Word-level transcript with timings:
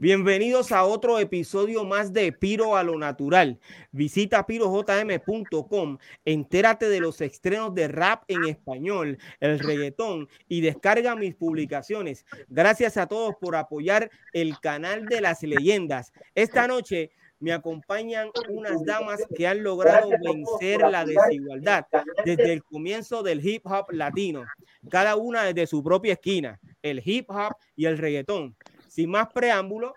Bienvenidos 0.00 0.70
a 0.70 0.84
otro 0.84 1.18
episodio 1.18 1.84
más 1.84 2.12
de 2.12 2.30
Piro 2.30 2.76
a 2.76 2.84
lo 2.84 2.96
Natural. 2.96 3.58
Visita 3.90 4.46
pirojm.com, 4.46 5.98
entérate 6.24 6.88
de 6.88 7.00
los 7.00 7.20
estrenos 7.20 7.74
de 7.74 7.88
rap 7.88 8.22
en 8.28 8.44
español, 8.44 9.18
el 9.40 9.58
reggaetón 9.58 10.28
y 10.46 10.60
descarga 10.60 11.16
mis 11.16 11.34
publicaciones. 11.34 12.24
Gracias 12.46 12.96
a 12.96 13.08
todos 13.08 13.34
por 13.40 13.56
apoyar 13.56 14.08
el 14.32 14.60
canal 14.60 15.04
de 15.06 15.20
las 15.20 15.42
leyendas. 15.42 16.12
Esta 16.32 16.68
noche 16.68 17.10
me 17.40 17.52
acompañan 17.52 18.30
unas 18.50 18.84
damas 18.84 19.26
que 19.34 19.48
han 19.48 19.64
logrado 19.64 20.10
vencer 20.10 20.80
la 20.80 21.04
desigualdad 21.04 21.86
desde 22.24 22.52
el 22.52 22.62
comienzo 22.62 23.24
del 23.24 23.44
hip 23.44 23.66
hop 23.66 23.90
latino, 23.90 24.44
cada 24.88 25.16
una 25.16 25.42
desde 25.42 25.66
su 25.66 25.82
propia 25.82 26.12
esquina, 26.12 26.60
el 26.82 27.02
hip 27.04 27.28
hop 27.30 27.56
y 27.74 27.86
el 27.86 27.98
reggaetón. 27.98 28.54
Sin 28.88 29.10
más 29.10 29.28
preámbulo, 29.32 29.94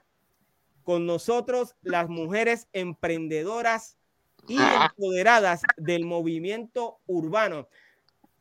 con 0.84 1.06
nosotros 1.06 1.76
las 1.82 2.10
mujeres 2.10 2.68
emprendedoras 2.74 3.98
y 4.48 4.58
ah. 4.60 4.90
empoderadas 4.90 5.62
del 5.78 6.06
movimiento 6.06 7.00
urbano. 7.06 7.68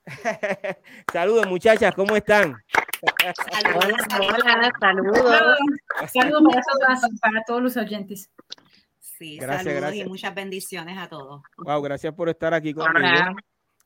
saludos 1.13 1.47
muchachas, 1.47 1.95
¿cómo 1.95 2.17
están? 2.17 2.57
Saludos, 3.51 4.01
saludos. 4.79 5.13
Saludos 6.13 6.55
para, 7.21 7.43
todos 7.47 7.63
los 7.63 7.77
oyentes. 7.77 8.31
Sí, 8.99 9.39
gracias, 9.39 9.75
saludos 9.75 9.95
y 9.95 10.05
muchas 10.05 10.35
bendiciones 10.35 10.99
a 10.99 11.09
todos. 11.09 11.43
Wow, 11.59 11.83
gracias 11.83 12.15
por 12.15 12.29
estar 12.29 12.55
aquí 12.55 12.73
conmigo. 12.75 13.37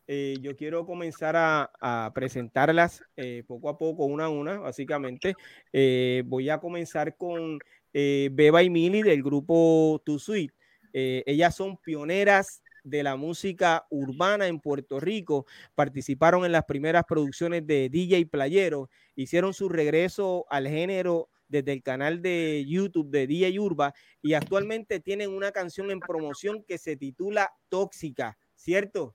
Eh, 0.07 0.37
yo 0.41 0.55
quiero 0.55 0.85
comenzar 0.85 1.35
a, 1.37 2.13
presentarlas 2.15 3.03
eh, 3.17 3.43
poco 3.47 3.69
a 3.69 3.79
poco, 3.79 4.05
una 4.05 4.27
a 4.27 4.29
una, 4.29 4.59
básicamente. 4.59 5.35
Eh, 5.73 6.23
voy 6.27 6.51
a 6.51 6.59
comenzar 6.59 7.17
con 7.17 7.59
Beba 7.93 8.63
y 8.63 8.71
Mili 8.71 9.03
del 9.03 9.23
grupo 9.23 10.03
Tu 10.05 10.19
Sweet. 10.19 10.53
ellas 10.93 11.55
son 11.55 11.77
pioneras 11.77 12.63
de 12.83 13.03
la 13.03 13.17
música 13.17 13.87
urbana 13.89 14.49
en 14.49 14.61
Puerto 14.61 14.99
Rico, 15.01 15.47
participaron 15.75 16.45
en 16.45 16.53
las 16.53 16.65
primeras 16.65 17.05
producciones 17.05 17.67
de 17.67 17.89
DJ 17.89 18.27
Playero, 18.27 18.91
hicieron 19.15 19.55
su 19.55 19.69
regreso 19.69 20.45
al 20.51 20.69
género 20.69 21.31
desde 21.49 21.73
el 21.73 21.83
canal 21.83 22.21
de 22.21 22.65
YouTube 22.67 23.11
de 23.11 23.27
DJ 23.27 23.59
Urba 23.61 23.95
y 24.21 24.35
actualmente 24.35 25.01
tienen 25.01 25.31
una 25.31 25.53
canción 25.53 25.91
en 25.91 26.01
promoción 26.01 26.65
que 26.65 26.79
se 26.79 26.97
titula 26.97 27.53
Tóxica, 27.69 28.37
¿cierto? 28.55 29.15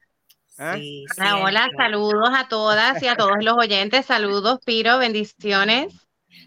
¿Ah? 0.62 0.78
hola, 1.42 1.70
saludos 1.78 2.30
a 2.36 2.50
todas 2.50 3.02
y 3.02 3.08
a 3.08 3.16
todos 3.16 3.38
los 3.42 3.56
oyentes. 3.58 4.06
Saludos, 4.06 4.60
Piro, 4.66 4.98
bendiciones. 4.98 5.94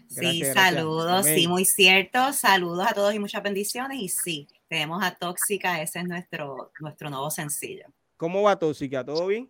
Sí, 0.07 0.43
saludos, 0.53 1.25
sí, 1.25 1.47
muy 1.47 1.65
cierto. 1.65 2.31
Saludos 2.31 2.85
a 2.87 2.93
todos 2.93 3.15
y 3.15 3.19
muchas 3.19 3.41
bendiciones. 3.41 3.99
Y 3.99 4.09
sí, 4.09 4.47
tenemos 4.67 5.03
a 5.03 5.15
Tóxica, 5.15 5.81
ese 5.81 5.99
es 5.99 6.05
nuestro, 6.05 6.71
nuestro 6.79 7.09
nuevo 7.09 7.31
sencillo. 7.31 7.85
¿Cómo 8.15 8.43
va 8.43 8.59
Tóxica? 8.59 9.03
¿Todo 9.03 9.25
bien? 9.25 9.49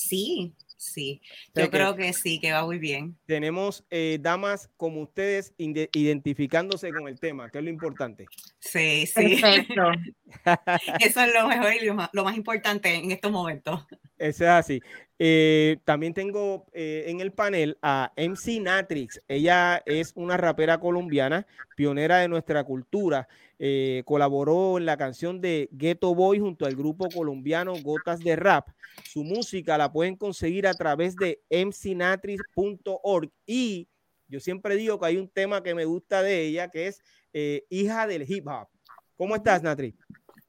Sí, 0.00 0.54
Sí, 0.80 1.20
yo 1.54 1.70
creo 1.70 1.94
que 1.94 2.14
sí, 2.14 2.40
que 2.40 2.52
va 2.52 2.64
muy 2.64 2.78
bien. 2.78 3.14
Tenemos 3.26 3.84
eh, 3.90 4.16
damas 4.18 4.70
como 4.78 5.02
ustedes 5.02 5.52
identificándose 5.58 6.90
con 6.90 7.06
el 7.06 7.20
tema, 7.20 7.50
que 7.50 7.58
es 7.58 7.64
lo 7.64 7.68
importante. 7.68 8.26
Sí, 8.60 9.06
sí. 9.06 9.38
Perfecto. 9.38 9.92
Eso 11.00 11.20
es 11.20 11.34
lo 11.34 11.48
mejor 11.48 11.74
y 11.74 11.84
lo 11.84 12.24
más, 12.24 12.34
importante 12.34 12.94
en 12.94 13.10
estos 13.10 13.30
momentos. 13.30 13.86
Eso 14.16 14.44
es 14.44 14.50
así. 14.50 14.80
Eh, 15.18 15.76
también 15.84 16.14
tengo 16.14 16.64
eh, 16.72 17.04
en 17.08 17.20
el 17.20 17.32
panel 17.32 17.76
a 17.82 18.10
MC 18.16 18.58
Natrix. 18.62 19.20
Ella 19.28 19.82
es 19.84 20.12
una 20.14 20.38
rapera 20.38 20.80
colombiana, 20.80 21.46
pionera 21.76 22.20
de 22.20 22.28
nuestra 22.28 22.64
cultura. 22.64 23.28
Eh, 23.62 24.04
colaboró 24.06 24.78
en 24.78 24.86
la 24.86 24.96
canción 24.96 25.42
de 25.42 25.68
Ghetto 25.70 26.14
Boy 26.14 26.38
junto 26.38 26.64
al 26.64 26.74
grupo 26.74 27.10
colombiano 27.10 27.74
Gotas 27.82 28.20
de 28.20 28.34
Rap. 28.34 28.68
Su 29.04 29.22
música 29.22 29.76
la 29.76 29.92
pueden 29.92 30.16
conseguir 30.16 30.66
a 30.66 30.72
través 30.72 31.14
de 31.14 31.42
mcnatrix.org 31.50 33.30
y 33.44 33.86
yo 34.28 34.40
siempre 34.40 34.76
digo 34.76 34.98
que 34.98 35.04
hay 35.04 35.18
un 35.18 35.28
tema 35.28 35.62
que 35.62 35.74
me 35.74 35.84
gusta 35.84 36.22
de 36.22 36.46
ella 36.46 36.70
que 36.70 36.86
es 36.86 37.02
eh, 37.34 37.66
hija 37.68 38.06
del 38.06 38.24
hip 38.26 38.46
hop. 38.48 38.66
¿Cómo 39.14 39.36
estás, 39.36 39.62
Natrix? 39.62 39.98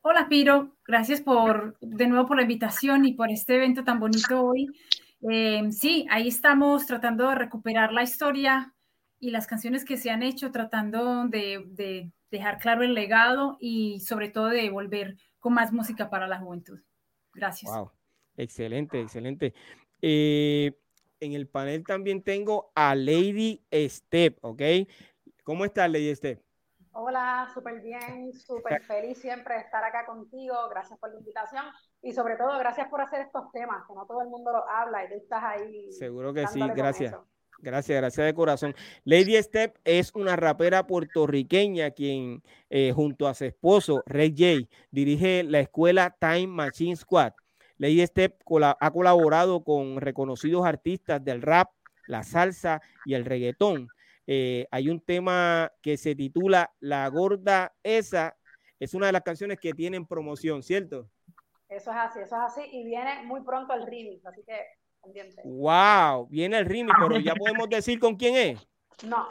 Hola, 0.04 0.30
Piro. 0.30 0.78
Gracias 0.88 1.20
por 1.20 1.78
de 1.82 2.08
nuevo 2.08 2.28
por 2.28 2.38
la 2.38 2.44
invitación 2.44 3.04
y 3.04 3.12
por 3.12 3.30
este 3.30 3.56
evento 3.56 3.84
tan 3.84 4.00
bonito 4.00 4.42
hoy. 4.42 4.68
Eh, 5.30 5.70
sí, 5.72 6.08
ahí 6.10 6.30
estamos 6.30 6.86
tratando 6.86 7.28
de 7.28 7.36
recuperar 7.36 7.92
la 7.92 8.04
historia 8.04 8.74
y 9.20 9.32
las 9.32 9.48
canciones 9.48 9.84
que 9.84 9.98
se 9.98 10.12
han 10.12 10.24
hecho, 10.24 10.50
tratando 10.50 11.28
de 11.28 12.10
dejar 12.32 12.58
claro 12.60 12.84
el 12.84 12.94
legado 12.94 13.58
y 13.60 14.00
sobre 14.00 14.30
todo 14.30 14.48
de 14.48 14.70
volver 14.70 15.18
con 15.40 15.54
más 15.54 15.72
música 15.72 16.10
para 16.10 16.28
la 16.28 16.40
juventud. 16.40 16.80
Gracias. 17.34 17.72
Wow, 17.72 17.92
excelente, 18.38 19.02
excelente. 19.02 19.54
Eh, 20.02 20.78
en 21.20 21.34
el 21.34 21.48
panel 21.48 21.86
también 21.86 22.24
tengo 22.24 22.72
a 22.74 22.96
Lady 22.96 23.64
Step, 23.72 24.40
¿ok? 24.42 24.62
¿Cómo 25.44 25.66
estás, 25.66 25.90
Lady 25.90 26.16
Step? 26.16 26.42
Hola, 26.94 27.50
súper 27.54 27.82
bien, 27.82 28.34
súper 28.34 28.84
feliz 28.84 29.18
siempre 29.18 29.56
de 29.56 29.62
estar 29.62 29.84
acá 29.84 30.06
contigo. 30.06 30.56
Gracias 30.70 31.00
por 31.00 31.12
la 31.12 31.20
invitación 31.20 31.64
y 32.02 32.12
sobre 32.12 32.36
todo 32.36 32.58
gracias 32.60 32.90
por 32.90 33.02
hacer 33.02 33.22
estos 33.22 33.50
temas, 33.52 33.86
que 33.88 33.94
no 33.94 34.06
todo 34.06 34.22
el 34.22 34.30
mundo 34.30 34.52
lo 34.52 34.70
habla 34.70 35.06
y 35.06 35.10
tú 35.10 35.16
estás 35.16 35.44
ahí. 35.44 35.92
Seguro 35.94 36.34
que 36.34 36.48
sí, 36.48 36.60
gracias. 36.76 37.16
Gracias, 37.62 37.96
gracias 38.02 38.26
de 38.26 38.34
corazón. 38.34 38.76
Lady 39.04 39.36
Step 39.42 39.78
es 39.84 40.12
una 40.16 40.36
rapera 40.36 40.88
puertorriqueña 40.88 41.92
quien 41.92 42.42
eh, 42.72 42.92
junto 42.92 43.28
a 43.28 43.36
su 43.36 43.46
esposo, 43.46 44.02
Ray 44.08 44.32
J, 44.32 44.68
dirige 44.90 45.44
la 45.44 45.60
escuela 45.60 46.16
Time 46.20 46.48
Machine 46.48 46.96
Squad. 46.96 47.34
Lady 47.78 48.06
Step 48.06 48.42
ha 48.80 48.92
colaborado 48.92 49.64
con 49.64 50.02
reconocidos 50.02 50.66
artistas 50.66 51.24
del 51.24 51.42
rap, 51.42 51.70
la 52.08 52.24
salsa 52.24 52.82
y 53.06 53.14
el 53.14 53.26
reggaetón. 53.26 53.90
Eh, 54.26 54.68
hay 54.72 54.90
un 54.90 55.00
tema 55.00 55.72
que 55.82 55.98
se 55.98 56.16
titula 56.16 56.72
La 56.80 57.08
Gorda 57.10 57.74
Esa. 57.84 58.38
Es 58.80 58.94
una 58.94 59.08
de 59.08 59.12
las 59.12 59.22
canciones 59.22 59.60
que 59.60 59.74
tienen 59.74 60.08
promoción, 60.08 60.64
¿cierto? 60.64 61.10
Eso 61.70 61.92
es 61.92 61.98
así, 61.98 62.20
eso 62.20 62.36
es 62.36 62.42
así. 62.42 62.62
Y 62.72 62.84
viene 62.86 63.24
muy 63.24 63.42
pronto 63.42 63.74
el 63.74 63.86
remix, 63.86 64.26
así 64.26 64.44
que 64.44 64.58
Wow, 65.44 66.28
viene 66.30 66.58
el 66.60 66.66
remix, 66.66 66.96
pero 67.00 67.20
ya 67.20 67.36
podemos 67.36 67.70
decir 67.70 68.00
con 68.00 68.16
quién 68.16 68.36
es. 68.36 68.68
No. 69.04 69.28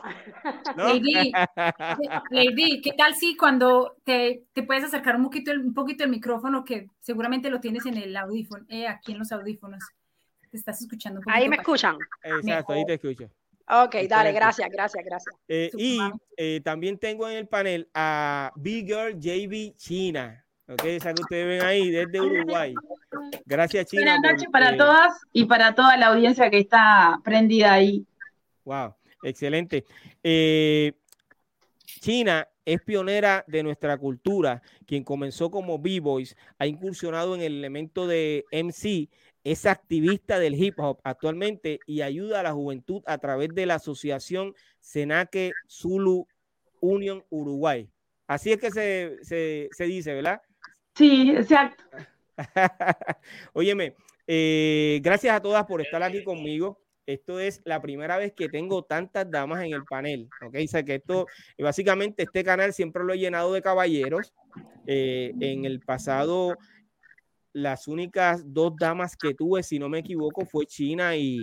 Lady, 2.30 2.80
¿qué 2.80 2.92
tal 2.92 3.14
si 3.14 3.36
cuando 3.36 3.96
te, 4.04 4.44
te, 4.52 4.62
puedes 4.62 4.84
acercar 4.84 5.16
un 5.16 5.24
poquito, 5.24 5.52
el, 5.52 5.60
un 5.60 5.74
poquito 5.74 6.04
el 6.04 6.10
micrófono 6.10 6.64
que 6.64 6.88
seguramente 6.98 7.50
lo 7.50 7.60
tienes 7.60 7.86
en 7.86 7.96
el 7.96 8.16
audífono, 8.16 8.64
eh, 8.68 8.88
aquí 8.88 9.12
en 9.12 9.18
los 9.18 9.30
audífonos? 9.32 9.84
Te 10.50 10.56
estás 10.56 10.80
escuchando. 10.80 11.20
ahí 11.26 11.48
me 11.48 11.56
escuchan. 11.56 11.96
Exacto, 12.22 12.72
ahí 12.72 12.84
te 12.84 12.94
escucho. 12.94 13.30
Ok, 13.68 13.94
dale, 14.08 14.32
gracias, 14.32 14.68
gracias, 14.68 15.04
gracias. 15.04 15.34
Eh, 15.46 15.70
y 15.78 16.00
eh, 16.36 16.60
también 16.64 16.98
tengo 16.98 17.28
en 17.28 17.36
el 17.36 17.46
panel 17.46 17.88
a 17.94 18.52
Big 18.56 18.86
Girl 18.86 19.16
JB 19.16 19.76
China. 19.76 20.44
Ok, 20.70 20.84
esa 20.84 21.12
que 21.12 21.22
ustedes 21.22 21.46
ven 21.46 21.62
ahí 21.62 21.90
desde 21.90 22.20
Uruguay. 22.20 22.72
Gracias, 23.44 23.86
China. 23.86 24.02
Buenas 24.02 24.32
noches 24.32 24.48
para 24.52 24.76
todas 24.76 25.20
y 25.32 25.46
para 25.46 25.74
toda 25.74 25.96
la 25.96 26.06
audiencia 26.08 26.48
que 26.48 26.58
está 26.58 27.20
prendida 27.24 27.72
ahí. 27.72 28.06
Wow, 28.64 28.94
excelente. 29.24 29.84
Eh, 30.22 30.92
China 31.84 32.46
es 32.64 32.80
pionera 32.82 33.44
de 33.48 33.64
nuestra 33.64 33.98
cultura, 33.98 34.62
quien 34.86 35.02
comenzó 35.02 35.50
como 35.50 35.80
B-Boys, 35.80 36.36
ha 36.56 36.68
incursionado 36.68 37.34
en 37.34 37.40
el 37.40 37.58
elemento 37.58 38.06
de 38.06 38.44
MC, 38.52 39.08
es 39.42 39.66
activista 39.66 40.38
del 40.38 40.54
hip 40.54 40.78
hop 40.78 41.00
actualmente 41.02 41.80
y 41.84 42.02
ayuda 42.02 42.40
a 42.40 42.44
la 42.44 42.52
juventud 42.52 43.02
a 43.06 43.18
través 43.18 43.48
de 43.56 43.66
la 43.66 43.74
asociación 43.74 44.54
Senaque 44.78 45.50
Zulu 45.68 46.28
Union 46.80 47.24
Uruguay. 47.28 47.90
Así 48.28 48.52
es 48.52 48.60
que 48.60 48.70
se, 48.70 49.68
se 49.72 49.84
dice, 49.84 50.14
¿verdad? 50.14 50.40
Sí, 51.00 51.30
exacto. 51.30 51.82
Óyeme, 53.54 53.94
eh, 54.26 55.00
gracias 55.02 55.34
a 55.34 55.40
todas 55.40 55.64
por 55.64 55.80
estar 55.80 56.02
aquí 56.02 56.22
conmigo. 56.22 56.78
esto 57.06 57.40
es 57.40 57.62
la 57.64 57.80
primera 57.80 58.18
vez 58.18 58.34
que 58.34 58.50
tengo 58.50 58.82
tantas 58.82 59.30
damas 59.30 59.64
en 59.64 59.72
el 59.72 59.84
panel, 59.84 60.28
¿ok? 60.42 60.56
O 60.56 60.84
que 60.84 60.96
esto, 60.96 61.26
básicamente 61.58 62.24
este 62.24 62.44
canal 62.44 62.74
siempre 62.74 63.02
lo 63.02 63.14
he 63.14 63.18
llenado 63.18 63.54
de 63.54 63.62
caballeros. 63.62 64.34
Eh, 64.86 65.32
en 65.40 65.64
el 65.64 65.80
pasado, 65.80 66.58
las 67.54 67.88
únicas 67.88 68.42
dos 68.44 68.74
damas 68.78 69.16
que 69.16 69.32
tuve, 69.32 69.62
si 69.62 69.78
no 69.78 69.88
me 69.88 70.00
equivoco, 70.00 70.44
fue 70.44 70.66
China 70.66 71.16
y, 71.16 71.40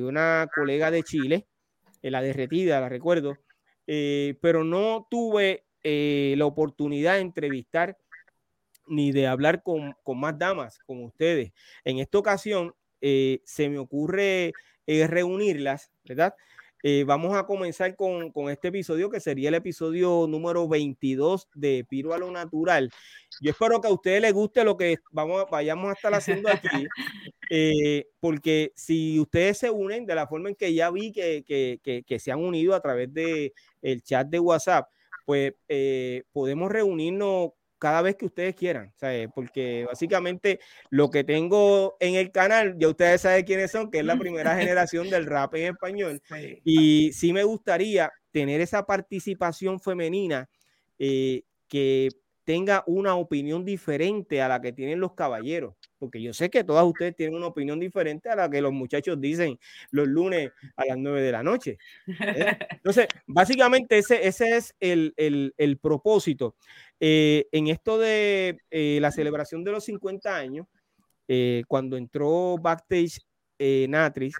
una 0.00 0.48
colega 0.54 0.90
de 0.90 1.02
Chile, 1.02 1.46
eh, 2.02 2.10
la 2.10 2.20
derretida, 2.20 2.78
la 2.78 2.90
recuerdo, 2.90 3.38
eh, 3.86 4.36
pero 4.42 4.64
no 4.64 5.06
tuve 5.10 5.64
la 5.82 6.44
oportunidad 6.44 7.14
de 7.14 7.22
entrevistar 7.22 7.96
ni 8.92 9.12
de 9.12 9.26
hablar 9.26 9.62
con, 9.62 9.94
con, 10.02 10.20
más 10.20 10.38
damas, 10.38 10.78
con 10.86 11.02
ustedes. 11.04 11.52
En 11.84 11.98
esta 11.98 12.18
ocasión 12.18 12.74
se 13.00 13.68
me 13.68 13.78
ocurre 13.78 14.52
eh, 14.86 15.06
reunirlas, 15.06 15.92
¿verdad? 16.04 16.34
Eh, 16.82 17.04
vamos 17.06 17.36
a 17.36 17.46
comenzar 17.46 17.94
con, 17.94 18.32
este 18.50 18.68
episodio 18.68 19.08
que 19.10 19.20
sería 19.20 19.48
el 19.48 19.54
episodio 19.54 20.26
número 20.28 20.66
22 20.66 21.48
de 21.54 21.86
Piro 21.88 22.12
a 22.12 22.18
lo 22.18 22.32
Natural. 22.32 22.90
Yo 23.40 23.50
espero 23.52 23.80
que 23.80 23.86
a 23.86 23.92
ustedes 23.92 24.20
les 24.20 24.32
guste 24.32 24.64
lo 24.64 24.76
que 24.76 24.96
vamos, 25.12 25.44
vayamos 25.48 25.90
a 25.90 25.92
estar 25.92 26.12
haciendo 26.14 26.48
aquí, 26.48 26.86
eh, 27.50 28.06
porque 28.18 28.72
si 28.74 29.20
ustedes 29.20 29.58
se 29.58 29.70
unen 29.70 30.04
de 30.04 30.16
la 30.16 30.26
forma 30.26 30.48
en 30.48 30.56
que 30.56 30.74
ya 30.74 30.90
vi 30.90 31.12
que, 31.12 31.44
que, 31.46 32.18
se 32.18 32.32
han 32.32 32.40
unido 32.40 32.74
a 32.74 32.80
través 32.80 33.14
del 33.14 33.52
el 33.82 34.02
chat 34.02 34.26
de 34.26 34.40
WhatsApp, 34.40 34.88
pues 35.24 35.54
podemos 36.32 36.72
reunirnos 36.72 37.52
cada 37.82 38.00
vez 38.00 38.14
que 38.14 38.26
ustedes 38.26 38.54
quieran, 38.54 38.92
¿sabes? 38.94 39.28
porque 39.34 39.84
básicamente 39.88 40.60
lo 40.88 41.10
que 41.10 41.24
tengo 41.24 41.96
en 41.98 42.14
el 42.14 42.30
canal, 42.30 42.76
ya 42.78 42.86
ustedes 42.86 43.22
saben 43.22 43.44
quiénes 43.44 43.72
son, 43.72 43.90
que 43.90 43.98
es 43.98 44.04
la 44.04 44.14
primera 44.20 44.56
generación 44.56 45.10
del 45.10 45.26
rap 45.26 45.56
en 45.56 45.72
español, 45.72 46.22
y 46.62 47.12
sí 47.12 47.32
me 47.32 47.42
gustaría 47.42 48.12
tener 48.30 48.60
esa 48.60 48.86
participación 48.86 49.80
femenina 49.80 50.48
eh, 50.96 51.42
que 51.66 52.10
tenga 52.44 52.82
una 52.86 53.14
opinión 53.14 53.64
diferente 53.64 54.42
a 54.42 54.48
la 54.48 54.60
que 54.60 54.72
tienen 54.72 55.00
los 55.00 55.14
caballeros, 55.14 55.74
porque 55.98 56.20
yo 56.20 56.32
sé 56.34 56.50
que 56.50 56.64
todas 56.64 56.84
ustedes 56.84 57.14
tienen 57.14 57.36
una 57.36 57.46
opinión 57.46 57.78
diferente 57.78 58.28
a 58.28 58.36
la 58.36 58.50
que 58.50 58.60
los 58.60 58.72
muchachos 58.72 59.20
dicen 59.20 59.58
los 59.90 60.08
lunes 60.08 60.50
a 60.76 60.84
las 60.86 60.98
9 60.98 61.22
de 61.22 61.32
la 61.32 61.42
noche. 61.42 61.78
¿eh? 62.06 62.58
Entonces, 62.70 63.06
básicamente 63.26 63.98
ese, 63.98 64.26
ese 64.26 64.56
es 64.56 64.74
el, 64.80 65.14
el, 65.16 65.78
propósito. 65.78 66.56
Eh, 66.98 67.46
en 67.52 67.68
esto 67.68 67.98
de 67.98 68.58
eh, 68.70 68.98
la 69.00 69.12
celebración 69.12 69.62
de 69.64 69.72
los 69.72 69.84
50 69.84 70.36
años, 70.36 70.66
cuando 71.66 71.96
entró 71.96 72.58
backstage 72.58 73.18
Natris, 73.88 74.34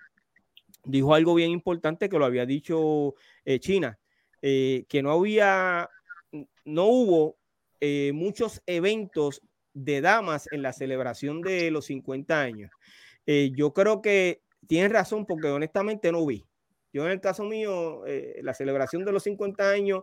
dijo 0.84 1.14
algo 1.14 1.34
bien 1.34 1.50
importante 1.50 2.10
que 2.10 2.19
lo 2.19 2.26
había 2.26 2.44
dicho 2.44 3.14
China, 3.60 3.99
que 4.43 5.00
no 5.02 5.12
había, 5.12 5.88
no 6.66 6.84
hubo 6.84 7.38
eh, 7.84 8.12
muchos 8.14 8.62
eventos 8.67 9.43
de 9.75 10.00
damas 10.00 10.49
en 10.52 10.62
la 10.62 10.73
celebración 10.73 11.43
de 11.43 11.69
los 11.73 11.87
50 11.87 12.40
años. 12.40 12.70
Eh, 13.26 13.50
yo 13.56 13.73
creo 13.73 14.00
que 14.00 14.40
tienes 14.69 14.93
razón 14.93 15.26
porque 15.26 15.49
honestamente 15.49 16.12
no 16.12 16.25
vi. 16.25 16.44
Yo 16.93 17.05
en 17.06 17.11
el 17.11 17.20
caso 17.20 17.43
mío, 17.43 18.06
eh, 18.06 18.38
la 18.44 18.55
celebración 18.55 19.05
de 19.05 19.11
los 19.11 19.25
50 19.25 19.69
años, 19.69 20.02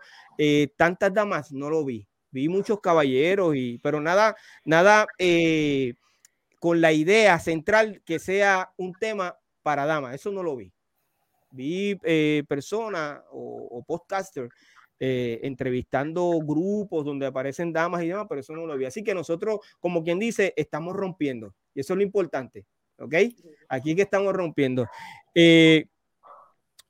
tantas 0.76 1.14
damas 1.14 1.54
no 1.54 1.70
lo 1.70 1.86
vi. 1.86 2.06
Vi 2.32 2.50
muchos 2.50 2.82
caballeros, 2.82 3.56
y, 3.56 3.78
pero 3.78 4.02
nada, 4.02 4.36
nada 4.66 5.08
con 6.60 6.82
la 6.82 6.92
idea 6.92 7.40
central 7.40 8.02
que 8.04 8.20
sea 8.20 8.74
un 8.76 8.92
tema 8.92 9.38
para 9.64 9.86
damas. 9.86 10.16
Eso 10.16 10.32
no 10.34 10.44
lo 10.44 10.58
vi. 10.58 10.74
Vi 11.52 11.96
personas 12.46 13.22
o, 13.32 13.70
o 13.72 13.84
podcasters 13.84 14.54
eh, 15.00 15.40
entrevistando 15.44 16.40
grupos 16.44 17.06
donde 17.06 17.26
aparecen 17.26 17.72
damas 17.72 18.04
y 18.04 18.10
demás, 18.10 18.26
pero 18.28 18.42
eso 18.42 18.54
no 18.54 18.66
lo 18.66 18.78
vi. 18.78 18.86
Así 18.86 19.04
que 19.04 19.14
nosotros, 19.14 19.60
como 19.80 20.04
quien 20.04 20.20
dice, 20.20 20.54
estamos 20.58 20.96
rompiendo. 20.96 21.56
Y 21.74 21.80
eso 21.80 21.94
es 21.94 21.98
lo 21.98 22.04
importante. 22.04 22.66
¿Ok? 22.98 23.16
Aquí 23.70 23.96
que 23.96 24.02
estamos 24.02 24.34
rompiendo. 24.34 24.86
Eh, 25.34 25.86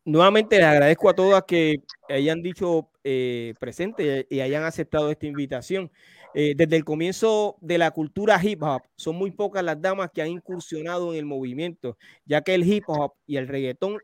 nuevamente 0.05 0.57
les 0.57 0.65
agradezco 0.65 1.09
a 1.09 1.13
todas 1.13 1.43
que 1.43 1.83
hayan 2.07 2.41
dicho 2.41 2.89
eh, 3.03 3.53
presente 3.59 4.25
y 4.27 4.39
hayan 4.39 4.63
aceptado 4.63 5.11
esta 5.11 5.27
invitación. 5.27 5.91
desde 6.33 6.75
el 6.75 6.85
comienzo 6.85 7.57
de 7.61 7.77
la 7.77 7.91
cultura 7.91 8.39
hip 8.41 8.61
hop, 8.63 8.83
son 8.95 9.15
muy 9.15 9.31
pocas 9.31 9.63
las 9.63 9.81
damas 9.81 10.09
que 10.13 10.21
han 10.21 10.29
incursionado 10.29 11.11
en 11.11 11.19
el 11.19 11.25
movimiento, 11.25 11.97
ya 12.25 12.41
que 12.41 12.53
el 12.55 12.63
hip 12.71 12.83
hop 12.87 13.13
y 13.25 13.37
el 13.37 13.47
reggaetón 13.47 13.99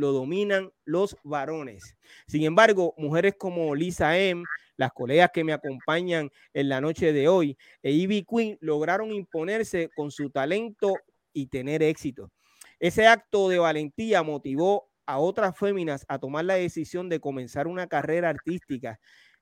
lo 0.00 0.12
dominan 0.12 0.72
los 0.84 1.16
varones. 1.22 1.96
Sin 2.26 2.42
embargo, 2.44 2.94
mujeres 2.96 3.34
como 3.38 3.74
Lisa 3.74 4.18
M., 4.18 4.44
las 4.76 4.92
colegas 4.92 5.30
que 5.32 5.44
me 5.44 5.52
acompañan 5.52 6.30
en 6.54 6.68
la 6.70 6.80
noche 6.80 7.12
de 7.12 7.28
hoy, 7.28 7.58
e 7.82 7.92
Ivy 7.92 8.24
Queen 8.24 8.58
lograron 8.60 9.12
imponerse 9.12 9.90
con 9.94 10.10
su 10.10 10.30
talento 10.30 10.94
y 11.34 11.48
tener 11.48 11.82
éxito. 11.82 12.32
Ese 12.78 13.06
acto 13.06 13.50
de 13.50 13.58
valentía 13.58 14.22
motivó 14.22 14.90
a 15.04 15.18
otras 15.18 15.56
féminas 15.56 16.06
a 16.08 16.18
tomar 16.18 16.46
la 16.46 16.54
decisión 16.54 17.10
de 17.10 17.20
comenzar 17.20 17.66
una 17.66 17.86
carrera 17.86 18.30
artística 18.30 18.98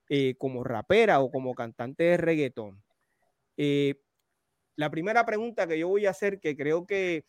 eh, 0.09 0.35
como 0.39 0.65
rapera 0.65 1.21
o 1.21 1.31
como 1.31 1.55
cantante 1.55 2.03
de 2.03 2.17
reggaetón. 2.17 2.83
Eh, 3.57 4.01
la 4.75 4.91
primera 4.91 5.25
pregunta 5.25 5.69
que 5.69 5.79
yo 5.79 5.87
voy 5.87 6.07
a 6.07 6.11
hacer, 6.11 6.41
que 6.41 6.57
creo 6.57 6.85
que 6.85 7.25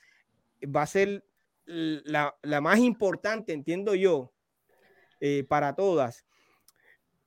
va 0.65 0.81
a 0.81 0.87
ser 0.87 1.23
la, 1.69 2.61
más 2.61 2.79
importante, 2.79 3.53
entiendo 3.53 3.93
yo, 3.95 4.33
eh, 5.19 5.45
para 5.47 5.75
todas. 5.75 6.25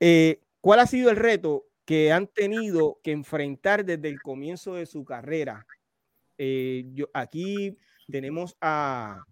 Eh, 0.01 0.41
¿Cuál 0.61 0.81
ha 0.81 0.87
sido 0.87 1.11
el 1.11 1.17
reto 1.17 1.67
que 1.85 2.13
han 2.13 2.27
tenido 2.27 2.99
que 3.03 3.13
enfrentar 3.13 3.85
desde 3.85 4.09
el 4.09 4.21
comienzo 4.21 4.75
de 4.75 4.87
su 4.87 5.05
carrera? 5.05 5.67
Eh, 6.39 6.87
yo, 6.93 7.09
aquí 7.15 7.79
tenemos 8.11 8.57
a, 8.61 9.23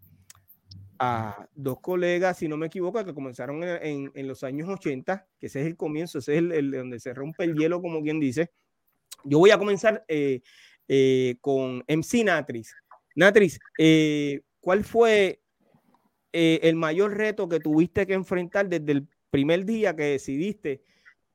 a 0.98 1.48
dos 1.54 1.80
colegas, 1.80 2.38
si 2.38 2.46
no 2.46 2.56
me 2.56 2.66
equivoco, 2.66 3.04
que 3.04 3.14
comenzaron 3.14 3.62
en, 3.64 4.28
los 4.28 4.44
años 4.44 4.68
80, 4.68 5.26
que 5.40 5.46
ese 5.46 5.60
es 5.60 5.66
el 5.66 5.76
comienzo, 5.76 6.18
ese 6.18 6.34
es 6.34 6.38
el, 6.38 6.70
donde 6.70 7.00
se 7.00 7.12
rompe 7.14 7.44
el 7.44 7.56
hielo, 7.56 7.82
como 7.82 8.00
quien 8.02 8.20
dice. 8.20 8.52
Yo 9.24 9.38
voy 9.38 9.50
a 9.50 9.58
comenzar 9.58 10.04
con 11.40 11.84
MC 11.88 12.24
Natris. 12.24 12.74
Natris, 13.16 13.58
¿cuál 14.60 14.84
fue 14.84 15.40
eh, 16.32 16.60
el 16.62 16.76
mayor 16.76 17.16
reto 17.16 17.48
que 17.48 17.60
tuviste 17.60 18.06
que 18.06 18.14
enfrentar 18.14 18.68
desde 18.68 18.92
el 18.92 19.08
primer 19.30 19.64
día 19.64 19.96
que 19.96 20.04
decidiste 20.04 20.82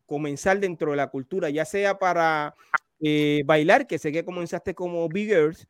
comenzar 0.05 0.60
dentro 0.60 0.91
de 0.91 0.98
la 0.98 1.08
cultura, 1.08 1.50
ya 1.50 1.65
sea 1.65 1.98
para 1.98 2.55
eh, 3.00 3.44
bailar, 3.46 3.88
que 3.88 4.00
sé 4.00 4.12
que 4.12 4.24
comenzaste 4.24 4.75
como 4.75 5.10
Big 5.10 5.29
Girls, 5.29 5.67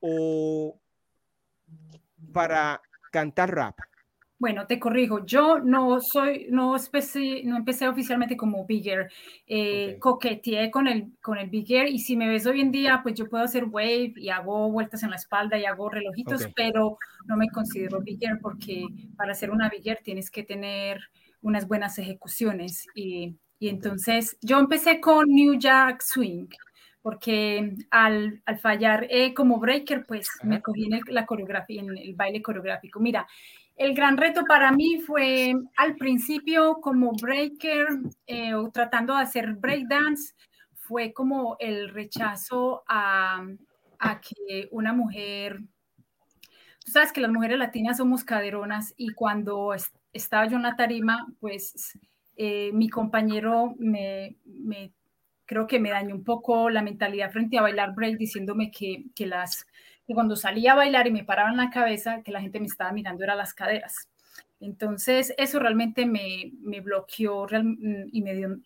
o 0.00 0.80
para 2.32 2.80
cantar 3.12 3.54
rap? 3.54 3.78
Bueno, 4.38 4.66
te 4.66 4.80
corrijo, 4.80 5.24
yo 5.24 5.60
no 5.60 6.00
soy, 6.00 6.48
no, 6.50 6.76
no 6.76 7.56
empecé 7.56 7.88
oficialmente 7.88 8.36
como 8.36 8.66
bigger, 8.66 9.08
eh, 9.46 9.96
coqueteé 10.00 10.70
con 10.72 10.88
el, 10.88 11.12
con 11.22 11.38
el 11.38 11.48
bigger 11.48 11.88
y 11.88 12.00
si 12.00 12.16
me 12.16 12.28
ves 12.28 12.44
hoy 12.46 12.60
en 12.60 12.72
día, 12.72 13.00
pues 13.02 13.14
yo 13.14 13.28
puedo 13.28 13.44
hacer 13.44 13.64
wave 13.64 14.12
y 14.16 14.28
hago 14.30 14.70
vueltas 14.72 15.02
en 15.04 15.10
la 15.10 15.16
espalda 15.16 15.56
y 15.56 15.64
hago 15.64 15.88
relojitos, 15.88 16.48
pero 16.56 16.98
no 17.26 17.36
me 17.36 17.48
considero 17.48 18.00
bigger 18.00 18.38
porque 18.42 18.84
para 19.16 19.34
ser 19.34 19.50
una 19.50 19.68
bigger 19.68 20.00
tienes 20.02 20.30
que 20.30 20.42
tener 20.42 21.00
unas 21.40 21.68
buenas 21.68 21.98
ejecuciones 21.98 22.86
y, 22.94 23.36
y 23.60 23.68
entonces 23.68 24.36
yo 24.42 24.58
empecé 24.58 25.00
con 25.00 25.28
New 25.28 25.58
Jack 25.58 26.02
Swing 26.02 26.48
porque 27.04 27.74
al, 27.90 28.40
al 28.46 28.58
fallar 28.58 29.06
eh, 29.10 29.34
como 29.34 29.60
breaker, 29.60 30.06
pues 30.06 30.26
me 30.42 30.62
cogí 30.62 30.86
en 30.86 31.02
la 31.08 31.26
coreografía, 31.26 31.82
en 31.82 31.96
el 31.98 32.14
baile 32.14 32.40
coreográfico. 32.40 32.98
Mira, 32.98 33.26
el 33.76 33.94
gran 33.94 34.16
reto 34.16 34.44
para 34.46 34.70
mí 34.72 35.00
fue 35.00 35.54
al 35.76 35.96
principio 35.96 36.80
como 36.80 37.12
breaker 37.12 37.86
eh, 38.26 38.54
o 38.54 38.70
tratando 38.70 39.14
de 39.14 39.22
hacer 39.22 39.54
breakdance, 39.54 40.34
fue 40.74 41.12
como 41.12 41.56
el 41.58 41.88
rechazo 41.88 42.84
a, 42.86 43.44
que 44.20 44.68
una 44.70 44.92
mujer, 44.92 45.60
tú 46.84 46.92
sabes 46.92 47.10
que 47.10 47.22
las 47.22 47.32
mujeres 47.32 47.58
latinas 47.58 47.96
somos 47.96 48.22
caderonas 48.22 48.92
y 48.98 49.14
cuando 49.14 49.74
estaba 50.12 50.46
yo 50.46 50.56
en 50.56 50.62
la 50.62 50.76
tarima, 50.76 51.26
pues 51.40 51.98
eh, 52.36 52.70
mi 52.74 52.90
compañero 52.90 53.74
me, 53.78 54.36
creo 55.46 55.66
que 55.66 55.80
me 55.80 55.90
dañó 55.90 56.14
un 56.14 56.24
poco 56.24 56.68
la 56.68 56.82
mentalidad 56.82 57.32
frente 57.32 57.56
a 57.56 57.62
bailar 57.62 57.94
break 57.94 58.18
diciéndome 58.18 58.70
que, 58.70 59.06
que 59.14 59.26
las 59.26 59.66
que 60.06 60.14
cuando 60.14 60.36
salía 60.36 60.72
a 60.72 60.76
bailar 60.76 61.06
y 61.06 61.12
me 61.12 61.24
paraba 61.24 61.50
en 61.50 61.56
la 61.56 61.70
cabeza, 61.70 62.22
que 62.22 62.32
la 62.32 62.40
gente 62.40 62.60
me 62.60 62.66
estaba 62.66 62.92
mirando 62.92 63.24
era 63.24 63.34
las 63.34 63.54
caderas. 63.54 64.08
Entonces, 64.60 65.34
eso 65.36 65.58
realmente 65.58 66.06
me, 66.06 66.52
me 66.60 66.80
bloqueó 66.80 67.46
y 68.12 68.22
me 68.22 68.34
dio, 68.34 68.56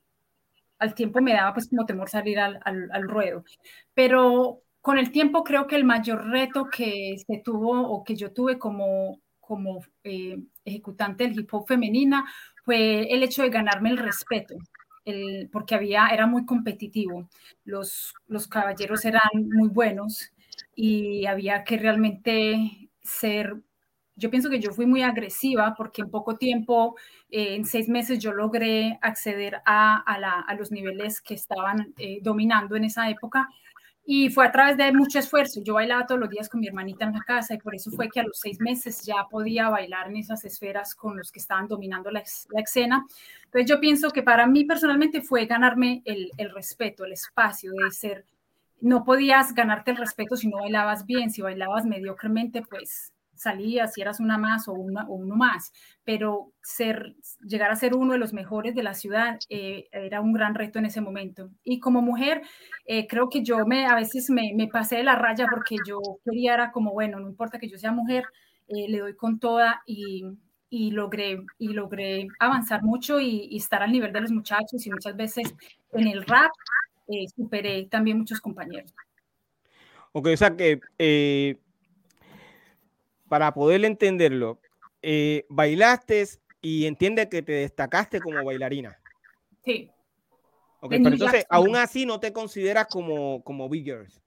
al 0.78 0.94
tiempo 0.94 1.20
me 1.20 1.32
daba 1.32 1.54
pues 1.54 1.68
como 1.68 1.86
temor 1.86 2.08
salir 2.08 2.38
al, 2.38 2.60
al, 2.64 3.08
ruedo. 3.08 3.44
Pero 3.94 4.62
con 4.80 4.98
el 4.98 5.10
tiempo 5.10 5.44
creo 5.44 5.66
que 5.66 5.76
el 5.76 5.84
mayor 5.84 6.28
reto 6.28 6.68
que 6.70 7.16
se 7.26 7.38
tuvo 7.38 7.82
o 7.88 8.04
que 8.04 8.16
yo 8.16 8.32
tuve 8.32 8.58
como, 8.58 9.20
como 9.40 9.84
eh, 10.04 10.38
ejecutante 10.64 11.24
del 11.24 11.38
hip 11.40 11.52
hop 11.52 11.66
femenina 11.66 12.24
fue 12.64 13.12
el 13.12 13.22
hecho 13.22 13.42
de 13.42 13.50
ganarme 13.50 13.90
el 13.90 13.98
respeto. 13.98 14.56
El, 15.04 15.48
porque 15.50 15.74
había, 15.74 16.08
era 16.08 16.26
muy 16.26 16.44
competitivo, 16.44 17.30
los, 17.64 18.14
los 18.26 18.46
caballeros 18.46 19.06
eran 19.06 19.22
muy 19.34 19.68
buenos 19.70 20.32
y 20.80 21.26
había 21.26 21.64
que 21.64 21.76
realmente 21.76 22.88
ser 23.02 23.56
yo 24.14 24.30
pienso 24.30 24.50
que 24.50 24.60
yo 24.60 24.72
fui 24.72 24.86
muy 24.86 25.02
agresiva 25.02 25.74
porque 25.76 26.02
en 26.02 26.10
poco 26.10 26.36
tiempo, 26.36 26.96
eh, 27.30 27.54
en 27.54 27.64
seis 27.64 27.88
meses, 27.88 28.18
yo 28.18 28.32
logré 28.32 28.98
acceder 29.00 29.60
a, 29.64 29.96
a, 29.96 30.54
los 30.54 30.72
niveles 30.72 31.20
que 31.20 31.34
estaban 31.34 31.94
eh, 31.98 32.18
dominando 32.20 32.74
en 32.74 32.82
esa 32.82 33.08
época. 33.08 33.48
Y 34.04 34.30
fue 34.30 34.44
a 34.46 34.50
través 34.50 34.76
de 34.76 34.92
mucho 34.92 35.20
esfuerzo. 35.20 35.62
Yo 35.62 35.74
bailaba 35.74 36.04
todos 36.04 36.20
los 36.20 36.30
días 36.30 36.48
con 36.48 36.58
mi 36.58 36.66
hermanita 36.66 37.04
en 37.04 37.12
la 37.12 37.20
casa 37.20 37.54
y 37.54 37.58
por 37.58 37.76
eso 37.76 37.92
fue 37.92 38.08
que 38.08 38.18
a 38.18 38.24
los 38.24 38.40
seis 38.40 38.58
meses 38.58 39.02
ya 39.04 39.24
podía 39.30 39.68
bailar 39.68 40.08
en 40.08 40.16
esas 40.16 40.44
esferas 40.44 40.96
con 40.96 41.16
los 41.16 41.30
que 41.30 41.38
estaban 41.38 41.68
dominando 41.68 42.10
la, 42.10 42.24
la 42.50 42.60
escena. 42.60 43.06
Entonces 43.44 43.70
yo 43.70 43.78
pienso 43.78 44.10
que 44.10 44.24
para 44.24 44.48
mí 44.48 44.64
personalmente 44.64 45.22
fue 45.22 45.46
ganarme 45.46 46.02
el, 46.04 46.32
el 46.38 46.50
respeto, 46.50 47.04
el 47.04 47.12
espacio 47.12 47.70
de 47.72 47.90
ser 47.92 48.24
no 48.80 49.04
podías 49.04 49.54
ganarte 49.54 49.90
el 49.90 49.96
respeto 49.96 50.36
si 50.36 50.48
no 50.48 50.58
bailabas 50.58 51.06
bien, 51.06 51.30
si 51.30 51.42
bailabas 51.42 51.84
mediocremente, 51.86 52.62
pues 52.62 53.12
salías, 53.38 53.94
si 53.94 54.02
eras 54.02 54.20
una 54.20 54.36
más 54.36 54.68
o, 54.68 54.72
una, 54.72 55.06
o 55.08 55.14
uno 55.14 55.36
más, 55.36 55.72
pero 56.04 56.52
ser, 56.60 57.14
llegar 57.46 57.70
a 57.70 57.76
ser 57.76 57.94
uno 57.94 58.12
de 58.12 58.18
los 58.18 58.32
mejores 58.32 58.74
de 58.74 58.82
la 58.82 58.94
ciudad 58.94 59.38
eh, 59.48 59.88
era 59.92 60.20
un 60.20 60.32
gran 60.32 60.54
reto 60.54 60.78
en 60.78 60.86
ese 60.86 61.00
momento. 61.00 61.50
Y 61.64 61.80
como 61.80 62.02
mujer, 62.02 62.42
eh, 62.84 63.06
creo 63.06 63.28
que 63.28 63.42
yo 63.42 63.64
me, 63.66 63.86
a 63.86 63.94
veces 63.94 64.28
me, 64.30 64.52
me, 64.54 64.68
pasé 64.68 64.96
de 64.96 65.04
la 65.04 65.14
raya 65.14 65.46
porque 65.48 65.76
yo 65.86 66.00
quería, 66.24 66.54
era 66.54 66.72
como, 66.72 66.92
bueno, 66.92 67.20
no 67.20 67.28
importa 67.28 67.58
que 67.58 67.68
yo 67.68 67.78
sea 67.78 67.92
mujer, 67.92 68.24
eh, 68.68 68.88
le 68.88 68.98
doy 68.98 69.16
con 69.16 69.38
toda 69.38 69.82
y, 69.86 70.24
y, 70.68 70.90
logré, 70.90 71.38
y 71.58 71.68
logré 71.68 72.26
avanzar 72.40 72.82
mucho 72.82 73.20
y, 73.20 73.56
estar 73.56 73.82
al 73.82 73.92
nivel 73.92 74.12
de 74.12 74.20
los 74.20 74.32
muchachos 74.32 74.84
y 74.86 74.90
muchas 74.90 75.16
veces 75.16 75.54
en 75.92 76.08
el 76.08 76.24
rap 76.24 76.50
superé 77.34 77.86
también 77.86 78.18
muchos 78.18 78.40
compañeros. 78.40 78.94
Ok, 80.12 80.28
o 80.32 80.36
sea 80.36 80.56
que 80.56 80.80
para 83.28 83.52
poder 83.52 83.84
entenderlo, 83.84 84.60
eh, 85.02 85.44
bailaste 85.48 86.26
y 86.60 86.86
entiende 86.86 87.28
que 87.28 87.42
te 87.42 87.52
destacaste 87.52 88.20
como 88.20 88.44
bailarina. 88.44 88.98
Sí. 89.64 89.90
Okay, 90.80 91.02
pero 91.02 91.14
entonces, 91.14 91.44
aún 91.48 91.76
así 91.76 92.06
no 92.06 92.20
te 92.20 92.32
consideras 92.32 92.86
como, 92.86 93.42
como 93.42 93.68
Big 93.68 93.84
Girls. 93.84 94.20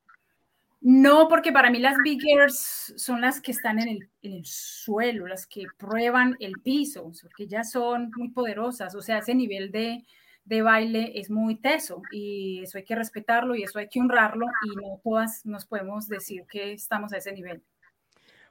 No, 0.81 1.27
porque 1.27 1.51
para 1.51 1.69
mí 1.69 1.79
las 1.79 1.95
Big 2.03 2.19
Girls 2.19 2.93
son 2.97 3.21
las 3.21 3.39
que 3.39 3.51
están 3.51 3.79
en 3.79 3.87
el, 3.87 4.09
en 4.23 4.33
el, 4.33 4.45
suelo, 4.45 5.27
las 5.27 5.45
que 5.45 5.65
prueban 5.77 6.35
el 6.39 6.53
piso, 6.63 7.11
porque 7.21 7.47
ya 7.47 7.63
son 7.63 8.11
muy 8.15 8.29
poderosas, 8.29 8.95
o 8.95 9.01
sea, 9.01 9.19
ese 9.19 9.35
nivel 9.35 9.71
de, 9.71 10.03
de 10.45 10.61
baile 10.61 11.11
es 11.15 11.29
muy 11.29 11.55
teso 11.55 12.01
y 12.11 12.61
eso 12.63 12.77
hay 12.77 12.83
que 12.83 12.95
respetarlo 12.95 13.55
y 13.55 13.63
eso 13.63 13.79
hay 13.79 13.87
que 13.87 13.99
honrarlo 13.99 14.47
y 14.65 14.75
no 14.75 14.99
todas 15.03 15.45
nos 15.45 15.65
podemos 15.65 16.07
decir 16.07 16.45
que 16.49 16.73
estamos 16.73 17.13
a 17.13 17.17
ese 17.17 17.31
nivel. 17.31 17.63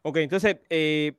Ok, 0.02 0.18
entonces, 0.18 0.56
eh, 0.70 1.18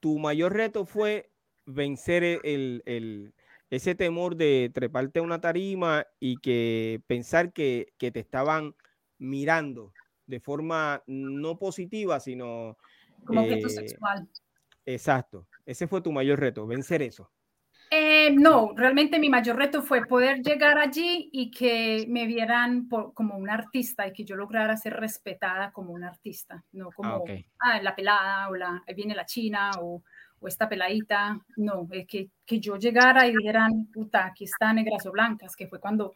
tu 0.00 0.18
mayor 0.18 0.52
reto 0.52 0.84
fue 0.84 1.30
vencer 1.64 2.24
e, 2.24 2.40
el, 2.44 3.34
ese 3.70 3.94
temor 3.94 4.36
de 4.36 4.70
treparte 4.74 5.20
a 5.20 5.22
una 5.22 5.40
tarima 5.40 6.06
y 6.18 6.36
que 6.38 7.00
pensar 7.06 7.52
que, 7.52 7.92
te 7.98 8.20
estaban 8.20 8.74
mirando 9.18 9.92
de 10.26 10.40
forma 10.40 11.02
no 11.06 11.58
positiva, 11.58 12.20
sino... 12.20 12.76
Como 13.24 13.42
objeto 13.42 13.68
eh, 13.68 13.70
sexual. 13.70 14.28
Exacto. 14.84 15.46
Ese 15.64 15.86
fue 15.86 16.02
tu 16.02 16.12
mayor 16.12 16.40
reto, 16.40 16.66
vencer 16.66 17.00
eso. 17.00 17.30
Eh, 17.90 18.32
no, 18.32 18.72
realmente 18.74 19.18
mi 19.18 19.28
mayor 19.28 19.56
reto 19.56 19.82
fue 19.82 20.06
poder 20.06 20.42
llegar 20.42 20.78
allí 20.78 21.28
y 21.32 21.50
que 21.50 22.06
me 22.08 22.26
vieran 22.26 22.88
como 22.88 23.36
una 23.36 23.54
artista 23.54 24.06
y 24.06 24.12
que 24.12 24.24
yo 24.24 24.36
lograra 24.36 24.76
ser 24.76 24.94
respetada 24.94 25.70
como 25.70 25.92
una 25.92 26.08
artista, 26.08 26.64
no 26.72 26.90
como 26.90 27.24
ah, 27.60 27.80
la 27.80 27.94
pelada 27.94 28.48
o 28.48 28.56
la, 28.56 28.82
ahí 28.86 28.94
viene 28.94 29.14
la 29.14 29.26
china 29.26 29.70
o, 29.80 30.02
o 30.40 30.48
esta 30.48 30.68
peladita, 30.68 31.38
no, 31.56 31.86
es 31.90 32.06
que, 32.06 32.30
que 32.44 32.58
yo 32.58 32.76
llegara 32.76 33.26
y 33.26 33.36
dijeran, 33.36 33.86
puta, 33.92 34.26
aquí 34.26 34.44
está 34.44 34.72
Negras 34.72 35.06
o 35.06 35.12
Blancas, 35.12 35.54
que 35.54 35.68
fue 35.68 35.78
cuando 35.78 36.14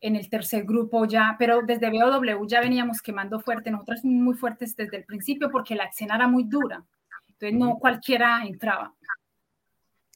en 0.00 0.16
el 0.16 0.30
tercer 0.30 0.64
grupo 0.64 1.04
ya, 1.04 1.36
pero 1.38 1.60
desde 1.62 1.90
BOW 1.90 2.46
ya 2.46 2.60
veníamos 2.60 3.02
quemando 3.02 3.40
fuerte, 3.40 3.70
nosotras 3.70 4.04
muy 4.04 4.34
fuertes 4.34 4.74
desde 4.74 4.96
el 4.96 5.04
principio 5.04 5.50
porque 5.50 5.74
la 5.74 5.84
escena 5.84 6.16
era 6.16 6.26
muy 6.26 6.44
dura, 6.44 6.82
entonces 7.28 7.58
no 7.58 7.78
cualquiera 7.78 8.42
entraba. 8.44 8.94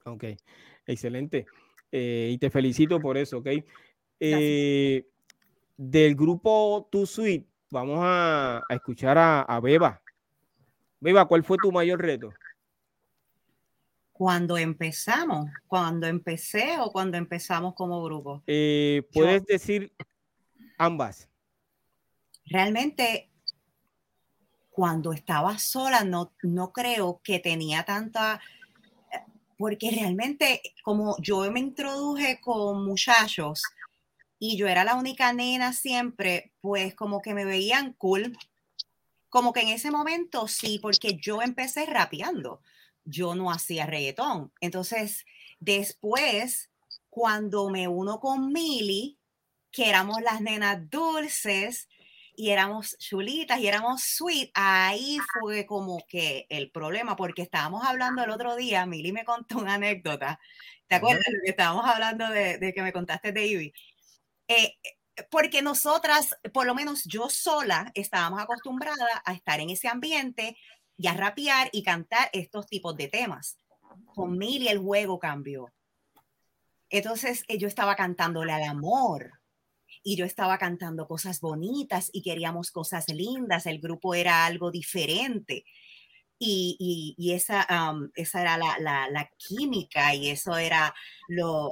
Ok. 0.04 0.24
Excelente. 0.86 1.46
Eh, 1.90 2.30
y 2.32 2.38
te 2.38 2.50
felicito 2.50 3.00
por 3.00 3.16
eso, 3.16 3.38
¿ok? 3.38 3.48
Eh, 4.20 5.06
del 5.76 6.14
grupo 6.14 6.88
Tu 6.90 7.06
Suite, 7.06 7.46
vamos 7.70 8.00
a, 8.02 8.62
escuchar 8.68 9.16
a, 9.18 9.60
Beba. 9.60 10.02
Beba, 11.00 11.26
¿cuál 11.26 11.44
fue 11.44 11.56
tu 11.58 11.70
mayor 11.70 12.00
reto? 12.00 12.32
Cuando 14.12 14.56
empezamos, 14.56 15.50
cuando 15.66 16.06
empecé 16.06 16.78
o 16.80 16.90
cuando 16.90 17.16
empezamos 17.16 17.74
como 17.74 18.02
grupo. 18.02 18.42
Eh, 18.46 19.02
Puedes 19.12 19.44
decir 19.44 19.92
ambas. 20.78 21.28
Realmente, 22.46 23.30
cuando 24.70 25.12
estaba 25.12 25.58
sola, 25.58 26.04
no, 26.04 26.32
no 26.42 26.72
creo 26.72 27.20
que 27.22 27.38
tenía 27.38 27.84
tanta 27.84 28.40
porque 29.56 29.90
realmente 29.90 30.61
como 30.82 31.16
yo 31.18 31.50
me 31.50 31.61
introduje 31.61 32.40
con 32.40 32.84
muchachos 32.84 33.62
y 34.38 34.56
yo 34.56 34.68
era 34.68 34.84
la 34.84 34.96
única 34.96 35.32
nena 35.32 35.73
siempre, 35.73 36.52
pues 36.61 36.94
como 36.94 37.23
que 37.23 37.34
me 37.34 37.44
veían 37.44 37.94
cool. 37.94 38.37
Como 39.28 39.52
que 39.52 39.61
en 39.62 39.68
ese 39.68 39.90
momento 39.90 40.49
sí, 40.49 40.78
porque 40.80 41.16
yo 41.16 41.42
empecé 41.42 41.87
rapeando, 41.87 42.61
yo 43.04 43.34
no 43.34 43.50
hacía 43.50 43.87
reggaetón. 43.87 44.52
Entonces, 44.61 45.25
después, 45.61 46.70
cuando 47.08 47.70
me 47.70 47.88
uno 47.88 48.20
con 48.20 48.52
Mili, 48.52 49.18
que 49.73 49.88
éramos 49.88 50.20
las 50.23 50.40
nenas 50.40 50.88
dulces, 50.90 51.88
y 52.36 52.50
éramos 52.50 52.96
chulitas 52.98 53.58
y 53.58 53.66
éramos 53.66 54.02
sweet, 54.02 54.50
ahí 54.54 55.18
fue 55.40 55.66
como 55.66 55.98
que 56.08 56.46
el 56.48 56.70
problema, 56.70 57.16
porque 57.16 57.42
estábamos 57.42 57.84
hablando 57.84 58.22
el 58.22 58.30
otro 58.30 58.56
día, 58.56 58.86
Mili 58.86 59.12
me 59.12 59.24
contó 59.24 59.58
una 59.58 59.74
anécdota, 59.74 60.40
¿te 60.86 60.96
acuerdas 60.96 61.24
de 61.26 61.40
que 61.44 61.50
estábamos 61.50 61.86
hablando 61.86 62.28
de, 62.28 62.72
que 62.74 62.82
me 62.82 62.92
contaste 62.92 63.32
de 63.32 63.46
Ivy? 63.46 63.72
Eh, 64.48 64.74
porque 65.30 65.62
nosotras, 65.62 66.36
por 66.52 66.66
lo 66.66 66.74
menos 66.74 67.04
yo 67.04 67.28
sola, 67.30 67.92
estábamos 67.94 68.40
acostumbradas 68.40 68.98
a 69.24 69.32
estar 69.32 69.60
en 69.60 69.70
ese 69.70 69.88
ambiente 69.88 70.56
y 70.96 71.06
a 71.06 71.14
rapear 71.14 71.68
y 71.72 71.82
cantar 71.82 72.30
estos 72.32 72.66
tipos 72.66 72.96
de 72.96 73.08
temas. 73.08 73.56
Con 74.14 74.36
Mili 74.38 74.68
el 74.68 74.78
juego 74.78 75.18
cambió. 75.18 75.72
Entonces 76.90 77.44
eh, 77.48 77.58
yo 77.58 77.68
estaba 77.68 77.96
cantándole 77.96 78.52
al 78.52 78.64
amor, 78.64 79.40
y 80.04 80.16
yo 80.16 80.26
estaba 80.26 80.58
cantando 80.58 81.08
cosas 81.08 81.40
bonitas 81.40 82.11
y 82.12 82.23
queríamos 82.23 82.70
cosas 82.70 83.08
lindas, 83.08 83.66
el 83.66 83.80
grupo 83.80 84.14
era 84.14 84.44
algo 84.44 84.70
diferente. 84.70 85.64
Y, 86.38 87.14
y, 87.16 87.32
esa, 87.32 87.66
esa 88.14 88.42
era 88.42 88.58
la, 88.58 88.76
la, 88.78 89.30
química 89.38 90.14
y 90.14 90.28
eso 90.28 90.58
era 90.58 90.94
lo, 91.28 91.70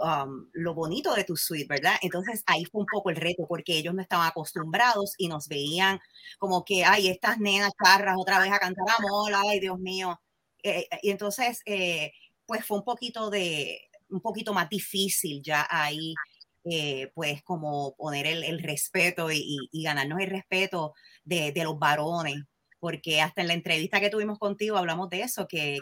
lo 0.52 0.74
bonito 0.74 1.14
de 1.14 1.24
tu 1.24 1.36
suite, 1.36 1.66
¿verdad? 1.68 1.96
Entonces 2.00 2.42
ahí 2.46 2.64
fue 2.64 2.80
un 2.80 2.86
poco 2.90 3.10
el 3.10 3.16
reto 3.16 3.44
porque 3.46 3.76
ellos 3.76 3.92
no 3.94 4.00
estaban 4.00 4.28
acostumbrados 4.28 5.14
y 5.18 5.28
nos 5.28 5.48
veían 5.48 6.00
como 6.38 6.64
que, 6.64 6.84
ay, 6.84 7.08
estas 7.08 7.38
nenas 7.38 7.72
charras 7.84 8.16
otra 8.18 8.38
vez 8.38 8.52
a 8.52 8.60
cantar 8.60 8.86
amor, 8.98 9.32
ay, 9.34 9.60
Dios 9.60 9.78
mío. 9.78 10.20
Eh, 10.62 10.86
y 11.02 11.10
entonces, 11.10 11.60
eh, 11.66 12.12
pues 12.46 12.64
fue 12.64 12.78
un 12.78 12.84
poquito 12.84 13.30
de, 13.30 13.90
un 14.08 14.20
poquito 14.20 14.54
más 14.54 14.68
difícil 14.68 15.42
ya 15.42 15.66
ahí 15.68 16.14
eh, 16.64 17.10
pues 17.14 17.42
como 17.42 17.96
poner 17.96 18.26
el, 18.26 18.62
respeto 18.62 19.30
y, 19.32 19.68
ganarnos 19.72 20.20
el 20.20 20.30
respeto 20.30 20.94
de, 21.24 21.52
los 21.64 21.78
varones, 21.78 22.36
porque 22.78 23.20
hasta 23.20 23.40
en 23.42 23.48
la 23.48 23.54
entrevista 23.54 24.00
que 24.00 24.10
tuvimos 24.10 24.38
contigo 24.38 24.76
hablamos 24.76 25.08
de 25.10 25.22
eso, 25.22 25.46
que, 25.48 25.80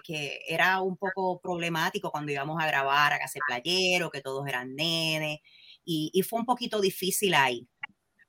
era 0.48 0.80
un 0.80 0.96
poco 0.96 1.40
problemático 1.40 2.10
cuando 2.10 2.32
íbamos 2.32 2.62
a 2.62 2.66
grabar 2.66 3.12
a 3.12 3.18
Casa 3.18 3.40
Playero, 3.46 4.10
que 4.10 4.22
todos 4.22 4.46
eran 4.48 4.74
nenes, 4.74 5.38
y, 5.84 6.22
fue 6.28 6.40
un 6.40 6.46
poquito 6.46 6.80
difícil 6.80 7.34
ahí, 7.34 7.68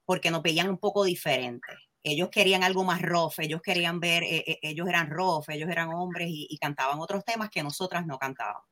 porque 0.06 0.32
nos 0.32 0.42
veían 0.44 0.70
un 0.70 0.78
poco 0.78 1.04
diferentes. 1.06 1.78
Ellos 2.04 2.30
querían 2.32 2.64
algo 2.64 2.84
más 2.84 3.02
rough, 3.02 3.40
ellos 3.40 3.62
querían 3.62 4.00
ver, 4.00 4.24
eh, 4.24 4.44
eh, 4.48 4.60
ellos 4.64 4.88
eran 4.90 5.10
rough, 5.10 5.50
ellos 5.50 5.70
eran 5.70 5.90
hombres 5.94 6.28
y, 6.30 6.48
y 6.50 6.58
cantaban 6.58 7.00
otros 7.00 7.24
temas 7.26 7.50
que 7.50 7.64
nosotras 7.64 8.06
no 8.08 8.18
cantábamos. 8.18 8.68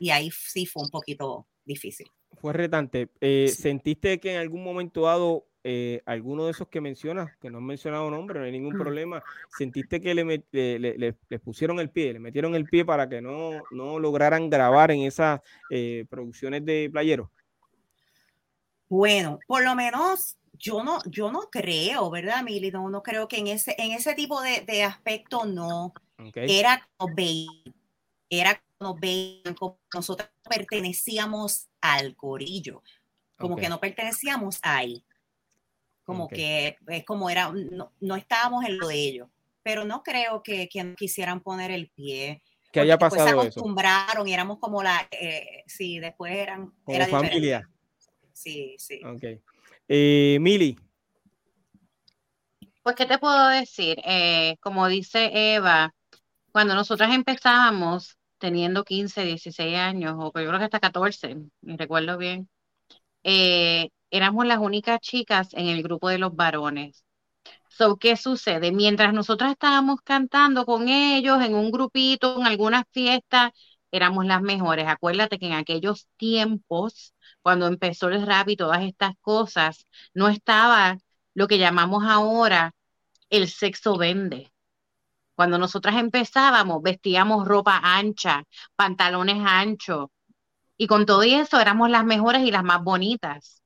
Y 0.00 0.10
ahí 0.10 0.30
sí 0.32 0.66
fue 0.66 0.82
un 0.84 0.90
poquito 0.90 1.46
difícil 1.64 2.10
fue 2.40 2.52
retante. 2.52 3.08
Eh, 3.20 3.48
¿Sentiste 3.48 4.20
que 4.20 4.34
en 4.34 4.40
algún 4.40 4.62
momento 4.62 5.02
dado 5.02 5.46
eh, 5.68 6.00
alguno 6.06 6.44
de 6.44 6.52
esos 6.52 6.68
que 6.68 6.80
mencionas, 6.80 7.36
que 7.38 7.50
no 7.50 7.58
han 7.58 7.66
mencionado 7.66 8.08
nombre, 8.08 8.38
no 8.38 8.46
hay 8.46 8.52
ningún 8.52 8.78
problema, 8.78 9.20
sentiste 9.58 10.00
que 10.00 10.14
le, 10.14 10.44
le, 10.52 11.38
pusieron 11.40 11.80
el 11.80 11.90
pie, 11.90 12.12
le 12.12 12.20
metieron 12.20 12.54
el 12.54 12.66
pie 12.66 12.84
para 12.84 13.08
que 13.08 13.20
no, 13.20 13.50
no 13.72 13.98
lograran 13.98 14.48
grabar 14.48 14.92
en 14.92 15.00
esas 15.00 15.40
eh, 15.70 16.04
producciones 16.08 16.64
de 16.64 16.88
playeros? 16.92 17.30
Bueno, 18.88 19.40
por 19.48 19.64
lo 19.64 19.74
menos 19.74 20.36
yo 20.52 20.84
no, 20.84 21.00
yo 21.06 21.32
no 21.32 21.50
creo, 21.50 22.10
¿verdad, 22.10 22.44
Mili? 22.44 22.70
No, 22.70 22.88
no 22.88 23.02
creo 23.02 23.26
que 23.26 23.38
en 23.38 23.48
ese, 23.48 23.74
en 23.78 23.90
ese 23.90 24.14
tipo 24.14 24.40
de, 24.42 24.60
de 24.60 24.84
aspecto 24.84 25.46
no. 25.46 25.92
Era 26.34 26.88
como 26.96 27.14
era 28.30 28.62
como 28.78 28.98
como 29.58 29.78
nosotros 29.92 30.28
pertenecíamos 30.48 31.68
al 31.94 32.16
corillo, 32.16 32.82
como 33.36 33.56
que 33.56 33.68
no 33.68 33.80
pertenecíamos 33.80 34.58
ahí. 34.62 35.04
Como 36.04 36.28
que 36.28 36.76
es 36.86 37.04
como 37.04 37.28
era, 37.28 37.52
no, 38.00 38.16
estábamos 38.16 38.64
en 38.64 38.78
lo 38.78 38.88
de 38.88 38.96
ellos. 38.96 39.28
Pero 39.62 39.84
no 39.84 40.02
creo 40.04 40.42
que, 40.42 40.68
que 40.68 40.94
quisieran 40.94 41.40
poner 41.40 41.72
el 41.72 41.88
pie. 41.90 42.42
Que 42.70 42.80
haya 42.80 42.96
pasado 42.96 43.26
se 43.26 43.48
acostumbraron 43.48 44.28
y 44.28 44.32
éramos 44.32 44.58
como 44.60 44.82
la, 44.82 45.08
eh, 45.10 45.64
sí, 45.66 45.98
después 45.98 46.32
eran. 46.32 46.72
Como 46.84 47.06
familia. 47.06 47.68
Sí, 48.32 48.76
sí. 48.78 49.00
Ok. 49.04 49.40
Eh, 49.88 50.38
Mili. 50.40 50.78
Pues, 52.82 52.94
¿qué 52.94 53.06
te 53.06 53.18
puedo 53.18 53.48
decir? 53.48 53.98
Eh, 54.04 54.56
como 54.60 54.86
dice 54.86 55.54
Eva, 55.54 55.92
cuando 56.52 56.74
nosotras 56.76 57.12
empezábamos 57.12 58.16
teniendo 58.38 58.84
15, 58.84 59.24
16 59.24 59.76
años, 59.76 60.14
o 60.18 60.26
yo 60.26 60.32
creo 60.32 60.58
que 60.58 60.64
hasta 60.64 60.80
14, 60.80 61.36
me 61.62 61.76
recuerdo 61.76 62.18
bien, 62.18 62.48
eh, 63.24 63.90
éramos 64.10 64.46
las 64.46 64.58
únicas 64.58 65.00
chicas 65.00 65.48
en 65.54 65.68
el 65.68 65.82
grupo 65.82 66.08
de 66.08 66.18
los 66.18 66.34
varones. 66.36 67.04
So, 67.68 67.96
¿qué 67.98 68.16
sucede? 68.16 68.72
Mientras 68.72 69.12
nosotras 69.14 69.52
estábamos 69.52 70.00
cantando 70.02 70.64
con 70.66 70.88
ellos 70.88 71.42
en 71.42 71.54
un 71.54 71.70
grupito, 71.70 72.40
en 72.40 72.46
algunas 72.46 72.84
fiestas, 72.92 73.52
éramos 73.90 74.26
las 74.26 74.42
mejores. 74.42 74.86
Acuérdate 74.88 75.38
que 75.38 75.46
en 75.46 75.52
aquellos 75.54 76.08
tiempos, 76.16 77.14
cuando 77.42 77.66
empezó 77.66 78.08
el 78.08 78.26
rap 78.26 78.48
y 78.48 78.56
todas 78.56 78.82
estas 78.84 79.12
cosas, 79.20 79.86
no 80.14 80.28
estaba 80.28 80.98
lo 81.34 81.48
que 81.48 81.58
llamamos 81.58 82.04
ahora 82.06 82.74
el 83.30 83.48
sexo 83.48 83.96
vende. 83.98 84.52
Cuando 85.36 85.58
nosotras 85.58 85.96
empezábamos, 85.96 86.82
vestíamos 86.82 87.46
ropa 87.46 87.78
ancha, 87.82 88.42
pantalones 88.74 89.36
anchos, 89.44 90.08
y 90.78 90.86
con 90.86 91.04
todo 91.04 91.22
eso 91.22 91.60
éramos 91.60 91.90
las 91.90 92.04
mejores 92.04 92.42
y 92.42 92.50
las 92.50 92.64
más 92.64 92.82
bonitas. 92.82 93.62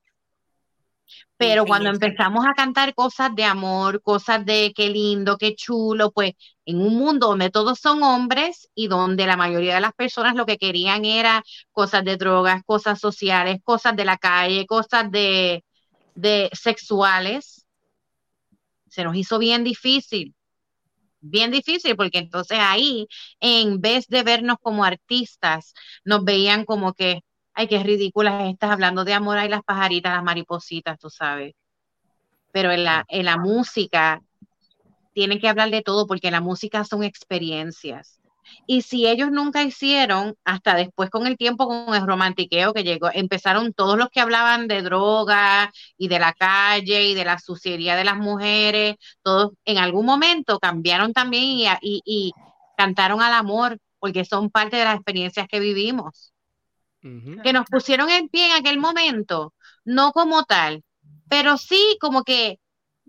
Pero 1.37 1.65
cuando 1.65 1.91
empezamos 1.91 2.45
a 2.47 2.55
cantar 2.55 2.95
cosas 2.95 3.35
de 3.35 3.45
amor, 3.45 4.03
cosas 4.03 4.45
de 4.45 4.73
qué 4.75 4.91
lindo, 4.91 5.39
qué 5.39 5.55
chulo, 5.55 6.11
pues 6.11 6.33
en 6.67 6.81
un 6.81 6.97
mundo 6.97 7.29
donde 7.29 7.51
todos 7.51 7.79
son 7.79 8.03
hombres 8.03 8.69
y 8.75 8.89
donde 8.89 9.27
la 9.27 9.37
mayoría 9.37 9.77
de 9.77 9.81
las 9.81 9.95
personas 9.95 10.35
lo 10.35 10.47
que 10.47 10.59
querían 10.59 11.05
era 11.05 11.43
cosas 11.73 12.05
de 12.05 12.17
drogas, 12.17 12.63
cosas 12.67 12.99
sociales, 13.01 13.59
cosas 13.65 13.97
de 13.97 14.05
la 14.05 14.19
calle, 14.19 14.67
cosas 14.67 15.11
de, 15.11 15.65
de 16.15 16.51
sexuales, 16.53 17.65
se 18.89 19.05
nos 19.05 19.17
hizo 19.17 19.39
bien 19.39 19.65
difícil 19.65 20.35
bien 21.21 21.51
difícil 21.51 21.97
porque 21.97 22.19
entonces 22.19 22.59
ahí, 22.61 23.07
en 23.41 23.81
vez 23.81 24.07
de 24.09 24.23
vernos 24.23 24.57
como 24.61 24.85
artistas, 24.85 25.75
nos 26.05 26.25
veían 26.25 26.65
como 26.65 26.95
que, 26.95 27.23
ay, 27.55 27.69
qué 27.69 27.83
ridículas 27.83 28.49
estás 28.51 28.71
hablando 28.71 29.05
de 29.05 29.15
amor, 29.15 29.39
hay 29.39 29.49
las 29.49 29.63
pajaritas, 29.63 30.15
las 30.15 30.25
maripositas, 30.25 30.99
tú 30.99 31.11
sabes. 31.11 31.55
Pero 32.53 32.73
en 32.73 32.85
la, 32.85 33.05
en 33.09 33.27
la 33.27 33.37
música 33.37 34.23
tienen 35.13 35.41
que 35.41 35.49
hablar 35.49 35.71
de 35.71 35.83
todo 35.83 36.07
porque 36.07 36.31
la 36.31 36.41
música 36.41 36.85
son 36.85 37.03
experiencias. 37.05 38.20
Y 38.67 38.83
si 38.83 39.07
ellos 39.07 39.31
nunca 39.31 39.63
hicieron, 39.63 40.37
hasta 40.45 40.75
después 40.75 41.11
con 41.11 41.27
el 41.27 41.37
tiempo, 41.37 41.67
con 41.67 41.95
el 41.95 42.07
romantiqueo 42.07 42.73
que 42.73 42.85
llegó, 42.85 43.11
empezaron 43.13 43.73
todos 43.73 43.99
los 43.99 44.11
que 44.11 44.21
hablaban 44.21 44.69
de 44.69 44.83
droga 44.83 45.73
y 45.97 46.09
de 46.09 46.19
la 46.19 46.33
calle 46.33 47.05
y 47.09 47.15
de 47.15 47.25
la 47.25 47.39
suciedad 47.39 47.97
de 47.97 48.05
las 48.05 48.17
mujeres, 48.17 48.97
todos 49.23 49.53
en 49.65 49.79
algún 49.79 50.07
momento 50.07 50.59
cambiaron 50.59 51.13
también 51.13 51.45
y, 51.45 51.67
y, 52.05 52.33
cantaron 52.77 53.21
al 53.21 53.35
amor, 53.35 53.79
porque 53.99 54.25
son 54.25 54.49
parte 54.49 54.77
de 54.77 54.85
las 54.85 54.95
experiencias 54.95 55.47
que 55.49 55.61
vivimos. 55.61 56.33
Que 57.01 57.53
nos 57.53 57.65
pusieron 57.67 58.11
en 58.11 58.29
pie 58.29 58.47
en 58.47 58.53
aquel 58.53 58.79
momento, 58.79 59.55
no 59.85 60.13
como 60.13 60.45
tal, 60.45 60.83
pero 61.29 61.57
sí 61.57 61.97
como 62.01 62.25
que 62.25 62.60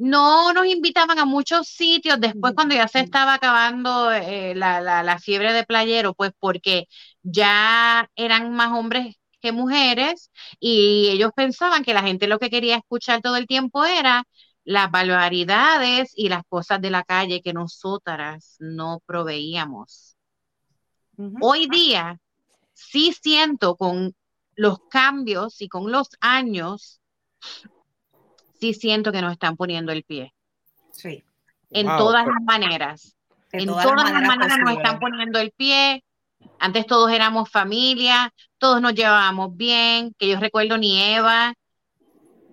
no 0.02 0.52
nos 0.52 0.66
invitaban 0.66 1.20
a 1.20 1.26
muchos 1.26 1.68
sitios. 1.68 2.20
Después 2.20 2.54
cuando 2.56 2.74
ya 2.74 2.88
se 2.88 3.02
estaba 3.02 3.36
acabando 3.36 4.12
eh, 4.12 4.56
la, 4.56 5.20
fiebre 5.20 5.54
de 5.54 5.64
playero, 5.64 6.16
pues 6.16 6.32
porque 6.40 6.88
ya 7.22 8.10
eran 8.16 8.52
más 8.54 8.72
hombres 8.72 9.16
que 9.40 9.52
mujeres 9.52 10.32
y 10.60 11.10
ellos 11.12 11.32
pensaban 11.36 11.84
que 11.84 11.94
la 11.94 12.02
gente 12.02 12.28
lo 12.28 12.40
que 12.40 12.50
quería 12.50 12.78
escuchar 12.78 13.22
todo 13.22 13.36
el 13.38 13.46
tiempo 13.46 13.86
era 13.86 14.24
las 14.64 14.90
barbaridades 14.90 16.14
y 16.16 16.30
las 16.30 16.44
cosas 16.50 16.82
de 16.82 16.90
la 16.90 17.04
calle 17.04 17.42
que 17.44 17.54
nosotras 17.54 18.56
no 18.60 19.02
proveíamos. 19.06 20.18
Hoy 21.42 21.68
día 21.70 22.20
sí 22.74 23.14
siento 23.22 23.76
con 23.76 24.16
los 24.56 24.80
cambios 24.90 25.62
y 25.62 25.70
con 25.70 25.92
los 25.92 26.10
años 26.22 27.02
sí 28.62 28.76
siento 28.76 29.12
que 29.12 29.22
nos 29.22 29.34
están 29.34 29.58
poniendo 29.58 29.92
el 29.92 30.04
pie. 30.04 30.34
Sí. 30.92 31.24
En 31.72 31.88
todas 31.88 32.28
las 32.28 32.42
maneras. 32.44 33.18
en 33.52 33.66
todas, 33.66 33.86
las 33.86 34.22
maneras, 34.22 34.60
nos 34.60 34.78
están 34.78 35.00
poniendo 35.00 35.40
el 35.40 35.52
pie. 35.52 36.04
Antes 36.60 36.86
todos 36.86 37.12
éramos 37.12 37.50
familia, 37.50 38.32
todos 38.60 38.82
nos 38.82 38.94
llevábamos 38.94 39.56
bien, 39.58 40.14
que 40.18 40.28
yo 40.28 40.40
recuerdo 40.40 40.78
ni 40.78 41.02
Eva, 41.02 41.54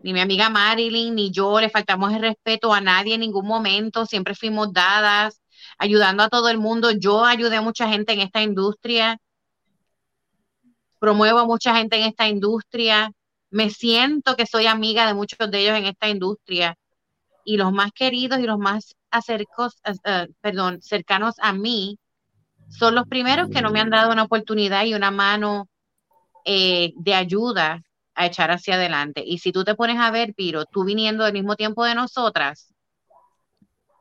ni 0.02 0.12
mi 0.12 0.20
amiga 0.20 0.48
Marilyn, 0.48 1.14
ni 1.14 1.30
yo 1.30 1.60
le 1.60 1.68
faltamos 1.68 2.12
el 2.12 2.20
respeto 2.20 2.72
a 2.72 2.80
nadie 2.80 3.14
en 3.14 3.20
ningún 3.20 3.46
momento, 3.46 4.06
siempre 4.06 4.34
fuimos 4.34 4.72
dadas, 4.72 5.42
ayudando 5.78 6.22
a 6.22 6.28
todo 6.28 6.48
el 6.48 6.58
mundo. 6.58 6.90
Yo 6.90 7.24
ayudé 7.24 7.56
a 7.56 7.62
mucha 7.62 7.88
gente 7.88 8.12
en 8.14 8.20
esta 8.20 8.42
industria, 8.42 9.18
promuevo 10.98 11.38
a 11.38 11.46
mucha 11.46 11.74
gente 11.76 11.96
en 11.96 12.04
esta 12.04 12.28
industria, 12.28 13.10
me 13.50 13.70
siento 13.70 14.36
que 14.36 14.46
soy 14.46 14.66
amiga 14.66 15.06
de 15.06 15.14
muchos 15.14 15.50
de 15.50 15.60
ellos 15.60 15.78
en 15.78 15.86
esta 15.86 16.08
industria 16.08 16.76
y 17.44 17.56
los 17.56 17.72
más 17.72 17.92
queridos 17.92 18.40
y 18.40 18.46
los 18.46 18.58
más 18.58 18.94
acercos, 19.10 19.76
eh, 19.84 19.94
eh, 20.04 20.28
perdón, 20.40 20.82
cercanos 20.82 21.36
a 21.40 21.52
mí 21.52 21.98
son 22.68 22.94
los 22.94 23.06
primeros 23.08 23.48
que 23.48 23.62
no 23.62 23.70
me 23.70 23.80
han 23.80 23.88
dado 23.88 24.12
una 24.12 24.24
oportunidad 24.24 24.84
y 24.84 24.92
una 24.92 25.10
mano 25.10 25.68
eh, 26.44 26.92
de 26.96 27.14
ayuda 27.14 27.82
a 28.14 28.26
echar 28.26 28.50
hacia 28.50 28.74
adelante. 28.74 29.22
Y 29.24 29.38
si 29.38 29.52
tú 29.52 29.64
te 29.64 29.74
pones 29.74 29.98
a 29.98 30.10
ver, 30.10 30.34
Piro, 30.34 30.66
tú 30.66 30.84
viniendo 30.84 31.24
del 31.24 31.32
mismo 31.32 31.56
tiempo 31.56 31.84
de 31.84 31.94
nosotras, 31.94 32.74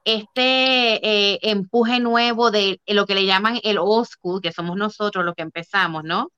este 0.03 1.49
empuje 1.49 1.99
nuevo 1.99 2.51
de 2.51 2.81
lo 2.87 3.05
que 3.05 3.15
le 3.15 3.25
llaman 3.25 3.59
el 3.63 3.77
old 3.77 4.07
school, 4.07 4.41
que 4.41 4.51
somos 4.51 4.75
nosotros 4.77 5.23
los 5.23 5.35
que 5.35 5.43
empezamos, 5.43 6.03
¿no? 6.03 6.31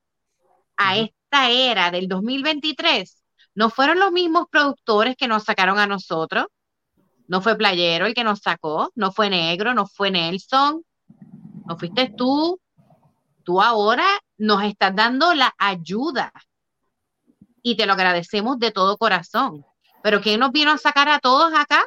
A 0.76 0.96
esta 1.30 1.48
era 1.50 1.92
del 1.92 2.08
2023, 2.08 3.22
no 3.54 3.70
fueron 3.70 4.00
los 4.00 4.10
mismos 4.10 4.46
productores 4.50 5.14
que 5.16 5.28
nos 5.28 5.44
sacaron 5.44 5.78
a 5.78 5.86
nosotros. 5.86 6.46
No 7.28 7.40
fue 7.40 7.56
Playero 7.56 8.06
el 8.06 8.14
que 8.14 8.24
nos 8.24 8.40
sacó, 8.40 8.90
no 8.96 9.12
fue 9.12 9.30
Negro, 9.30 9.72
no 9.72 9.86
fue 9.86 10.10
Nelson, 10.10 10.82
no 11.66 11.78
fuiste 11.78 12.12
tú. 12.16 12.60
Tú 13.44 13.62
ahora 13.62 14.06
nos 14.38 14.64
estás 14.64 14.94
dando 14.94 15.32
la 15.34 15.54
ayuda 15.56 16.32
y 17.62 17.76
te 17.76 17.86
lo 17.86 17.92
agradecemos 17.92 18.58
de 18.58 18.72
todo 18.72 18.98
corazón. 18.98 19.64
Pero 20.02 20.20
¿quién 20.20 20.40
nos 20.40 20.50
vino 20.50 20.72
a 20.72 20.78
sacar 20.78 21.08
a 21.08 21.20
todos 21.20 21.54
acá? 21.54 21.84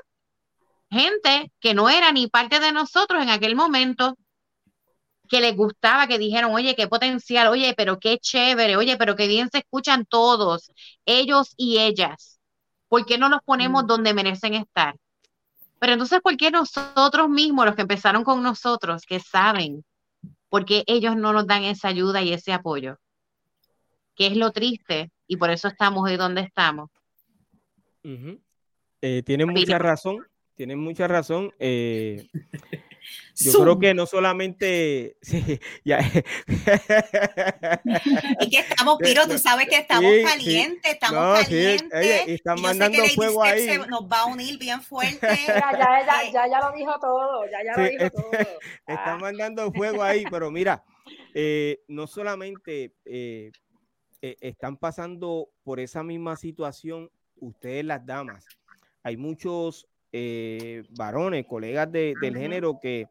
Gente 0.89 1.51
que 1.59 1.73
no 1.73 1.89
era 1.89 2.13
ni 2.13 2.27
parte 2.27 2.61
de 2.61 2.71
nosotros 2.71 3.21
en 3.21 3.29
aquel 3.29 3.57
momento 3.57 4.17
que 5.29 5.41
les 5.41 5.55
gustaba, 5.55 6.07
que 6.07 6.17
dijeron, 6.17 6.51
oye, 6.53 6.75
qué 6.75 6.87
potencial, 6.87 7.47
oye, 7.47 7.73
pero 7.75 7.99
qué 7.99 8.17
chévere, 8.17 8.75
oye, 8.75 8.97
pero 8.97 9.15
qué 9.15 9.27
bien 9.27 9.49
se 9.49 9.59
escuchan 9.59 10.05
todos, 10.05 10.71
ellos 11.05 11.53
y 11.57 11.79
ellas. 11.79 12.39
¿Por 12.87 13.05
qué 13.05 13.17
no 13.17 13.29
los 13.29 13.41
ponemos 13.43 13.83
mm. 13.83 13.87
donde 13.87 14.13
merecen 14.13 14.53
estar? 14.53 14.95
Pero 15.79 15.93
entonces, 15.93 16.21
¿por 16.21 16.37
qué 16.37 16.51
nosotros 16.51 17.29
mismos, 17.29 17.65
los 17.65 17.75
que 17.75 17.81
empezaron 17.81 18.23
con 18.23 18.41
nosotros, 18.43 19.05
que 19.05 19.19
saben, 19.19 19.83
por 20.49 20.65
qué 20.65 20.83
ellos 20.87 21.15
no 21.15 21.33
nos 21.33 21.47
dan 21.47 21.63
esa 21.63 21.87
ayuda 21.87 22.21
y 22.21 22.33
ese 22.33 22.53
apoyo? 22.53 22.97
Que 24.15 24.27
es 24.27 24.37
lo 24.37 24.51
triste 24.51 25.11
y 25.27 25.37
por 25.37 25.49
eso 25.49 25.67
estamos 25.67 26.09
hoy 26.09 26.15
donde 26.15 26.41
estamos. 26.41 26.89
Eh, 28.03 29.23
tienen 29.25 29.49
mucha 29.49 29.79
razón, 29.79 30.25
tienen 30.55 30.79
mucha 30.79 31.07
razón. 31.07 31.51
Eh, 31.59 32.27
Yo 33.35 33.61
creo 33.61 33.79
que 33.79 33.93
no 33.93 34.05
solamente. 34.05 35.17
Sí, 35.23 35.59
ya. 35.83 35.99
y 38.39 38.49
que 38.49 38.59
estamos, 38.59 38.97
Piro, 39.01 39.27
tú 39.27 39.37
sabes 39.37 39.67
que 39.67 39.77
estamos 39.77 40.11
calientes, 40.23 40.93
estamos 40.93 41.39
calientes. 41.39 42.27
y 42.27 42.31
están 42.33 42.61
mandando 42.61 43.03
fuego 43.15 43.43
ahí. 43.43 43.79
nos 43.89 44.03
va 44.03 44.21
a 44.21 44.25
unir 44.25 44.59
bien 44.59 44.81
fuerte. 44.81 45.27
ya, 45.47 45.71
ya, 45.71 46.31
ya, 46.31 46.47
ya, 46.47 46.59
lo 46.59 46.71
dijo 46.75 46.93
todo, 46.99 47.45
ya, 47.49 47.63
ya 47.63 47.81
lo 47.81 47.89
dijo 47.89 48.09
todo. 48.09 48.31
Están 48.87 49.19
mandando 49.21 49.71
fuego 49.71 50.03
ahí, 50.03 50.25
pero 50.29 50.51
mira, 50.51 50.83
eh, 51.33 51.81
no 51.87 52.05
solamente 52.07 52.93
eh, 53.05 53.51
eh, 54.21 54.37
están 54.41 54.77
pasando 54.77 55.49
por 55.63 55.79
esa 55.79 56.03
misma 56.03 56.35
situación 56.35 57.09
ustedes 57.35 57.83
las 57.85 58.05
damas. 58.05 58.45
Hay 59.03 59.17
muchos 59.17 59.87
varones, 60.91 61.45
colegas 61.47 61.91
del 61.91 62.37
género 62.37 62.79
que 62.79 63.07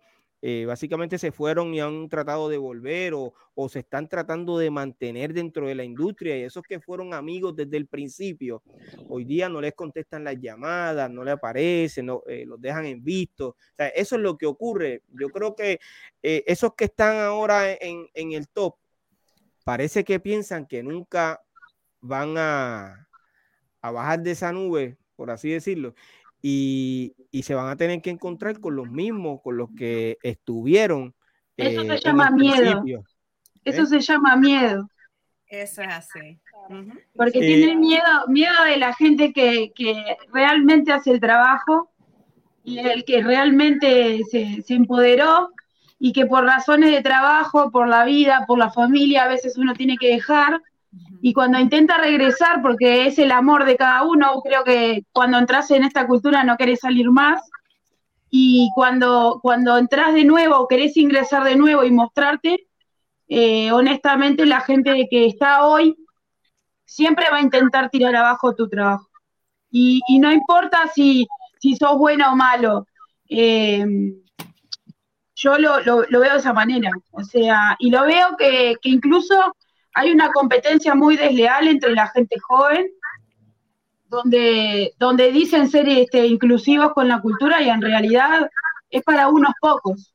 básicamente 0.66 1.18
se 1.18 1.30
fueron 1.30 1.72
y 1.72 1.80
han 1.80 2.08
tratado 2.08 2.48
de 2.48 2.58
volver 2.58 3.14
o, 3.14 3.32
o, 3.54 3.68
se 3.68 3.80
están 3.80 4.08
tratando 4.08 4.58
de 4.58 4.70
mantener 4.70 5.32
dentro 5.32 5.68
de 5.68 5.74
la 5.76 5.84
industria 5.84 6.36
y 6.36 6.42
esos 6.42 6.64
que 6.64 6.80
fueron 6.80 7.14
amigos 7.14 7.54
desde 7.54 7.76
el 7.76 7.86
principio, 7.86 8.60
hoy 9.08 9.24
día 9.24 9.48
no 9.48 9.60
les 9.60 9.72
contestan 9.74 10.24
las 10.24 10.40
llamadas, 10.40 11.08
no 11.10 11.22
le 11.22 11.30
aparecen, 11.30 12.06
no, 12.06 12.22
los 12.46 12.60
dejan 12.60 12.86
en 12.86 13.04
visto. 13.04 13.50
O 13.50 13.56
sea, 13.76 13.88
eso 13.88 14.16
es 14.16 14.22
lo 14.22 14.36
que 14.36 14.46
ocurre. 14.46 15.02
Yo 15.12 15.28
creo 15.28 15.54
que 15.54 15.78
esos 16.22 16.74
que 16.74 16.86
están 16.86 17.18
ahora 17.18 17.72
en, 17.72 18.08
en 18.14 18.32
el 18.32 18.48
top, 18.48 18.74
parece 19.64 20.04
que 20.04 20.20
piensan 20.20 20.66
que 20.66 20.82
nunca 20.82 21.40
van 22.00 22.36
a, 22.36 23.08
a 23.80 23.90
bajar 23.90 24.20
de 24.22 24.32
esa 24.32 24.52
nube, 24.52 24.96
por 25.14 25.30
así 25.30 25.50
decirlo, 25.50 25.94
y, 26.42 27.14
y, 27.30 27.44
se 27.44 27.54
van 27.54 27.68
a 27.68 27.76
tener 27.76 28.02
que 28.02 28.10
encontrar 28.10 28.58
con 28.58 28.74
los 28.74 28.90
mismos, 28.90 29.40
con 29.42 29.56
los 29.56 29.70
que 29.76 30.18
estuvieron. 30.22 31.14
Eso 31.56 31.84
se 31.84 31.98
llama 31.98 32.30
miedo. 32.30 32.82
Eso 33.64 33.86
se 33.86 34.00
llama 34.00 34.36
miedo. 34.36 34.88
Eso 35.46 35.82
es 35.82 35.88
así. 35.88 36.40
Porque 37.14 37.38
tienen 37.38 37.80
miedo, 37.80 38.26
miedo 38.28 38.64
de 38.64 38.76
la 38.78 38.94
gente 38.94 39.32
que, 39.32 39.70
que, 39.74 40.16
realmente 40.32 40.92
hace 40.92 41.12
el 41.12 41.20
trabajo 41.20 41.90
y 42.64 42.78
el 42.78 43.04
que 43.04 43.22
realmente 43.22 44.20
se, 44.30 44.62
se 44.62 44.74
empoderó 44.74 45.50
y 45.98 46.12
que 46.12 46.26
por 46.26 46.44
razones 46.44 46.90
de 46.90 47.02
trabajo, 47.02 47.70
por 47.70 47.86
la 47.86 48.04
vida, 48.04 48.44
por 48.48 48.58
la 48.58 48.72
familia, 48.72 49.24
a 49.24 49.28
veces 49.28 49.56
uno 49.56 49.74
tiene 49.74 49.96
que 49.98 50.08
dejar. 50.08 50.60
Y 51.24 51.32
cuando 51.34 51.60
intenta 51.60 51.98
regresar, 51.98 52.62
porque 52.62 53.06
es 53.06 53.16
el 53.20 53.30
amor 53.30 53.64
de 53.64 53.76
cada 53.76 54.02
uno, 54.02 54.40
creo 54.42 54.64
que 54.64 55.04
cuando 55.12 55.38
entras 55.38 55.70
en 55.70 55.84
esta 55.84 56.04
cultura 56.08 56.42
no 56.42 56.56
querés 56.56 56.80
salir 56.80 57.12
más. 57.12 57.40
Y 58.28 58.70
cuando, 58.74 59.38
cuando 59.40 59.78
entras 59.78 60.14
de 60.14 60.24
nuevo, 60.24 60.66
querés 60.66 60.96
ingresar 60.96 61.44
de 61.44 61.54
nuevo 61.54 61.84
y 61.84 61.92
mostrarte, 61.92 62.66
eh, 63.28 63.70
honestamente 63.70 64.46
la 64.46 64.62
gente 64.62 65.06
que 65.08 65.26
está 65.26 65.64
hoy 65.64 65.94
siempre 66.84 67.26
va 67.30 67.36
a 67.36 67.42
intentar 67.42 67.88
tirar 67.88 68.16
abajo 68.16 68.56
tu 68.56 68.68
trabajo. 68.68 69.08
Y, 69.70 70.02
no 70.18 70.32
importa 70.32 70.88
si, 70.92 71.28
si 71.60 71.76
sos 71.76 71.98
bueno 71.98 72.32
o 72.32 72.36
malo. 72.36 72.88
Eh, 73.28 73.86
yo 75.36 75.56
lo, 75.56 75.80
lo, 75.82 76.20
veo 76.20 76.32
de 76.32 76.38
esa 76.38 76.52
manera. 76.52 76.90
O 77.12 77.22
sea, 77.22 77.76
y 77.78 77.90
lo 77.90 78.04
veo 78.06 78.36
que, 78.36 78.74
que, 78.82 78.88
incluso 78.88 79.54
hay 79.94 80.10
una 80.10 80.30
competencia 80.32 80.94
muy 80.94 81.16
desleal 81.16 81.68
entre 81.68 81.92
la 81.92 82.08
gente 82.08 82.38
joven, 82.40 82.90
donde, 84.06 84.94
donde 84.98 85.32
dicen 85.32 85.68
ser 85.68 85.88
este, 85.88 86.26
inclusivos 86.26 86.92
con 86.92 87.08
la 87.08 87.20
cultura 87.20 87.62
y 87.62 87.68
en 87.68 87.80
realidad 87.80 88.50
es 88.90 89.02
para 89.02 89.28
unos 89.28 89.52
pocos. 89.60 90.14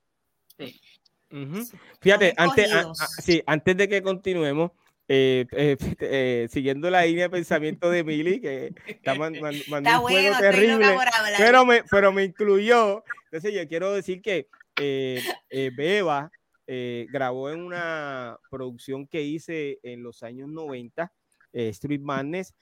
Fíjate, 2.00 2.34
antes, 2.38 2.72
sí, 3.20 3.42
antes 3.46 3.76
de 3.76 3.90
que 3.90 4.02
continuemos, 4.02 4.72
eh, 5.08 5.46
eh, 5.52 5.78
eh, 6.00 6.48
siguiendo 6.52 6.90
la 6.90 7.06
línea 7.06 7.24
de 7.26 7.30
pensamiento 7.30 7.90
de 7.90 8.04
Mili, 8.04 8.40
que 8.40 8.74
está 8.86 9.16
mandando 9.16 9.50
un 9.50 10.02
juego 10.02 10.38
terrible, 10.40 10.98
pero 11.38 11.66
me, 11.66 11.84
pero 11.90 12.12
me 12.12 12.24
incluyó. 12.24 13.04
Entonces 13.26 13.54
yo 13.54 13.68
quiero 13.68 13.94
decir 13.94 14.22
que 14.22 14.48
eh, 14.80 15.22
eh, 15.50 15.72
Beba 15.76 16.32
eh, 16.68 17.08
grabó 17.10 17.50
en 17.50 17.62
una 17.62 18.38
producción 18.52 19.08
que 19.08 19.24
hice 19.24 19.80
en 19.84 20.04
los 20.04 20.22
años 20.22 20.50
90, 20.50 21.12
Street 21.54 22.02
Madness. 22.02 22.54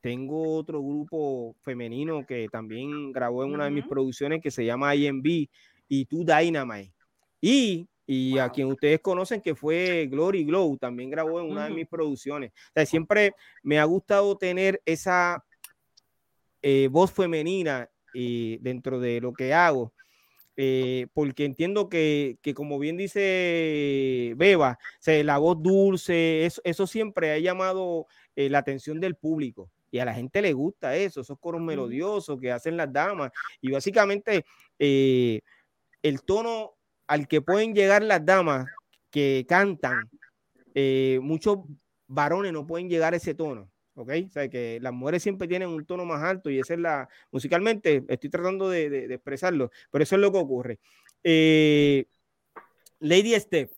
tengo 0.00 0.54
otro 0.54 0.80
grupo 0.80 1.56
femenino 1.62 2.24
que 2.24 2.48
también 2.48 3.12
grabó 3.12 3.44
en 3.44 3.52
una 3.52 3.64
de 3.64 3.72
mis 3.72 3.84
producciones 3.86 4.40
que 4.40 4.52
se 4.52 4.64
llama 4.64 4.94
IMB 4.94 5.48
y 5.88 6.04
Tu 6.06 6.24
Dynamite. 6.24 6.94
Y, 7.40 7.88
y 8.06 8.38
a 8.38 8.48
quien 8.48 8.68
ustedes 8.68 9.00
conocen 9.00 9.40
que 9.40 9.54
fue 9.54 10.06
Glory 10.06 10.44
Glow, 10.44 10.78
también 10.78 11.10
grabó 11.10 11.40
en 11.40 11.50
una 11.50 11.64
de 11.64 11.74
mis 11.74 11.88
producciones. 11.88 12.52
siempre 12.86 13.34
me 13.62 13.78
ha 13.78 13.84
gustado 13.84 14.38
tener 14.38 14.80
esa 14.86 15.44
voz 16.90 17.12
femenina 17.12 17.90
dentro 18.14 19.00
de 19.00 19.20
lo 19.20 19.34
que 19.34 19.52
hago. 19.52 19.92
Eh, 20.58 21.08
porque 21.12 21.44
entiendo 21.44 21.90
que, 21.90 22.38
como 22.54 22.78
bien 22.78 22.96
dice 22.96 24.32
Beba, 24.36 24.78
la 25.04 25.38
voz 25.38 25.62
dulce, 25.62 26.46
eso, 26.46 26.86
siempre 26.86 27.32
ha 27.32 27.38
llamado 27.38 28.06
eh, 28.34 28.48
la 28.48 28.58
atención 28.58 28.98
del 28.98 29.16
público 29.16 29.70
y 29.90 29.98
a 29.98 30.04
la 30.06 30.14
gente 30.14 30.40
le 30.42 30.52
gusta 30.54 30.96
eso, 30.96 31.20
esos 31.20 31.38
coros 31.38 31.60
melodiosos 31.60 32.40
que 32.40 32.52
hacen 32.52 32.76
las 32.76 32.92
damas 32.92 33.30
y 33.60 33.70
básicamente 33.70 34.44
eh, 34.78 35.40
el 36.02 36.22
tono 36.22 36.74
al 37.06 37.28
que 37.28 37.42
pueden 37.42 37.74
llegar 37.74 38.02
las 38.02 38.24
damas 38.24 38.66
que 39.10 39.44
cantan, 39.48 40.10
muchos 41.22 41.58
varones 42.06 42.52
no 42.52 42.66
pueden 42.66 42.88
llegar 42.88 43.14
a 43.14 43.16
ese 43.16 43.34
tono. 43.34 43.70
¿Ok? 43.96 44.10
O 44.26 44.30
sea, 44.30 44.48
que 44.48 44.78
las 44.80 44.92
mujeres 44.92 45.22
siempre 45.22 45.48
tienen 45.48 45.68
un 45.68 45.84
tono 45.84 46.04
más 46.04 46.22
alto 46.22 46.50
y 46.50 46.60
esa 46.60 46.74
es 46.74 46.80
la, 46.80 47.08
musicalmente, 47.32 48.04
estoy 48.08 48.30
tratando 48.30 48.68
de, 48.68 49.06
expresarlo, 49.12 49.70
pero 49.90 50.04
eso 50.04 50.14
es 50.16 50.20
lo 50.20 50.30
que 50.30 50.38
ocurre. 50.38 50.78
Eh, 51.24 52.06
Lady 53.00 53.34
Steph, 53.40 53.72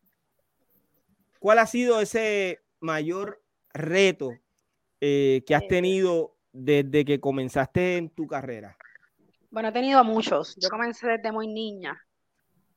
¿cuál 1.39 1.59
ha 1.61 1.67
sido 1.67 2.01
ese 2.01 2.61
mayor 2.81 3.43
reto 3.73 4.33
eh, 5.01 5.43
que 5.47 5.55
has 5.55 5.63
eh, 5.63 5.69
tenido 5.69 6.35
desde 6.53 7.05
que 7.05 7.21
comenzaste 7.21 7.97
en 7.97 8.11
tu 8.11 8.27
carrera? 8.27 8.77
Bueno, 9.51 9.69
he 9.69 9.73
tenido 9.73 10.05
muchos. 10.05 10.57
Yo 10.57 10.69
comencé 10.69 11.07
desde 11.07 11.33
muy 11.33 11.47
niña. 11.47 11.97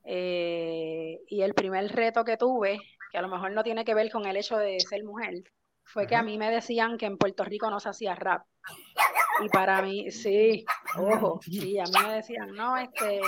y 0.06 1.42
el 1.42 1.54
primer 1.54 1.92
reto 1.92 2.24
que 2.24 2.38
tuve, 2.38 2.80
que 3.12 3.18
a 3.18 3.22
lo 3.22 3.28
mejor 3.28 3.52
no 3.52 3.64
tiene 3.64 3.84
que 3.84 3.96
ver 3.96 4.12
con 4.12 4.26
el 4.26 4.38
hecho 4.38 4.58
de 4.58 4.80
ser 4.80 5.04
mujer, 5.04 5.44
fue 5.84 6.08
que 6.08 6.15
a 6.15 6.24
mí 6.24 6.38
me 6.38 6.50
decían 6.50 6.98
que 6.98 7.06
en 7.06 7.17
Puerto 7.17 7.44
Rico 7.44 7.70
no 7.70 7.80
se 7.80 7.89
hacía 7.89 8.15
rap. 8.15 8.44
Y 9.44 9.50
para 9.50 9.82
mí, 9.82 10.12
sí, 10.12 10.63
ojo, 10.98 11.39
sí, 11.41 11.80
a 11.80 11.84
mí 11.84 12.08
me 12.08 12.15
decían, 12.15 12.54
no, 12.54 12.78
este, 12.78 13.22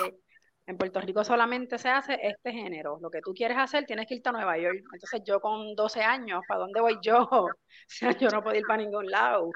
en 0.66 0.78
Puerto 0.78 1.02
Rico 1.02 1.24
solamente 1.24 1.78
se 1.78 1.90
hace 1.90 2.18
este 2.22 2.52
género. 2.52 2.98
Lo 3.02 3.10
que 3.10 3.22
tú 3.22 3.34
quieres 3.34 3.58
hacer, 3.58 3.86
tienes 3.86 4.08
que 4.08 4.16
irte 4.16 4.30
a 4.30 4.34
Nueva 4.34 4.58
York. 4.58 4.84
Entonces 4.94 5.22
yo 5.26 5.40
con 5.42 5.76
12 5.76 6.02
años, 6.02 6.42
¿para 6.48 6.62
dónde 6.62 6.82
voy 6.82 6.98
yo? 7.02 7.28
O 7.30 7.50
sea, 7.88 8.18
yo 8.18 8.30
no 8.30 8.42
puedo 8.42 8.58
ir 8.58 8.66
para 8.66 8.82
ningún 8.82 9.10
lado. 9.10 9.50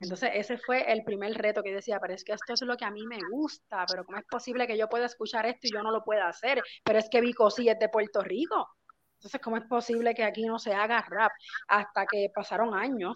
Entonces 0.00 0.30
ese 0.34 0.58
fue 0.58 0.92
el 0.92 1.02
primer 1.02 1.32
reto 1.34 1.62
que 1.62 1.72
decía, 1.72 1.98
pero 2.00 2.14
es 2.14 2.24
que 2.24 2.32
esto 2.32 2.52
es 2.52 2.60
lo 2.62 2.76
que 2.76 2.84
a 2.84 2.90
mí 2.90 3.06
me 3.06 3.18
gusta, 3.30 3.86
pero 3.88 4.04
¿cómo 4.04 4.18
es 4.18 4.24
posible 4.26 4.66
que 4.66 4.76
yo 4.76 4.88
pueda 4.88 5.06
escuchar 5.06 5.46
esto 5.46 5.60
y 5.62 5.72
yo 5.72 5.82
no 5.82 5.90
lo 5.90 6.04
pueda 6.04 6.28
hacer? 6.28 6.62
Pero 6.84 6.98
es 6.98 7.08
que 7.08 7.20
Vico 7.20 7.50
sí 7.50 7.68
es 7.68 7.78
de 7.78 7.88
Puerto 7.88 8.20
Rico. 8.20 8.68
Entonces, 9.24 9.40
¿cómo 9.40 9.56
es 9.56 9.64
posible 9.64 10.14
que 10.14 10.22
aquí 10.22 10.44
no 10.44 10.58
se 10.58 10.74
haga 10.74 11.02
rap? 11.08 11.32
Hasta 11.68 12.04
que 12.04 12.28
pasaron 12.34 12.74
años 12.74 13.14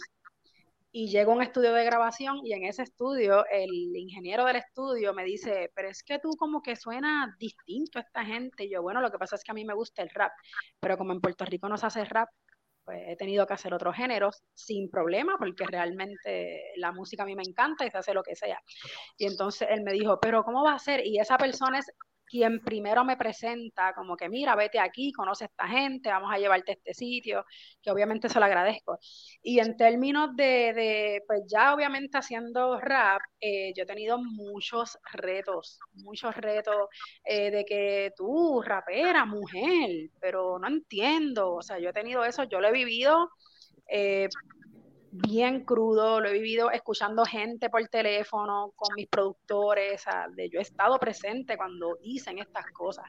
y 0.90 1.10
llego 1.10 1.32
a 1.32 1.34
un 1.34 1.42
estudio 1.42 1.74
de 1.74 1.84
grabación 1.84 2.40
y 2.46 2.54
en 2.54 2.64
ese 2.64 2.84
estudio 2.84 3.44
el 3.50 3.68
ingeniero 3.94 4.46
del 4.46 4.56
estudio 4.56 5.12
me 5.12 5.22
dice, 5.24 5.70
pero 5.74 5.90
es 5.90 6.02
que 6.02 6.18
tú 6.18 6.30
como 6.38 6.62
que 6.62 6.76
suena 6.76 7.36
distinto 7.38 7.98
a 7.98 8.02
esta 8.02 8.24
gente. 8.24 8.64
Y 8.64 8.70
yo, 8.70 8.80
bueno, 8.80 9.02
lo 9.02 9.10
que 9.10 9.18
pasa 9.18 9.36
es 9.36 9.44
que 9.44 9.50
a 9.50 9.54
mí 9.54 9.66
me 9.66 9.74
gusta 9.74 10.00
el 10.00 10.08
rap, 10.08 10.32
pero 10.80 10.96
como 10.96 11.12
en 11.12 11.20
Puerto 11.20 11.44
Rico 11.44 11.68
no 11.68 11.76
se 11.76 11.84
hace 11.84 12.06
rap, 12.06 12.30
pues 12.86 13.02
he 13.06 13.16
tenido 13.16 13.46
que 13.46 13.52
hacer 13.52 13.74
otros 13.74 13.94
géneros 13.94 14.42
sin 14.54 14.88
problema, 14.88 15.36
porque 15.36 15.66
realmente 15.66 16.72
la 16.76 16.90
música 16.90 17.24
a 17.24 17.26
mí 17.26 17.36
me 17.36 17.42
encanta 17.42 17.84
y 17.84 17.90
se 17.90 17.98
hace 17.98 18.14
lo 18.14 18.22
que 18.22 18.34
sea. 18.34 18.58
Y 19.18 19.26
entonces 19.26 19.68
él 19.70 19.82
me 19.82 19.92
dijo, 19.92 20.18
pero 20.18 20.42
¿cómo 20.42 20.64
va 20.64 20.72
a 20.72 20.78
ser? 20.78 21.06
Y 21.06 21.18
esa 21.18 21.36
persona 21.36 21.80
es 21.80 21.92
quien 22.28 22.60
primero 22.60 23.04
me 23.04 23.16
presenta 23.16 23.94
como 23.94 24.16
que 24.16 24.28
mira, 24.28 24.54
vete 24.56 24.78
aquí, 24.78 25.12
conoce 25.12 25.44
a 25.44 25.46
esta 25.48 25.66
gente, 25.68 26.10
vamos 26.10 26.32
a 26.32 26.38
llevarte 26.38 26.72
a 26.72 26.74
este 26.74 26.94
sitio, 26.94 27.44
que 27.82 27.90
obviamente 27.90 28.28
se 28.28 28.38
lo 28.38 28.44
agradezco. 28.46 28.98
Y 29.42 29.60
en 29.60 29.76
términos 29.76 30.34
de, 30.36 31.22
pues 31.26 31.42
ya 31.46 31.74
obviamente 31.74 32.18
haciendo 32.18 32.78
rap, 32.80 33.20
eh, 33.40 33.72
yo 33.76 33.84
he 33.84 33.86
tenido 33.86 34.18
muchos 34.18 34.98
retos, 35.12 35.78
muchos 35.94 36.34
retos 36.36 36.76
eh, 37.24 37.50
de 37.50 37.64
que 37.64 38.12
tú, 38.16 38.62
rapera, 38.62 39.24
mujer, 39.24 40.10
pero 40.20 40.58
no 40.58 40.68
entiendo, 40.68 41.54
o 41.54 41.62
sea, 41.62 41.78
yo 41.78 41.90
he 41.90 41.92
tenido 41.92 42.24
eso, 42.24 42.44
yo 42.44 42.60
lo 42.60 42.68
he 42.68 42.72
vivido. 42.72 43.30
Eh, 43.90 44.28
bien 45.10 45.64
crudo, 45.64 46.20
lo 46.20 46.28
he 46.28 46.32
vivido 46.32 46.70
escuchando 46.70 47.24
gente 47.24 47.70
por 47.70 47.86
teléfono, 47.88 48.72
con 48.76 48.94
mis 48.94 49.08
productores, 49.08 50.04
yo 50.50 50.58
he 50.58 50.62
estado 50.62 50.98
presente 50.98 51.56
cuando 51.56 51.96
dicen 52.02 52.38
estas 52.38 52.66
cosas. 52.72 53.06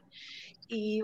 Y 0.68 1.00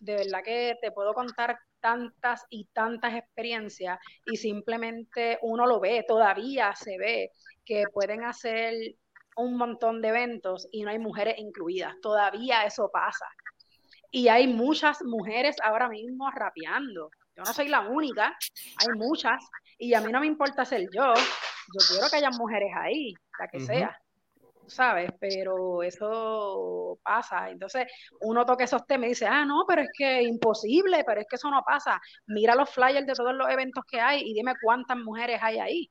de 0.00 0.16
verdad 0.16 0.40
que 0.44 0.76
te 0.80 0.92
puedo 0.92 1.12
contar 1.14 1.58
tantas 1.80 2.44
y 2.50 2.66
tantas 2.72 3.14
experiencias 3.14 3.98
y 4.26 4.36
simplemente 4.36 5.38
uno 5.42 5.66
lo 5.66 5.80
ve, 5.80 6.04
todavía 6.06 6.74
se 6.74 6.98
ve 6.98 7.30
que 7.64 7.84
pueden 7.92 8.24
hacer 8.24 8.74
un 9.36 9.56
montón 9.56 10.02
de 10.02 10.08
eventos 10.08 10.68
y 10.72 10.82
no 10.82 10.90
hay 10.90 10.98
mujeres 10.98 11.38
incluidas, 11.38 11.94
todavía 12.02 12.64
eso 12.64 12.90
pasa. 12.92 13.26
Y 14.10 14.28
hay 14.28 14.48
muchas 14.48 15.02
mujeres 15.02 15.56
ahora 15.62 15.88
mismo 15.88 16.30
rapeando. 16.30 17.10
Yo 17.36 17.44
no 17.44 17.52
soy 17.54 17.68
la 17.68 17.80
única, 17.80 18.36
hay 18.76 18.98
muchas 18.98 19.42
y 19.80 19.94
a 19.94 20.00
mí 20.02 20.12
no 20.12 20.20
me 20.20 20.26
importa 20.26 20.64
ser 20.64 20.82
yo, 20.92 21.14
yo 21.14 21.80
quiero 21.88 22.06
que 22.10 22.16
haya 22.16 22.30
mujeres 22.30 22.70
ahí, 22.76 23.14
la 23.38 23.48
que 23.48 23.60
sea, 23.60 23.98
¿sabes? 24.66 25.10
Pero 25.18 25.82
eso 25.82 26.98
pasa. 27.02 27.48
Entonces 27.48 27.86
uno 28.20 28.44
toca 28.44 28.64
esos 28.64 28.86
temas 28.86 29.06
y 29.06 29.08
dice, 29.10 29.26
ah, 29.26 29.46
no, 29.46 29.64
pero 29.66 29.80
es 29.80 29.88
que 29.96 30.22
imposible, 30.22 31.02
pero 31.04 31.22
es 31.22 31.26
que 31.26 31.36
eso 31.36 31.50
no 31.50 31.62
pasa. 31.64 31.98
Mira 32.26 32.54
los 32.54 32.68
flyers 32.68 33.06
de 33.06 33.14
todos 33.14 33.34
los 33.34 33.48
eventos 33.48 33.82
que 33.90 33.98
hay 33.98 34.20
y 34.22 34.34
dime 34.34 34.54
cuántas 34.62 34.98
mujeres 34.98 35.40
hay 35.42 35.58
ahí. 35.58 35.90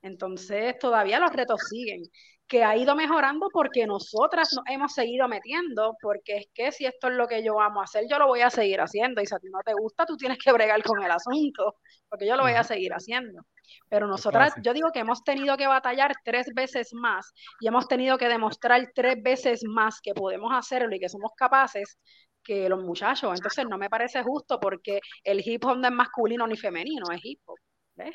Entonces 0.00 0.78
todavía 0.78 1.18
los 1.18 1.32
retos 1.32 1.62
siguen 1.68 2.02
que 2.46 2.62
ha 2.62 2.76
ido 2.76 2.94
mejorando 2.94 3.48
porque 3.52 3.86
nosotras 3.86 4.50
nos 4.54 4.64
hemos 4.68 4.92
seguido 4.92 5.28
metiendo, 5.28 5.96
porque 6.00 6.36
es 6.36 6.46
que 6.52 6.72
si 6.72 6.84
esto 6.84 7.08
es 7.08 7.14
lo 7.14 7.26
que 7.26 7.42
yo 7.42 7.60
amo 7.60 7.80
hacer, 7.80 8.04
yo 8.08 8.18
lo 8.18 8.26
voy 8.26 8.42
a 8.42 8.50
seguir 8.50 8.80
haciendo, 8.80 9.22
y 9.22 9.26
si 9.26 9.34
a 9.34 9.38
ti 9.38 9.48
no 9.50 9.60
te 9.64 9.72
gusta, 9.72 10.04
tú 10.04 10.16
tienes 10.16 10.38
que 10.38 10.52
bregar 10.52 10.82
con 10.82 11.02
el 11.02 11.10
asunto, 11.10 11.76
porque 12.08 12.26
yo 12.26 12.36
lo 12.36 12.42
voy 12.42 12.52
a 12.52 12.62
seguir 12.62 12.92
haciendo. 12.92 13.42
Pero 13.88 14.06
nosotras, 14.06 14.54
yo 14.62 14.74
digo 14.74 14.90
que 14.92 15.00
hemos 15.00 15.24
tenido 15.24 15.56
que 15.56 15.66
batallar 15.66 16.12
tres 16.22 16.48
veces 16.54 16.92
más 16.92 17.32
y 17.60 17.66
hemos 17.66 17.88
tenido 17.88 18.18
que 18.18 18.28
demostrar 18.28 18.92
tres 18.94 19.22
veces 19.22 19.62
más 19.64 20.00
que 20.02 20.12
podemos 20.12 20.52
hacerlo 20.52 20.94
y 20.94 21.00
que 21.00 21.08
somos 21.08 21.32
capaces 21.36 21.98
que 22.42 22.68
los 22.68 22.82
muchachos. 22.82 23.32
Entonces 23.34 23.66
no 23.68 23.78
me 23.78 23.88
parece 23.88 24.22
justo 24.22 24.60
porque 24.60 25.00
el 25.22 25.40
hip 25.44 25.64
hop 25.64 25.78
no 25.78 25.88
es 25.88 25.94
masculino 25.94 26.46
ni 26.46 26.56
femenino, 26.56 27.06
es 27.10 27.24
hip 27.24 27.40
hop. 27.46 27.58
¿ves? 27.96 28.14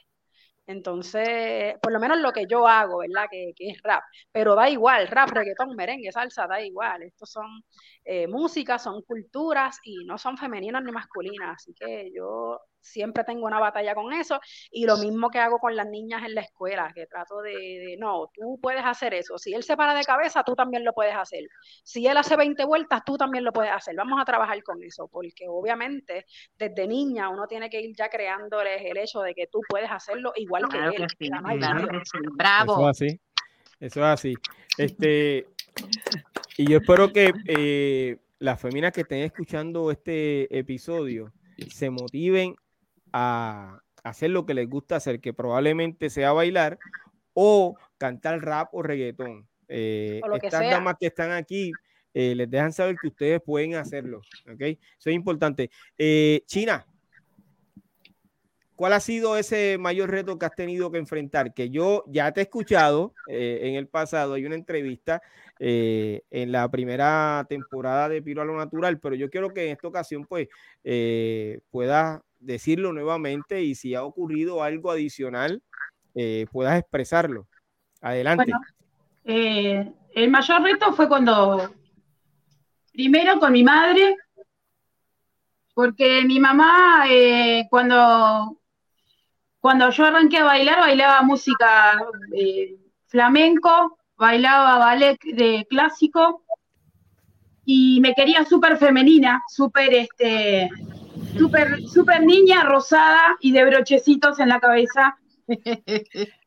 Entonces, 0.69 1.75
por 1.81 1.91
lo 1.91 1.99
menos 1.99 2.19
lo 2.19 2.31
que 2.31 2.45
yo 2.47 2.67
hago, 2.67 2.99
¿verdad? 2.99 3.25
Que, 3.31 3.53
que, 3.55 3.69
es 3.71 3.81
rap. 3.81 4.03
Pero 4.31 4.53
da 4.53 4.69
igual, 4.69 5.07
rap, 5.07 5.29
reggaetón, 5.31 5.75
merengue, 5.75 6.11
salsa, 6.11 6.45
da 6.45 6.61
igual. 6.61 7.01
Estos 7.01 7.31
son 7.31 7.63
eh, 8.11 8.27
músicas, 8.27 8.81
son 8.81 9.03
culturas 9.03 9.77
y 9.83 10.03
no 10.03 10.17
son 10.17 10.35
femeninas 10.35 10.83
ni 10.83 10.91
masculinas. 10.91 11.57
Así 11.57 11.75
que 11.75 12.11
yo 12.11 12.59
siempre 12.81 13.23
tengo 13.23 13.45
una 13.45 13.59
batalla 13.59 13.93
con 13.93 14.11
eso 14.13 14.39
y 14.71 14.87
lo 14.87 14.97
mismo 14.97 15.29
que 15.29 15.37
hago 15.37 15.59
con 15.59 15.75
las 15.75 15.87
niñas 15.87 16.23
en 16.25 16.33
la 16.33 16.41
escuela, 16.41 16.91
que 16.95 17.05
trato 17.05 17.39
de, 17.41 17.97
no, 17.99 18.31
tú 18.33 18.57
puedes 18.59 18.83
hacer 18.83 19.13
eso, 19.13 19.37
si 19.37 19.53
él 19.53 19.61
se 19.61 19.77
para 19.77 19.93
de 19.93 20.03
cabeza, 20.03 20.43
tú 20.43 20.55
también 20.55 20.83
lo 20.83 20.93
puedes 20.93 21.13
hacer, 21.13 21.43
si 21.83 22.07
él 22.07 22.17
hace 22.17 22.35
20 22.35 22.65
vueltas, 22.65 23.03
tú 23.05 23.15
también 23.15 23.43
lo 23.43 23.51
puedes 23.51 23.71
hacer, 23.71 23.95
vamos 23.95 24.19
a 24.19 24.25
trabajar 24.25 24.63
con 24.63 24.81
eso, 24.81 25.07
porque 25.07 25.45
obviamente 25.47 26.25
desde 26.57 26.87
niña 26.87 27.29
uno 27.29 27.45
tiene 27.45 27.69
que 27.69 27.79
ir 27.79 27.95
ya 27.95 28.09
creándoles 28.09 28.81
el 28.83 28.97
hecho 28.97 29.19
de 29.19 29.35
que 29.35 29.45
tú 29.47 29.59
puedes 29.69 29.91
hacerlo 29.91 30.31
igual 30.35 30.67
que 30.69 30.77
él. 30.77 31.07
Bravo. 32.33 32.73
Eso 32.73 32.89
es 32.89 32.89
así, 32.89 33.21
eso 33.79 33.99
es 33.99 34.05
así. 34.05 34.33
Este, 34.77 35.45
y 36.57 36.69
yo 36.69 36.77
espero 36.77 37.11
que 37.11 37.33
eh, 37.47 38.17
las 38.39 38.59
féminas 38.59 38.91
que 38.91 39.01
estén 39.01 39.19
escuchando 39.19 39.91
este 39.91 40.57
episodio 40.57 41.31
se 41.69 41.89
motiven 41.89 42.55
a 43.11 43.79
hacer 44.03 44.31
lo 44.31 44.45
que 44.45 44.53
les 44.53 44.69
gusta 44.69 44.95
hacer, 44.95 45.19
que 45.19 45.33
probablemente 45.33 46.09
sea 46.09 46.31
bailar 46.31 46.79
o 47.33 47.75
cantar 47.97 48.41
rap 48.41 48.73
o 48.73 48.81
reggaetón. 48.81 49.47
Eh, 49.67 50.21
estas 50.41 50.61
damas 50.69 50.95
que 50.99 51.07
están 51.07 51.31
aquí 51.31 51.71
eh, 52.13 52.33
les 52.35 52.49
dejan 52.49 52.73
saber 52.73 52.95
que 53.01 53.07
ustedes 53.07 53.41
pueden 53.41 53.75
hacerlo. 53.75 54.21
¿ok? 54.51 54.61
Eso 54.61 55.09
es 55.09 55.13
importante. 55.13 55.69
Eh, 55.97 56.41
China, 56.45 56.85
¿cuál 58.79 58.93
ha 58.93 59.01
sido 59.01 59.35
ese 59.35 59.77
mayor 59.77 60.09
reto 60.09 60.39
que 60.39 60.45
has 60.45 60.55
tenido 60.55 60.89
que 60.89 60.99
enfrentar? 60.99 61.53
Que 61.53 61.69
yo 61.69 62.05
ya 62.07 62.31
te 62.31 62.39
he 62.39 62.43
escuchado 62.43 63.13
en 63.27 63.75
el 63.75 63.89
pasado, 63.89 64.35
hay 64.35 64.45
una 64.45 64.55
entrevista 64.55 65.21
en 65.59 66.51
la 66.53 66.71
primera 66.71 67.45
temporada 67.49 68.07
de 68.07 68.21
Piro 68.21 68.41
a 68.41 68.45
lo 68.45 68.55
Natural, 68.55 68.97
pero 68.97 69.15
yo 69.15 69.29
quiero 69.29 69.53
que 69.53 69.65
en 69.65 69.71
esta 69.71 69.89
ocasión 69.89 70.25
pues 70.25 70.47
puedas 71.69 72.21
decirlo 72.39 72.93
nuevamente 72.93 73.61
y 73.63 73.75
si 73.75 73.95
ha 73.95 74.03
ocurrido 74.03 74.63
algo 74.63 74.91
adicional, 74.91 75.61
eh, 76.15 76.45
puedas 76.51 76.79
expresarlo. 76.79 77.47
Adelante. 78.01 78.51
Eh, 79.25 79.91
el 80.15 80.29
mayor 80.29 80.63
reto 80.63 80.93
fue 80.93 81.07
cuando, 81.07 81.73
primero 82.93 83.39
con 83.39 83.51
mi 83.51 83.63
madre, 83.63 84.15
porque 85.73 86.23
mi 86.25 86.39
mamá, 86.39 87.05
eh, 87.09 87.67
cuando, 87.69 88.58
cuando 89.59 89.89
yo 89.89 90.05
arranqué 90.05 90.37
a 90.37 90.45
bailar, 90.45 90.79
bailaba 90.79 91.21
música 91.21 92.01
flamenco, 93.07 93.97
bailaba 94.17 94.77
ballet 94.77 95.19
de 95.23 95.65
clásico 95.69 96.43
y 97.65 97.99
me 98.01 98.13
quería 98.13 98.45
súper 98.45 98.77
femenina, 98.77 99.43
súper 99.47 99.93
este, 99.93 100.69
Súper 101.37 101.81
super 101.83 102.23
niña, 102.23 102.63
rosada 102.63 103.37
y 103.39 103.51
de 103.51 103.65
brochecitos 103.65 104.39
en 104.39 104.49
la 104.49 104.59
cabeza. 104.59 105.17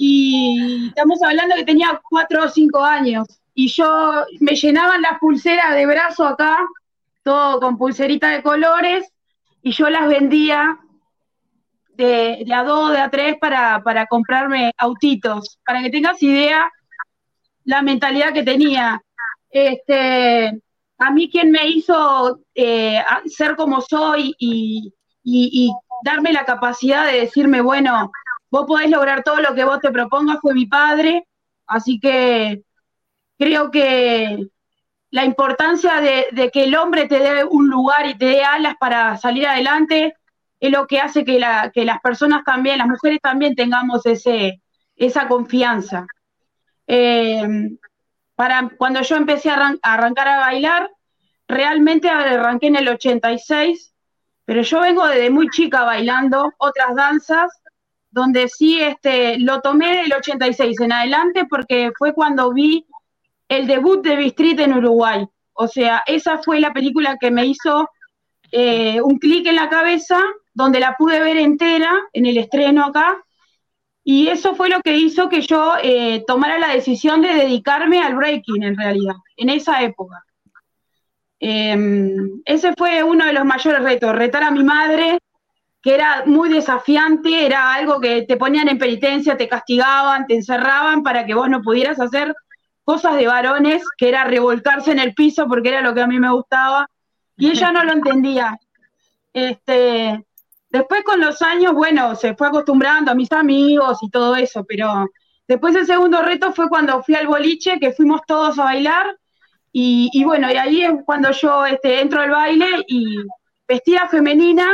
Y 0.00 0.86
estamos 0.90 1.20
hablando 1.24 1.56
que 1.56 1.64
tenía 1.64 2.00
cuatro 2.08 2.44
o 2.44 2.48
cinco 2.48 2.84
años. 2.84 3.26
Y 3.52 3.66
yo 3.66 4.24
me 4.38 4.54
llenaban 4.54 5.02
las 5.02 5.18
pulseras 5.18 5.74
de 5.74 5.86
brazo 5.86 6.24
acá, 6.24 6.56
todo 7.24 7.58
con 7.58 7.76
pulserita 7.76 8.28
de 8.30 8.44
colores, 8.44 9.12
y 9.60 9.72
yo 9.72 9.90
las 9.90 10.06
vendía 10.06 10.78
de, 11.98 12.46
a 12.54 12.64
dos, 12.64 12.92
de 12.92 12.98
a 12.98 13.10
tres 13.10 13.36
para, 13.38 13.82
para 13.82 14.06
comprarme 14.06 14.72
autitos. 14.78 15.58
Para 15.66 15.82
que 15.82 15.90
tengas 15.90 16.22
idea 16.22 16.70
la 17.64 17.82
mentalidad 17.82 18.32
que 18.32 18.44
tenía. 18.44 19.02
Este, 19.50 20.62
a 20.98 21.10
mí 21.10 21.30
quien 21.30 21.50
me 21.50 21.66
hizo 21.68 22.40
eh, 22.54 23.02
ser 23.26 23.56
como 23.56 23.80
soy 23.80 24.34
y, 24.38 24.92
darme 26.02 26.32
la 26.32 26.44
capacidad 26.44 27.04
de 27.04 27.20
decirme, 27.20 27.60
bueno, 27.60 28.10
vos 28.50 28.64
podés 28.66 28.88
lograr 28.88 29.24
todo 29.24 29.40
lo 29.40 29.52
que 29.54 29.64
vos 29.64 29.80
te 29.80 29.90
propongas 29.90 30.38
fue 30.40 30.54
mi 30.54 30.64
padre, 30.64 31.26
así 31.66 31.98
que 31.98 32.62
creo 33.36 33.70
que 33.70 34.46
la 35.10 35.24
importancia 35.24 36.00
de, 36.00 36.50
que 36.50 36.64
el 36.64 36.76
hombre 36.76 37.08
te 37.08 37.18
dé 37.18 37.44
un 37.44 37.68
lugar 37.68 38.06
y 38.06 38.16
te 38.16 38.26
dé 38.26 38.44
alas 38.44 38.76
para 38.78 39.18
salir 39.18 39.46
adelante 39.46 40.14
es 40.60 40.70
lo 40.70 40.86
que 40.86 41.00
hace 41.00 41.24
que, 41.24 41.38
las 41.38 42.00
personas 42.02 42.42
también, 42.44 42.78
las 42.78 42.88
mujeres 42.88 43.20
también 43.22 43.54
tengamos 43.54 44.04
ese, 44.06 44.60
esa 44.96 45.28
confianza. 45.28 46.06
Eh, 46.86 47.46
para 48.34 48.70
cuando 48.76 49.02
yo 49.02 49.16
empecé 49.16 49.50
a, 49.50 49.76
arrancar 49.82 50.28
a 50.28 50.38
bailar, 50.38 50.90
realmente 51.48 52.08
arranqué 52.08 52.68
en 52.68 52.76
el 52.76 52.88
86, 52.88 53.92
pero 54.44 54.62
yo 54.62 54.80
vengo 54.80 55.06
desde 55.06 55.30
muy 55.30 55.48
chica 55.50 55.82
bailando 55.82 56.52
otras 56.58 56.94
danzas, 56.94 57.50
donde 58.10 58.48
sí 58.48 58.80
este, 58.80 59.38
lo 59.38 59.60
tomé 59.60 59.96
del 60.02 60.12
86 60.12 60.80
en 60.80 60.92
adelante 60.92 61.46
porque 61.46 61.90
fue 61.98 62.14
cuando 62.14 62.52
vi 62.52 62.86
el 63.48 63.66
debut 63.66 64.04
de 64.04 64.16
Bistrit 64.16 64.60
en 64.60 64.74
Uruguay. 64.74 65.26
O 65.52 65.66
sea, 65.66 66.02
esa 66.06 66.38
fue 66.38 66.60
la 66.60 66.72
película 66.72 67.16
que 67.20 67.30
me 67.30 67.44
hizo 67.44 67.88
eh, 68.52 69.00
un 69.02 69.18
clic 69.18 69.46
en 69.46 69.56
la 69.56 69.68
cabeza, 69.68 70.20
donde 70.58 70.80
la 70.80 70.96
pude 70.98 71.20
ver 71.20 71.36
entera 71.36 71.92
en 72.12 72.26
el 72.26 72.36
estreno 72.36 72.84
acá, 72.84 73.22
y 74.02 74.26
eso 74.26 74.56
fue 74.56 74.68
lo 74.68 74.80
que 74.80 74.96
hizo 74.96 75.28
que 75.28 75.40
yo 75.40 75.74
eh, 75.80 76.24
tomara 76.26 76.58
la 76.58 76.74
decisión 76.74 77.22
de 77.22 77.32
dedicarme 77.32 78.02
al 78.02 78.16
breaking 78.16 78.64
en 78.64 78.76
realidad, 78.76 79.14
en 79.36 79.50
esa 79.50 79.82
época. 79.82 80.24
Em, 81.38 82.42
ese 82.44 82.74
fue 82.76 83.04
uno 83.04 83.24
de 83.26 83.34
los 83.34 83.44
mayores 83.44 83.84
retos, 83.84 84.16
retar 84.16 84.42
a 84.42 84.50
mi 84.50 84.64
madre, 84.64 85.20
que 85.80 85.94
era 85.94 86.24
muy 86.26 86.48
desafiante, 86.48 87.46
era 87.46 87.72
algo 87.72 88.00
que 88.00 88.22
te 88.22 88.36
ponían 88.36 88.68
en 88.68 88.78
penitencia, 88.78 89.36
te 89.36 89.48
castigaban, 89.48 90.26
te 90.26 90.34
encerraban 90.34 91.04
para 91.04 91.24
que 91.24 91.34
vos 91.34 91.48
no 91.48 91.62
pudieras 91.62 92.00
hacer 92.00 92.34
cosas 92.82 93.16
de 93.16 93.28
varones, 93.28 93.84
que 93.96 94.08
era 94.08 94.24
revolcarse 94.24 94.90
en 94.90 94.98
el 94.98 95.14
piso 95.14 95.46
porque 95.46 95.68
era 95.68 95.82
lo 95.82 95.94
que 95.94 96.00
a 96.00 96.08
mí 96.08 96.18
me 96.18 96.32
gustaba, 96.32 96.88
y 97.36 97.48
ella 97.50 97.70
no 97.70 97.84
lo 97.84 97.92
entendía. 97.92 98.58
Este, 99.32 100.24
Después 100.70 101.02
con 101.02 101.20
los 101.20 101.40
años, 101.42 101.72
bueno, 101.72 102.14
se 102.14 102.34
fue 102.34 102.48
acostumbrando 102.48 103.10
a 103.10 103.14
mis 103.14 103.32
amigos 103.32 103.98
y 104.02 104.10
todo 104.10 104.36
eso, 104.36 104.64
pero 104.64 105.06
después 105.46 105.74
el 105.74 105.86
segundo 105.86 106.22
reto 106.22 106.52
fue 106.52 106.68
cuando 106.68 107.02
fui 107.02 107.14
al 107.14 107.26
boliche, 107.26 107.78
que 107.80 107.92
fuimos 107.92 108.20
todos 108.26 108.58
a 108.58 108.64
bailar, 108.64 109.16
y, 109.72 110.24
bueno, 110.24 110.50
y 110.50 110.56
ahí 110.56 110.82
es 110.82 110.92
cuando 111.04 111.30
yo 111.30 111.64
este, 111.64 112.00
entro 112.00 112.20
al 112.20 112.30
baile 112.30 112.84
y 112.88 113.18
vestida 113.66 114.08
femenina, 114.08 114.66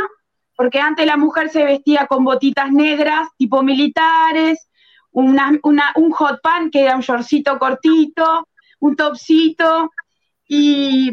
porque 0.55 0.79
antes 0.79 1.05
la 1.05 1.17
mujer 1.17 1.49
se 1.49 1.63
vestía 1.63 2.07
con 2.07 2.23
botitas 2.23 2.71
negras, 2.71 3.27
tipo 3.37 3.61
militares, 3.61 4.67
un 5.11 6.11
hot 6.11 6.41
pan 6.41 6.71
que 6.71 6.85
era 6.85 6.95
un 6.95 7.01
shortcito 7.01 7.59
cortito, 7.59 8.47
un 8.79 8.95
topcito, 8.95 9.91
y, 10.47 11.11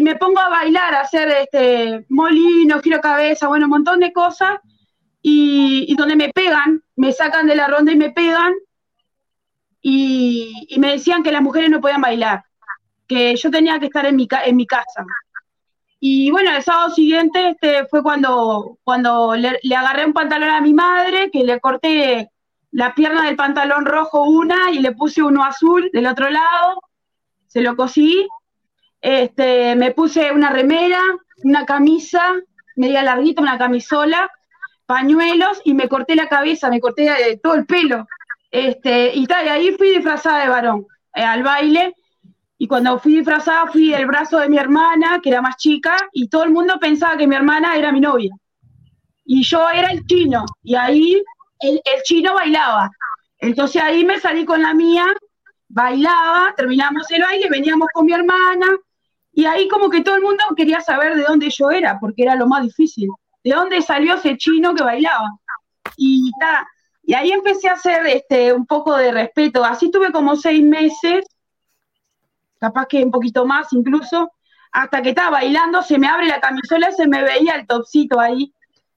me 0.00 0.16
pongo 0.16 0.40
a 0.40 0.48
bailar, 0.48 0.94
a 0.94 1.00
hacer 1.00 1.28
este 1.28 2.04
molino, 2.08 2.80
giro 2.80 3.00
cabeza, 3.00 3.48
bueno, 3.48 3.66
un 3.66 3.70
montón 3.70 4.00
de 4.00 4.12
cosas, 4.12 4.58
y, 5.22 5.94
donde 5.96 6.16
me 6.16 6.30
pegan, 6.30 6.82
me 6.96 7.12
sacan 7.12 7.46
de 7.46 7.56
la 7.56 7.68
ronda 7.68 7.92
y 7.92 7.96
me 7.96 8.10
pegan, 8.10 8.52
y, 9.80 10.76
me 10.78 10.92
decían 10.92 11.22
que 11.22 11.32
las 11.32 11.42
mujeres 11.42 11.70
no 11.70 11.80
podían 11.80 12.02
bailar, 12.02 12.44
que 13.06 13.34
yo 13.36 13.50
tenía 13.50 13.78
que 13.78 13.86
estar 13.86 14.04
en 14.06 14.16
mi, 14.16 14.28
en 14.44 14.56
mi 14.56 14.66
casa. 14.66 15.04
Y 16.00 16.30
bueno, 16.30 16.54
el 16.54 16.62
sábado 16.62 16.90
siguiente 16.90 17.50
este, 17.50 17.86
fue 17.86 18.02
cuando, 18.02 18.78
cuando 18.84 19.34
le, 19.34 19.58
agarré 19.74 20.06
un 20.06 20.12
pantalón 20.12 20.50
a 20.50 20.60
mi 20.60 20.72
madre, 20.72 21.30
que 21.30 21.42
le 21.42 21.58
corté 21.58 22.30
la 22.70 22.94
pierna 22.94 23.24
del 23.24 23.34
pantalón 23.34 23.84
rojo 23.84 24.22
una 24.24 24.70
y 24.70 24.78
le 24.78 24.92
puse 24.92 25.22
uno 25.22 25.42
azul 25.42 25.90
del 25.92 26.06
otro 26.06 26.30
lado, 26.30 26.82
se 27.48 27.62
lo 27.62 27.74
cosí, 27.74 28.28
este, 29.00 29.76
me 29.76 29.92
puse 29.92 30.32
una 30.32 30.50
remera, 30.50 31.00
una 31.44 31.64
camisa, 31.64 32.34
media 32.76 33.02
larguita, 33.02 33.42
una 33.42 33.58
camisola, 33.58 34.30
pañuelos 34.86 35.60
y 35.64 35.74
me 35.74 35.88
corté 35.88 36.16
la 36.16 36.28
cabeza, 36.28 36.70
me 36.70 36.80
corté 36.80 37.06
eh, 37.06 37.40
todo 37.42 37.54
el 37.54 37.66
pelo. 37.66 38.06
Este, 38.50 39.14
y, 39.14 39.26
tal, 39.26 39.46
y 39.46 39.48
ahí 39.50 39.72
fui 39.72 39.90
disfrazada 39.90 40.42
de 40.42 40.48
varón 40.48 40.86
eh, 41.14 41.22
al 41.22 41.42
baile 41.42 41.94
y 42.58 42.66
cuando 42.66 42.98
fui 42.98 43.16
disfrazada 43.16 43.66
fui 43.70 43.94
el 43.94 44.06
brazo 44.06 44.38
de 44.38 44.48
mi 44.48 44.58
hermana, 44.58 45.20
que 45.22 45.30
era 45.30 45.40
más 45.40 45.56
chica, 45.56 45.96
y 46.12 46.28
todo 46.28 46.42
el 46.42 46.50
mundo 46.50 46.78
pensaba 46.80 47.16
que 47.16 47.28
mi 47.28 47.36
hermana 47.36 47.76
era 47.76 47.92
mi 47.92 48.00
novia. 48.00 48.34
Y 49.24 49.44
yo 49.44 49.70
era 49.70 49.90
el 49.92 50.04
chino, 50.06 50.44
y 50.64 50.74
ahí 50.74 51.22
el, 51.60 51.80
chino 52.02 52.34
bailaba. 52.34 52.90
Entonces 53.38 53.80
ahí 53.80 54.04
me 54.04 54.18
salí 54.18 54.44
con 54.44 54.60
la 54.60 54.74
mía, 54.74 55.06
bailaba, 55.68 56.52
terminamos 56.56 57.08
el 57.12 57.22
baile, 57.22 57.48
veníamos 57.48 57.88
con 57.92 58.06
mi 58.06 58.12
hermana, 58.12 58.66
y 59.38 59.46
ahí 59.46 59.68
como 59.68 59.88
que 59.88 60.00
todo 60.00 60.16
el 60.16 60.22
mundo 60.22 60.42
quería 60.56 60.80
saber 60.80 61.14
de 61.14 61.22
dónde 61.22 61.48
yo 61.48 61.70
era, 61.70 61.96
porque 62.00 62.24
era 62.24 62.34
lo 62.34 62.48
más 62.48 62.64
difícil. 62.64 63.08
¿De 63.44 63.52
dónde 63.52 63.80
salió 63.82 64.14
ese 64.14 64.36
chino 64.36 64.74
que 64.74 64.82
bailaba? 64.82 65.28
Y, 65.96 66.32
y 67.04 67.14
ahí 67.14 67.30
empecé 67.30 67.68
a 67.68 67.74
hacer 67.74 68.04
este, 68.08 68.52
un 68.52 68.66
poco 68.66 68.96
de 68.96 69.12
respeto. 69.12 69.64
Así 69.64 69.92
tuve 69.92 70.10
como 70.10 70.34
seis 70.34 70.60
meses 70.64 71.24
capaz 72.58 72.86
que 72.86 73.04
un 73.04 73.12
poquito 73.12 73.46
más 73.46 73.72
incluso, 73.72 74.28
hasta 74.72 75.02
que 75.02 75.10
estaba 75.10 75.30
bailando, 75.30 75.82
se 75.84 76.00
me 76.00 76.08
abre 76.08 76.26
la 76.26 76.40
camisola, 76.40 76.90
se 76.90 77.06
me 77.06 77.22
veía 77.22 77.54
el 77.54 77.66
topcito 77.68 78.18
ahí. 78.18 78.52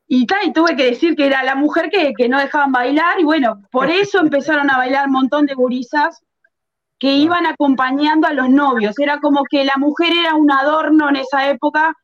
Y, 0.07 0.25
y 0.43 0.53
tuve 0.53 0.75
que 0.75 0.85
decir 0.85 1.15
que 1.15 1.27
era 1.27 1.43
la 1.43 1.53
mujer 1.53 1.91
que, 1.91 2.27
no 2.29 2.39
dejaban 2.39 2.71
bailar, 2.71 3.19
y 3.19 3.23
bueno, 3.25 3.61
por 3.69 3.91
eso 3.91 4.17
empezaron 4.21 4.71
a 4.71 4.77
bailar 4.77 5.05
un 5.05 5.13
montón 5.13 5.45
de 5.45 5.53
gurisas 5.53 6.19
que 7.01 7.13
iban 7.13 7.47
acompañando 7.47 8.27
a 8.27 8.33
los 8.33 8.47
novios. 8.47 8.99
Era 8.99 9.19
como 9.19 9.43
que 9.45 9.65
la 9.65 9.75
mujer 9.77 10.13
era 10.13 10.35
un 10.35 10.51
adorno 10.51 11.09
en 11.09 11.15
esa 11.15 11.49
época 11.49 11.95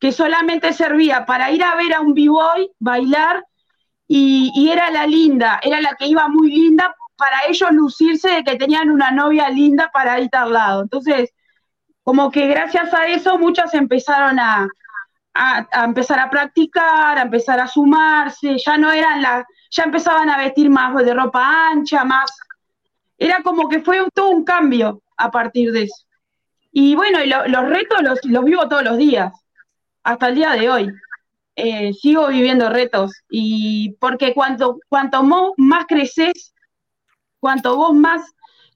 que 0.00 0.10
solamente 0.10 0.72
servía 0.72 1.24
para 1.24 1.52
ir 1.52 1.62
a 1.62 1.76
ver 1.76 1.94
a 1.94 2.00
un 2.00 2.14
b-boy, 2.14 2.68
bailar, 2.80 3.44
y, 4.08 4.50
y, 4.56 4.70
era 4.70 4.90
la 4.90 5.06
linda, 5.06 5.60
era 5.62 5.80
la 5.80 5.94
que 5.94 6.08
iba 6.08 6.26
muy 6.26 6.50
linda 6.50 6.92
para 7.16 7.44
ellos 7.48 7.70
lucirse 7.70 8.28
de 8.28 8.42
que 8.42 8.56
tenían 8.56 8.90
una 8.90 9.12
novia 9.12 9.48
linda 9.50 9.88
para 9.92 10.18
ir 10.18 10.30
al 10.32 10.52
lado. 10.52 10.82
Entonces, 10.82 11.30
como 12.02 12.28
que 12.32 12.48
gracias 12.48 12.92
a 12.92 13.06
eso 13.06 13.38
muchas 13.38 13.72
empezaron 13.74 14.40
a, 14.40 14.66
empezar 15.84 16.18
a 16.18 16.28
practicar, 16.28 17.18
a 17.18 17.22
empezar 17.22 17.60
a 17.60 17.68
sumarse, 17.68 18.56
ya 18.58 18.76
no 18.76 18.90
eran 18.90 19.22
las, 19.22 19.44
ya 19.70 19.84
empezaban 19.84 20.28
a 20.28 20.38
vestir 20.38 20.70
más 20.70 20.92
de 21.04 21.14
ropa 21.14 21.68
ancha, 21.70 22.04
más, 22.04 22.32
era 23.20 23.42
como 23.42 23.68
que 23.68 23.80
fue 23.80 24.02
todo 24.14 24.30
un 24.30 24.44
cambio 24.44 25.02
a 25.16 25.30
partir 25.30 25.70
de 25.72 25.82
eso. 25.82 26.06
Y 26.72 26.94
bueno, 26.94 27.18
los 27.24 27.68
retos 27.68 28.02
los, 28.02 28.44
vivo 28.44 28.66
todos 28.66 28.82
los 28.82 28.96
días, 28.96 29.32
hasta 30.02 30.28
el 30.28 30.34
día 30.36 30.52
de 30.52 30.70
hoy. 30.70 30.90
Eh, 31.54 31.92
sigo 31.92 32.28
viviendo 32.28 32.70
retos 32.70 33.12
y 33.28 33.94
porque 34.00 34.32
cuanto, 34.32 34.78
cuanto 34.88 35.22
más 35.58 35.84
creces, 35.86 36.54
cuanto 37.38 37.76
vos 37.76 37.92
más 37.92 38.22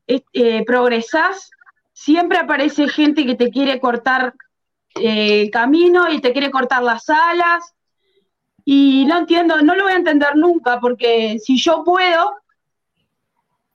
eh, 0.07 0.65
progresás, 0.67 1.51
siempre 1.95 2.37
aparece 2.37 2.89
gente 2.89 3.25
que 3.25 3.37
te 3.37 3.49
quiere 3.49 3.81
cortar 3.81 4.35
eh, 4.97 5.43
el 5.43 5.51
camino 5.51 6.11
y 6.13 6.21
te 6.21 6.33
quiere 6.33 6.51
cortar 6.51 6.83
las 6.83 7.09
alas. 7.09 7.73
Y 8.67 9.07
no 9.07 9.19
entiendo, 9.19 9.63
no 9.63 9.75
lo 9.75 9.85
voy 9.85 9.93
a 9.93 9.97
entender 9.97 10.37
nunca, 10.37 10.81
porque 10.81 11.39
si 11.39 11.57
yo 11.57 11.83
puedo 11.85 12.44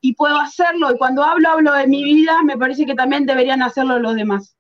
y 0.01 0.13
puedo 0.13 0.37
hacerlo, 0.37 0.91
y 0.91 0.97
cuando 0.97 1.23
hablo, 1.23 1.49
hablo 1.49 1.73
de 1.73 1.87
mi 1.87 2.03
vida, 2.03 2.41
me 2.43 2.57
parece 2.57 2.85
que 2.85 2.95
también 2.95 3.25
deberían 3.25 3.61
hacerlo 3.61 3.99
los 3.99 4.15
demás. 4.15 4.55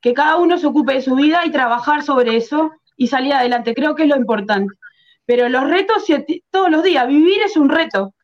Que 0.00 0.14
cada 0.14 0.36
uno 0.36 0.58
se 0.58 0.66
ocupe 0.66 0.94
de 0.94 1.02
su 1.02 1.14
vida 1.14 1.44
y 1.44 1.50
trabajar 1.50 2.02
sobre 2.02 2.36
eso 2.36 2.70
y 2.96 3.08
salir 3.08 3.34
adelante. 3.34 3.74
Creo 3.74 3.94
que 3.94 4.04
es 4.04 4.08
lo 4.08 4.16
importante. 4.16 4.74
Pero 5.26 5.48
los 5.48 5.68
retos 5.68 6.04
todos 6.50 6.70
los 6.70 6.82
días, 6.82 7.06
vivir 7.06 7.42
es 7.42 7.56
un 7.56 7.68
reto 7.68 8.14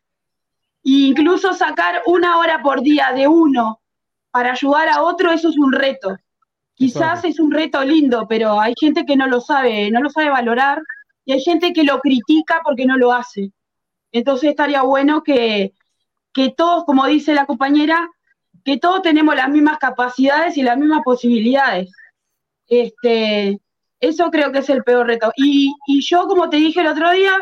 incluso 0.84 1.54
sacar 1.54 2.02
una 2.06 2.38
hora 2.38 2.62
por 2.62 2.82
día 2.82 3.12
de 3.14 3.26
uno 3.26 3.80
para 4.30 4.52
ayudar 4.52 4.88
a 4.88 5.02
otro, 5.02 5.32
eso 5.32 5.48
es 5.48 5.58
un 5.58 5.72
reto. 5.72 6.16
Quizás 6.74 7.24
es 7.24 7.38
un 7.38 7.52
reto 7.52 7.82
lindo, 7.84 8.26
pero 8.28 8.60
hay 8.60 8.74
gente 8.78 9.06
que 9.06 9.16
no 9.16 9.26
lo 9.28 9.40
sabe, 9.40 9.90
no 9.90 10.00
lo 10.00 10.10
sabe 10.10 10.28
valorar 10.28 10.82
y 11.24 11.32
hay 11.32 11.40
gente 11.40 11.72
que 11.72 11.84
lo 11.84 12.00
critica 12.00 12.60
porque 12.64 12.84
no 12.84 12.98
lo 12.98 13.12
hace. 13.12 13.52
Entonces 14.12 14.50
estaría 14.50 14.82
bueno 14.82 15.22
que, 15.22 15.72
que 16.34 16.50
todos, 16.50 16.84
como 16.84 17.06
dice 17.06 17.32
la 17.32 17.46
compañera, 17.46 18.10
que 18.64 18.78
todos 18.78 19.02
tenemos 19.02 19.34
las 19.34 19.48
mismas 19.48 19.78
capacidades 19.78 20.56
y 20.56 20.62
las 20.62 20.76
mismas 20.76 21.02
posibilidades. 21.04 21.90
Este, 22.66 23.60
eso 24.00 24.30
creo 24.30 24.52
que 24.52 24.58
es 24.58 24.68
el 24.68 24.82
peor 24.84 25.06
reto. 25.06 25.32
Y, 25.36 25.72
yo, 26.06 26.26
como 26.26 26.50
te 26.50 26.56
dije 26.56 26.80
el 26.80 26.88
otro 26.88 27.10
día, 27.12 27.32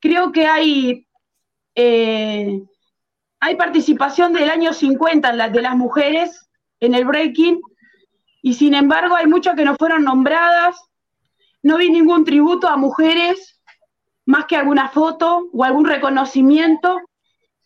creo 0.00 0.32
que 0.32 0.46
hay 0.46 1.06
eh, 1.74 2.60
hay 3.40 3.56
participación 3.56 4.34
del 4.34 4.50
año 4.50 4.74
50 4.74 5.48
de 5.48 5.62
las 5.62 5.76
mujeres 5.76 6.48
en 6.78 6.94
el 6.94 7.06
breaking 7.06 7.60
y 8.42 8.54
sin 8.54 8.74
embargo 8.74 9.16
hay 9.16 9.26
muchas 9.26 9.56
que 9.56 9.64
no 9.64 9.76
fueron 9.76 10.04
nombradas. 10.04 10.78
No 11.62 11.78
vi 11.78 11.90
ningún 11.90 12.24
tributo 12.24 12.68
a 12.68 12.76
mujeres, 12.76 13.60
más 14.26 14.44
que 14.44 14.56
alguna 14.56 14.88
foto 14.88 15.48
o 15.52 15.64
algún 15.64 15.86
reconocimiento. 15.86 17.00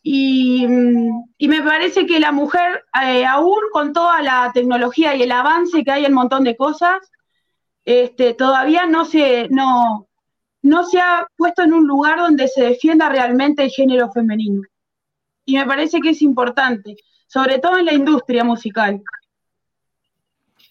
Y, 0.07 0.67
me 0.67 1.63
parece 1.63 2.07
que 2.07 2.21
la 2.21 2.31
mujer, 2.31 2.85
eh, 3.03 3.25
aún 3.25 3.59
con 3.73 3.93
toda 3.93 4.21
la 4.23 4.51
tecnología 4.53 5.17
y 5.17 5.23
el 5.23 5.33
avance 5.33 5.83
que 5.83 5.91
hay 5.91 6.05
en 6.05 6.13
un 6.13 6.17
montón 6.17 6.45
de 6.45 6.57
cosas, 6.57 6.99
este, 7.85 8.35
todavía 8.35 8.87
no 8.87 9.07
se, 9.07 9.49
no, 9.49 10.07
no 10.63 10.85
se 10.85 11.01
ha 11.01 11.27
puesto 11.37 11.63
en 11.63 11.73
un 11.73 11.87
lugar 11.87 12.19
donde 12.19 12.49
se 12.49 12.63
defienda 12.63 13.09
realmente 13.09 13.65
el 13.65 13.71
género 13.71 14.13
femenino 14.13 14.63
y 15.45 15.57
me 15.57 15.67
parece 15.67 16.01
que 16.01 16.11
es 16.11 16.23
importante, 16.23 16.97
sobre 17.27 17.59
todo 17.59 17.79
en 17.79 17.87
la 17.87 17.93
industria 17.93 18.45
musical. 18.45 19.03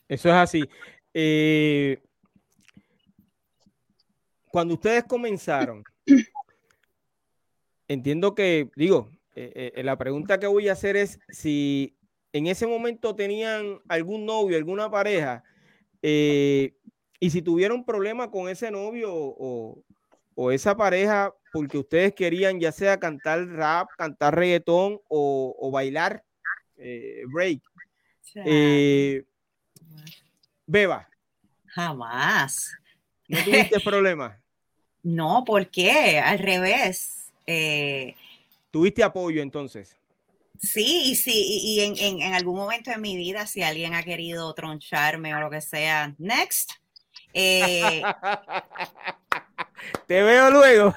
Eso 0.07 0.29
es 0.29 0.35
así. 0.35 0.63
Eh, 1.13 2.01
cuando 4.49 4.73
ustedes 4.75 5.03
comenzaron, 5.03 5.83
entiendo 7.87 8.33
que, 8.33 8.69
digo, 8.75 9.09
eh, 9.35 9.73
eh, 9.75 9.83
la 9.83 9.97
pregunta 9.97 10.39
que 10.39 10.47
voy 10.47 10.69
a 10.69 10.73
hacer 10.73 10.95
es 10.95 11.19
si 11.29 11.97
en 12.31 12.47
ese 12.47 12.67
momento 12.67 13.15
tenían 13.15 13.79
algún 13.87 14.25
novio, 14.25 14.57
alguna 14.57 14.89
pareja, 14.89 15.43
y 16.01 17.29
si 17.29 17.41
tuvieron 17.41 17.85
problema 17.85 18.29
con 18.29 18.49
ese 18.49 18.69
novio 18.69 19.09
o, 19.13 19.83
o 20.35 20.51
esa 20.51 20.75
pareja 20.75 21.33
porque 21.53 21.77
ustedes 21.77 22.15
querían 22.15 22.59
ya 22.59 22.71
sea 22.71 22.99
cantar 22.99 23.47
rap, 23.47 23.87
cantar 23.95 24.35
reggaetón 24.35 24.99
o, 25.07 25.69
bailar 25.71 26.23
eh, 26.77 27.21
break. 27.31 27.61
Eh, 28.43 29.23
Beba. 30.65 31.07
Jamás. 31.67 32.75
¿No 33.27 33.43
tuviste 33.43 33.79
problema? 33.85 34.41
No, 35.03 35.43
¿por 35.45 35.69
qué? 35.69 36.19
Al 36.19 36.39
revés. 36.39 37.31
Eh, 37.45 38.15
¿Tuviste 38.73 39.03
apoyo 39.03 39.43
entonces? 39.43 39.95
Sí, 40.59 41.13
sí, 41.13 41.31
y, 41.63 41.81
en, 41.81 41.95
en, 42.19 42.33
algún 42.33 42.55
momento 42.55 42.89
de 42.89 42.97
mi 42.97 43.15
vida, 43.15 43.45
si 43.45 43.61
alguien 43.61 43.93
ha 43.93 44.01
querido 44.01 44.51
troncharme 44.55 45.35
o 45.35 45.39
lo 45.39 45.51
que 45.51 45.61
sea, 45.61 46.15
next. 46.17 46.71
Te 47.31 48.01
veo 50.07 50.49
luego. 50.49 50.95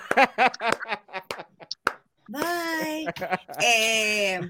Bye. 2.29 3.13
Eh, 3.63 4.41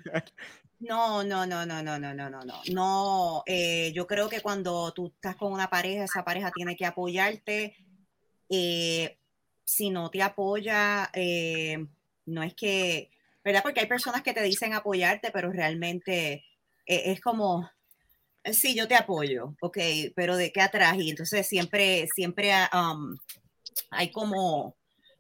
no, 0.79 1.25
no, 1.25 1.47
no, 1.47 1.67
no, 1.67 1.83
no, 1.83 1.99
no, 1.99 2.15
no, 2.15 2.31
no, 2.31 2.45
no. 2.45 2.61
No, 2.73 3.43
eh, 3.45 3.91
yo 3.93 4.07
creo 4.07 4.29
que 4.29 4.41
cuando 4.41 4.93
tú 4.93 5.09
estás 5.09 5.35
con 5.35 5.53
una 5.53 5.69
pareja, 5.69 6.05
esa 6.05 6.25
pareja 6.25 6.53
tiene 6.55 6.77
que 6.77 6.87
apoyarte. 6.87 7.75
Eh, 8.49 9.19
si 9.65 9.91
no 9.91 10.11
te 10.11 10.23
apoya, 10.23 11.11
eh, 11.13 11.85
no 12.27 12.45
es 12.45 12.55
que, 12.55 13.11
¿verdad? 13.47 13.63
Porque 13.63 13.79
hay 13.79 13.87
personas 13.87 14.23
que 14.23 14.35
te 14.35 14.43
dicen 14.43 14.75
apoyarte, 14.75 15.31
pero 15.31 15.53
realmente 15.53 16.45
eh, 16.85 17.13
es 17.13 17.21
como, 17.21 17.71
sí, 18.45 18.75
yo 18.75 18.89
te 18.89 18.97
apoyo, 18.97 19.55
ok, 19.61 19.79
pero 20.17 20.37
¿de 20.37 20.51
qué 20.51 20.63
atrás? 20.63 20.97
Y 20.99 21.11
entonces 21.11 21.47
siempre, 21.47 22.09
siempre 22.13 22.51
um, 22.73 23.17
hay 23.91 24.11
como, 24.11 24.77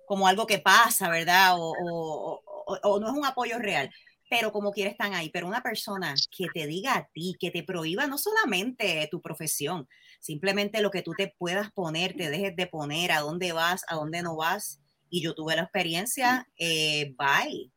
como 0.08 0.26
algo 0.26 0.44
que 0.44 0.58
pasa, 0.58 1.08
¿verdad? 1.08 1.52
O, 1.56 2.42
o, 2.82 2.98
no 2.98 3.06
es 3.06 3.12
un 3.12 3.24
apoyo 3.24 3.58
real 3.58 3.88
pero 4.28 4.50
como 4.50 4.72
quieres 4.72 4.94
están 4.94 5.14
ahí. 5.14 5.30
Pero 5.30 5.46
una 5.46 5.62
persona 5.62 6.12
que 6.36 6.48
te 6.52 6.66
diga 6.66 6.96
a 6.96 7.08
ti, 7.12 7.36
que 7.38 7.52
te 7.52 7.62
prohíba 7.62 8.08
no 8.08 8.18
solamente 8.18 9.06
tu 9.08 9.22
profesión, 9.22 9.88
simplemente 10.18 10.80
lo 10.80 10.90
que 10.90 11.02
tú 11.02 11.12
te 11.16 11.32
puedas 11.38 11.70
poner, 11.70 12.16
te 12.16 12.28
dejes 12.28 12.56
de 12.56 12.66
poner, 12.66 13.12
a 13.12 13.20
dónde 13.20 13.52
vas, 13.52 13.84
a 13.86 13.94
dónde 13.94 14.22
no 14.22 14.34
vas. 14.34 14.80
Y 15.10 15.22
yo 15.22 15.32
tuve 15.36 15.54
la 15.54 15.62
experiencia, 15.62 16.48
eh, 16.58 17.14
bye. 17.16 17.70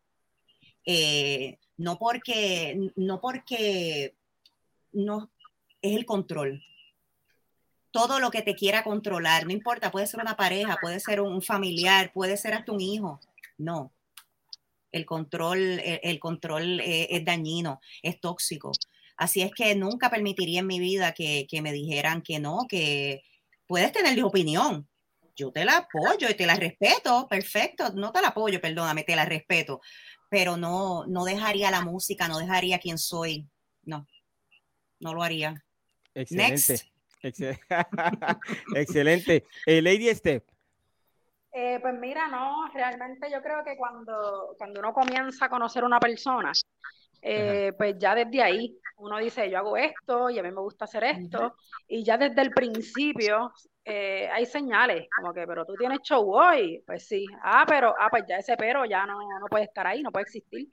Eh, 0.91 1.59
no 1.77 1.99
porque, 1.99 2.91
no 2.95 3.21
porque 3.21 4.15
no 4.91 5.29
es 5.83 5.95
el 5.95 6.03
control. 6.03 6.63
Todo 7.91 8.19
lo 8.19 8.31
que 8.31 8.41
te 8.41 8.55
quiera 8.55 8.83
controlar, 8.83 9.45
no 9.45 9.53
importa, 9.53 9.91
puede 9.91 10.07
ser 10.07 10.19
una 10.19 10.35
pareja, 10.35 10.79
puede 10.81 10.99
ser 10.99 11.21
un 11.21 11.43
familiar, 11.43 12.11
puede 12.11 12.37
ser 12.37 12.55
hasta 12.55 12.71
un 12.71 12.81
hijo. 12.81 13.19
No, 13.59 13.93
el 14.91 15.05
control, 15.05 15.79
el, 15.83 16.19
control 16.19 16.79
eh, 16.79 17.07
es, 17.11 17.23
dañino, 17.23 17.79
es 18.01 18.19
tóxico. 18.19 18.71
Así 19.15 19.43
es 19.43 19.51
que 19.53 19.75
nunca 19.75 20.09
permitiría 20.09 20.61
en 20.61 20.67
mi 20.67 20.79
vida 20.79 21.13
que, 21.13 21.45
me 21.61 21.71
dijeran 21.71 22.23
que 22.23 22.39
no, 22.39 22.65
que 22.67 23.21
puedes 23.67 23.91
tener 23.91 24.23
opinión. 24.23 24.89
Yo 25.35 25.51
te 25.51 25.65
la 25.65 25.77
apoyo 25.77 26.27
y 26.27 26.33
te 26.33 26.47
la 26.47 26.55
respeto, 26.55 27.27
perfecto. 27.29 27.93
No 27.93 28.11
te 28.11 28.23
la 28.23 28.29
apoyo, 28.29 28.59
perdóname, 28.59 29.03
te 29.03 29.15
la 29.15 29.25
respeto. 29.25 29.81
Pero 30.29 30.57
no, 30.57 31.05
no 31.07 31.25
dejaría 31.25 31.71
la 31.71 31.81
música, 31.81 32.27
no 32.27 32.37
dejaría 32.37 32.79
quién 32.79 32.97
soy. 32.97 33.47
No, 33.83 34.05
no 34.99 35.13
lo 35.13 35.23
haría. 35.23 35.63
Excelente. 36.13 36.91
Excelente. 38.75 39.45
Eh, 39.65 39.81
Lady 39.81 40.13
Step. 40.13 40.45
Eh, 41.51 41.79
pues 41.81 41.95
mira, 41.99 42.27
no, 42.27 42.67
realmente 42.73 43.29
yo 43.31 43.41
creo 43.41 43.63
que 43.63 43.75
cuando, 43.75 44.55
cuando 44.57 44.79
uno 44.79 44.93
comienza 44.93 45.45
a 45.45 45.49
conocer 45.49 45.83
a 45.83 45.87
una 45.87 45.99
persona, 45.99 46.51
eh, 47.21 47.73
pues 47.77 47.97
ya 47.97 48.15
desde 48.15 48.41
ahí 48.41 48.79
uno 48.97 49.17
dice, 49.17 49.49
yo 49.49 49.59
hago 49.59 49.77
esto 49.77 50.29
y 50.29 50.39
a 50.39 50.43
mí 50.43 50.51
me 50.51 50.61
gusta 50.61 50.85
hacer 50.85 51.03
esto, 51.05 51.55
y 51.87 52.03
ya 52.03 52.17
desde 52.17 52.41
el 52.41 52.51
principio 52.51 53.51
eh, 53.85 54.29
hay 54.31 54.45
señales, 54.45 55.07
como 55.15 55.33
que, 55.33 55.47
pero 55.47 55.65
tú 55.65 55.73
tienes 55.75 55.99
show 56.01 56.29
hoy, 56.31 56.83
pues 56.85 57.07
sí, 57.07 57.25
ah, 57.43 57.65
pero, 57.67 57.95
ah, 57.97 58.09
pues 58.09 58.25
ya 58.27 58.37
ese 58.37 58.57
pero 58.57 58.85
ya 58.85 59.05
no, 59.05 59.17
no 59.17 59.45
puede 59.49 59.63
estar 59.63 59.87
ahí, 59.87 60.03
no 60.03 60.11
puede 60.11 60.23
existir. 60.23 60.67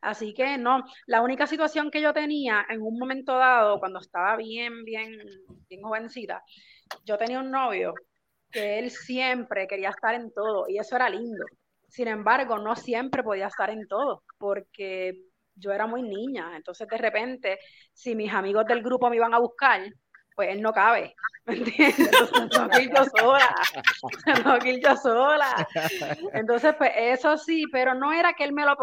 Así 0.00 0.32
que 0.32 0.56
no, 0.56 0.82
la 1.06 1.20
única 1.20 1.46
situación 1.46 1.90
que 1.90 2.00
yo 2.00 2.12
tenía 2.12 2.66
en 2.68 2.80
un 2.80 2.98
momento 2.98 3.36
dado, 3.36 3.78
cuando 3.78 3.98
estaba 4.00 4.36
bien, 4.36 4.84
bien, 4.84 5.18
bien 5.68 5.82
jovencita, 5.82 6.42
yo 7.04 7.18
tenía 7.18 7.40
un 7.40 7.50
novio 7.50 7.94
que 8.50 8.78
él 8.78 8.90
siempre 8.90 9.66
quería 9.68 9.90
estar 9.90 10.14
en 10.14 10.32
todo 10.32 10.66
y 10.68 10.78
eso 10.78 10.96
era 10.96 11.10
lindo. 11.10 11.44
Sin 11.88 12.08
embargo, 12.08 12.58
no 12.58 12.76
siempre 12.76 13.22
podía 13.22 13.46
estar 13.46 13.70
en 13.70 13.86
todo 13.88 14.22
porque 14.38 15.27
yo 15.58 15.72
era 15.72 15.86
muy 15.86 16.02
niña. 16.02 16.52
Entonces, 16.56 16.88
de 16.88 16.98
repente, 16.98 17.58
si 17.92 18.14
mis 18.14 18.32
amigos 18.32 18.66
del 18.66 18.82
grupo 18.82 19.10
me 19.10 19.16
iban 19.16 19.34
a 19.34 19.38
buscar, 19.38 19.82
pues 20.38 20.50
él 20.50 20.62
no 20.62 20.72
cabe, 20.72 21.16
¿me 21.46 21.54
entiendes? 21.56 21.98
Entonces, 21.98 22.50
tengo 22.50 22.68
que 22.68 22.82
ir 22.82 22.90
yo 22.94 23.04
sola, 23.06 23.54
tengo 24.24 24.58
que 24.60 24.70
ir 24.70 24.80
yo 24.80 24.96
sola. 24.96 25.68
Entonces, 26.32 26.74
pues 26.78 26.92
eso 26.94 27.36
sí, 27.36 27.64
pero 27.72 27.94
no 27.94 28.12
era 28.12 28.34
que 28.34 28.44
él 28.44 28.52
me 28.52 28.64
lo, 28.64 28.76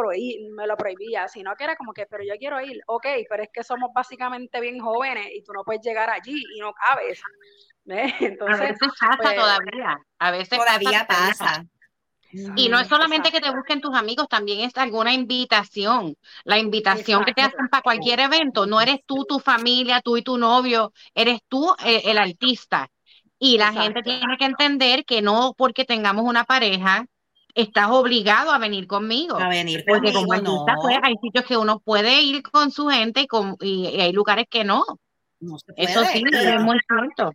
me 0.56 0.68
lo 0.68 0.76
prohibía, 0.76 1.30
sino 1.30 1.56
que 1.56 1.64
era 1.64 1.78
como 1.78 1.94
que, 1.94 2.08
pero 2.08 2.26
yo 2.26 2.34
quiero 2.38 2.60
ir, 2.60 2.82
ok, 2.88 3.08
pero 3.30 3.44
es 3.44 3.50
que 3.54 3.64
somos 3.64 3.92
básicamente 3.94 4.60
bien 4.60 4.80
jóvenes 4.80 5.28
y 5.34 5.44
tú 5.44 5.54
no 5.54 5.64
puedes 5.64 5.82
llegar 5.82 6.10
allí 6.10 6.44
y 6.56 6.60
no 6.60 6.74
cabes. 6.74 7.22
Entonces, 7.86 8.60
a 8.60 8.64
veces 8.64 8.90
pasa 9.00 9.18
pues, 9.18 9.36
todavía, 9.36 9.98
a 10.20 10.32
veces 10.32 10.60
todavía 10.60 11.08
pasa. 11.08 11.66
Y 12.56 12.70
no 12.70 12.80
es 12.80 12.88
solamente 12.88 13.32
que 13.32 13.40
te 13.40 13.52
busquen 13.52 13.82
tus 13.82 13.96
amigos, 13.96 14.28
también 14.28 14.62
es 14.62 14.76
alguna 14.78 15.14
invitación. 15.14 16.16
La 16.44 16.58
invitación 16.58 17.24
que 17.24 17.34
te 17.34 17.42
hacen 17.42 17.68
para 17.70 17.84
cualquier 17.84 18.20
evento, 18.20 18.66
no 18.66 18.82
eres 18.82 19.00
tú, 19.06 19.26
tu 19.26 19.40
familia, 19.40 20.02
tú 20.02 20.18
y 20.18 20.22
tu 20.22 20.38
novio, 20.38 20.92
eres 21.14 21.40
tú 21.48 21.74
eh, 21.86 22.04
el, 22.06 22.18
artista. 22.18 22.90
Y 23.40 23.58
la 23.58 23.72
gente 23.72 24.02
tiene 24.02 24.38
que 24.38 24.46
entender 24.46 25.06
que 25.06 25.22
no 25.22 25.54
porque 25.58 25.86
tengamos 25.86 26.26
una 26.26 26.46
pareja, 26.46 27.06
estás 27.54 27.90
obligado 27.90 28.52
a 28.52 28.58
venir 28.58 28.88
conmigo. 28.88 29.38
A 29.38 29.50
venir 29.50 29.84
Porque 29.88 30.12
como 30.12 30.34
artista, 30.34 30.76
pues, 30.82 30.98
hay 31.02 31.16
sitios 31.22 31.46
que 31.46 31.58
uno 31.58 31.80
puede 31.80 32.22
ir 32.22 32.44
con 32.44 32.72
su 32.72 32.90
gente 32.90 33.28
y, 33.62 33.88
hay 34.00 34.12
lugares 34.12 34.46
que 34.50 34.64
no. 34.64 34.86
Eso 35.76 36.06
sí, 36.06 36.24
es 36.32 36.62
muy 36.62 36.80
cierto. 36.88 37.34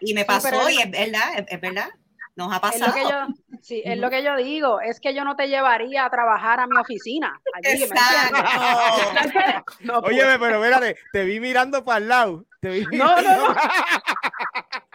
Y 0.00 0.14
me 0.14 0.24
pasó, 0.24 0.70
y 0.70 0.78
es 0.78 0.90
verdad, 0.90 1.44
es, 1.48 1.60
verdad. 1.60 1.88
Nos 2.38 2.54
ha 2.54 2.60
pasado. 2.60 2.84
Es 2.84 2.88
lo, 2.88 2.94
que 2.94 3.02
yo, 3.02 3.26
sí, 3.60 3.82
es 3.84 3.98
lo 3.98 4.10
que 4.10 4.22
yo 4.22 4.36
digo, 4.36 4.80
es 4.80 5.00
que 5.00 5.12
yo 5.12 5.24
no 5.24 5.34
te 5.34 5.48
llevaría 5.48 6.04
a 6.04 6.10
trabajar 6.10 6.60
a 6.60 6.68
mi 6.68 6.78
oficina. 6.78 7.36
Exacto. 7.64 8.36
no, 9.80 9.98
Oye, 9.98 10.22
pero 10.38 10.62
espérate, 10.62 10.96
te 11.12 11.24
vi 11.24 11.40
mirando 11.40 11.84
para 11.84 11.98
el 11.98 12.06
lado. 12.06 12.44
Te 12.60 12.68
vi 12.68 12.86
no, 12.96 13.16
no, 13.22 13.54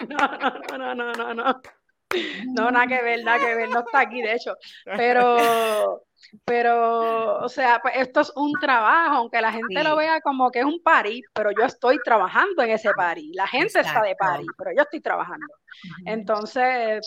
no, 0.08 0.78
no, 0.78 0.96
no, 0.96 1.12
no, 1.12 1.34
no. 1.34 1.62
No, 2.46 2.72
nada 2.72 2.88
que 2.88 3.02
ver, 3.02 3.26
nada 3.26 3.40
que 3.40 3.56
ver, 3.56 3.70
no 3.70 3.80
está 3.80 4.00
aquí, 4.00 4.22
de 4.22 4.36
hecho. 4.36 4.56
Pero, 4.86 6.06
pero, 6.46 7.40
o 7.40 7.50
sea, 7.50 7.80
pues 7.82 7.96
esto 7.98 8.22
es 8.22 8.32
un 8.38 8.54
trabajo, 8.54 9.16
aunque 9.16 9.42
la 9.42 9.52
gente 9.52 9.84
lo 9.84 9.98
vea 9.98 10.22
como 10.22 10.50
que 10.50 10.60
es 10.60 10.66
un 10.66 10.82
party, 10.82 11.22
pero 11.34 11.52
yo 11.52 11.66
estoy 11.66 12.00
trabajando 12.06 12.64
en 12.64 12.70
ese 12.70 12.92
party. 12.94 13.34
La 13.34 13.48
gente 13.48 13.82
está 13.82 14.02
de 14.02 14.16
party, 14.16 14.46
pero 14.58 14.72
yo 14.74 14.84
estoy 14.84 15.02
trabajando. 15.02 15.48
Entonces, 16.06 17.06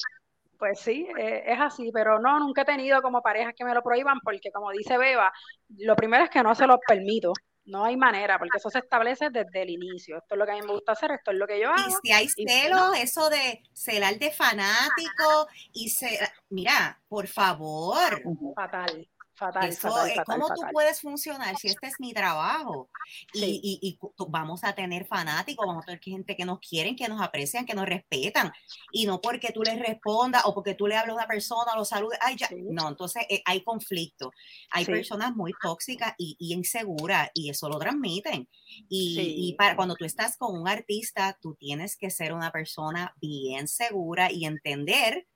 pues 0.58 0.80
sí, 0.80 1.06
eh, 1.18 1.44
es 1.46 1.60
así, 1.60 1.90
pero 1.92 2.18
no, 2.18 2.38
nunca 2.38 2.62
he 2.62 2.64
tenido 2.64 3.02
como 3.02 3.22
parejas 3.22 3.54
que 3.56 3.64
me 3.64 3.74
lo 3.74 3.82
prohíban, 3.82 4.20
porque 4.20 4.50
como 4.52 4.70
dice 4.70 4.98
Beba, 4.98 5.32
lo 5.78 5.96
primero 5.96 6.24
es 6.24 6.30
que 6.30 6.42
no 6.42 6.54
se 6.54 6.66
lo 6.66 6.78
permito. 6.78 7.32
No 7.66 7.84
hay 7.84 7.96
manera, 7.96 8.38
porque 8.38 8.58
eso 8.58 8.70
se 8.70 8.78
establece 8.78 9.28
desde 9.30 9.62
el 9.62 9.70
inicio. 9.70 10.18
Esto 10.18 10.36
es 10.36 10.38
lo 10.38 10.46
que 10.46 10.52
a 10.52 10.54
mí 10.54 10.62
me 10.62 10.72
gusta 10.72 10.92
hacer, 10.92 11.10
esto 11.10 11.32
es 11.32 11.36
lo 11.36 11.48
que 11.48 11.60
yo 11.60 11.68
hago. 11.68 11.88
Y 11.88 12.06
si 12.06 12.12
hay 12.12 12.28
celos, 12.28 12.96
eso 12.96 13.28
de 13.28 13.60
celar 13.72 14.16
de 14.20 14.30
fanático 14.30 15.48
y 15.72 15.88
se, 15.88 16.16
mira, 16.48 17.00
por 17.08 17.26
favor. 17.26 18.22
Fatal. 18.54 19.08
Fatal, 19.36 19.68
Eso, 19.68 19.94
¿Cómo 20.24 20.48
tú 20.48 20.62
puedes 20.72 21.00
funcionar 21.02 21.56
si 21.56 21.68
este 21.68 21.88
es 21.88 22.00
mi 22.00 22.14
trabajo? 22.14 22.88
Y, 23.34 23.98
vamos 24.28 24.64
a 24.64 24.74
tener 24.74 25.06
fanáticos, 25.06 25.66
vamos 25.66 25.82
a 25.82 25.86
tener 25.86 26.00
gente 26.00 26.34
que 26.34 26.46
nos 26.46 26.58
quieren, 26.58 26.96
que 26.96 27.06
nos 27.06 27.20
aprecian, 27.20 27.66
que 27.66 27.74
nos 27.74 27.86
respetan. 27.86 28.50
Y 28.92 29.04
no 29.04 29.20
porque 29.20 29.52
tú 29.52 29.62
les 29.62 29.78
respondas 29.78 30.42
o 30.46 30.54
porque 30.54 30.74
tú 30.74 30.86
le 30.86 30.96
hablas 30.96 31.12
a 31.12 31.18
una 31.18 31.26
persona, 31.26 31.76
lo 31.76 31.84
saludes, 31.84 32.18
ay, 32.22 32.36
ya. 32.36 32.48
No, 32.70 32.88
entonces 32.88 33.24
eh, 33.28 33.42
hay 33.44 33.62
conflicto. 33.62 34.32
Hay 34.70 34.86
personas 34.86 35.36
muy 35.36 35.52
tóxicas 35.60 36.14
y, 36.16 36.36
inseguras 36.38 37.30
y 37.34 37.50
eso 37.50 37.68
lo 37.68 37.78
transmiten. 37.78 38.48
Y, 38.88 39.54
para, 39.58 39.76
cuando 39.76 39.96
tú 39.96 40.06
estás 40.06 40.36
con 40.38 40.58
un 40.58 40.66
artista, 40.66 41.38
tú 41.42 41.54
tienes 41.56 41.96
que 41.96 42.10
ser 42.10 42.32
una 42.32 42.50
persona 42.50 43.14
bien 43.20 43.68
segura 43.68 44.32
y 44.32 44.46
entender 44.46 45.26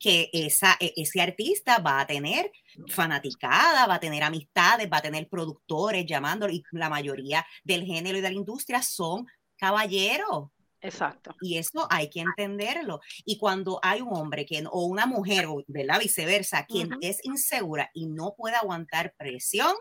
que 0.00 0.30
esa, 0.32 0.76
e, 0.80 0.92
ese 0.96 1.20
artista 1.20 1.78
va 1.78 2.00
a 2.00 2.06
tener 2.06 2.50
fanaticada, 2.88 3.86
va 3.86 3.94
a 3.96 4.00
tener 4.00 4.22
amistades, 4.22 4.88
va 4.90 4.96
a 4.96 5.02
tener 5.02 5.28
productores 5.28 6.06
llamándolo 6.06 6.52
y 6.52 6.64
la 6.72 6.88
mayoría 6.88 7.46
del 7.62 7.84
género 7.84 8.18
y 8.18 8.22
de 8.22 8.30
la 8.30 8.36
industria 8.36 8.82
son 8.82 9.26
caballeros. 9.56 10.48
Exacto. 10.80 11.36
Y 11.42 11.58
eso 11.58 11.86
hay 11.90 12.08
que 12.08 12.20
entenderlo. 12.20 13.00
Y 13.26 13.36
cuando 13.36 13.78
hay 13.82 14.00
un 14.00 14.16
hombre 14.16 14.46
que, 14.46 14.64
o 14.70 14.86
una 14.86 15.04
mujer, 15.04 15.44
o 15.46 15.62
la 15.68 15.98
viceversa, 15.98 16.64
quien 16.64 16.96
es 17.02 17.18
insegura 17.22 17.90
y 17.92 18.06
no 18.06 18.34
puede 18.34 18.56
aguantar 18.56 19.14
presión, 19.18 19.74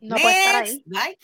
no 0.00 0.16
puede 0.16 0.44
estar 0.44 0.64
ahí. 0.64 1.16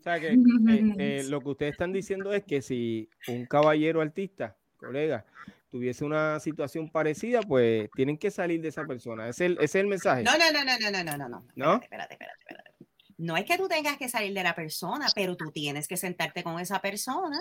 O 0.00 0.02
sea 0.02 0.20
que 0.20 0.28
eh, 0.28 0.94
eh, 0.98 1.24
lo 1.28 1.40
que 1.40 1.48
ustedes 1.50 1.72
están 1.72 1.92
diciendo 1.92 2.32
es 2.32 2.44
que 2.44 2.62
si 2.62 3.08
un 3.28 3.44
caballero 3.46 4.00
artista, 4.00 4.56
colega, 4.76 5.26
tuviese 5.74 6.04
una 6.04 6.38
situación 6.38 6.88
parecida, 6.88 7.42
pues 7.42 7.90
tienen 7.96 8.16
que 8.16 8.30
salir 8.30 8.60
de 8.62 8.68
esa 8.68 8.84
persona. 8.84 9.28
¿Es 9.28 9.40
el, 9.40 9.58
es 9.60 9.74
el 9.74 9.88
mensaje? 9.88 10.22
No, 10.22 10.30
no, 10.38 10.52
no, 10.52 10.64
no, 10.64 10.78
no, 10.78 11.02
no, 11.02 11.16
no, 11.16 11.28
no. 11.28 11.46
¿No? 11.56 11.82
Espérate, 11.82 12.14
espérate, 12.14 12.38
espérate, 12.38 12.70
No 13.18 13.36
es 13.36 13.44
que 13.44 13.58
tú 13.58 13.66
tengas 13.66 13.98
que 13.98 14.08
salir 14.08 14.32
de 14.32 14.44
la 14.44 14.54
persona, 14.54 15.08
pero 15.16 15.36
tú 15.36 15.50
tienes 15.50 15.88
que 15.88 15.96
sentarte 15.96 16.44
con 16.44 16.60
esa 16.60 16.80
persona 16.80 17.40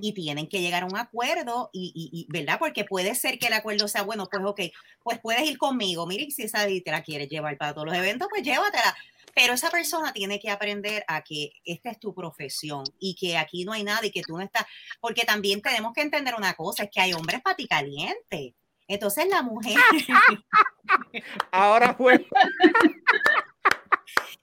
y 0.00 0.14
tienen 0.14 0.48
que 0.48 0.60
llegar 0.60 0.84
a 0.84 0.86
un 0.86 0.96
acuerdo 0.96 1.70
y, 1.72 1.92
y, 2.12 2.24
¿verdad? 2.32 2.60
Porque 2.60 2.84
puede 2.84 3.16
ser 3.16 3.40
que 3.40 3.48
el 3.48 3.54
acuerdo 3.54 3.88
sea, 3.88 4.02
bueno, 4.02 4.28
pues 4.30 4.44
ok, 4.44 4.60
pues 5.02 5.18
puedes 5.18 5.42
ir 5.42 5.58
conmigo, 5.58 6.06
mire, 6.06 6.30
si 6.30 6.44
esa 6.44 6.64
te 6.66 6.82
la 6.92 7.02
quieres 7.02 7.28
llevar 7.28 7.58
para 7.58 7.74
todos 7.74 7.88
los 7.88 7.96
eventos, 7.96 8.28
pues 8.30 8.44
llévatela. 8.44 8.94
Pero 9.34 9.54
esa 9.54 9.70
persona 9.70 10.12
tiene 10.12 10.38
que 10.38 10.50
aprender 10.50 11.04
a 11.08 11.22
que 11.22 11.52
esta 11.64 11.90
es 11.90 11.98
tu 11.98 12.14
profesión 12.14 12.84
y 12.98 13.14
que 13.14 13.36
aquí 13.38 13.64
no 13.64 13.72
hay 13.72 13.84
nada 13.84 14.04
y 14.04 14.10
que 14.10 14.22
tú 14.22 14.36
no 14.36 14.42
estás, 14.42 14.66
porque 15.00 15.22
también 15.22 15.62
tenemos 15.62 15.92
que 15.92 16.02
entender 16.02 16.34
una 16.34 16.54
cosa, 16.54 16.84
es 16.84 16.90
que 16.90 17.00
hay 17.00 17.12
hombres 17.12 17.40
calientes. 17.68 18.54
Entonces 18.88 19.26
la 19.28 19.42
mujer. 19.42 19.76
Ahora 21.50 21.94
fue. 21.94 22.26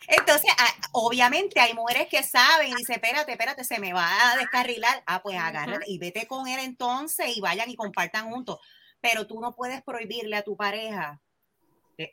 Entonces, 0.07 0.49
ah, 0.57 0.73
obviamente 0.93 1.59
hay 1.59 1.75
mujeres 1.75 2.07
que 2.07 2.23
saben 2.23 2.69
y 2.69 2.75
dicen, 2.75 2.95
espérate, 2.95 3.31
espérate, 3.31 3.63
se 3.63 3.79
me 3.79 3.93
va 3.93 4.31
a 4.31 4.37
descarrilar. 4.37 5.03
Ah, 5.05 5.21
pues 5.21 5.37
agárrate 5.37 5.85
y 5.87 5.99
vete 5.99 6.25
con 6.25 6.47
él 6.47 6.59
entonces 6.61 7.37
y 7.37 7.41
vayan 7.41 7.69
y 7.69 7.75
compartan 7.75 8.31
juntos. 8.31 8.57
Pero 9.01 9.27
tú 9.27 9.39
no 9.39 9.55
puedes 9.55 9.83
prohibirle 9.83 10.35
a 10.35 10.41
tu 10.41 10.57
pareja 10.57 11.21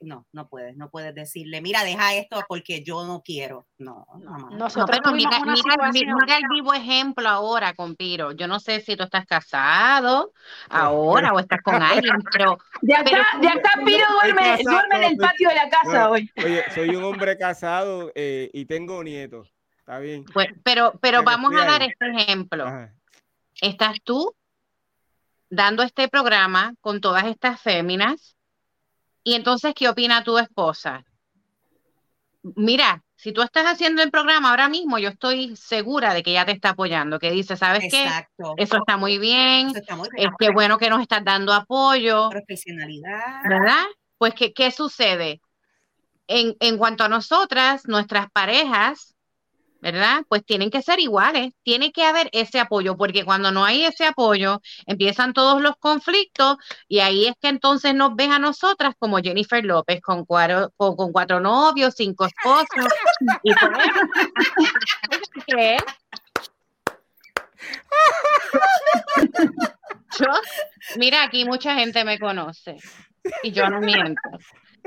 no, 0.01 0.26
no 0.32 0.49
puedes, 0.49 0.76
no 0.76 0.91
puedes 0.91 1.14
decirle, 1.14 1.61
mira, 1.61 1.84
deja 1.84 2.14
esto 2.14 2.43
porque 2.49 2.82
yo 2.82 3.07
no 3.07 3.22
quiero. 3.22 3.66
No, 3.78 4.07
no, 4.20 4.51
Nosotros 4.51 5.01
no 5.05 5.12
mira, 5.12 5.39
mira, 5.45 6.37
el 6.39 6.49
vivo 6.51 6.74
ejemplo 6.74 7.28
ahora 7.28 7.74
con 7.74 7.95
Piro. 7.95 8.32
Yo 8.32 8.49
no 8.49 8.59
sé 8.59 8.80
si 8.80 8.97
tú 8.97 9.05
estás 9.05 9.26
casado 9.26 10.32
ahora 10.68 11.32
o 11.32 11.39
estás 11.39 11.61
con 11.62 11.82
alguien, 11.82 12.16
pero... 12.32 12.59
De 12.82 12.95
acá, 12.95 13.26
de 13.41 13.49
acá 13.49 13.70
Piro 13.84 14.07
duerme, 14.20 14.59
duerme 14.62 14.97
en 14.97 15.03
el 15.05 15.16
patio 15.16 15.49
de 15.49 15.55
la 15.55 15.68
casa 15.68 16.11
hoy. 16.11 16.30
Oye, 16.45 16.64
soy 16.74 16.95
un 16.97 17.05
hombre 17.05 17.37
casado 17.39 18.11
eh, 18.14 18.51
y 18.53 18.64
tengo 18.66 19.03
nietos. 19.03 19.53
Está 19.78 19.99
bien. 19.99 20.24
Pues, 20.32 20.49
pero, 20.64 20.95
pero 21.01 21.22
vamos 21.22 21.55
a 21.55 21.64
dar 21.64 21.82
este 21.82 22.11
ejemplo. 22.11 22.66
Estás 23.61 23.99
tú 24.03 24.34
dando 25.49 25.82
este 25.82 26.09
programa 26.09 26.74
con 26.80 27.01
todas 27.01 27.24
estas 27.26 27.61
féminas 27.61 28.36
y 29.26 29.34
entonces, 29.34 29.74
¿qué 29.74 29.88
opina 29.88 30.22
tu 30.22 30.38
esposa? 30.38 31.04
Mira, 32.54 33.02
si 33.16 33.32
tú 33.32 33.42
estás 33.42 33.66
haciendo 33.66 34.00
el 34.04 34.12
programa 34.12 34.50
ahora 34.50 34.68
mismo, 34.68 34.98
yo 34.98 35.08
estoy 35.08 35.56
segura 35.56 36.14
de 36.14 36.22
que 36.22 36.30
ella 36.30 36.46
te 36.46 36.52
está 36.52 36.68
apoyando, 36.70 37.18
que 37.18 37.32
dice, 37.32 37.56
¿sabes 37.56 37.88
qué? 37.90 38.08
Eso 38.56 38.76
está 38.76 38.96
muy 38.96 39.18
bien, 39.18 39.72
es 40.16 40.28
que 40.38 40.50
bueno 40.50 40.78
que 40.78 40.88
nos 40.88 41.00
estás 41.00 41.24
dando 41.24 41.52
apoyo. 41.52 42.30
Profesionalidad. 42.30 43.42
¿Verdad? 43.48 43.82
Pues, 44.16 44.32
¿qué, 44.34 44.52
qué 44.52 44.70
sucede? 44.70 45.40
En, 46.28 46.54
en 46.60 46.78
cuanto 46.78 47.02
a 47.02 47.08
nosotras, 47.08 47.88
nuestras 47.88 48.30
parejas, 48.30 49.15
¿verdad? 49.80 50.22
Pues 50.28 50.44
tienen 50.44 50.70
que 50.70 50.82
ser 50.82 51.00
iguales, 51.00 51.52
tiene 51.62 51.92
que 51.92 52.04
haber 52.04 52.28
ese 52.32 52.60
apoyo, 52.60 52.96
porque 52.96 53.24
cuando 53.24 53.50
no 53.52 53.64
hay 53.64 53.84
ese 53.84 54.06
apoyo, 54.06 54.60
empiezan 54.86 55.32
todos 55.32 55.60
los 55.60 55.76
conflictos 55.76 56.56
y 56.88 57.00
ahí 57.00 57.26
es 57.26 57.34
que 57.40 57.48
entonces 57.48 57.94
nos 57.94 58.16
ves 58.16 58.30
a 58.30 58.38
nosotras 58.38 58.94
como 58.98 59.18
Jennifer 59.18 59.64
López 59.64 60.00
con 60.00 60.24
cuatro, 60.24 60.72
con, 60.76 61.12
cuatro 61.12 61.40
novios, 61.40 61.94
cinco 61.96 62.26
esposos. 62.26 62.92
y 63.42 63.52
¿Qué? 65.46 65.76
Yo, 70.18 70.26
mira, 70.96 71.24
aquí 71.24 71.44
mucha 71.44 71.74
gente 71.74 72.04
me 72.04 72.18
conoce 72.18 72.76
y 73.42 73.52
yo 73.52 73.68
no 73.68 73.80
miento. 73.80 74.20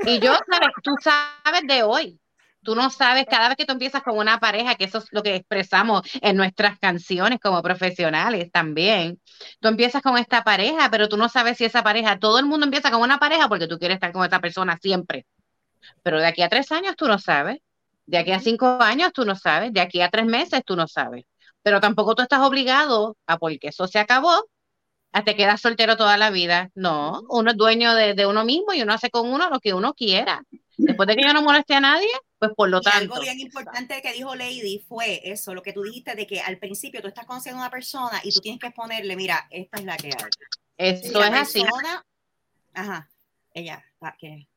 Y 0.04 0.18
yo, 0.18 0.34
sabes, 0.50 0.70
tú 0.82 0.92
sabes 1.02 1.62
de 1.66 1.82
hoy, 1.82 2.19
Tú 2.62 2.74
no 2.74 2.90
sabes, 2.90 3.24
cada 3.26 3.48
vez 3.48 3.56
que 3.56 3.64
tú 3.64 3.72
empiezas 3.72 4.02
con 4.02 4.18
una 4.18 4.38
pareja, 4.38 4.74
que 4.74 4.84
eso 4.84 4.98
es 4.98 5.06
lo 5.12 5.22
que 5.22 5.34
expresamos 5.34 6.02
en 6.20 6.36
nuestras 6.36 6.78
canciones 6.78 7.40
como 7.40 7.62
profesionales 7.62 8.50
también. 8.52 9.18
Tú 9.60 9.68
empiezas 9.68 10.02
con 10.02 10.18
esta 10.18 10.44
pareja, 10.44 10.90
pero 10.90 11.08
tú 11.08 11.16
no 11.16 11.30
sabes 11.30 11.56
si 11.56 11.64
esa 11.64 11.82
pareja, 11.82 12.18
todo 12.18 12.38
el 12.38 12.44
mundo 12.44 12.66
empieza 12.66 12.90
con 12.90 13.00
una 13.00 13.18
pareja 13.18 13.48
porque 13.48 13.66
tú 13.66 13.78
quieres 13.78 13.96
estar 13.96 14.12
con 14.12 14.26
esa 14.26 14.40
persona 14.40 14.78
siempre. 14.80 15.26
Pero 16.02 16.18
de 16.20 16.26
aquí 16.26 16.42
a 16.42 16.48
tres 16.48 16.70
años 16.72 16.96
tú 16.96 17.08
no 17.08 17.18
sabes, 17.18 17.58
de 18.06 18.18
aquí 18.18 18.32
a 18.32 18.40
cinco 18.40 18.66
años 18.80 19.12
tú 19.12 19.24
no 19.24 19.36
sabes, 19.36 19.72
de 19.72 19.80
aquí 19.80 20.02
a 20.02 20.10
tres 20.10 20.26
meses 20.26 20.62
tú 20.64 20.76
no 20.76 20.86
sabes. 20.86 21.24
Pero 21.62 21.80
tampoco 21.80 22.14
tú 22.14 22.22
estás 22.22 22.40
obligado 22.40 23.16
a 23.26 23.38
porque 23.38 23.68
eso 23.68 23.86
se 23.86 23.98
acabó, 23.98 24.44
a 25.12 25.24
te 25.24 25.36
quedas 25.36 25.60
soltero 25.60 25.96
toda 25.96 26.16
la 26.18 26.30
vida. 26.30 26.70
No, 26.74 27.22
uno 27.28 27.52
es 27.52 27.56
dueño 27.56 27.94
de, 27.94 28.14
de 28.14 28.26
uno 28.26 28.44
mismo 28.44 28.72
y 28.74 28.82
uno 28.82 28.94
hace 28.94 29.10
con 29.10 29.32
uno 29.32 29.50
lo 29.50 29.60
que 29.60 29.74
uno 29.74 29.94
quiera. 29.94 30.42
Después 30.76 31.06
de 31.08 31.16
que 31.16 31.24
yo 31.24 31.32
no 31.34 31.42
moleste 31.42 31.74
a 31.74 31.80
nadie, 31.80 32.08
pues 32.40 32.52
por 32.56 32.70
lo 32.70 32.80
tanto. 32.80 33.14
Algo 33.14 33.20
bien 33.20 33.38
importante 33.38 34.00
que 34.00 34.14
dijo 34.14 34.34
Lady 34.34 34.82
fue 34.88 35.20
eso, 35.30 35.54
lo 35.54 35.62
que 35.62 35.74
tú 35.74 35.82
dijiste 35.82 36.14
de 36.14 36.26
que 36.26 36.40
al 36.40 36.58
principio 36.58 37.02
tú 37.02 37.08
estás 37.08 37.26
conociendo 37.26 37.60
a 37.60 37.66
una 37.66 37.70
persona 37.70 38.18
y 38.24 38.32
tú 38.32 38.40
tienes 38.40 38.58
que 38.58 38.70
ponerle, 38.70 39.14
mira, 39.14 39.46
esta 39.50 39.78
es 39.78 39.84
la 39.84 39.96
que 39.98 40.06
hay. 40.06 40.30
Esto 40.78 41.22
es 41.22 41.32
así. 41.32 41.62
Ajá, 42.72 43.10
ella, 43.52 43.84
¿qué? 44.18 44.48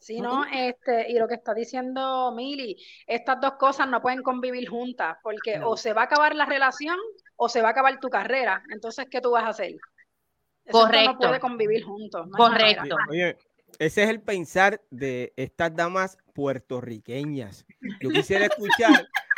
Sí, 0.00 0.20
no, 0.20 0.44
este, 0.44 1.12
y 1.12 1.18
lo 1.18 1.28
que 1.28 1.34
está 1.34 1.54
diciendo 1.54 2.32
Mili, 2.34 2.76
estas 3.06 3.40
dos 3.40 3.52
cosas 3.52 3.86
no 3.86 4.02
pueden 4.02 4.22
convivir 4.22 4.68
juntas, 4.68 5.18
porque 5.22 5.60
o 5.62 5.76
se 5.76 5.92
va 5.92 6.02
a 6.02 6.04
acabar 6.06 6.34
la 6.34 6.46
relación 6.46 6.96
o 7.36 7.48
se 7.48 7.62
va 7.62 7.68
a 7.68 7.70
acabar 7.72 8.00
tu 8.00 8.08
carrera. 8.08 8.64
Entonces, 8.70 9.06
¿qué 9.08 9.20
tú 9.20 9.30
vas 9.30 9.44
a 9.44 9.48
hacer? 9.50 9.76
Correcto. 10.68 11.12
no 11.12 11.18
puede 11.18 11.38
convivir 11.38 11.84
juntos. 11.84 12.26
Correcto. 12.36 12.96
Oye, 13.08 13.36
ese 13.78 14.02
es 14.02 14.10
el 14.10 14.20
pensar 14.20 14.80
de 14.90 15.32
estas 15.36 15.74
damas 15.74 16.18
puertorriqueñas. 16.34 17.66
Yo 18.00 18.10
quisiera 18.10 18.46
escuchar. 18.46 19.06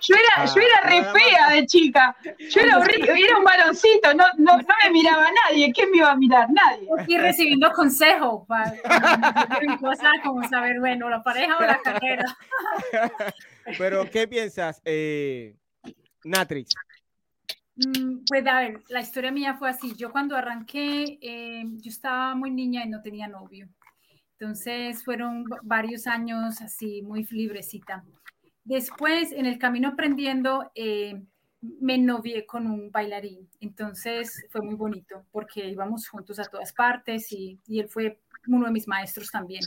Yo 0.00 0.14
era, 0.14 0.46
yo 0.46 0.60
era 0.60 0.88
re 0.88 1.20
fea 1.20 1.48
de 1.50 1.66
chica. 1.66 2.16
Yo 2.50 2.60
era 2.60 2.78
horrible, 2.78 3.12
era 3.20 3.36
un 3.36 3.44
varoncito, 3.44 4.14
no, 4.14 4.24
no, 4.38 4.56
no, 4.56 4.74
me 4.84 4.90
miraba 4.90 5.26
nadie. 5.44 5.72
¿Quién 5.72 5.90
me 5.90 5.98
iba 5.98 6.12
a 6.12 6.16
mirar? 6.16 6.48
Nadie. 6.50 6.88
Estoy 6.98 7.18
recibiendo 7.18 7.70
consejos 7.72 8.46
para 8.46 8.74
cosas 9.80 10.12
como 10.22 10.48
saber, 10.48 10.78
bueno, 10.78 11.10
la 11.10 11.22
pareja 11.22 11.58
o 11.58 11.62
la 11.62 11.80
carrera. 11.82 12.24
Pero, 13.78 14.08
¿qué 14.08 14.28
piensas, 14.28 14.80
eh, 14.84 15.56
Natrix? 16.24 16.74
Mm, 17.78 18.24
pues 18.26 18.46
a 18.46 18.60
ver, 18.60 18.82
la 18.88 19.00
historia 19.00 19.30
mía 19.30 19.54
fue 19.54 19.70
así. 19.70 19.94
Yo 19.96 20.10
cuando 20.10 20.36
arranqué, 20.36 21.18
eh, 21.20 21.62
yo 21.64 21.90
estaba 21.90 22.34
muy 22.34 22.50
niña 22.50 22.84
y 22.84 22.88
no 22.88 23.00
tenía 23.02 23.28
novio. 23.28 23.68
Entonces 24.32 25.04
fueron 25.04 25.44
varios 25.62 26.06
años 26.06 26.60
así, 26.60 27.02
muy 27.02 27.24
librecita. 27.24 28.04
Después, 28.64 29.32
en 29.32 29.46
el 29.46 29.58
camino 29.58 29.88
aprendiendo, 29.88 30.70
eh, 30.74 31.22
me 31.60 31.98
novié 31.98 32.46
con 32.46 32.66
un 32.66 32.90
bailarín. 32.90 33.48
Entonces 33.60 34.46
fue 34.50 34.62
muy 34.62 34.74
bonito 34.74 35.24
porque 35.30 35.68
íbamos 35.68 36.08
juntos 36.08 36.38
a 36.38 36.44
todas 36.44 36.72
partes 36.72 37.32
y, 37.32 37.58
y 37.66 37.80
él 37.80 37.88
fue 37.88 38.20
uno 38.46 38.66
de 38.66 38.72
mis 38.72 38.88
maestros 38.88 39.30
también. 39.30 39.62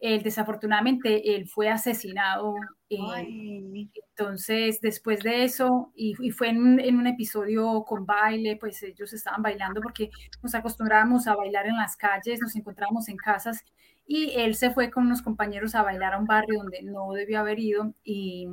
Él, 0.00 0.22
desafortunadamente, 0.22 1.34
él 1.34 1.48
fue 1.48 1.68
asesinado. 1.70 2.54
Eh, 2.90 3.88
entonces, 4.16 4.80
después 4.80 5.20
de 5.22 5.44
eso, 5.44 5.92
y, 5.96 6.14
fue 6.30 6.50
en, 6.50 6.96
un 6.98 7.06
episodio 7.06 7.84
con 7.84 8.06
baile, 8.06 8.56
pues 8.56 8.82
ellos 8.82 9.12
estaban 9.12 9.42
bailando 9.42 9.80
porque 9.80 10.10
nos 10.42 10.54
acostumbrábamos 10.54 11.26
a 11.26 11.34
bailar 11.34 11.66
en 11.66 11.76
las 11.76 11.96
calles, 11.96 12.40
nos 12.40 12.54
encontrábamos 12.54 13.08
en 13.08 13.16
casas, 13.16 13.64
y 14.06 14.32
él 14.36 14.54
se 14.54 14.70
fue 14.70 14.90
con 14.90 15.06
unos 15.06 15.22
compañeros 15.22 15.74
a 15.74 15.82
bailar 15.82 16.14
a 16.14 16.18
un 16.18 16.26
barrio 16.26 16.60
donde 16.60 16.82
no 16.82 17.12
debió 17.12 17.40
haber 17.40 17.58
ido, 17.58 17.94
y, 18.04 18.46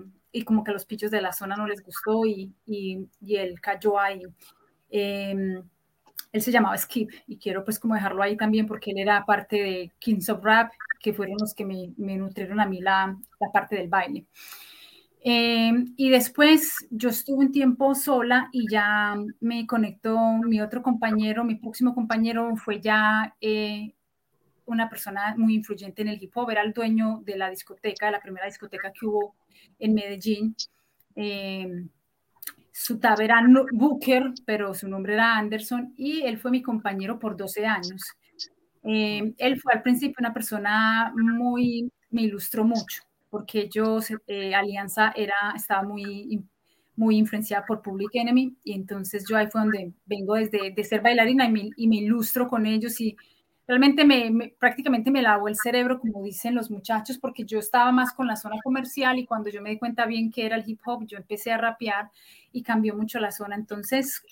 como 0.45 0.63
que 0.63 0.71
a 0.71 0.73
los 0.73 0.85
pichos 0.85 1.11
de 1.11 1.21
la 1.21 1.33
zona 1.33 1.55
no 1.55 1.67
les 1.67 1.83
gustó, 1.83 2.25
y, 2.25 2.53
él 3.21 3.59
cayó 3.61 3.99
ahí. 3.99 4.23
Em, 4.89 5.63
él 6.31 6.41
se 6.41 6.51
llamaba 6.51 6.77
Skip 6.77 7.11
y 7.27 7.37
quiero 7.37 7.63
pues 7.63 7.79
como 7.79 7.95
dejarlo 7.95 8.23
ahí 8.23 8.37
también 8.37 8.65
porque 8.65 8.91
él 8.91 8.99
era 8.99 9.25
parte 9.25 9.57
de 9.57 9.91
Kings 9.99 10.29
of 10.29 10.43
Rap 10.43 10.71
que 10.99 11.13
fueron 11.13 11.37
los 11.39 11.53
que 11.53 11.65
me, 11.65 11.93
nutrieron 11.97 12.59
a 12.59 12.65
mí 12.65 12.79
la, 12.79 13.17
parte 13.51 13.75
del 13.75 13.89
baile. 13.89 14.25
Eh, 15.23 15.71
y 15.97 16.09
después 16.09 16.87
yo 16.89 17.09
estuve 17.09 17.45
un 17.45 17.51
tiempo 17.51 17.93
sola 17.93 18.49
y 18.51 18.65
ya 18.71 19.15
me 19.39 19.67
conectó 19.67 20.17
mi 20.43 20.61
otro 20.61 20.81
compañero, 20.81 21.43
mi 21.43 21.55
próximo 21.55 21.93
compañero 21.93 22.55
fue 22.55 22.81
ya 22.81 23.35
eh, 23.39 23.93
una 24.65 24.89
persona 24.89 25.35
muy 25.37 25.55
influyente 25.55 26.01
en 26.01 26.07
el 26.07 26.23
hip 26.23 26.31
hop, 26.35 26.49
era 26.49 26.63
el 26.63 26.73
dueño 26.73 27.21
de 27.23 27.37
la 27.37 27.49
discoteca, 27.49 28.07
de 28.07 28.13
la 28.13 28.21
primera 28.21 28.45
discoteca 28.47 28.91
que 28.91 29.05
hubo 29.05 29.35
en 29.79 29.93
Medellín. 29.93 30.55
Eh, 31.15 31.87
su 32.71 32.99
tab 32.99 33.19
era 33.21 33.41
Booker, 33.73 34.33
pero 34.45 34.73
su 34.73 34.87
nombre 34.87 35.13
era 35.13 35.37
Anderson 35.37 35.93
y 35.97 36.21
él 36.21 36.37
fue 36.37 36.51
mi 36.51 36.61
compañero 36.61 37.19
por 37.19 37.35
12 37.35 37.65
años. 37.65 38.01
Eh, 38.83 39.33
él 39.37 39.59
fue 39.59 39.73
al 39.73 39.81
principio 39.81 40.15
una 40.19 40.33
persona 40.33 41.13
muy, 41.15 41.91
me 42.09 42.23
ilustró 42.23 42.63
mucho, 42.63 43.03
porque 43.29 43.69
yo, 43.69 43.99
eh, 44.27 44.55
Alianza 44.55 45.11
era, 45.15 45.53
estaba 45.55 45.83
muy, 45.83 46.43
muy 46.95 47.17
influenciada 47.17 47.65
por 47.65 47.81
Public 47.81 48.11
Enemy, 48.13 48.55
y 48.63 48.73
entonces 48.73 49.25
yo 49.29 49.37
ahí 49.37 49.47
fue 49.51 49.61
donde 49.61 49.93
vengo 50.05 50.35
desde 50.35 50.71
de 50.71 50.83
ser 50.83 51.01
bailarina 51.01 51.45
y 51.45 51.51
me, 51.51 51.69
y 51.75 51.87
me 51.87 51.97
ilustro 51.97 52.47
con 52.47 52.65
ellos 52.65 52.99
y 53.01 53.15
realmente 53.71 54.03
me, 54.03 54.53
prácticamente 54.59 55.11
me 55.11 55.21
lavó 55.21 55.47
el 55.47 55.55
cerebro, 55.55 55.97
como 55.97 56.21
dicen 56.21 56.55
los 56.55 56.69
muchachos, 56.69 57.17
porque 57.17 57.45
yo 57.45 57.57
estaba 57.57 57.89
más 57.93 58.11
con 58.11 58.27
la 58.27 58.35
zona 58.35 58.57
comercial 58.61 59.17
y 59.17 59.25
cuando 59.25 59.49
yo 59.49 59.61
me 59.61 59.69
di 59.69 59.77
cuenta 59.77 60.05
bien 60.05 60.29
que 60.29 60.45
era 60.45 60.57
el 60.57 60.69
hip 60.69 60.81
hop, 60.83 61.05
yo 61.07 61.17
empecé 61.17 61.53
a 61.53 61.57
rapear 61.57 62.11
y 62.51 62.63
cambió 62.63 62.97
mucho 62.97 63.17
la 63.21 63.31
zona. 63.31 63.55
Entonces, 63.55 64.25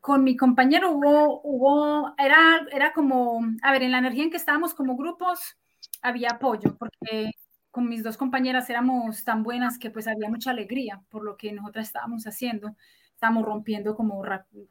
con 0.00 0.24
mi 0.24 0.38
compañero 0.38 0.92
hubo, 0.92 1.42
hubo, 1.44 2.14
era, 2.16 2.66
era 2.72 2.94
como, 2.94 3.42
a 3.60 3.72
ver, 3.72 3.82
en 3.82 3.92
la 3.92 3.98
energía 3.98 4.24
en 4.24 4.30
que 4.30 4.38
estábamos 4.38 4.72
como 4.72 4.96
grupos, 4.96 5.58
había 6.00 6.30
apoyo, 6.30 6.78
porque 6.78 7.30
con 7.70 7.90
mis 7.90 8.02
dos 8.02 8.16
compañeras 8.16 8.70
éramos 8.70 9.22
tan 9.24 9.42
buenas 9.42 9.78
que 9.78 9.90
pues 9.90 10.08
había 10.08 10.30
mucha 10.30 10.50
alegría 10.50 11.02
por 11.10 11.24
lo 11.24 11.36
que 11.36 11.52
nosotras 11.52 11.88
estábamos 11.88 12.26
haciendo, 12.26 12.74
estábamos 13.12 13.44
rompiendo 13.44 13.94
como, 13.94 14.22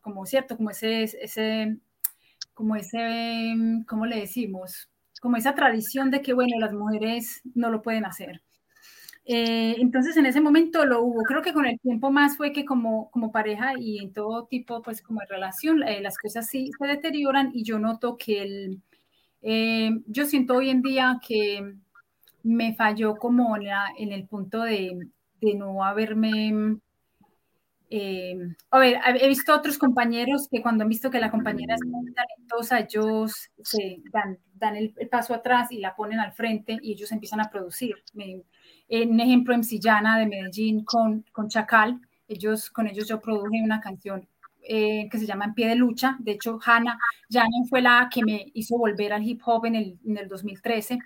como 0.01 0.25
cierto, 0.25 0.57
como 0.57 0.71
ese, 0.71 1.03
ese 1.03 1.77
como 2.53 2.75
ese, 2.75 3.55
¿cómo 3.87 4.05
le 4.05 4.19
decimos? 4.19 4.89
Como 5.21 5.37
esa 5.37 5.55
tradición 5.55 6.11
de 6.11 6.21
que, 6.21 6.33
bueno, 6.33 6.59
las 6.59 6.73
mujeres 6.73 7.41
no 7.55 7.69
lo 7.69 7.81
pueden 7.81 8.05
hacer. 8.05 8.41
Eh, 9.25 9.75
entonces 9.79 10.17
en 10.17 10.25
ese 10.25 10.41
momento 10.41 10.85
lo 10.85 11.01
hubo. 11.01 11.23
Creo 11.23 11.41
que 11.41 11.53
con 11.53 11.65
el 11.65 11.79
tiempo 11.79 12.11
más 12.11 12.35
fue 12.37 12.51
que 12.51 12.65
como, 12.65 13.09
como 13.11 13.31
pareja 13.31 13.73
y 13.79 13.99
en 13.99 14.13
todo 14.13 14.45
tipo, 14.47 14.81
pues 14.81 15.01
como 15.01 15.21
relación, 15.29 15.83
eh, 15.83 16.01
las 16.01 16.17
cosas 16.17 16.47
sí 16.47 16.71
se 16.77 16.87
deterioran 16.87 17.51
y 17.53 17.63
yo 17.63 17.79
noto 17.79 18.17
que 18.17 18.41
el, 18.43 18.81
eh, 19.41 19.91
yo 20.07 20.25
siento 20.25 20.55
hoy 20.55 20.69
en 20.69 20.81
día 20.81 21.19
que 21.25 21.75
me 22.43 22.75
falló 22.75 23.15
como 23.15 23.55
en, 23.57 24.11
el 24.11 24.27
punto 24.27 24.63
de, 24.63 25.09
de 25.41 25.55
no 25.55 25.83
haberme... 25.83 26.79
a 28.71 28.79
ver, 28.79 28.99
he 29.19 29.27
visto 29.27 29.53
otros 29.53 29.77
compañeros 29.77 30.47
que 30.49 30.61
cuando 30.61 30.83
han 30.83 30.89
visto 30.89 31.11
que 31.11 31.19
la 31.19 31.29
compañera 31.29 31.75
es 31.75 31.81
muy 31.85 32.11
talentosa, 32.13 32.79
ellos 32.79 33.51
se 33.61 34.01
dan, 34.11 34.39
dan 34.55 34.75
el, 34.77 34.93
paso 35.11 35.33
atrás 35.33 35.71
y 35.71 35.77
la 35.77 35.95
ponen 35.95 36.19
al 36.19 36.33
frente 36.33 36.79
y 36.81 36.93
ellos 36.93 37.11
empiezan 37.11 37.41
a 37.41 37.49
producir. 37.49 37.95
Un 38.13 39.19
ejemplo 39.19 39.53
en 39.53 39.63
Sillana 39.63 40.17
de 40.17 40.25
Medellín 40.25 40.83
con, 40.83 41.25
con 41.31 41.49
Chacal. 41.49 42.01
Ellos, 42.27 42.69
con 42.71 42.87
ellos 42.87 43.07
yo 43.07 43.21
produje 43.21 43.61
una 43.61 43.79
canción 43.79 44.27
eh, 44.65 45.09
que 45.11 45.17
se 45.17 45.25
llama 45.25 45.45
En 45.45 45.53
pie 45.53 45.67
de 45.67 45.75
lucha. 45.75 46.15
De 46.19 46.31
hecho, 46.31 46.57
Hannah 46.65 46.97
Janin 47.29 47.67
fue 47.67 47.81
la 47.81 48.09
que 48.11 48.23
me 48.23 48.45
hizo 48.53 48.77
volver 48.77 49.11
al 49.11 49.23
hip 49.23 49.41
hop 49.45 49.65
en 49.65 49.75
el, 49.75 49.99
en 50.05 50.17
el 50.17 50.27
2013. 50.27 50.99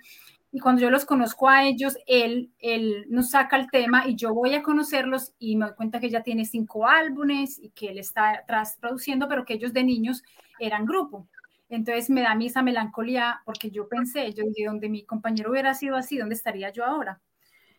Y 0.58 0.60
cuando 0.60 0.82
yo 0.82 0.90
los 0.90 1.04
conozco 1.04 1.48
a 1.48 1.62
ellos, 1.62 1.96
él, 2.08 2.50
él 2.58 3.06
nos 3.10 3.30
saca 3.30 3.56
el 3.56 3.70
tema 3.70 4.08
y 4.08 4.16
yo 4.16 4.34
voy 4.34 4.56
a 4.56 4.62
conocerlos 4.64 5.32
y 5.38 5.54
me 5.54 5.66
doy 5.66 5.76
cuenta 5.76 6.00
que 6.00 6.10
ya 6.10 6.24
tiene 6.24 6.44
cinco 6.44 6.88
álbumes 6.88 7.60
y 7.60 7.70
que 7.70 7.90
él 7.90 7.98
está 8.00 8.30
atrás 8.30 8.76
produciendo, 8.80 9.28
pero 9.28 9.44
que 9.44 9.54
ellos 9.54 9.72
de 9.72 9.84
niños 9.84 10.24
eran 10.58 10.84
grupo. 10.84 11.28
Entonces 11.68 12.10
me 12.10 12.22
da 12.22 12.32
a 12.32 12.34
mí 12.34 12.46
esa 12.46 12.64
melancolía 12.64 13.40
porque 13.44 13.70
yo 13.70 13.88
pensé, 13.88 14.32
yo 14.32 14.42
dije, 14.48 14.66
donde 14.66 14.88
mi 14.88 15.04
compañero 15.04 15.52
hubiera 15.52 15.74
sido 15.74 15.94
así, 15.94 16.18
¿dónde 16.18 16.34
estaría 16.34 16.72
yo 16.72 16.84
ahora? 16.84 17.20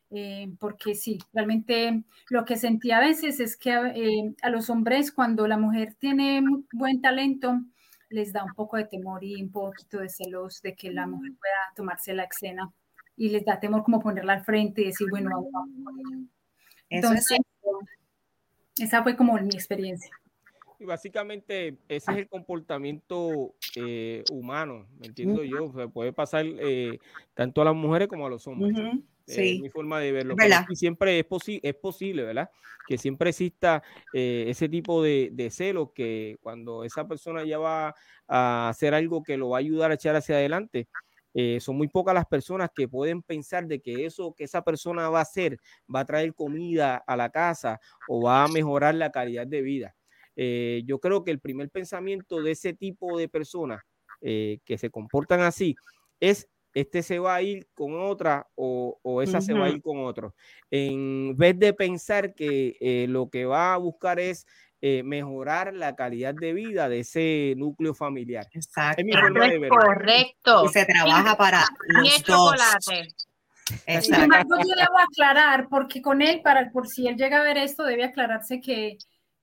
Eh, 0.09 0.47
porque 0.57 0.95
sí, 0.95 1.19
realmente 1.34 2.05
lo 2.30 2.45
que 2.45 2.55
sentí 2.55 2.91
a 2.91 3.01
veces 3.01 3.41
es 3.41 3.57
que 3.57 3.71
eh, 3.73 4.36
a 4.41 4.49
los 4.49 4.69
hombres 4.69 5.11
cuando 5.11 5.47
la 5.47 5.57
mujer 5.57 5.95
tiene 5.95 6.41
buen 6.71 7.01
talento, 7.01 7.59
les 8.10 8.34
da 8.34 8.43
un 8.43 8.53
poco 8.53 8.78
de 8.78 8.86
temor 8.86 9.24
y 9.24 9.41
un 9.41 9.51
poquito 9.51 9.99
de 9.99 10.10
celos 10.10 10.62
de 10.62 10.76
que 10.76 10.91
la 10.91 11.07
mujer 11.07 11.32
pueda 11.39 11.74
tomarse 11.76 12.14
la 12.14 12.24
escena 12.24 12.72
y 13.16 13.30
les 13.30 13.45
da 13.45 13.60
temor 13.60 13.84
como 13.84 13.99
ponerla 13.99 14.34
al 14.34 14.43
frente 14.43 14.82
y 14.82 14.86
decir, 14.86 15.07
bueno, 15.10 15.30
vamos, 15.51 15.70
Entonces, 16.89 17.38
esa 18.78 19.03
fue 19.03 19.16
como 19.16 19.34
mi 19.34 19.49
experiencia. 19.49 20.10
Y 20.80 20.86
básicamente 20.86 21.78
ese 21.89 22.12
es 22.12 22.18
el 22.18 22.30
comportamiento 22.30 23.53
eh, 23.76 24.24
humano, 24.32 24.88
¿me 24.97 25.07
entiendo 25.07 25.43
yo? 25.43 25.72
puede 25.91 26.14
pasar 26.14 26.45
tanto 27.34 27.62
a 27.62 27.66
las 27.66 27.76
mujeres 27.76 28.07
como 28.07 28.26
a 28.26 28.30
los 28.30 28.47
hombres. 28.47 28.78
Sí. 29.30 29.59
mi 29.61 29.69
forma 29.69 29.99
de 29.99 30.11
verlo. 30.11 30.36
Y 30.69 30.75
siempre 30.75 31.19
es, 31.19 31.25
es 31.61 31.75
posible, 31.75 32.23
¿verdad? 32.23 32.49
Que 32.88 32.97
siempre 32.97 33.30
exista 33.30 33.84
eh, 34.13 34.45
ese 34.47 34.67
tipo 34.67 35.03
de, 35.03 35.30
de 35.32 35.51
celos 35.51 35.89
que 35.93 36.38
cuando 36.41 36.84
esa 36.84 37.07
persona 37.07 37.43
ya 37.43 37.59
va 37.59 37.93
a 38.27 38.69
hacer 38.69 38.93
algo 38.93 39.21
que 39.23 39.38
lo 39.38 39.49
va 39.49 39.57
a 39.57 39.59
ayudar 39.59 39.91
a 39.91 39.95
echar 39.95 40.15
hacia 40.15 40.36
adelante, 40.36 40.88
eh, 41.36 41.59
son 41.59 41.77
muy 41.77 41.88
pocas 41.88 42.15
las 42.15 42.25
personas 42.25 42.71
que 42.75 42.88
pueden 42.88 43.21
pensar 43.21 43.67
de 43.67 43.80
que 43.80 44.05
eso 44.05 44.34
que 44.36 44.45
esa 44.45 44.63
persona 44.63 45.09
va 45.09 45.19
a 45.19 45.21
hacer 45.21 45.59
va 45.93 45.99
a 45.99 46.05
traer 46.05 46.34
comida 46.34 46.95
a 46.97 47.15
la 47.15 47.30
casa 47.30 47.80
o 48.07 48.23
va 48.23 48.45
a 48.45 48.47
mejorar 48.47 48.95
la 48.95 49.11
calidad 49.11 49.45
de 49.45 49.61
vida. 49.61 49.95
Eh, 50.36 50.82
yo 50.86 50.99
creo 50.99 51.23
que 51.23 51.30
el 51.30 51.39
primer 51.39 51.69
pensamiento 51.69 52.41
de 52.41 52.51
ese 52.51 52.73
tipo 52.73 53.17
de 53.17 53.30
personas 53.30 53.82
que 54.21 54.77
se 54.77 54.89
comportan 54.89 55.39
así 55.39 55.77
es 56.19 56.49
este 56.74 57.03
se 57.03 57.20
va 57.20 57.36
a 57.36 57.41
ir 57.41 57.67
con 57.74 57.99
otra 57.99 58.47
o, 58.55 59.22
esa 59.24 59.41
se 59.41 59.53
va 59.53 59.65
a 59.65 59.70
ir 59.70 59.82
con 59.82 59.99
otro. 60.05 60.36
En 60.70 61.36
vez 61.38 61.57
de 61.57 61.74
pensar 61.74 62.34
que 62.34 62.78
eh, 62.80 63.07
lo 63.09 63.30
que 63.30 63.45
va 63.45 63.74
a 63.74 63.78
buscar 63.78 64.20
es 64.20 64.45
eh, 64.82 65.03
mejorar 65.03 65.74
la 65.74 65.95
calidad 65.95 66.34
de 66.34 66.53
vida 66.53 66.88
de 66.88 66.99
ese 66.99 67.53
núcleo 67.57 67.93
familiar. 67.93 68.47
Exacto. 68.53 69.01
Es 69.01 69.70
Correcto. 69.70 70.65
Y 70.65 70.70
se 70.70 70.86
trabaja 70.86 71.36
para 71.36 71.65
los 71.88 72.24
chocolate. 72.24 73.13
Exacto. 73.86 74.57
yo 74.57 74.76
debo 74.76 74.99
aclarar, 75.11 75.67
porque 75.70 76.01
con 76.01 76.22
él, 76.22 76.41
para, 76.41 76.72
por 76.72 76.88
si 76.88 77.07
él 77.07 77.17
llega 77.17 77.39
a 77.39 77.43
ver 77.43 77.57
esto, 77.57 77.84
debe 77.84 78.03
aclararse 78.03 78.61
que 78.61 78.97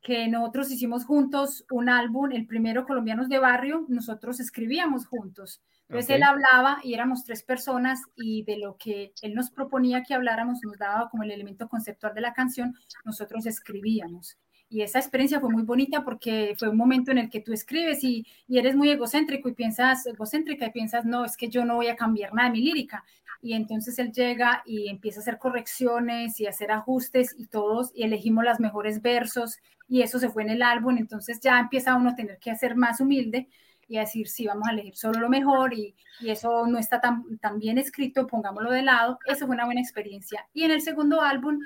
que 0.06 0.28
nosotros 0.28 0.70
hicimos 0.70 1.04
juntos 1.04 1.64
un 1.68 1.88
álbum, 1.88 2.30
el 2.30 2.46
primero 2.46 2.86
Colombianos 2.86 3.28
de 3.28 3.40
Barrio, 3.40 3.86
nosotros 3.88 4.38
escribíamos 4.38 5.04
juntos. 5.04 5.60
Entonces 5.88 6.16
él 6.16 6.22
hablaba 6.24 6.78
y 6.82 6.94
éramos 6.94 7.24
tres 7.24 7.42
personas 7.42 8.00
y 8.16 8.42
de 8.42 8.58
lo 8.58 8.76
que 8.76 9.12
él 9.22 9.34
nos 9.34 9.50
proponía 9.50 10.02
que 10.02 10.14
habláramos, 10.14 10.58
nos 10.62 10.78
daba 10.78 11.08
como 11.10 11.22
el 11.22 11.30
elemento 11.30 11.68
conceptual 11.68 12.14
de 12.14 12.22
la 12.22 12.32
canción, 12.32 12.74
nosotros 13.04 13.46
escribíamos. 13.46 14.36
Y 14.68 14.82
esa 14.82 14.98
experiencia 14.98 15.38
fue 15.38 15.50
muy 15.50 15.62
bonita 15.62 16.04
porque 16.04 16.56
fue 16.58 16.68
un 16.68 16.76
momento 16.76 17.12
en 17.12 17.18
el 17.18 17.30
que 17.30 17.40
tú 17.40 17.52
escribes 17.52 18.02
y, 18.02 18.26
y 18.48 18.58
eres 18.58 18.74
muy 18.74 18.90
egocéntrico 18.90 19.48
y 19.48 19.54
piensas, 19.54 20.04
egocéntrica 20.06 20.66
y 20.66 20.72
piensas, 20.72 21.04
no, 21.04 21.24
es 21.24 21.36
que 21.36 21.48
yo 21.48 21.64
no 21.64 21.76
voy 21.76 21.86
a 21.86 21.94
cambiar 21.94 22.34
nada 22.34 22.48
de 22.48 22.54
mi 22.54 22.62
lírica 22.62 23.04
y 23.40 23.52
entonces 23.52 23.98
él 24.00 24.10
llega 24.10 24.62
y 24.66 24.88
empieza 24.88 25.20
a 25.20 25.22
hacer 25.22 25.38
correcciones 25.38 26.40
y 26.40 26.46
hacer 26.46 26.72
ajustes 26.72 27.34
y 27.38 27.46
todos 27.46 27.92
y 27.94 28.02
elegimos 28.02 28.44
las 28.44 28.58
mejores 28.58 29.02
versos 29.02 29.58
y 29.88 30.02
eso 30.02 30.18
se 30.18 30.30
fue 30.30 30.42
en 30.42 30.50
el 30.50 30.62
álbum, 30.62 30.98
entonces 30.98 31.38
ya 31.40 31.60
empieza 31.60 31.94
uno 31.94 32.10
a 32.10 32.14
tener 32.16 32.38
que 32.38 32.54
ser 32.56 32.74
más 32.74 33.00
humilde 33.00 33.48
y 33.88 33.96
a 33.96 34.00
decir, 34.00 34.28
sí, 34.28 34.46
vamos 34.46 34.68
a 34.68 34.72
elegir 34.72 34.96
solo 34.96 35.20
lo 35.20 35.28
mejor 35.28 35.74
y, 35.74 35.94
y 36.20 36.30
eso 36.30 36.66
no 36.66 36.78
está 36.78 37.00
tan, 37.00 37.38
tan, 37.38 37.58
bien 37.58 37.78
escrito, 37.78 38.26
pongámoslo 38.26 38.70
de 38.70 38.82
lado, 38.82 39.18
eso 39.26 39.46
fue 39.46 39.54
una 39.54 39.64
buena 39.64 39.80
experiencia. 39.80 40.46
Y 40.52 40.64
en 40.64 40.72
el 40.72 40.80
segundo 40.80 41.20
álbum 41.20 41.58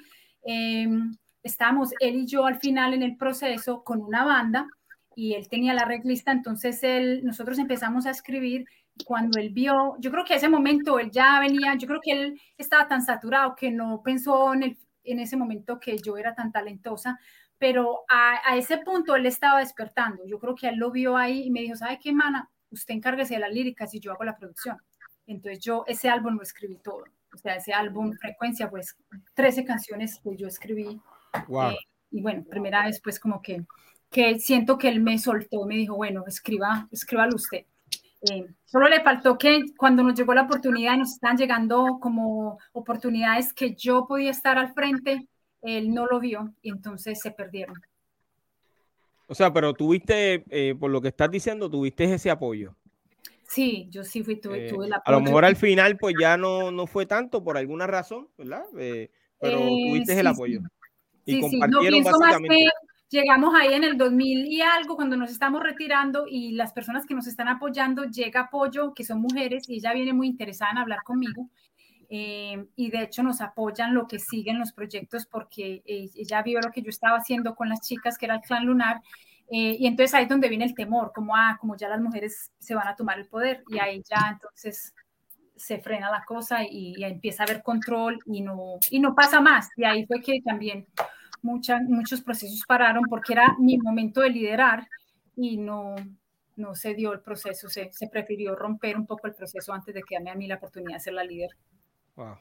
eh, 0.45 0.89
estábamos 1.43 1.91
él 2.01 2.17
y 2.17 2.27
yo 2.27 2.47
al 2.47 2.59
final 2.59 2.95
en 2.95 3.03
el 3.03 3.17
proceso 3.17 3.83
con 3.83 4.03
una 4.03 4.25
banda 4.25 4.67
y 5.15 5.35
él 5.35 5.49
tenía 5.49 5.75
la 5.75 5.85
reglista, 5.85 6.33
entonces 6.33 6.83
él, 6.83 7.23
nosotros 7.25 7.59
empezamos 7.59 8.07
a 8.07 8.11
escribir 8.11 8.67
cuando 9.05 9.39
él 9.39 9.51
vio, 9.51 9.97
yo 9.99 10.11
creo 10.11 10.25
que 10.25 10.35
a 10.35 10.37
ese 10.37 10.49
momento 10.49 10.99
él 10.99 11.11
ya 11.11 11.41
venía, 11.41 11.75
yo 11.77 11.87
creo 11.87 12.01
que 12.03 12.13
él 12.13 12.41
estaba 12.59 12.87
tan 12.87 13.03
saturado 13.03 13.55
que 13.55 13.71
no 13.71 14.03
pensó 14.03 14.53
en, 14.53 14.63
el, 14.63 14.79
en 15.05 15.21
ese 15.21 15.37
momento 15.37 15.81
que 15.81 15.99
yo 15.99 16.17
era 16.17 16.35
tan 16.35 16.53
talentosa, 16.53 17.19
pero 17.61 18.05
a, 18.09 18.57
ese 18.57 18.79
punto 18.79 19.15
él 19.15 19.27
estaba 19.27 19.61
despertando. 19.61 20.25
Yo 20.25 20.39
creo 20.39 20.55
que 20.55 20.69
él 20.69 20.77
lo 20.77 20.91
vio 20.91 21.19
ahí 21.19 21.43
y 21.43 21.51
me 21.51 21.61
dijo, 21.61 21.77
¿sabe 21.77 21.99
qué, 22.03 22.11
mana? 22.11 22.51
Usted 22.71 22.95
encárguese 22.95 23.35
de 23.35 23.41
las 23.41 23.53
líricas 23.53 23.95
y 23.95 24.01
yo 24.01 24.13
hago 24.13 24.25
la 24.25 24.39
producción. 24.39 24.79
Entonces 25.27 25.63
yo 25.63 25.85
ese 25.87 26.09
álbum 26.09 26.37
lo 26.37 26.43
escribí 26.43 26.79
todo. 26.83 27.05
O 27.35 27.37
sea, 27.37 27.57
ese 27.57 27.75
álbum 27.75 28.15
Frecuencia, 28.15 28.71
pues 28.71 28.97
13 29.35 29.67
canciones 29.67 30.19
que 30.25 30.35
yo 30.37 30.47
escribí. 30.49 30.99
Wow. 31.49 31.73
Eh, 31.73 31.79
y 32.11 32.23
bueno, 32.23 32.45
primera 32.49 32.87
vez 32.87 32.99
pues 32.99 33.21
como 33.21 33.43
que, 33.43 33.63
que 34.11 34.39
siento 34.39 34.79
que 34.79 34.89
él 34.89 35.01
me 35.01 35.19
soltó, 35.19 35.67
me 35.67 35.75
dijo, 35.75 35.97
bueno, 35.97 36.25
escriba, 36.27 36.89
escríbalo 36.91 37.37
usted. 37.37 37.67
Eh, 38.23 38.47
solo 38.65 38.89
le 38.89 39.03
faltó 39.03 39.37
que 39.37 39.67
cuando 39.77 40.03
nos 40.03 40.15
llegó 40.15 40.33
la 40.33 40.43
oportunidad, 40.43 40.97
nos 40.97 41.13
están 41.13 41.37
llegando 41.37 41.99
como 42.01 42.59
oportunidades 42.73 43.53
que 43.53 43.75
yo 43.75 44.07
podía 44.07 44.31
estar 44.31 44.57
al 44.57 44.73
frente, 44.73 45.29
él 45.63 45.93
no 45.93 46.07
lo 46.07 46.21
vio 46.21 46.55
y 46.63 46.71
entonces 46.71 47.21
se 47.21 47.31
perdieron. 47.31 47.77
O 49.27 49.35
sea, 49.35 49.53
pero 49.53 49.75
tuviste, 49.75 50.45
eh, 50.51 50.75
por 50.75 50.91
lo 50.91 51.01
que 51.01 51.09
estás 51.09 51.31
diciendo, 51.31 51.71
tuviste 51.71 52.05
ese 52.05 52.31
apoyo. 52.31 52.75
Sí, 53.47 53.89
yo 53.91 54.05
sí 54.05 54.23
fui, 54.23 54.37
tuve, 54.37 54.67
eh, 54.67 54.69
el 54.69 54.93
apoyo. 54.93 55.03
A 55.05 55.13
lo 55.13 55.21
mejor 55.21 55.45
al 55.45 55.57
final, 55.57 55.97
pues 55.97 56.15
ya 56.21 56.37
no, 56.37 56.71
no 56.71 56.87
fue 56.87 57.07
tanto 57.07 57.43
por 57.43 57.57
alguna 57.57 57.87
razón, 57.87 58.29
¿verdad? 58.37 58.65
pero 59.39 59.59
tuviste 59.59 60.19
el 60.19 60.27
apoyo. 60.27 60.61
Y 61.25 61.41
compartieron 61.41 62.03
básicamente 62.03 62.71
llegamos 63.11 63.53
ahí 63.55 63.75
en 63.75 63.85
el 63.85 63.99
2000 63.99 64.47
y 64.47 64.63
algo, 64.63 64.97
cuando 64.97 65.17
nos 65.17 65.31
estamos 65.31 65.63
retirando 65.63 66.27
y 66.29 66.53
las 66.53 66.73
personas 66.73 67.05
que 67.07 67.15
nos 67.15 67.27
están 67.27 67.49
apoyando, 67.49 68.05
llega 68.05 68.43
apoyo, 68.43 68.95
que 68.95 69.05
son 69.05 69.21
mujeres, 69.21 69.69
y 69.69 69.77
ella 69.77 69.93
viene 69.93 70.13
muy 70.13 70.29
interesada 70.29 70.71
en 70.71 70.79
hablar 70.79 71.03
conmigo. 71.05 71.51
Eh, 72.13 72.67
y 72.75 72.91
de 72.91 73.05
hecho 73.05 73.23
nos 73.23 73.41
apoyan 73.41 73.95
lo 73.95 74.09
que 74.09 74.19
siguen 74.19 74.59
los 74.59 74.73
proyectos 74.73 75.27
porque 75.27 75.81
eh, 75.87 76.11
ella 76.17 76.43
vio 76.43 76.61
lo 76.61 76.73
que 76.73 76.83
yo 76.83 76.91
estaba 76.91 77.19
haciendo 77.19 77.55
con 77.55 77.69
las 77.69 77.81
chicas, 77.83 78.19
que 78.19 78.27
era 78.27 78.35
el 78.35 78.41
clan 78.41 78.67
lunar, 78.67 79.01
eh, 79.49 79.77
y 79.79 79.87
entonces 79.87 80.15
ahí 80.15 80.25
es 80.25 80.29
donde 80.29 80.49
viene 80.49 80.65
el 80.65 80.75
temor, 80.75 81.13
como, 81.15 81.37
ah, 81.37 81.57
como 81.61 81.77
ya 81.77 81.89
las 81.89 82.01
mujeres 82.01 82.51
se 82.59 82.75
van 82.75 82.89
a 82.89 82.97
tomar 82.97 83.19
el 83.19 83.29
poder, 83.29 83.63
y 83.69 83.79
ahí 83.79 84.03
ya 84.09 84.29
entonces 84.33 84.93
se 85.55 85.79
frena 85.79 86.11
la 86.11 86.25
cosa 86.25 86.65
y, 86.65 86.95
y 86.97 87.05
empieza 87.05 87.45
a 87.45 87.47
haber 87.47 87.63
control 87.63 88.19
y 88.27 88.41
no, 88.41 88.79
y 88.91 88.99
no 88.99 89.15
pasa 89.15 89.41
más. 89.41 89.69
Y 89.77 89.85
ahí 89.85 90.05
fue 90.07 90.21
que 90.21 90.41
también 90.43 90.87
muchos 91.43 92.23
procesos 92.23 92.65
pararon 92.67 93.05
porque 93.09 93.35
era 93.35 93.57
mi 93.59 93.79
momento 93.79 94.21
de 94.21 94.31
liderar 94.31 94.87
y 95.37 95.59
no, 95.59 95.95
no 96.57 96.75
se 96.75 96.95
dio 96.95 97.13
el 97.13 97.21
proceso, 97.21 97.69
se, 97.69 97.91
se 97.93 98.09
prefirió 98.09 98.57
romper 98.57 98.97
un 98.97 99.07
poco 99.07 99.27
el 99.27 99.35
proceso 99.35 99.73
antes 99.73 99.95
de 99.95 100.03
que 100.03 100.17
a 100.17 100.35
mí 100.35 100.47
la 100.47 100.57
oportunidad 100.57 100.95
de 100.95 101.01
ser 101.01 101.15
la 101.15 101.25
líder. 101.25 101.51
Wow. 102.21 102.37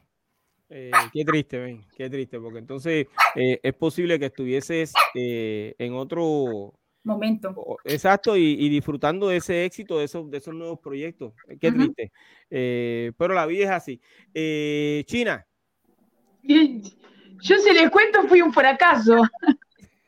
Eh, 0.72 0.92
qué 1.14 1.24
triste, 1.24 1.58
ven, 1.58 1.86
qué 1.96 2.10
triste, 2.10 2.38
porque 2.38 2.60
entonces 2.60 3.08
eh, 3.36 3.60
es 3.64 3.74
posible 3.74 4.20
que 4.20 4.26
estuvieses 4.26 4.94
eh, 5.16 5.74
en 5.78 5.94
otro 5.94 6.74
momento. 7.04 7.56
Exacto, 7.86 8.36
y, 8.36 8.68
disfrutando 8.68 9.30
de 9.30 9.38
ese 9.38 9.64
éxito, 9.64 9.98
de 9.98 10.06
esos, 10.06 10.30
de 10.30 10.38
esos 10.38 10.54
nuevos 10.54 10.80
proyectos. 10.80 11.34
Qué 11.62 11.72
triste. 11.72 12.12
Eh, 12.50 13.14
pero 13.18 13.34
la 13.34 13.46
vida 13.46 13.64
es 13.64 13.72
así. 13.72 14.02
Eh, 14.34 15.04
China. 15.08 15.48
Yo 16.44 17.58
se 17.58 17.74
les 17.74 17.90
cuento, 17.90 18.28
fui 18.28 18.42
un 18.42 18.52
fracaso. 18.52 19.22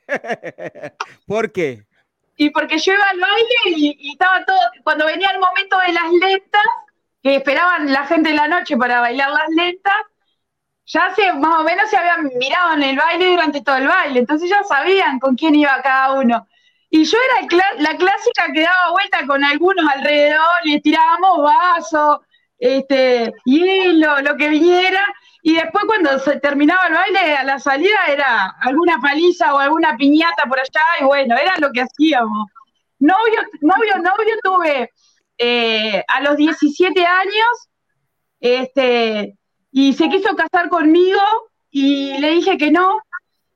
¿Por 1.26 1.50
qué? 1.54 1.86
Y 2.36 2.50
porque 2.50 2.78
yo 2.78 2.94
iba 2.94 3.10
al 3.10 3.20
baile 3.20 3.78
y, 3.78 4.12
estaba 4.12 4.44
todo, 4.44 4.58
cuando 4.84 5.06
venía 5.06 5.30
el 5.34 5.40
momento 5.40 5.78
de 5.88 5.94
las 5.94 6.12
lentas, 6.12 6.62
que 7.22 7.36
esperaban 7.36 7.92
la 7.92 8.06
gente 8.06 8.30
en 8.30 8.36
la 8.36 8.48
noche 8.48 8.78
para 8.78 9.02
bailar 9.02 9.30
las 9.30 9.50
lentas, 9.50 9.94
ya 10.86 11.14
se, 11.16 11.32
más 11.34 11.60
o 11.60 11.64
menos 11.64 11.90
se 11.90 11.98
habían 11.98 12.30
mirado 12.38 12.74
en 12.74 12.84
el 12.84 12.98
baile 12.98 13.28
durante 13.32 13.62
todo 13.62 13.78
el 13.78 13.88
baile, 13.88 14.20
entonces 14.20 14.50
ya 14.50 14.64
sabían 14.64 15.20
con 15.20 15.36
quién 15.36 15.56
iba 15.56 15.82
cada 15.82 16.14
uno. 16.14 16.48
Y 16.90 17.06
yo 17.06 17.18
era 17.18 17.48
la 17.78 17.96
clásica 17.96 18.52
que 18.54 18.62
daba 18.64 18.92
vuelta 18.92 19.26
con 19.26 19.44
algunos 19.44 19.86
alrededor, 19.90 20.60
y 20.66 20.82
tirábamos 20.82 21.44
vasos, 21.44 22.20
este, 22.58 23.34
hielo, 23.46 24.22
lo 24.22 24.36
que 24.36 24.50
viniera, 24.50 25.06
y 25.44 25.56
después 25.56 25.86
cuando 25.86 26.20
se 26.20 26.40
terminaba 26.40 26.88
el 26.88 26.94
baile, 26.94 27.36
a 27.36 27.44
la 27.44 27.60
salida 27.60 28.08
era 28.08 28.56
alguna 28.62 29.00
paliza 29.02 29.54
o 29.54 29.60
alguna 29.60 29.96
piñata 29.96 30.44
por 30.50 30.60
allá, 30.60 30.82
y 31.00 31.04
bueno, 31.06 31.38
era 31.38 31.56
lo 31.60 31.72
que 31.72 31.82
hacíamos. 31.82 32.50
Novio, 33.00 33.42
novio, 33.62 33.98
novio 33.98 34.36
tuve 34.44 34.92
eh, 35.44 36.04
a 36.08 36.22
los 36.22 36.38
17 36.38 37.04
años, 37.04 37.70
este, 38.40 39.36
y 39.72 39.94
se 39.94 40.08
quiso 40.08 40.36
casar 40.36 40.70
conmigo, 40.70 41.20
y 41.72 42.16
le 42.20 42.30
dije 42.30 42.58
que 42.58 42.70
no, 42.70 43.00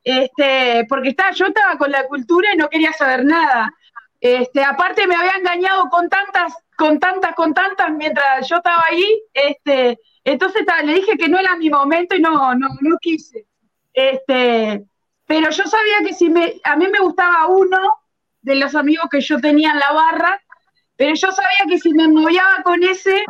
este, 0.04 0.88
porque 0.90 1.10
estaba, 1.10 1.32
yo 1.32 1.46
estaba 1.46 1.78
con 1.78 1.92
la 1.92 2.08
cultura 2.08 2.54
y 2.54 2.58
no 2.58 2.70
quería 2.70 2.92
saber 2.94 3.24
nada. 3.24 3.72
Este, 4.20 4.64
aparte 4.64 5.06
me 5.06 5.16
había 5.16 5.34
engañado 5.34 5.88
con 5.90 6.10
tantas, 6.10 6.56
con 6.76 7.00
tantas, 7.00 7.36
con 7.36 7.54
tantas 7.54 7.92
mientras 7.92 8.50
yo 8.50 8.56
estaba 8.56 8.84
ahí, 8.90 9.22
este, 9.32 10.00
entonces 10.24 10.66
le 10.84 10.96
dije 10.96 11.18
que 11.18 11.30
no 11.30 11.38
era 11.38 11.56
mi 11.56 11.70
momento 11.70 12.16
y 12.16 12.20
no, 12.20 12.56
no, 12.56 12.68
no 12.82 12.98
quise. 13.00 13.46
Este, 13.94 14.84
pero 15.28 15.52
yo 15.52 15.64
sabía 15.66 16.00
que 16.04 16.14
si 16.14 16.30
me, 16.30 16.56
a 16.64 16.76
mí 16.76 16.88
me 16.88 17.00
gustaba 17.00 17.46
uno 17.46 17.78
de 18.42 18.56
los 18.56 18.74
amigos 18.74 19.08
que 19.12 19.22
yo 19.22 19.40
tenía 19.40 19.72
en 19.72 19.80
la 19.80 19.92
barra, 19.92 20.42
pero 20.98 21.14
yo 21.14 21.32
sabía 21.32 21.66
que 21.68 21.80
si 21.80 21.93
me 21.93 22.08
moviaba 22.08 22.64
con 22.64 22.84
ese, 22.84 23.26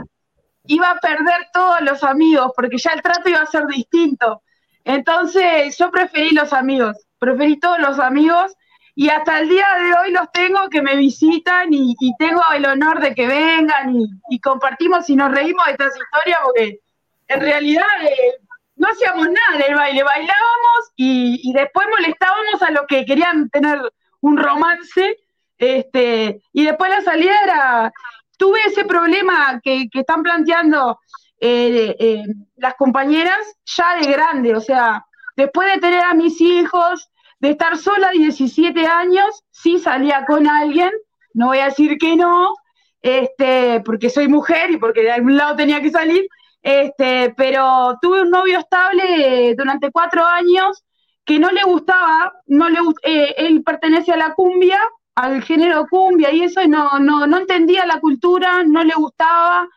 iba 0.67 0.91
a 0.91 0.99
perder 0.99 1.49
todos 1.53 1.81
los 1.81 2.03
amigos, 2.03 2.51
porque 2.55 2.77
ya 2.77 2.91
el 2.91 3.01
trato 3.01 3.29
iba 3.29 3.41
a 3.41 3.45
ser 3.45 3.65
distinto. 3.67 4.41
Entonces 4.83 5.77
yo 5.77 5.89
preferí 5.91 6.31
los 6.31 6.53
amigos, 6.53 7.07
preferí 7.17 7.59
todos 7.59 7.79
los 7.79 7.99
amigos 7.99 8.55
y 8.93 9.09
hasta 9.09 9.39
el 9.39 9.49
día 9.49 9.67
de 9.79 9.93
hoy 9.93 10.11
los 10.11 10.31
tengo 10.31 10.69
que 10.69 10.81
me 10.81 10.95
visitan 10.95 11.73
y, 11.73 11.95
tengo 12.17 12.41
el 12.55 12.65
honor 12.65 13.01
de 13.01 13.13
que 13.13 13.27
vengan 13.27 13.95
y, 14.29 14.39
compartimos 14.39 15.09
y 15.09 15.15
nos 15.15 15.31
reímos 15.31 15.65
de 15.65 15.71
estas 15.71 15.93
historias 15.97 16.39
porque 16.45 16.79
en 17.27 17.41
realidad 17.41 17.83
eh, 18.03 18.35
no 18.77 18.87
hacíamos 18.87 19.27
nada 19.27 19.55
en 19.55 19.71
el 19.71 19.75
baile, 19.75 20.03
bailábamos 20.03 20.91
y, 20.95 21.51
después 21.53 21.87
molestábamos 21.89 22.61
a 22.61 22.71
los 22.71 22.85
que 22.87 23.05
querían 23.05 23.49
tener 23.49 23.79
un 24.21 24.37
romance, 24.37 25.17
este, 25.57 26.41
y 26.53 26.65
después 26.65 26.89
la 26.89 27.01
salida 27.01 27.33
era, 27.43 27.93
tuve 28.37 28.59
ese 28.65 28.85
problema 28.85 29.59
que, 29.63 29.87
están 29.93 30.23
planteando 30.23 30.99
eh, 31.39 31.95
eh, 31.99 32.23
las 32.57 32.75
compañeras 32.75 33.39
ya 33.65 33.95
de 33.95 34.07
grande, 34.07 34.55
o 34.55 34.61
sea, 34.61 35.05
después 35.35 35.73
de 35.73 35.79
tener 35.79 36.03
a 36.03 36.13
mis 36.13 36.39
hijos, 36.41 37.09
de 37.39 37.51
estar 37.51 37.77
sola 37.77 38.11
17 38.11 38.85
años, 38.85 39.43
sí 39.51 39.79
salía 39.79 40.25
con 40.25 40.47
alguien, 40.47 40.91
no 41.33 41.47
voy 41.47 41.59
a 41.59 41.65
decir 41.65 41.97
que 41.97 42.15
no, 42.15 42.53
este, 43.01 43.81
porque 43.81 44.09
soy 44.09 44.27
mujer 44.27 44.71
y 44.71 44.77
porque 44.77 45.01
de 45.01 45.11
algún 45.11 45.37
lado 45.37 45.55
tenía 45.55 45.81
que 45.81 45.91
salir, 45.91 46.27
este, 46.61 47.33
pero 47.37 47.97
tuve 48.01 48.23
un 48.23 48.31
novio 48.31 48.59
estable 48.59 49.53
durante 49.55 49.91
cuatro 49.91 50.25
años 50.25 50.83
que 51.23 51.37
no 51.37 51.51
le 51.51 51.63
gustaba, 51.63 52.33
no 52.47 52.69
le 52.69 52.79
eh, 53.03 53.35
él 53.37 53.63
pertenece 53.63 54.11
a 54.11 54.17
la 54.17 54.33
cumbia, 54.33 54.79
al 55.15 55.41
género 55.43 55.87
cumbia 55.89 56.31
y 56.31 56.43
eso, 56.43 56.61
y 56.61 56.67
no, 56.67 56.99
no, 56.99 57.25
no 57.25 57.37
entendía 57.37 57.85
la 57.85 57.99
cultura, 57.99 58.63
no 58.63 58.83
le 58.83 58.93
gustaba, 58.95 59.67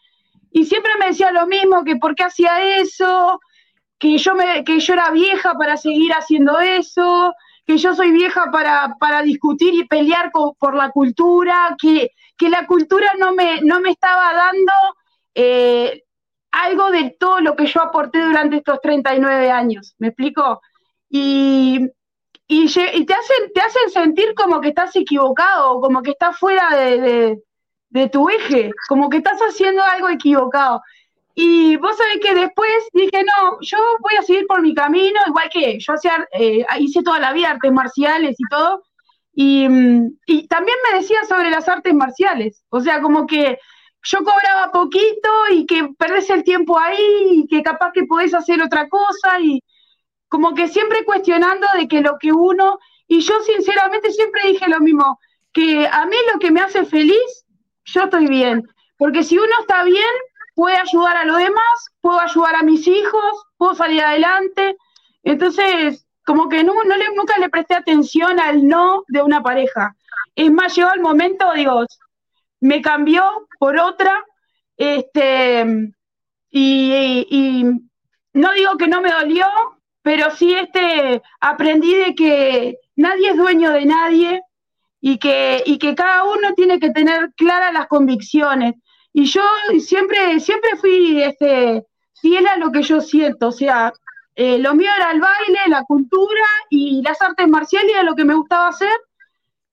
y 0.51 0.65
siempre 0.65 0.93
me 0.99 1.07
decía 1.07 1.31
lo 1.31 1.47
mismo, 1.47 1.85
que 1.85 1.97
por 1.97 2.15
qué 2.15 2.25
hacía 2.25 2.77
eso, 2.79 3.41
que 3.99 4.19
yo, 4.19 4.35
me, 4.35 4.65
que 4.65 4.81
yo 4.81 4.93
era 4.95 5.11
vieja 5.11 5.55
para 5.55 5.77
seguir 5.77 6.13
haciendo 6.13 6.59
eso, 6.59 7.35
que 7.67 7.79
yo 7.79 7.95
soy 7.95 8.13
vieja 8.13 8.51
para, 8.51 8.97
para 8.99 9.23
discutir 9.23 9.75
y 9.75 9.87
pelear 9.87 10.33
por 10.33 10.75
la 10.75 10.91
cultura, 10.91 11.77
que, 11.81 12.13
que, 12.37 12.49
la 12.49 12.67
cultura 12.67 13.13
no 13.19 13.35
me, 13.35 13.61
no 13.61 13.81
me 13.81 13.91
estaba 13.91 14.33
dando 14.33 14.73
eh, 15.35 16.05
algo 16.51 16.91
de 16.91 17.17
todo 17.19 17.41
lo 17.41 17.55
que 17.55 17.67
yo 17.67 17.83
aporté 17.83 18.25
durante 18.25 18.57
estos 18.57 18.81
39 18.81 19.51
años, 19.51 19.95
¿me 19.99 20.09
explico? 20.09 20.63
Y, 21.11 21.89
y, 22.51 22.67
te, 22.73 23.15
hacen, 23.15 23.53
te 23.55 23.61
hacen 23.61 23.91
sentir 23.91 24.35
como 24.35 24.61
que 24.61 24.71
estás 24.71 24.97
equivocado, 24.97 25.81
como 25.81 26.03
que 26.03 26.13
estás 26.13 26.39
fuera 26.39 26.71
de, 26.75 27.39
de, 27.91 28.09
tu 28.09 28.31
eje, 28.31 28.71
como 28.89 29.11
que 29.11 29.19
estás 29.19 29.39
haciendo 29.41 29.83
algo 29.83 30.09
equivocado. 30.09 30.81
Y 31.35 31.77
vos 31.77 31.97
sabés 31.97 32.19
que 32.21 32.35
después 32.35 32.71
dije, 32.95 33.23
no, 33.23 33.59
yo 33.61 33.79
voy 34.01 34.17
a 34.19 34.23
seguir 34.23 34.47
por 34.47 34.63
mi 34.63 34.75
camino, 34.75 35.21
igual 35.27 35.51
que 35.53 35.79
yo 35.79 35.93
hacía, 35.93 36.27
eh, 36.33 36.65
hice 36.81 37.03
toda 37.03 37.21
la 37.21 37.33
vida 37.35 37.51
artes 37.51 37.71
marciales 37.71 38.35
y 38.39 38.45
todo, 38.51 38.83
y, 39.41 39.69
también 40.49 40.77
me 40.91 40.99
decía 40.99 41.19
sobre 41.29 41.51
las 41.51 41.69
artes 41.69 41.95
marciales, 41.95 42.65
o 42.71 42.81
sea, 42.81 43.01
como 43.01 43.27
que 43.27 43.59
yo 44.03 44.19
cobraba 44.19 44.73
poquito 44.73 45.29
y 45.53 45.65
que 45.65 45.91
perdés 45.97 46.29
el 46.31 46.43
tiempo 46.43 46.79
ahí 46.79 46.97
y 47.31 47.47
que 47.47 47.63
capaz 47.63 47.93
que 47.93 48.05
podés 48.05 48.35
hacer 48.35 48.61
otra 48.63 48.89
cosa 48.89 49.39
y 49.41 49.63
como 50.29 50.55
que 50.55 50.69
siempre 50.69 51.05
cuestionando 51.05 51.67
de 51.75 51.89
que 51.89 52.01
lo 52.01 52.19
que 52.19 52.33
uno, 52.33 52.79
y 53.07 53.21
yo 53.21 53.41
sinceramente 53.41 54.11
siempre 54.13 54.43
dije 54.47 54.69
lo 54.69 54.81
mismo, 54.81 55.19
que 55.53 55.87
a 55.87 56.07
mí 56.07 56.17
lo 56.33 56.39
que 56.39 56.51
me 56.51 56.61
hace 56.61 56.85
feliz, 56.85 57.47
yo 57.85 58.03
estoy 58.05 58.27
bien, 58.27 58.69
porque 58.97 59.23
si 59.23 59.39
uno 59.39 59.53
está 59.61 59.83
bien, 59.85 60.05
puede 60.55 60.77
ayudar 60.77 61.17
a 61.17 61.25
los 61.25 61.39
demás, 61.39 61.87
puedo 62.01 62.21
ayudar 62.21 62.57
a 62.57 62.63
mis 62.63 62.87
hijos, 62.87 63.47
puedo 63.57 63.75
salir 63.75 64.03
adelante, 64.03 64.77
entonces 65.23 66.07
como 66.25 66.49
que 66.49 66.63
no, 66.63 66.75
no 66.85 66.97
le, 66.97 67.07
nunca 67.15 67.39
le 67.39 67.49
presté 67.49 67.75
atención 67.75 68.39
al 68.39 68.67
no 68.67 69.05
de 69.09 69.23
una 69.23 69.43
pareja. 69.43 69.97
Es 70.35 70.51
más, 70.51 70.77
llegó 70.77 70.93
el 70.93 71.01
momento, 71.01 71.51
digo, 71.55 71.87
me 72.61 72.83
cambió 72.83 73.25
por 73.59 73.79
otra, 73.79 74.25
este, 74.77 75.91
y, 76.51 77.65
no 78.35 78.53
digo 78.53 78.77
que 78.77 78.89
no 78.89 79.01
me 79.01 79.11
dolió, 79.11 79.47
pero 80.09 80.31
sí 80.31 80.55
este, 80.55 81.21
aprendí 81.39 81.93
de 81.93 82.15
que 82.15 82.79
nadie 82.97 83.29
es 83.29 83.37
dueño 83.37 83.73
de 83.73 83.85
nadie 83.85 84.41
y 85.03 85.19
que, 85.19 85.63
y 85.67 85.77
que 85.77 85.95
cada 85.95 86.25
uno 86.25 86.55
tiene 86.55 86.81
que 86.81 86.89
tener 86.93 87.31
claras 87.37 87.75
las 87.75 87.89
convicciones. 87.89 88.77
Y 89.13 89.27
yo 89.27 89.43
siempre, 89.79 90.41
siempre 90.41 90.77
fui 90.81 91.23
este, 91.23 91.85
fiel 92.23 92.47
a 92.47 92.57
lo 92.57 92.73
que 92.73 92.81
yo 92.81 93.03
siento, 93.03 93.49
o 93.49 93.53
sea, 93.53 93.93
eh, 94.35 94.59
lo 94.59 94.75
mío 94.75 94.89
era 94.97 95.11
el 95.11 95.21
baile, 95.21 95.59
la 95.67 95.83
cultura 95.83 96.47
y 96.71 97.03
las 97.03 97.21
artes 97.21 97.47
marciales, 97.47 97.93
era 97.93 98.03
lo 98.03 98.15
que 98.15 98.25
me 98.25 98.35
gustaba 98.35 98.69
hacer, 98.69 98.99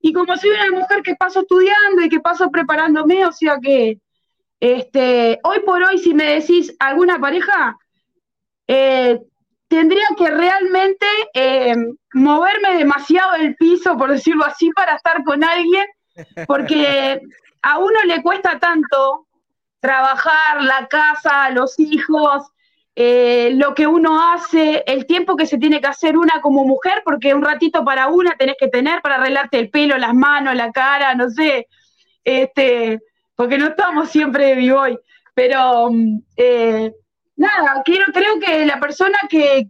y 0.02 0.12
como 0.12 0.36
soy 0.36 0.50
una 0.50 0.82
mujer 0.82 1.02
que 1.02 1.16
paso 1.16 1.44
estudiando 1.44 2.02
y 2.02 2.10
que 2.10 2.20
paso 2.20 2.52
preparándome, 2.52 3.26
o 3.26 3.32
sea 3.32 3.58
que 3.62 4.02
este, 4.60 5.40
hoy 5.44 5.60
por 5.66 5.82
hoy, 5.82 5.98
si 5.98 6.14
me 6.14 6.26
decís 6.26 6.76
alguna 6.78 7.20
pareja, 7.22 7.78
eh, 8.68 9.22
tendría 9.68 10.08
que 10.18 10.30
realmente 10.30 11.06
eh, 11.34 11.76
moverme 12.14 12.78
demasiado 12.78 13.34
del 13.34 13.56
piso, 13.56 13.98
por 13.98 14.12
decirlo 14.12 14.46
así, 14.46 14.70
para 14.72 14.96
estar 14.96 15.24
con 15.24 15.44
alguien, 15.44 15.86
porque 16.48 17.20
a 17.62 17.80
uno 17.80 18.04
le 18.06 18.22
cuesta 18.22 18.60
tanto 18.60 19.28
trabajar, 19.80 20.64
la 20.64 20.88
casa, 20.88 21.50
los 21.50 21.80
hijos, 21.80 22.44
eh, 22.96 23.52
lo 23.56 23.76
que 23.76 23.88
uno 23.88 24.32
hace, 24.32 24.84
el 24.88 25.06
tiempo 25.06 25.36
que 25.36 25.46
se 25.46 25.58
tiene 25.58 25.82
que 25.82 25.88
hacer 25.88 26.18
una 26.18 26.42
como 26.42 26.64
mujer, 26.64 27.02
porque 27.04 27.34
un 27.34 27.44
ratito 27.44 27.84
para 27.84 28.08
una 28.08 28.36
tenés 28.38 28.56
que 28.58 28.70
tener 28.70 29.02
para 29.02 29.16
arreglarte 29.16 29.60
el 29.60 29.70
pelo, 29.70 29.98
las 29.98 30.14
manos, 30.14 30.56
la 30.56 30.72
cara, 30.72 31.14
no 31.14 31.30
sé, 31.30 31.68
este, 32.24 33.02
porque 33.36 33.58
no 33.58 33.68
estamos 33.68 34.10
siempre 34.10 34.46
de 34.46 34.56
vivoy, 34.56 34.98
pero 35.34 35.92
mm, 35.92 36.20
eh, 36.38 36.94
nada, 37.36 37.82
quiero, 37.84 38.06
creo 38.14 38.40
que 38.40 38.66
la 38.66 38.80
persona 38.80 39.18
que, 39.30 39.68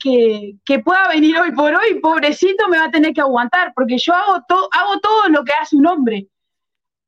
pueda 0.83 1.07
venir 1.09 1.37
hoy 1.37 1.51
por 1.51 1.73
hoy, 1.73 1.99
pobrecito, 1.99 2.67
me 2.67 2.77
va 2.77 2.85
a 2.85 2.91
tener 2.91 3.13
que 3.13 3.21
aguantar, 3.21 3.73
porque 3.75 3.97
yo 3.97 4.13
hago, 4.13 4.43
todo 4.47 4.69
hago 4.71 4.99
todo 4.99 5.29
lo 5.29 5.43
que 5.43 5.53
hace 5.53 5.75
un 5.75 5.87
hombre. 5.87 6.27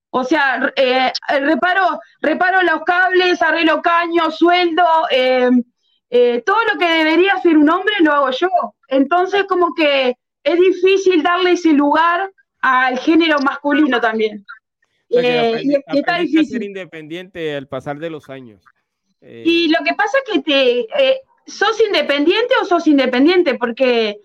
O 0.10 0.24
sea, 0.24 0.72
eh, 0.76 1.12
reparo, 1.42 2.00
reparo 2.22 2.62
los 2.64 2.84
cables, 2.84 3.42
arreglo 3.42 3.82
caños, 3.82 4.38
sueldo, 4.38 4.84
eh, 5.12 5.50
eh, 6.10 6.42
todo 6.46 6.58
lo 6.72 6.80
que 6.80 6.88
debería 6.88 7.34
hacer 7.34 7.58
un 7.58 7.70
hombre 7.70 7.94
lo 8.00 8.14
hago 8.14 8.32
yo. 8.32 8.50
Entonces, 8.88 9.44
como 9.44 9.74
que 9.76 10.16
es 10.44 10.60
difícil 10.60 11.22
darle 11.22 11.52
ese 11.52 11.74
lugar 11.74 12.32
al 12.62 12.98
género 13.00 13.40
masculino 13.40 14.00
también. 14.00 14.46
Eh, 15.10 15.62
y, 15.64 15.98
está 15.98 16.20
difícil. 16.20 16.48
ser 16.48 16.64
independiente 16.64 17.56
al 17.56 17.68
pasar 17.68 18.00
de 18.00 18.10
los 18.10 18.30
años. 18.30 18.64
Eh, 19.22 19.44
y 19.46 19.68
lo 19.70 19.84
que 19.84 19.94
pasa 19.94 20.18
es 20.20 20.34
que 20.34 20.42
te, 20.42 20.80
eh, 20.82 21.22
sos 21.46 21.80
independiente 21.82 22.56
o 22.62 22.66
sos 22.66 22.88
independiente, 22.88 23.56
porque 23.56 24.20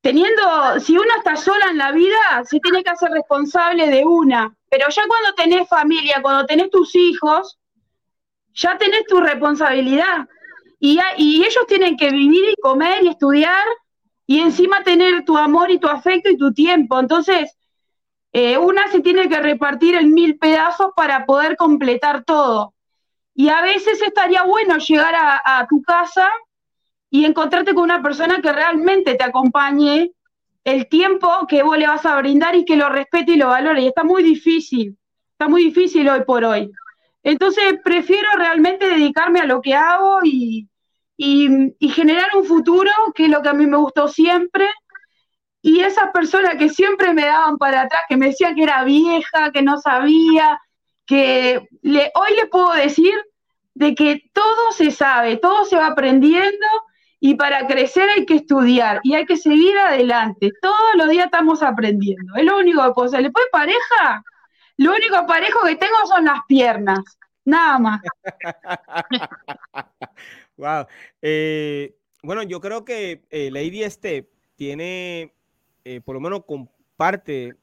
teniendo, 0.00 0.78
si 0.80 0.96
uno 0.96 1.10
está 1.16 1.36
sola 1.36 1.66
en 1.70 1.78
la 1.78 1.92
vida, 1.92 2.44
se 2.44 2.60
tiene 2.60 2.82
que 2.82 2.90
hacer 2.90 3.10
responsable 3.10 3.88
de 3.88 4.04
una. 4.04 4.54
Pero 4.70 4.86
ya 4.88 5.02
cuando 5.06 5.34
tenés 5.34 5.68
familia, 5.68 6.20
cuando 6.22 6.46
tenés 6.46 6.70
tus 6.70 6.94
hijos, 6.94 7.58
ya 8.52 8.76
tenés 8.78 9.04
tu 9.06 9.20
responsabilidad. 9.20 10.28
Y, 10.80 10.98
y 11.16 11.44
ellos 11.44 11.66
tienen 11.66 11.96
que 11.96 12.10
vivir 12.10 12.50
y 12.50 12.60
comer 12.60 13.02
y 13.02 13.08
estudiar 13.08 13.64
y 14.26 14.40
encima 14.40 14.84
tener 14.84 15.24
tu 15.24 15.38
amor 15.38 15.70
y 15.70 15.78
tu 15.78 15.88
afecto 15.88 16.28
y 16.28 16.36
tu 16.36 16.52
tiempo. 16.52 17.00
Entonces, 17.00 17.56
eh, 18.32 18.58
una 18.58 18.86
se 18.88 19.00
tiene 19.00 19.28
que 19.28 19.40
repartir 19.40 19.94
en 19.94 20.12
mil 20.12 20.38
pedazos 20.38 20.92
para 20.94 21.24
poder 21.24 21.56
completar 21.56 22.24
todo. 22.24 22.74
Y 23.38 23.50
a 23.50 23.62
veces 23.62 24.02
estaría 24.02 24.42
bueno 24.42 24.78
llegar 24.78 25.14
a, 25.14 25.64
tu 25.68 25.80
casa 25.82 26.28
y 27.08 27.24
encontrarte 27.24 27.72
con 27.72 27.84
una 27.84 28.02
persona 28.02 28.42
que 28.42 28.52
realmente 28.52 29.14
te 29.14 29.22
acompañe 29.22 30.10
el 30.64 30.88
tiempo 30.88 31.46
que 31.46 31.62
vos 31.62 31.78
le 31.78 31.86
vas 31.86 32.04
a 32.04 32.16
brindar 32.16 32.56
y 32.56 32.64
que 32.64 32.74
lo 32.74 32.88
respete 32.88 33.34
y 33.34 33.36
lo 33.36 33.46
valore. 33.46 33.82
Y 33.82 33.86
está 33.86 34.02
muy 34.02 34.24
difícil, 34.24 34.98
está 35.30 35.46
muy 35.46 35.66
difícil 35.66 36.08
hoy 36.08 36.24
por 36.24 36.44
hoy. 36.44 36.68
Entonces 37.22 37.78
prefiero 37.84 38.28
realmente 38.36 38.90
dedicarme 38.90 39.38
a 39.38 39.46
lo 39.46 39.62
que 39.62 39.76
hago 39.76 40.18
y, 40.24 40.68
y, 41.16 41.88
generar 41.90 42.30
un 42.36 42.44
futuro, 42.44 42.90
que 43.14 43.26
es 43.26 43.30
lo 43.30 43.40
que 43.40 43.50
a 43.50 43.54
mí 43.54 43.68
me 43.68 43.76
gustó 43.76 44.08
siempre. 44.08 44.68
Y 45.62 45.78
esas 45.78 46.10
personas 46.10 46.56
que 46.56 46.70
siempre 46.70 47.14
me 47.14 47.26
daban 47.26 47.56
para 47.56 47.82
atrás, 47.82 48.02
que 48.08 48.16
me 48.16 48.26
decían 48.26 48.56
que 48.56 48.64
era 48.64 48.82
vieja, 48.82 49.52
que 49.52 49.62
no 49.62 49.78
sabía, 49.78 50.60
que 51.08 51.66
hoy 52.14 52.36
le 52.36 52.46
puedo 52.46 52.72
decir 52.74 53.14
de 53.74 53.94
que 53.94 54.30
todo 54.34 54.72
se 54.72 54.90
sabe, 54.90 55.38
todo 55.38 55.64
se 55.64 55.76
va 55.76 55.86
aprendiendo 55.86 56.66
y 57.18 57.34
para 57.34 57.66
crecer 57.66 58.08
hay 58.10 58.26
que 58.26 58.36
estudiar 58.36 59.00
y 59.02 59.14
hay 59.14 59.24
que 59.24 59.38
seguir 59.38 59.76
adelante. 59.78 60.52
Todos 60.60 60.94
los 60.96 61.08
días 61.08 61.24
estamos 61.24 61.62
aprendiendo. 61.62 62.36
Es 62.36 62.44
lo 62.44 62.58
único 62.58 62.84
que 62.84 62.92
puedo 62.92 63.08
hacer. 63.08 63.22
¿Le 63.22 63.30
puede 63.30 63.48
pareja? 63.50 64.22
Lo 64.76 64.92
único 64.92 65.26
parejo 65.26 65.64
que 65.64 65.76
tengo 65.76 65.96
son 66.06 66.26
las 66.26 66.40
piernas. 66.46 67.00
Nada 67.44 67.78
más. 67.78 68.02
Wow. 70.58 70.86
Eh, 71.22 71.94
bueno, 72.20 72.42
yo 72.42 72.60
creo 72.60 72.84
que 72.84 73.22
eh, 73.30 73.48
Lady 73.52 73.88
Step 73.88 74.28
tiene, 74.56 75.32
eh, 75.84 76.00
por 76.00 76.16
lo 76.16 76.20
menos 76.20 76.44
comparte 76.44 77.54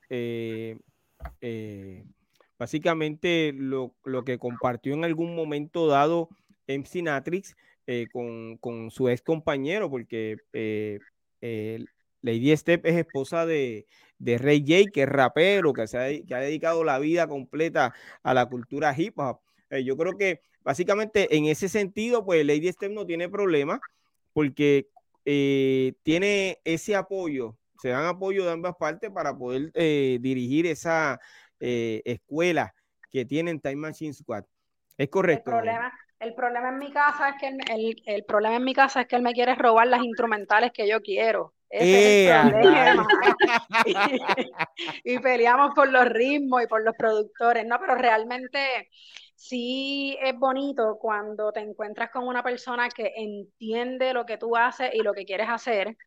básicamente 2.57 3.53
lo, 3.53 3.93
que 4.25 4.37
compartió 4.37 4.93
en 4.93 5.03
algún 5.03 5.35
momento 5.35 5.87
dado 5.87 6.29
MC 6.67 7.03
Natrix 7.03 7.55
con, 8.11 8.57
con, 8.57 8.89
su 8.89 9.09
ex 9.09 9.21
compañero, 9.21 9.89
porque 9.89 10.37
Lady 12.21 12.57
Step 12.57 12.85
es 12.85 12.95
esposa 12.95 13.45
de, 13.45 13.85
de 14.17 14.37
Ray 14.37 14.61
J, 14.61 14.91
que 14.91 15.03
es 15.03 15.09
rapero, 15.09 15.73
que, 15.73 15.87
se 15.87 15.97
ha, 15.97 16.25
que 16.25 16.33
ha 16.33 16.39
dedicado 16.39 16.83
la 16.83 16.97
vida 16.99 17.27
completa 17.27 17.93
a 18.23 18.33
la 18.33 18.47
cultura 18.47 18.95
hip 18.97 19.19
hop. 19.19 19.39
yo 19.83 19.95
creo 19.95 20.17
que 20.17 20.41
Básicamente, 20.65 21.37
en 21.37 21.45
ese 21.45 21.69
sentido, 21.69 22.25
pues 22.25 22.43
Lady 22.43 22.71
Step 22.71 22.91
no 22.91 23.05
tiene 23.05 23.29
problema 23.29 23.79
porque 24.33 24.89
eh, 25.23 25.93
tiene 26.01 26.59
ese 26.63 26.95
apoyo, 26.95 27.55
se 27.79 27.89
dan 27.89 28.05
apoyo 28.05 28.43
de 28.45 28.51
ambas 28.51 28.75
partes 28.75 29.11
para 29.11 29.37
poder 29.37 29.69
eh, 29.75 30.17
dirigir 30.21 30.65
esa 30.65 31.19
eh, 31.59 32.01
escuela 32.05 32.73
que 33.11 33.25
tienen 33.25 33.59
Time 33.59 33.77
Machine 33.77 34.13
Squad. 34.13 34.43
Es 34.97 35.09
correcto. 35.09 35.51
El 35.51 35.57
problema, 35.57 35.93
el 36.19 36.33
problema 36.33 36.69
en 36.69 36.77
mi 36.79 36.91
casa 36.91 37.29
es 37.29 37.35
que 37.39 37.47
el, 37.47 38.03
el, 38.05 38.25
problema 38.25 38.55
en 38.55 38.63
mi 38.63 38.73
casa 38.73 39.01
es 39.01 39.07
que 39.07 39.15
él 39.15 39.21
me 39.21 39.33
quiere 39.33 39.55
robar 39.55 39.87
las 39.87 40.03
instrumentales 40.03 40.71
que 40.71 40.87
yo 40.87 41.01
quiero. 41.01 41.53
Ese 41.69 42.29
es 42.29 42.45
el 42.45 42.51
problema. 42.51 43.07
y 45.03 45.19
peleamos 45.19 45.73
por 45.75 45.89
los 45.89 46.05
ritmos 46.05 46.63
y 46.63 46.67
por 46.67 46.83
los 46.83 46.95
productores, 46.95 47.65
no, 47.65 47.79
pero 47.79 47.95
realmente 47.95 48.89
sí 49.35 50.17
es 50.21 50.37
bonito 50.37 50.97
cuando 50.99 51.51
te 51.51 51.59
encuentras 51.59 52.09
con 52.11 52.27
una 52.27 52.43
persona 52.43 52.89
que 52.89 53.11
entiende 53.15 54.13
lo 54.13 54.25
que 54.25 54.37
tú 54.37 54.55
haces 54.55 54.91
y 54.93 54.99
lo 54.99 55.13
que 55.13 55.25
quieres 55.25 55.49
hacer 55.49 55.97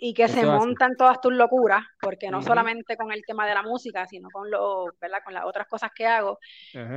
y 0.00 0.14
que 0.14 0.28
se 0.28 0.46
montan 0.46 0.96
todas 0.96 1.20
tus 1.20 1.32
locuras, 1.32 1.84
porque 2.00 2.30
no 2.30 2.42
solamente 2.42 2.96
con 2.96 3.10
el 3.12 3.24
tema 3.26 3.46
de 3.46 3.54
la 3.54 3.62
música, 3.62 4.06
sino 4.06 4.28
con 4.30 4.50
lo, 4.50 4.86
¿verdad? 5.00 5.18
con 5.24 5.34
las 5.34 5.44
otras 5.44 5.66
cosas 5.66 5.90
que 5.94 6.06
hago. 6.06 6.38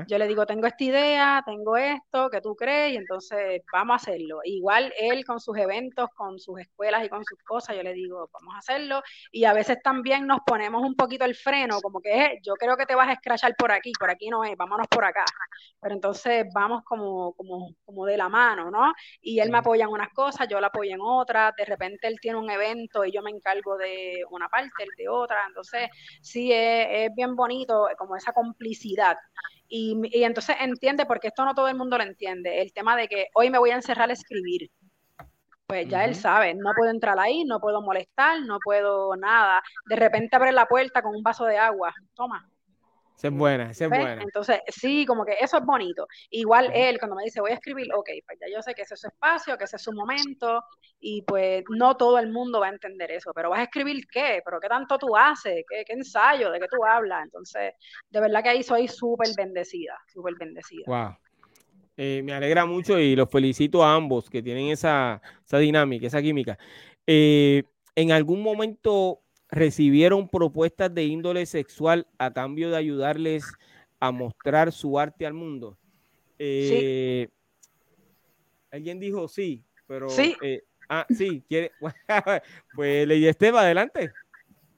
Yo 0.08 0.18
le 0.18 0.28
digo, 0.28 0.46
tengo 0.46 0.68
esta 0.68 0.84
idea, 0.84 1.44
tengo 1.46 1.78
esto, 1.78 2.30
que 2.30 2.42
tú 2.42 2.56
crees, 2.56 2.94
y 2.94 2.98
entonces 2.98 3.64
vamos 3.72 3.94
a 3.94 3.96
hacerlo. 3.96 4.40
Igual 4.44 4.94
él 4.98 5.26
con 5.26 5.40
sus 5.40 5.58
eventos, 5.58 6.10
con 6.16 6.40
sus 6.40 6.60
escuelas 6.60 7.04
y 7.04 7.10
con 7.10 7.26
sus 7.26 7.40
cosas, 7.44 7.76
yo 7.76 7.84
le 7.84 7.94
digo, 7.94 8.30
vamos 8.32 8.56
a 8.56 8.60
hacerlo. 8.60 9.02
Y 9.32 9.46
a 9.46 9.54
veces 9.54 9.82
también 9.84 10.28
nos 10.28 10.40
ponemos 10.46 10.84
un 10.84 10.96
poquito 10.96 11.26
el 11.26 11.36
freno, 11.36 11.82
como 11.82 12.02
que 12.02 12.12
eh, 12.12 12.40
yo 12.44 12.54
creo 12.54 12.78
que 12.78 12.86
te 12.86 12.96
vas 12.96 13.10
a 13.10 13.14
escrachar 13.14 13.56
por 13.58 13.72
aquí, 13.72 13.92
por 14.00 14.12
aquí 14.12 14.30
no 14.30 14.44
es, 14.44 14.56
vámonos 14.56 14.88
por 14.88 15.04
acá. 15.06 15.26
Pero 15.80 15.96
entonces 15.96 16.46
vamos 16.54 16.84
como, 16.84 17.34
como, 17.34 17.74
como 17.84 18.06
de 18.06 18.18
la 18.18 18.30
mano, 18.30 18.70
¿no? 18.70 18.94
Y 19.22 19.40
él 19.40 19.50
me 19.50 19.58
apoya 19.58 19.86
en 19.86 19.92
unas 19.92 20.10
cosas, 20.10 20.48
yo 20.48 20.60
le 20.60 20.68
apoyo 20.68 20.94
en 20.94 21.02
otras, 21.02 21.54
de 21.56 21.66
repente 21.66 22.08
él 22.08 22.20
tiene 22.22 22.38
un 22.38 22.50
evento 22.50 22.91
y 23.06 23.12
yo 23.12 23.22
me 23.22 23.32
encargo 23.32 23.78
de 23.78 24.24
una 24.30 24.50
parte, 24.50 24.84
el 24.84 24.90
de 24.98 25.10
otra. 25.10 25.38
Entonces, 25.48 25.90
sí, 26.22 26.52
es, 26.54 27.10
bien 27.16 27.36
bonito 27.36 27.88
como 27.98 28.16
esa 28.16 28.34
complicidad. 28.34 29.18
Y, 29.68 29.98
y, 30.12 30.24
entonces 30.24 30.58
entiende, 30.60 31.06
porque 31.06 31.30
esto 31.30 31.46
no 31.46 31.56
todo 31.56 31.68
el 31.68 31.76
mundo 31.76 31.98
lo 31.98 32.04
entiende, 32.04 32.62
el 32.62 32.74
tema 32.74 32.96
de 32.96 33.08
que 33.08 33.28
hoy 33.34 33.50
me 33.50 33.58
voy 33.58 33.72
a 33.72 33.76
encerrar 33.76 34.10
a 34.10 34.14
escribir. 34.14 34.70
Pues 35.66 35.88
ya 35.88 36.04
él 36.04 36.16
sabe, 36.16 36.54
no 36.54 36.72
puedo 36.76 36.92
entrar 36.92 37.18
ahí, 37.18 37.46
no 37.46 37.62
puedo 37.62 37.82
molestar, 37.82 38.42
no 38.42 38.60
puedo 38.62 39.16
nada. 39.16 39.64
De 39.86 39.96
repente 39.96 40.36
abre 40.36 40.52
la 40.52 40.66
puerta 40.66 41.02
con 41.02 41.16
un 41.16 41.24
vaso 41.24 41.46
de 41.46 41.58
agua, 41.58 41.94
toma, 42.14 42.46
esa 43.22 43.28
es 43.28 43.34
buena, 43.36 43.70
esa 43.70 43.84
es 43.84 43.90
buena. 43.92 44.24
Entonces, 44.24 44.62
sí, 44.68 45.06
como 45.06 45.24
que 45.24 45.34
eso 45.40 45.56
es 45.60 45.64
bonito. 45.64 46.08
Igual 46.32 46.72
él, 46.74 46.98
cuando 46.98 47.16
me 47.16 47.24
dice, 47.24 47.40
voy 47.40 47.52
a 47.52 47.54
escribir, 47.54 47.94
ok, 47.94 48.10
pues 48.26 48.40
ya 48.42 48.48
yo 48.52 48.64
sé 48.64 48.74
que 48.74 48.82
ese 48.82 48.96
es 48.96 49.00
su 49.00 49.08
espacio, 49.10 49.56
que 49.60 49.66
ese 49.66 49.76
es 49.76 49.84
su 49.84 49.94
momento, 49.94 50.64
y 51.00 51.22
pues 51.22 51.64
no 51.70 51.96
todo 51.96 52.18
el 52.18 52.32
mundo 52.32 52.62
va 52.62 52.66
a 52.66 52.72
entender 52.72 53.12
eso, 53.12 53.32
pero 53.36 53.52
vas 53.52 53.60
a 53.60 53.64
escribir 53.66 54.08
qué, 54.12 54.42
pero 54.44 54.60
qué 54.60 54.68
tanto 54.68 54.98
tú 54.98 55.16
haces, 55.16 55.64
qué, 55.70 55.84
qué 55.86 55.94
ensayo, 55.94 56.50
de 56.50 56.60
qué 56.60 56.66
tú 56.68 56.84
hablas. 56.84 57.24
Entonces, 57.26 57.74
de 58.10 58.20
verdad 58.20 58.42
que 58.42 58.50
ahí 58.50 58.64
soy 58.64 58.88
súper 58.88 59.28
bendecida, 59.38 59.96
súper 60.12 60.34
bendecida. 60.40 60.86
Wow. 60.88 61.16
Eh, 61.98 62.24
me 62.24 62.34
alegra 62.34 62.66
mucho 62.66 62.98
y 62.98 63.16
los 63.16 63.30
felicito 63.30 63.84
a 63.84 63.94
ambos 63.94 64.32
que 64.32 64.42
tienen 64.42 64.70
esa, 64.70 65.22
esa 65.46 65.60
dinámica, 65.60 66.08
esa 66.08 66.24
química. 66.24 66.58
Eh, 67.06 67.66
en 67.94 68.12
algún 68.12 68.42
momento 68.42 69.21
recibieron 69.52 70.30
propuestas 70.30 70.94
de 70.94 71.04
índole 71.04 71.46
sexual 71.46 72.08
a 72.18 72.32
cambio 72.32 72.72
de 72.72 72.78
ayudarles 72.78 73.52
a 74.00 74.12
mostrar 74.12 74.72
su 74.72 74.98
arte 74.98 75.26
al 75.26 75.34
mundo. 75.34 75.78
Eh, 76.40 77.28
alguien 78.72 79.00
dijo 79.00 79.28
sí, 79.28 79.64
pero 79.86 80.10
sí. 80.10 80.36
Eh, 80.42 80.64
ah, 80.90 81.06
sí, 81.10 81.44
quiere. 81.48 81.72
pues 82.76 83.08
Ley 83.08 83.28
Esteban, 83.28 83.66
adelante. 83.66 84.12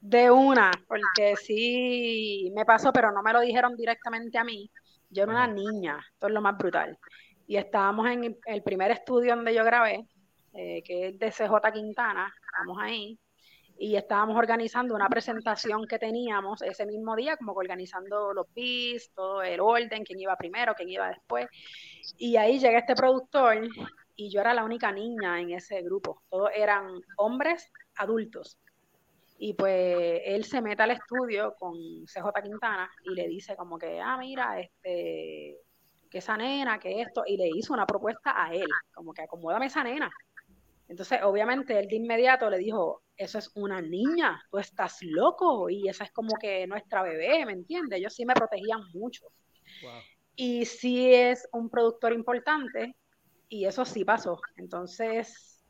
De 0.00 0.30
una, 0.30 0.70
porque 0.86 1.36
sí 1.36 2.52
me 2.54 2.66
pasó, 2.66 2.92
pero 2.92 3.10
no 3.12 3.22
me 3.22 3.32
lo 3.32 3.40
dijeron 3.40 3.76
directamente 3.76 4.36
a 4.36 4.44
mí. 4.44 4.70
Yo 5.08 5.22
era 5.22 5.32
una 5.32 5.46
niña, 5.46 6.04
esto 6.12 6.26
es 6.26 6.32
lo 6.32 6.42
más 6.42 6.58
brutal. 6.58 6.98
Y 7.46 7.56
estábamos 7.56 8.10
en 8.10 8.36
el 8.44 8.62
primer 8.62 8.90
estudio 8.90 9.36
donde 9.36 9.54
yo 9.54 9.64
grabé, 9.64 10.04
eh, 10.52 10.82
que 10.82 11.08
es 11.08 11.18
de 11.18 11.30
CJ 11.30 11.72
Quintana, 11.72 12.34
estamos 12.50 12.76
ahí, 12.80 13.18
y 13.78 13.96
estábamos 13.96 14.36
organizando 14.36 14.94
una 14.94 15.08
presentación 15.08 15.86
que 15.86 15.98
teníamos 15.98 16.62
ese 16.62 16.86
mismo 16.86 17.16
día, 17.16 17.36
como 17.36 17.54
que 17.54 17.60
organizando 17.60 18.32
los 18.32 18.46
beats, 18.54 19.10
todo 19.14 19.42
el 19.42 19.60
orden, 19.60 20.04
quién 20.04 20.20
iba 20.20 20.36
primero, 20.36 20.74
quién 20.74 20.88
iba 20.88 21.08
después. 21.08 21.46
Y 22.16 22.36
ahí 22.36 22.58
llega 22.58 22.78
este 22.78 22.94
productor 22.94 23.68
y 24.16 24.30
yo 24.30 24.40
era 24.40 24.54
la 24.54 24.64
única 24.64 24.92
niña 24.92 25.40
en 25.40 25.50
ese 25.50 25.82
grupo. 25.82 26.22
Todos 26.30 26.50
eran 26.54 26.88
hombres 27.16 27.70
adultos. 27.96 28.58
Y 29.38 29.54
pues 29.54 30.20
él 30.24 30.44
se 30.44 30.62
mete 30.62 30.84
al 30.84 30.92
estudio 30.92 31.54
con 31.58 31.74
CJ 32.06 32.30
Quintana 32.42 32.88
y 33.04 33.14
le 33.14 33.26
dice 33.26 33.56
como 33.56 33.76
que, 33.76 34.00
ah, 34.00 34.16
mira, 34.16 34.60
este, 34.60 35.58
que 36.08 36.18
esa 36.18 36.36
nena, 36.36 36.78
que 36.78 37.00
esto, 37.00 37.24
y 37.26 37.36
le 37.36 37.48
hizo 37.48 37.74
una 37.74 37.86
propuesta 37.86 38.32
a 38.44 38.54
él, 38.54 38.68
como 38.94 39.12
que 39.12 39.22
acomódame 39.22 39.66
esa 39.66 39.82
nena. 39.82 40.08
Entonces, 40.88 41.20
obviamente, 41.22 41.78
él 41.78 41.88
de 41.88 41.96
inmediato 41.96 42.50
le 42.50 42.58
dijo, 42.58 43.02
eso 43.16 43.38
es 43.38 43.50
una 43.54 43.80
niña, 43.80 44.42
tú 44.50 44.58
estás 44.58 44.98
loco 45.02 45.70
y 45.70 45.88
esa 45.88 46.04
es 46.04 46.12
como 46.12 46.36
que 46.40 46.66
nuestra 46.66 47.02
bebé, 47.02 47.46
¿me 47.46 47.52
entiendes? 47.52 47.98
Ellos 47.98 48.14
sí 48.14 48.24
me 48.24 48.34
protegían 48.34 48.80
mucho. 48.92 49.26
Y 50.36 50.64
sí 50.64 51.12
es 51.14 51.48
un 51.52 51.70
productor 51.70 52.12
importante 52.12 52.96
y 53.48 53.64
eso 53.64 53.84
sí 53.84 54.04
pasó. 54.04 54.40
Entonces... 54.56 55.62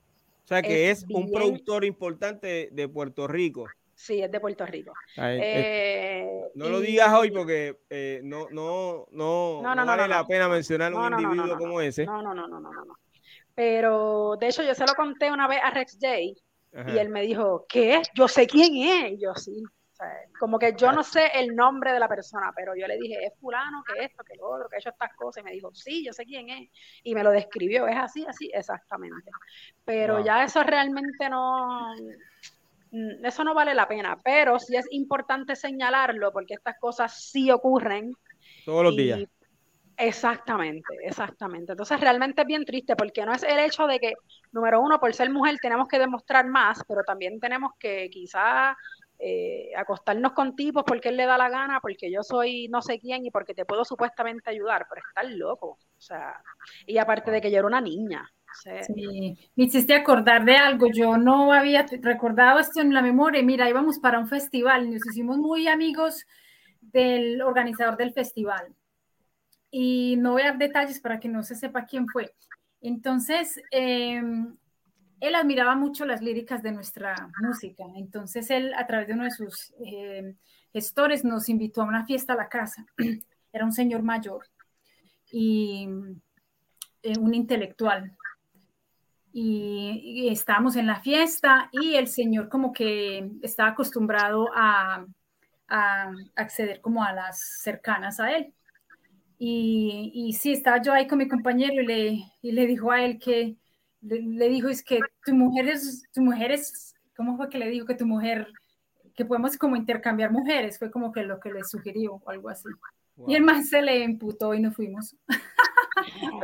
O 0.44 0.46
sea 0.46 0.60
que 0.60 0.90
es, 0.90 1.06
un 1.08 1.30
productor 1.30 1.84
importante 1.84 2.68
de 2.70 2.88
Puerto 2.88 3.26
Rico. 3.26 3.66
Sí, 3.94 4.20
es 4.20 4.30
de 4.30 4.40
Puerto 4.40 4.66
Rico. 4.66 4.92
Eh, 5.16 6.50
no 6.54 6.68
lo 6.68 6.80
digas 6.80 7.14
hoy 7.14 7.30
porque 7.30 7.78
eh, 7.88 8.20
no, 8.24 8.48
no, 8.50 9.06
no, 9.12 9.62
no, 9.62 9.86
vale 9.86 10.08
la 10.08 10.26
pena 10.26 10.48
mencionar 10.48 10.92
un 10.92 11.18
individuo 11.18 11.56
como 11.56 11.80
ese. 11.80 12.04
No, 12.04 12.20
no, 12.20 12.34
no, 12.34 12.46
no, 12.46 12.60
no, 12.60 12.70
no. 12.70 12.98
Pero 13.54 14.36
de 14.38 14.48
hecho 14.48 14.62
yo 14.62 14.74
se 14.74 14.86
lo 14.86 14.94
conté 14.94 15.30
una 15.30 15.46
vez 15.46 15.60
a 15.62 15.70
Rex 15.70 15.98
J 16.00 16.16
y 16.18 16.98
él 16.98 17.08
me 17.08 17.22
dijo, 17.22 17.66
¿qué? 17.68 18.02
Yo 18.14 18.26
sé 18.26 18.46
quién 18.46 18.74
es. 18.76 19.12
Y 19.12 19.20
yo 19.20 19.34
sí. 19.34 19.62
como 20.40 20.58
que 20.58 20.74
yo 20.76 20.90
no 20.90 21.04
sé 21.04 21.30
el 21.34 21.54
nombre 21.54 21.92
de 21.92 22.00
la 22.00 22.08
persona, 22.08 22.52
pero 22.54 22.74
yo 22.74 22.88
le 22.88 22.98
dije, 22.98 23.24
es 23.24 23.32
fulano, 23.40 23.84
que 23.84 24.04
esto, 24.04 24.24
que 24.24 24.34
lo 24.36 24.50
otro, 24.50 24.68
que 24.68 24.76
ha 24.76 24.78
hecho 24.80 24.90
estas 24.90 25.14
cosas. 25.14 25.42
Y 25.42 25.44
me 25.44 25.52
dijo, 25.52 25.72
sí, 25.72 26.04
yo 26.04 26.12
sé 26.12 26.24
quién 26.24 26.50
es. 26.50 26.68
Y 27.04 27.14
me 27.14 27.22
lo 27.22 27.30
describió, 27.30 27.86
es 27.86 27.96
así, 27.96 28.26
así, 28.26 28.50
exactamente. 28.52 29.30
Pero 29.84 30.24
ya 30.24 30.42
eso 30.42 30.64
realmente 30.64 31.30
no, 31.30 31.94
Mm, 32.94 33.24
eso 33.24 33.42
no 33.42 33.54
vale 33.54 33.74
la 33.74 33.88
pena, 33.88 34.20
pero 34.22 34.60
sí 34.60 34.76
es 34.76 34.86
importante 34.92 35.56
señalarlo 35.56 36.30
porque 36.32 36.54
estas 36.54 36.78
cosas 36.78 37.28
sí 37.28 37.50
ocurren. 37.50 38.12
Todos 38.64 38.84
los 38.84 38.96
días. 38.96 39.20
Exactamente, 39.96 40.94
exactamente. 41.04 41.72
Entonces 41.72 42.00
realmente 42.00 42.42
es 42.42 42.46
bien 42.46 42.64
triste 42.64 42.96
porque 42.96 43.24
no 43.24 43.32
es 43.32 43.42
el 43.42 43.58
hecho 43.58 43.86
de 43.86 43.98
que, 44.00 44.14
número 44.52 44.80
uno, 44.80 44.98
por 44.98 45.14
ser 45.14 45.30
mujer 45.30 45.56
tenemos 45.60 45.86
que 45.88 45.98
demostrar 45.98 46.46
más, 46.46 46.82
pero 46.88 47.02
también 47.04 47.38
tenemos 47.38 47.72
que 47.78 48.08
quizás 48.10 48.76
eh, 49.18 49.70
acostarnos 49.76 50.32
con 50.32 50.56
tipos 50.56 50.82
porque 50.84 51.10
él 51.10 51.16
le 51.16 51.26
da 51.26 51.38
la 51.38 51.48
gana, 51.48 51.78
porque 51.80 52.10
yo 52.10 52.22
soy 52.22 52.68
no 52.68 52.82
sé 52.82 52.98
quién 52.98 53.24
y 53.24 53.30
porque 53.30 53.54
te 53.54 53.64
puedo 53.64 53.84
supuestamente 53.84 54.50
ayudar, 54.50 54.86
pero 54.88 55.00
estar 55.06 55.24
loco. 55.30 55.78
O 55.96 56.00
sea, 56.00 56.42
y 56.86 56.98
aparte 56.98 57.30
de 57.30 57.40
que 57.40 57.50
yo 57.50 57.58
era 57.58 57.66
una 57.66 57.80
niña. 57.80 58.28
Sí, 58.86 59.36
me 59.56 59.64
hiciste 59.64 59.94
acordar 59.94 60.44
de 60.44 60.56
algo, 60.56 60.86
yo 60.88 61.16
no 61.16 61.52
había 61.52 61.84
recordado 62.00 62.60
esto 62.60 62.80
en 62.80 62.94
la 62.94 63.02
memoria, 63.02 63.42
mira, 63.42 63.68
íbamos 63.68 63.98
para 63.98 64.20
un 64.20 64.28
festival, 64.28 64.92
nos 64.92 65.04
hicimos 65.08 65.38
muy 65.38 65.66
amigos 65.66 66.24
del 66.80 67.42
organizador 67.42 67.96
del 67.96 68.12
festival 68.12 68.72
y 69.76 70.14
no 70.18 70.30
voy 70.30 70.42
a 70.42 70.52
dar 70.52 70.58
detalles 70.58 71.00
para 71.00 71.18
que 71.18 71.28
no 71.28 71.42
se 71.42 71.56
sepa 71.56 71.84
quién 71.84 72.06
fue. 72.06 72.32
Entonces, 72.80 73.60
em, 73.72 74.56
él 75.18 75.34
admiraba 75.34 75.74
mucho 75.74 76.04
las 76.04 76.22
líricas 76.22 76.62
de 76.62 76.70
nuestra 76.70 77.28
música, 77.42 77.82
entonces 77.96 78.50
él 78.50 78.72
a 78.74 78.86
través 78.86 79.08
de 79.08 79.14
uno 79.14 79.24
de 79.24 79.32
sus 79.32 79.74
em, 79.84 80.36
gestores 80.72 81.24
nos 81.24 81.48
invitó 81.48 81.82
a 81.82 81.86
una 81.86 82.06
fiesta 82.06 82.34
a 82.34 82.36
la 82.36 82.48
casa, 82.48 82.86
era 83.52 83.64
un 83.64 83.72
señor 83.72 84.02
mayor 84.02 84.46
y 85.32 85.88
eh, 87.02 87.18
un 87.18 87.34
intelectual 87.34 88.16
y, 89.32 90.28
estábamos 90.30 90.76
en 90.76 90.86
la 90.86 91.00
fiesta 91.00 91.68
y 91.72 91.96
el 91.96 92.06
señor 92.06 92.48
como 92.48 92.72
que 92.72 93.28
estaba 93.42 93.70
acostumbrado 93.70 94.50
a, 94.54 95.04
acceder 96.36 96.80
como 96.80 97.02
a 97.02 97.12
las 97.12 97.40
cercanas 97.62 98.20
a 98.20 98.30
él. 98.30 98.54
Y, 99.38 100.12
y, 100.14 100.32
sí, 100.34 100.52
estaba 100.52 100.80
yo 100.80 100.92
ahí 100.92 101.06
con 101.06 101.18
mi 101.18 101.28
compañero 101.28 101.82
y 101.82 101.86
le, 101.86 102.24
y 102.40 102.52
le 102.52 102.66
dijo 102.66 102.90
a 102.90 103.04
él 103.04 103.18
que, 103.18 103.56
le, 104.00 104.48
dijo, 104.48 104.68
es 104.68 104.82
que 104.82 105.00
tu 105.24 105.34
mujer 105.34 105.68
es, 105.68 106.04
tu 106.12 106.20
mujer 106.22 106.52
es, 106.52 106.94
¿cómo 107.16 107.36
fue 107.36 107.48
que 107.48 107.58
le 107.58 107.68
dijo 107.68 107.86
que 107.86 107.94
tu 107.94 108.06
mujer, 108.06 108.48
que 109.14 109.24
podemos 109.24 109.56
como 109.56 109.76
intercambiar 109.76 110.30
mujeres? 110.30 110.78
Fue 110.78 110.90
como 110.90 111.12
que 111.12 111.22
lo 111.22 111.40
que 111.40 111.52
le 111.52 111.64
sugirió 111.64 112.20
o 112.24 112.30
algo 112.30 112.48
así. 112.48 112.68
Y 113.26 113.34
el 113.34 113.42
más 113.42 113.68
se 113.68 113.82
le 113.82 114.00
imputó 114.00 114.54
y 114.54 114.60
nos 114.60 114.74
fuimos. 114.74 115.16
wow. 116.30 116.40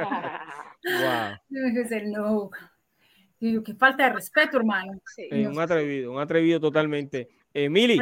Y 1.50 1.54
me 1.54 1.70
dijo, 1.70 2.06
no, 2.06 2.50
Digo, 3.40 3.62
qué 3.62 3.74
falta 3.74 4.04
de 4.04 4.10
respeto, 4.10 4.58
hermano. 4.58 5.00
un 5.30 5.58
atrevido, 5.58 6.12
un 6.12 6.20
atrevido 6.20 6.60
totalmente. 6.60 7.30
Emily. 7.54 8.00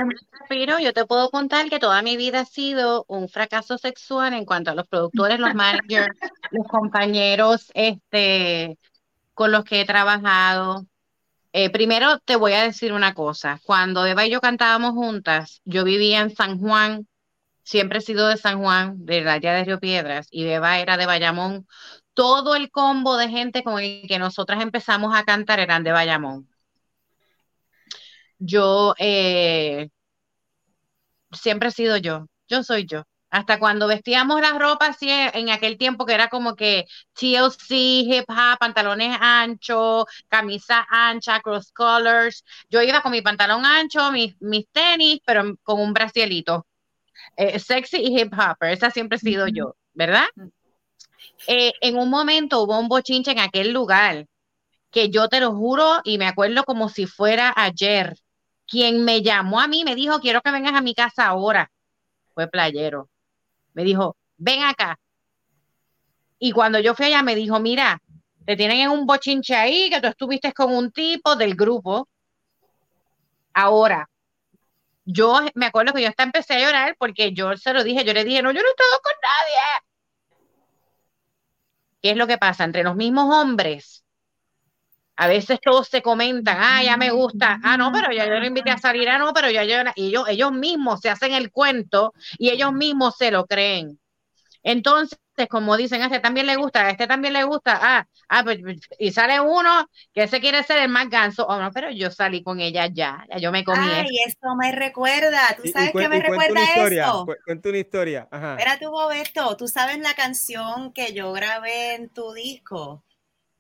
Pero 0.49 0.79
yo 0.79 0.93
te 0.93 1.07
puedo 1.07 1.31
contar 1.31 1.69
que 1.69 1.79
toda 1.79 2.03
mi 2.03 2.17
vida 2.17 2.41
ha 2.41 2.45
sido 2.45 3.05
un 3.09 3.29
fracaso 3.29 3.79
sexual 3.79 4.35
en 4.35 4.45
cuanto 4.45 4.71
a 4.71 4.75
los 4.75 4.87
productores, 4.89 5.39
los 5.39 5.55
managers, 5.55 6.19
los 6.51 6.67
compañeros 6.67 7.71
este, 7.75 8.79
con 9.35 9.53
los 9.53 9.65
que 9.65 9.81
he 9.81 9.85
trabajado. 9.85 10.87
Eh, 11.53 11.71
primero 11.71 12.19
te 12.19 12.37
voy 12.37 12.53
a 12.53 12.63
decir 12.63 12.93
una 12.93 13.15
cosa. 13.15 13.61
Cuando 13.65 14.05
Eva 14.07 14.27
y 14.27 14.31
yo 14.31 14.41
cantábamos 14.41 14.93
juntas, 14.93 15.63
yo 15.65 15.85
vivía 15.85 16.21
en 16.21 16.35
San 16.35 16.59
Juan, 16.59 17.07
siempre 17.63 17.99
he 17.99 18.03
sido 18.03 18.29
de 18.29 18.37
San 18.37 18.61
Juan, 18.61 19.05
de 19.05 19.23
la 19.23 19.35
área 19.35 19.55
de 19.55 19.65
Río 19.65 19.81
Piedras, 19.81 20.29
y 20.31 20.47
Eva 20.47 20.79
era 20.79 20.97
de 20.97 21.07
Bayamón 21.07 21.67
todo 22.19 22.57
el 22.57 22.69
combo 22.73 23.17
de 23.17 23.29
gente 23.29 23.63
con 23.63 23.79
el 23.79 24.03
que 24.09 24.19
nosotras 24.19 24.61
empezamos 24.61 25.15
a 25.15 25.23
cantar 25.23 25.61
eran 25.61 25.85
de 25.85 25.93
Bayamón. 25.93 26.49
Yo 28.39 28.95
eh, 28.99 29.89
siempre 31.33 31.69
he 31.69 31.73
sido 31.73 31.97
yo, 31.97 32.27
yo 32.49 32.63
soy 32.63 32.87
yo. 32.87 33.05
Hasta 33.31 33.59
cuando 33.59 33.87
vestíamos 33.89 34.41
las 34.41 34.59
ropas 34.59 34.91
así 34.91 35.11
en 35.11 35.51
aquel 35.51 35.77
tiempo 35.77 36.07
que 36.07 36.15
era 36.15 36.29
como 36.29 36.57
que 36.57 36.87
TLC, 37.13 37.71
hip 37.71 38.25
hop, 38.29 38.59
pantalones 38.59 39.19
anchos, 39.21 40.07
camisa 40.29 40.87
ancha, 40.89 41.41
cross 41.41 41.71
colors. 41.73 42.43
Yo 42.71 42.81
iba 42.81 43.03
con 43.03 43.13
mi 43.13 43.21
pantalón 43.21 43.67
ancho, 43.67 44.11
mis, 44.13 44.35
mis 44.41 44.67
tenis, 44.73 45.21
pero 45.27 45.57
con 45.63 45.79
un 45.81 45.93
bracielito. 45.93 46.67
Eh, 47.37 47.59
sexy 47.59 47.99
y 47.99 48.21
hip 48.21 48.33
hopper, 48.33 48.71
esa 48.71 48.91
siempre 48.91 49.17
he 49.17 49.21
sido 49.21 49.47
yo, 49.49 49.77
¿verdad? 49.93 50.27
Eh, 51.47 51.73
en 51.81 51.97
un 51.97 52.11
momento 52.11 52.63
hubo 52.63 52.79
un 52.79 52.89
bochinche 52.89 53.33
en 53.33 53.41
aquel 53.41 53.73
lugar 53.73 54.27
que 54.91 55.11
yo 55.11 55.29
te 55.29 55.41
lo 55.41 55.53
juro 55.55 56.01
y 56.05 56.19
me 56.19 56.27
acuerdo 56.27 56.65
como 56.65 56.89
si 56.89 57.07
fuera 57.07 57.53
ayer. 57.57 58.15
Quien 58.69 59.05
me 59.05 59.23
llamó 59.23 59.61
a 59.61 59.67
mí 59.67 59.83
me 59.83 59.95
dijo, 59.95 60.21
quiero 60.21 60.43
que 60.43 60.51
vengas 60.51 60.75
a 60.75 60.83
mi 60.83 60.95
casa 60.95 61.27
ahora. 61.27 61.73
Fue 62.35 62.49
playero. 62.49 63.09
Me 63.73 63.83
dijo, 63.83 64.17
ven 64.37 64.63
acá. 64.63 64.99
Y 66.39 66.53
cuando 66.53 66.79
yo 66.79 66.95
fui 66.95 67.07
allá 67.07 67.23
me 67.23 67.35
dijo, 67.35 67.59
mira, 67.59 68.01
te 68.45 68.57
tienen 68.57 68.79
en 68.81 68.91
un 68.91 69.07
bochinche 69.07 69.57
ahí, 69.57 69.91
que 69.91 70.01
tú 70.01 70.07
estuviste 70.09 70.53
con 70.53 70.75
un 70.75 70.93
tipo 70.93 71.35
del 71.35 71.55
grupo. 71.55 72.09
Ahora, 73.55 74.09
yo 75.05 75.41
me 75.55 75.67
acuerdo 75.67 75.95
que 75.95 76.03
yo 76.03 76.09
hasta 76.09 76.23
empecé 76.23 76.55
a 76.55 76.61
llorar 76.61 76.97
porque 76.99 77.33
yo 77.33 77.57
se 77.57 77.73
lo 77.73 77.83
dije, 77.83 78.05
yo 78.05 78.13
le 78.13 78.25
dije, 78.25 78.43
no, 78.43 78.53
yo 78.53 78.61
no 78.61 78.69
he 78.69 78.71
estado 78.71 79.01
con 79.03 79.13
nadie. 79.23 80.43
¿Qué 82.03 82.11
es 82.11 82.17
lo 82.17 82.27
que 82.27 82.39
pasa? 82.39 82.65
Entre 82.65 82.85
los 82.85 82.95
mismos 82.95 83.35
hombres, 83.35 84.05
a 85.21 85.27
veces 85.27 85.59
todos 85.61 85.89
se 85.89 86.01
comentan, 86.01 86.59
ah, 86.61 86.81
ya 86.81 86.97
me 86.97 87.11
gusta, 87.11 87.59
ah, 87.65 87.77
no, 87.77 87.91
pero 87.91 88.13
ya 88.13 88.25
yo 88.25 88.39
lo 88.39 88.47
invité 88.47 88.71
a 88.71 88.79
salir, 88.79 89.09
ah, 89.09 89.19
no, 89.19 89.33
pero 89.35 89.51
ya 89.51 89.65
yo, 89.65 89.75
y 89.97 90.07
ellos, 90.07 90.29
ellos 90.29 90.53
mismos 90.53 91.01
se 91.01 91.11
hacen 91.11 91.33
el 91.33 91.51
cuento 91.51 92.15
y 92.39 92.51
ellos 92.51 92.73
mismos 92.73 93.17
se 93.19 93.33
lo 93.33 93.45
creen. 93.45 93.99
Entonces, 94.63 95.19
como 95.51 95.77
dicen, 95.77 96.03
a 96.03 96.07
este 96.07 96.21
también 96.21 96.47
le 96.47 96.55
gusta, 96.55 96.87
a 96.87 96.91
este 96.91 97.09
también 97.09 97.33
le 97.33 97.43
gusta, 97.43 97.81
ah, 97.83 98.07
ah 98.29 98.45
pues, 98.45 98.61
y 98.97 99.11
sale 99.11 99.41
uno 99.41 99.89
que 100.13 100.29
se 100.29 100.41
quiere 100.41 100.63
ser 100.63 100.83
el 100.83 100.89
más 100.89 101.09
ganso, 101.11 101.45
oh, 101.49 101.59
no, 101.59 101.73
pero 101.73 101.91
yo 101.91 102.13
salí 102.13 102.45
con 102.45 102.61
ella 102.61 102.87
ya, 102.87 103.25
ya 103.29 103.39
yo 103.39 103.51
me 103.51 103.65
comí. 103.65 103.91
Ay, 103.91 104.07
esto 104.25 104.55
me 104.55 104.71
recuerda, 104.71 105.41
¿tú 105.61 105.69
sabes 105.69 105.91
qué 105.97 106.09
me 106.09 106.21
recuerda 106.21 106.61
esto? 106.77 107.27
Cuenta 107.45 107.69
una 107.69 107.79
historia, 107.79 108.29
ajá. 108.31 108.53
Espérate, 108.53 108.87
Bobeto, 108.87 109.57
¿tú 109.57 109.67
sabes 109.67 109.99
la 109.99 110.15
canción 110.15 110.93
que 110.93 111.13
yo 111.13 111.33
grabé 111.33 111.97
en 111.97 112.09
tu 112.09 112.33
disco? 112.33 113.03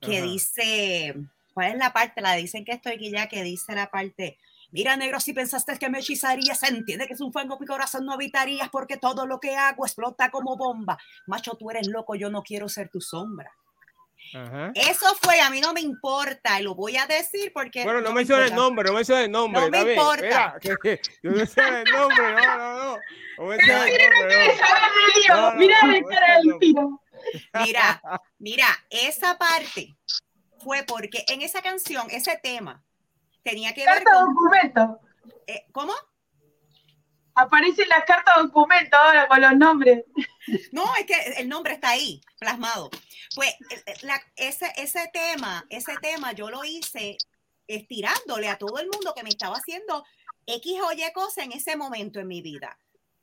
Que 0.00 0.22
dice, 0.22 1.16
¿cuál 1.58 1.72
es 1.72 1.76
la 1.76 1.92
parte? 1.92 2.20
La 2.20 2.34
dicen 2.34 2.64
que 2.64 2.70
estoy 2.70 2.92
aquí 2.92 3.10
ya, 3.10 3.26
que 3.26 3.42
dice 3.42 3.74
la 3.74 3.90
parte, 3.90 4.38
Mira, 4.70 4.96
negro, 4.96 5.18
si 5.18 5.32
pensaste 5.32 5.76
que 5.76 5.88
me 5.88 5.98
hechizarías, 5.98 6.62
entiende 6.62 7.08
que 7.08 7.14
es 7.14 7.20
un 7.20 7.32
fango, 7.32 7.58
mi 7.58 7.66
corazón 7.66 8.04
no 8.04 8.12
habitarías 8.12 8.68
porque 8.68 8.96
todo 8.96 9.26
lo 9.26 9.40
que 9.40 9.56
hago 9.56 9.84
explota 9.84 10.30
como 10.30 10.56
bomba. 10.56 10.98
Macho, 11.26 11.56
tú 11.58 11.70
eres 11.70 11.88
loco, 11.88 12.14
yo 12.14 12.30
no 12.30 12.42
quiero 12.42 12.68
ser 12.68 12.90
tu 12.90 13.00
sombra. 13.00 13.50
Eso 14.74 15.06
fue, 15.20 15.40
a 15.40 15.50
mí 15.50 15.60
no 15.60 15.72
me 15.72 15.80
importa, 15.80 16.60
y 16.60 16.62
lo 16.62 16.74
voy 16.74 16.96
a 16.96 17.06
decir 17.06 17.50
porque. 17.52 17.82
Bueno, 17.82 18.02
no, 18.02 18.12
menciona 18.12 18.44
el 18.44 18.54
nombre, 18.54 18.88
no 18.88 18.94
menciona 18.94 19.22
el 19.22 19.30
nombre. 19.30 19.62
No 19.62 19.70
me 19.70 19.94
importa. 19.94 20.22
Mira, 20.22 20.58
que, 20.60 20.76
que, 20.82 21.00
no 21.22 21.30
menciona 21.32 21.80
el 21.80 21.90
nombre, 21.90 22.32
no, 22.34 22.58
no, 22.58 22.74
no. 22.76 22.98
no 23.38 23.52
el 23.52 23.66
nombre. 23.66 23.96
Mira, 25.16 25.54
mira, 25.56 25.80
mira, 27.54 28.02
mira, 28.38 28.66
esa 28.90 29.38
parte 29.38 29.96
fue 30.68 30.82
porque 30.82 31.24
en 31.28 31.40
esa 31.40 31.62
canción, 31.62 32.08
ese 32.10 32.38
tema, 32.42 32.84
tenía 33.42 33.72
que 33.72 33.86
ver 33.86 34.04
con... 34.04 34.34
documento. 34.34 35.00
Eh, 35.46 35.64
¿Cómo? 35.72 35.94
Aparece 37.34 37.86
la 37.86 38.04
carta 38.04 38.34
documento 38.42 38.94
ahora 38.94 39.26
con 39.28 39.40
los 39.40 39.56
nombres. 39.56 40.04
No, 40.72 40.84
es 40.96 41.06
que 41.06 41.14
el 41.38 41.48
nombre 41.48 41.72
está 41.72 41.90
ahí, 41.90 42.20
plasmado. 42.38 42.90
Pues 43.34 43.54
ese, 44.36 44.70
ese 44.76 45.10
tema, 45.10 45.64
ese 45.70 45.94
tema 46.02 46.32
yo 46.32 46.50
lo 46.50 46.62
hice 46.64 47.16
estirándole 47.66 48.48
a 48.48 48.58
todo 48.58 48.78
el 48.78 48.88
mundo 48.92 49.14
que 49.14 49.22
me 49.22 49.30
estaba 49.30 49.56
haciendo 49.56 50.04
X 50.46 50.80
o 50.82 50.92
Y 50.92 51.12
cosa 51.14 51.44
en 51.44 51.52
ese 51.52 51.76
momento 51.76 52.20
en 52.20 52.28
mi 52.28 52.42
vida. 52.42 52.78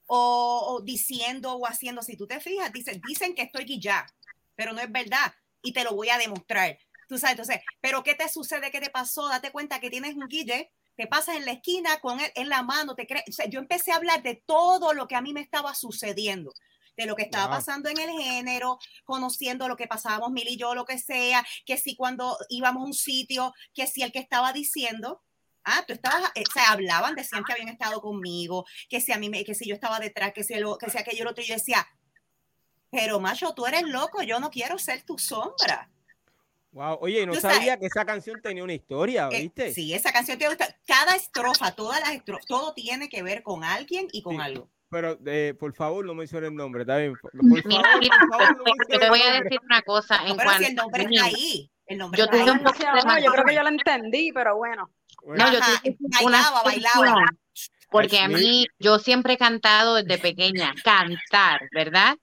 O, 0.07 0.81
diciendo 0.83 1.53
o 1.53 1.67
haciendo, 1.67 2.01
si 2.01 2.17
tú 2.17 2.25
te 2.25 2.39
fijas, 2.39 2.73
dicen, 2.73 2.99
dicen 3.07 3.35
que 3.35 3.43
estoy 3.43 3.65
guilla, 3.65 4.07
pero 4.55 4.73
no 4.73 4.81
es 4.81 4.91
verdad 4.91 5.31
y 5.61 5.73
te 5.73 5.83
lo 5.83 5.93
voy 5.93 6.09
a 6.09 6.17
demostrar. 6.17 6.77
Tú 7.07 7.17
sabes, 7.17 7.31
entonces, 7.31 7.61
pero 7.81 8.03
¿qué 8.03 8.15
te 8.15 8.27
sucede? 8.29 8.71
¿Qué 8.71 8.81
te 8.81 8.89
pasó? 8.89 9.27
Date 9.27 9.51
cuenta 9.51 9.79
que 9.79 9.89
tienes 9.89 10.15
un 10.15 10.27
guille 10.27 10.71
te 10.95 11.07
pasas 11.07 11.35
en 11.35 11.45
la 11.45 11.51
esquina 11.51 11.99
con 11.99 12.19
él 12.19 12.31
en 12.35 12.49
la 12.49 12.63
mano, 12.63 12.95
te 12.95 13.05
crees, 13.05 13.25
yo 13.49 13.59
empecé 13.59 13.91
a 13.91 13.97
hablar 13.97 14.23
de 14.23 14.41
todo 14.45 14.93
lo 14.93 15.07
que 15.07 15.15
a 15.15 15.21
mí 15.21 15.33
me 15.33 15.41
estaba 15.41 15.75
sucediendo 15.75 16.53
de 16.97 17.05
lo 17.05 17.15
que 17.17 17.23
estaba 17.23 17.49
pasando 17.49 17.89
en 17.89 17.99
el 17.99 18.09
género, 18.09 18.79
conociendo 19.03 19.67
lo 19.67 19.75
que 19.75 19.85
pasábamos 19.85 20.31
Mil 20.31 20.47
y 20.47 20.55
yo, 20.55 20.73
lo 20.75 20.85
que 20.85 20.97
sea, 20.97 21.45
que 21.65 21.75
si 21.75 21.97
cuando 21.97 22.37
íbamos 22.47 22.83
a 22.83 22.85
un 22.85 22.93
sitio, 22.93 23.53
que 23.73 23.85
si 23.85 24.01
el 24.01 24.13
que 24.13 24.19
estaba 24.19 24.53
diciendo, 24.53 25.21
ah, 25.65 25.83
tú 25.85 25.91
estabas, 25.91 26.31
eh, 26.35 26.43
o 26.47 26.53
sea, 26.53 26.71
hablaban, 26.71 27.15
decían 27.15 27.43
que 27.43 27.51
habían 27.51 27.67
estado 27.67 27.99
conmigo, 27.99 28.65
que 28.87 29.01
si 29.01 29.11
a 29.11 29.17
mí, 29.17 29.29
me, 29.29 29.43
que 29.43 29.55
si 29.55 29.67
yo 29.67 29.75
estaba 29.75 29.99
detrás, 29.99 30.31
que 30.31 30.45
si, 30.45 30.55
lo, 30.55 30.77
que 30.77 30.89
si 30.89 30.97
aquello, 30.97 31.25
lo 31.25 31.31
otro, 31.31 31.43
y 31.43 31.47
yo 31.47 31.55
decía, 31.55 31.85
pero 32.89 33.19
macho, 33.19 33.53
tú 33.53 33.65
eres 33.65 33.83
loco, 33.83 34.21
yo 34.23 34.39
no 34.39 34.49
quiero 34.49 34.77
ser 34.77 35.03
tu 35.03 35.17
sombra. 35.17 35.91
Wow, 36.76 36.97
oye, 36.99 37.26
no 37.26 37.34
sabía 37.36 37.78
que 37.80 37.86
esa 37.86 38.03
canción 38.03 38.41
tenía 38.41 38.61
una 38.61 38.73
historia, 38.73 39.30
eh, 39.32 39.43
¿viste? 39.43 39.71
sí, 39.73 39.93
esa 39.93 40.11
canción 40.11 40.38
tiene 40.38 40.57
cada 40.86 41.15
estrofa, 41.15 41.71
todas 41.71 42.01
las 42.01 42.11
estrofas, 42.11 42.45
todo 42.45 42.73
tiene 42.73 43.07
que 43.07 43.23
ver 43.23 43.43
con 43.43 43.63
alguien 43.63 44.07
y 44.11 44.21
con 44.21 44.41
algo. 44.41 44.69
Pero 44.89 45.17
eh, 45.26 45.55
por 45.57 45.73
favor 45.73 46.05
no 46.05 46.13
mencione 46.13 46.47
el 46.47 46.55
nombre, 46.55 46.82
está 46.82 46.97
bien. 46.97 47.13
Por, 47.15 47.32
favor, 47.32 48.57
yo 48.89 48.99
te 48.99 49.09
voy 49.09 49.21
a 49.21 49.41
decir 49.41 49.57
una 49.63 49.82
cosa. 49.84 50.28
en 50.28 50.36
pero 50.36 50.51
si 50.57 50.65
el 50.65 50.76
nombre 50.76 51.03
está 51.03 51.26
ahí. 51.26 51.71
El 51.86 51.97
nombre 51.97 52.19
yo, 52.19 52.26
está 52.26 53.13
ahí. 53.13 53.23
yo 53.23 53.32
creo 53.32 53.45
que 53.45 53.55
yo 53.55 53.63
lo 53.63 53.69
entendí, 53.69 54.32
pero 54.34 54.57
bueno. 54.57 54.91
No, 55.26 55.51
yo 55.53 55.59
bailaba, 56.11 56.61
bailaba. 56.61 57.26
Porque 57.89 58.19
a 58.19 58.28
mí, 58.28 58.67
yo 58.80 58.99
siempre 58.99 59.36
he 59.36 59.38
cantado 59.38 59.95
desde 59.95 60.17
pequeña, 60.17 60.73
cantar, 60.84 61.61
¿verdad? 61.73 62.17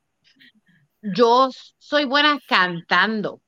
Yo 1.01 1.49
soy 1.79 2.05
buena 2.05 2.39
cantando, 2.47 3.42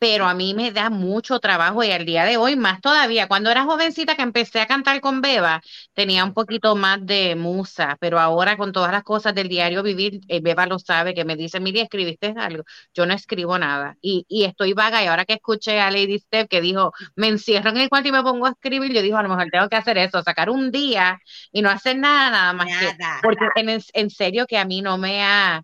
pero 0.00 0.26
a 0.26 0.32
mí 0.32 0.54
me 0.54 0.72
da 0.72 0.88
mucho 0.88 1.40
trabajo 1.40 1.84
y 1.84 1.90
al 1.90 2.06
día 2.06 2.24
de 2.24 2.38
hoy 2.38 2.56
más 2.56 2.80
todavía. 2.80 3.28
Cuando 3.28 3.50
era 3.50 3.64
jovencita 3.64 4.16
que 4.16 4.22
empecé 4.22 4.58
a 4.60 4.66
cantar 4.66 4.98
con 5.02 5.20
Beba, 5.20 5.60
tenía 5.92 6.24
un 6.24 6.32
poquito 6.32 6.74
más 6.74 7.04
de 7.04 7.36
musa, 7.36 7.98
pero 8.00 8.18
ahora 8.18 8.56
con 8.56 8.72
todas 8.72 8.90
las 8.92 9.02
cosas 9.04 9.34
del 9.34 9.48
diario 9.48 9.82
vivir, 9.82 10.22
eh, 10.28 10.40
Beba 10.40 10.64
lo 10.64 10.78
sabe, 10.78 11.12
que 11.12 11.26
me 11.26 11.36
dice, 11.36 11.60
Miri, 11.60 11.80
¿escribiste 11.80 12.32
algo? 12.34 12.64
Yo 12.94 13.04
no 13.04 13.12
escribo 13.12 13.58
nada 13.58 13.98
y, 14.00 14.24
y, 14.26 14.44
estoy 14.44 14.72
vaga 14.72 15.04
y 15.04 15.06
ahora 15.06 15.26
que 15.26 15.34
escuché 15.34 15.80
a 15.80 15.90
Lady 15.90 16.18
Steph 16.18 16.48
que 16.48 16.62
dijo, 16.62 16.94
me 17.14 17.28
encierro 17.28 17.68
en 17.68 17.76
el 17.76 17.90
cuarto 17.90 18.08
y 18.08 18.12
me 18.12 18.22
pongo 18.22 18.46
a 18.46 18.50
escribir, 18.52 18.94
yo 18.94 19.02
digo, 19.02 19.18
a 19.18 19.22
lo 19.22 19.28
mejor 19.28 19.50
tengo 19.52 19.68
que 19.68 19.76
hacer 19.76 19.98
eso, 19.98 20.22
sacar 20.22 20.48
un 20.48 20.70
día 20.70 21.20
y 21.52 21.60
no 21.60 21.68
hacer 21.68 21.98
nada, 21.98 22.30
nada 22.30 22.52
más 22.54 22.68
que, 22.68 22.96
porque 23.22 23.44
en, 23.56 23.82
en 23.92 24.10
serio 24.10 24.46
que 24.46 24.56
a 24.56 24.64
mí 24.64 24.80
no 24.80 24.96
me 24.96 25.22
ha 25.22 25.62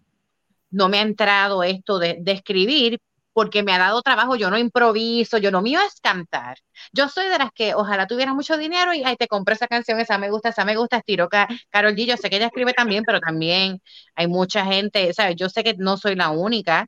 no 0.70 0.90
me 0.90 0.98
ha 0.98 1.02
entrado 1.02 1.62
esto 1.62 1.98
de, 1.98 2.18
de, 2.20 2.32
escribir, 2.32 3.00
porque 3.36 3.62
me 3.62 3.74
ha 3.74 3.78
dado 3.78 4.00
trabajo, 4.00 4.34
yo 4.36 4.48
no 4.48 4.56
improviso, 4.56 5.36
yo 5.36 5.50
no 5.50 5.60
mío 5.60 5.78
es 5.86 6.00
cantar. 6.00 6.56
Yo 6.94 7.06
soy 7.10 7.28
de 7.28 7.36
las 7.36 7.50
que 7.52 7.74
ojalá 7.74 8.06
tuviera 8.06 8.32
mucho 8.32 8.56
dinero 8.56 8.94
y 8.94 9.04
ay, 9.04 9.16
te 9.16 9.28
compré 9.28 9.54
esa 9.54 9.66
canción, 9.68 10.00
esa 10.00 10.16
me 10.16 10.30
gusta, 10.30 10.48
esa 10.48 10.64
me 10.64 10.74
gusta, 10.74 10.96
estiro 10.96 11.28
Carol 11.28 11.94
G, 11.94 12.06
yo 12.06 12.16
sé 12.16 12.30
que 12.30 12.36
ella 12.36 12.46
escribe 12.46 12.72
también, 12.72 13.04
pero 13.04 13.20
también 13.20 13.82
hay 14.14 14.26
mucha 14.26 14.64
gente, 14.64 15.12
¿sabes? 15.12 15.36
Yo 15.36 15.50
sé 15.50 15.62
que 15.64 15.74
no 15.76 15.98
soy 15.98 16.14
la 16.14 16.30
única, 16.30 16.86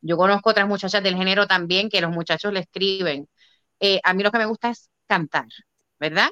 yo 0.00 0.16
conozco 0.16 0.48
otras 0.50 0.66
muchachas 0.66 1.02
del 1.02 1.16
género 1.16 1.46
también 1.46 1.90
que 1.90 2.00
los 2.00 2.10
muchachos 2.12 2.50
le 2.54 2.60
escriben. 2.60 3.28
Eh, 3.80 4.00
a 4.02 4.14
mí 4.14 4.22
lo 4.22 4.30
que 4.30 4.38
me 4.38 4.46
gusta 4.46 4.70
es 4.70 4.88
cantar, 5.06 5.48
¿verdad? 5.98 6.30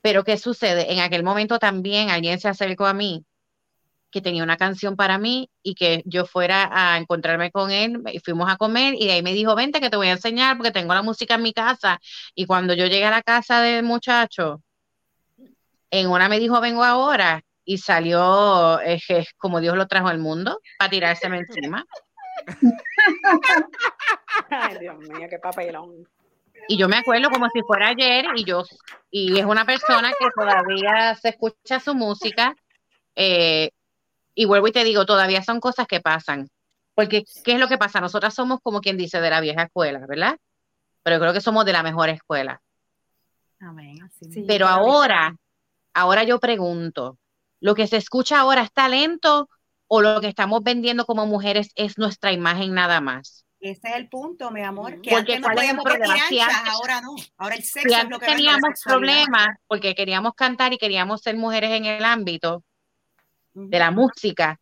Pero 0.00 0.24
¿qué 0.24 0.38
sucede? 0.38 0.92
En 0.92 0.98
aquel 0.98 1.22
momento 1.22 1.60
también 1.60 2.10
alguien 2.10 2.40
se 2.40 2.48
acercó 2.48 2.86
a 2.86 2.94
mí 2.94 3.24
que 4.10 4.20
tenía 4.20 4.42
una 4.42 4.56
canción 4.56 4.96
para 4.96 5.18
mí 5.18 5.50
y 5.62 5.74
que 5.74 6.02
yo 6.06 6.26
fuera 6.26 6.70
a 6.72 6.96
encontrarme 6.98 7.50
con 7.50 7.70
él 7.70 8.02
y 8.12 8.20
fuimos 8.20 8.50
a 8.50 8.56
comer 8.56 8.94
y 8.94 9.06
de 9.06 9.12
ahí 9.12 9.22
me 9.22 9.32
dijo, 9.32 9.54
vente 9.54 9.80
que 9.80 9.90
te 9.90 9.96
voy 9.96 10.08
a 10.08 10.12
enseñar 10.12 10.56
porque 10.56 10.70
tengo 10.70 10.94
la 10.94 11.02
música 11.02 11.34
en 11.34 11.42
mi 11.42 11.52
casa. 11.52 11.98
Y 12.34 12.46
cuando 12.46 12.74
yo 12.74 12.86
llegué 12.86 13.04
a 13.04 13.10
la 13.10 13.22
casa 13.22 13.60
del 13.60 13.84
muchacho, 13.84 14.62
en 15.90 16.08
una 16.08 16.28
me 16.28 16.38
dijo, 16.38 16.60
vengo 16.60 16.84
ahora 16.84 17.42
y 17.64 17.78
salió 17.78 18.80
eh, 18.80 19.00
como 19.36 19.60
Dios 19.60 19.76
lo 19.76 19.86
trajo 19.86 20.08
al 20.08 20.18
mundo 20.18 20.60
para 20.78 20.90
tirárseme 20.90 21.38
encima. 21.38 21.84
Ay, 24.50 24.78
Dios 24.78 24.96
mío, 24.98 25.26
qué 25.28 25.38
papelón. 25.38 26.06
Y 26.68 26.78
yo 26.78 26.88
me 26.88 26.96
acuerdo 26.96 27.30
como 27.30 27.48
si 27.50 27.62
fuera 27.62 27.88
ayer 27.88 28.24
y 28.34 28.44
yo, 28.44 28.64
y 29.10 29.38
es 29.38 29.44
una 29.44 29.64
persona 29.64 30.12
que 30.18 30.26
todavía 30.34 31.14
se 31.14 31.30
escucha 31.30 31.78
su 31.80 31.94
música, 31.94 32.56
eh, 33.14 33.70
y 34.36 34.44
vuelvo 34.44 34.68
y 34.68 34.72
te 34.72 34.84
digo, 34.84 35.06
todavía 35.06 35.42
son 35.42 35.58
cosas 35.58 35.88
que 35.88 36.00
pasan. 36.00 36.48
Porque, 36.94 37.24
¿qué 37.42 37.52
es 37.52 37.58
lo 37.58 37.68
que 37.68 37.78
pasa? 37.78 38.00
Nosotras 38.00 38.34
somos 38.34 38.60
como 38.62 38.80
quien 38.80 38.96
dice 38.96 39.20
de 39.20 39.30
la 39.30 39.40
vieja 39.40 39.64
escuela, 39.64 40.06
¿verdad? 40.06 40.36
Pero 41.02 41.18
creo 41.18 41.32
que 41.32 41.40
somos 41.40 41.64
de 41.64 41.72
la 41.72 41.82
mejor 41.82 42.10
escuela. 42.10 42.60
Amén. 43.58 43.98
Pero 44.46 44.68
ahora, 44.68 45.34
ahora 45.94 46.22
yo 46.24 46.38
pregunto, 46.38 47.18
¿lo 47.60 47.74
que 47.74 47.86
se 47.86 47.96
escucha 47.96 48.38
ahora 48.38 48.62
es 48.62 48.72
talento 48.72 49.48
o 49.88 50.02
lo 50.02 50.20
que 50.20 50.28
estamos 50.28 50.62
vendiendo 50.62 51.06
como 51.06 51.26
mujeres 51.26 51.70
es 51.74 51.96
nuestra 51.96 52.32
imagen 52.32 52.74
nada 52.74 53.00
más? 53.00 53.46
Ese 53.58 53.88
es 53.88 53.94
el 53.94 54.08
punto, 54.10 54.50
mi 54.50 54.62
amor. 54.62 55.00
Que 55.00 55.10
porque 55.12 55.36
antes 55.36 55.48
no 55.48 55.82
podíamos 55.82 55.84
ahora 56.66 57.00
no. 57.00 57.14
Ahora 57.38 57.54
el 57.54 57.62
sexo 57.62 57.96
es 57.96 58.08
lo 58.10 58.18
que 58.18 58.26
teníamos 58.26 58.82
problemas 58.84 59.48
porque 59.66 59.94
queríamos 59.94 60.34
cantar 60.34 60.74
y 60.74 60.78
queríamos 60.78 61.22
ser 61.22 61.36
mujeres 61.36 61.70
en 61.70 61.86
el 61.86 62.04
ámbito 62.04 62.62
de 63.56 63.78
la 63.78 63.90
música. 63.90 64.60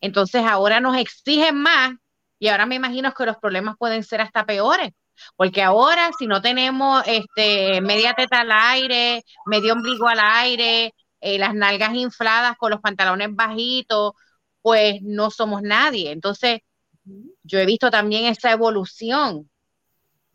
Entonces 0.00 0.42
ahora 0.44 0.80
nos 0.80 0.96
exigen 0.96 1.56
más 1.56 1.94
y 2.38 2.48
ahora 2.48 2.66
me 2.66 2.74
imagino 2.74 3.12
que 3.12 3.26
los 3.26 3.38
problemas 3.38 3.76
pueden 3.78 4.04
ser 4.04 4.20
hasta 4.20 4.44
peores, 4.44 4.90
porque 5.36 5.62
ahora 5.62 6.10
si 6.18 6.26
no 6.26 6.42
tenemos 6.42 7.02
este 7.06 7.80
media 7.80 8.12
teta 8.14 8.40
al 8.40 8.52
aire, 8.52 9.22
medio 9.46 9.72
ombligo 9.72 10.06
al 10.06 10.20
aire, 10.20 10.92
eh, 11.20 11.38
las 11.38 11.54
nalgas 11.54 11.94
infladas 11.94 12.56
con 12.58 12.70
los 12.70 12.80
pantalones 12.80 13.34
bajitos, 13.34 14.12
pues 14.60 15.00
no 15.02 15.30
somos 15.30 15.62
nadie. 15.62 16.10
Entonces, 16.10 16.60
yo 17.42 17.58
he 17.58 17.66
visto 17.66 17.90
también 17.90 18.26
esa 18.26 18.50
evolución 18.52 19.48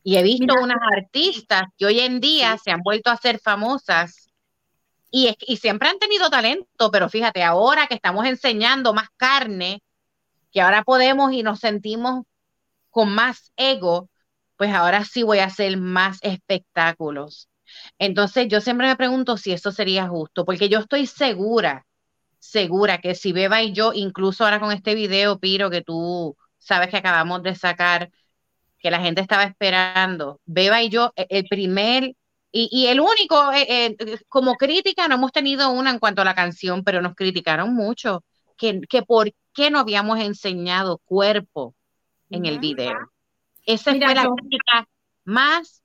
y 0.04 0.18
he 0.18 0.24
visto 0.24 0.56
unas 0.60 0.80
artistas 0.96 1.64
que 1.78 1.86
hoy 1.86 2.00
en 2.00 2.20
día 2.20 2.58
se 2.58 2.72
han 2.72 2.82
vuelto 2.82 3.12
a 3.12 3.18
ser 3.18 3.40
famosas 3.40 4.21
y, 5.12 5.58
siempre 5.58 5.90
han 5.90 6.00
tenido 6.00 6.30
talento, 6.30 6.90
pero 6.92 7.10
fíjate, 7.10 7.44
ahora 7.44 7.88
que 7.88 7.96
estamos 7.96 8.26
enseñando 8.26 8.94
más 8.94 9.10
carne, 9.18 9.84
que 10.52 10.62
ahora 10.62 10.84
podemos 10.84 11.34
y 11.34 11.44
nos 11.44 11.60
sentimos 11.60 12.26
con 12.90 13.14
más 13.14 13.52
ego, 13.58 14.10
pues 14.58 14.74
ahora 14.74 15.06
sí 15.06 15.24
voy 15.24 15.40
a 15.40 15.46
hacer 15.46 15.78
más 15.78 16.20
espectáculos. 16.22 17.50
Entonces 18.00 18.48
yo 18.48 18.62
siempre 18.62 18.88
me 18.88 18.96
pregunto 18.96 19.38
si 19.38 19.52
eso 19.54 19.72
sería 19.72 20.08
justo, 20.08 20.46
porque 20.46 20.70
yo 20.70 20.80
estoy 20.80 21.08
segura, 21.08 21.86
segura 22.40 23.00
que 23.00 23.16
si 23.16 23.34
Beba 23.34 23.62
y 23.64 23.74
yo, 23.74 23.94
incluso 23.94 24.44
ahora 24.46 24.60
con 24.60 24.72
este 24.72 24.96
video, 24.96 25.40
Piro, 25.40 25.70
que 25.70 25.82
tú 25.82 26.38
sabes 26.58 26.90
que 26.90 26.98
acabamos 26.98 27.44
de 27.44 27.56
sacar, 27.56 28.12
que 28.80 28.92
la 28.92 29.02
gente 29.02 29.22
estaba 29.22 29.44
esperando, 29.44 30.42
Beba 30.46 30.82
y 30.82 30.90
yo, 30.90 31.14
e, 31.16 31.28
el 31.30 31.46
primer 31.46 32.16
y, 32.54 32.88
el 32.88 33.00
único, 33.00 33.52
eh, 33.54 33.96
eh, 33.98 34.20
como 34.28 34.56
crítica, 34.56 35.08
no 35.08 35.16
hemos 35.16 35.32
tenido 35.32 35.70
una 35.72 35.90
en 35.90 36.00
cuanto 36.00 36.22
a 36.22 36.26
la 36.26 36.36
canción, 36.36 36.84
pero 36.84 37.02
nos 37.02 37.16
criticaron 37.16 37.74
mucho 37.74 38.24
que, 38.58 38.82
que 38.90 39.04
por 39.04 39.32
qué 39.54 39.72
no 39.72 39.80
habíamos 39.80 40.20
enseñado 40.20 40.98
cuerpo 41.06 41.74
en 42.30 42.46
el 42.46 42.60
video. 42.60 42.98
Esa 43.66 43.92
fue 43.92 44.16
la 44.16 44.28
crítica 44.36 44.88
más, 45.24 45.82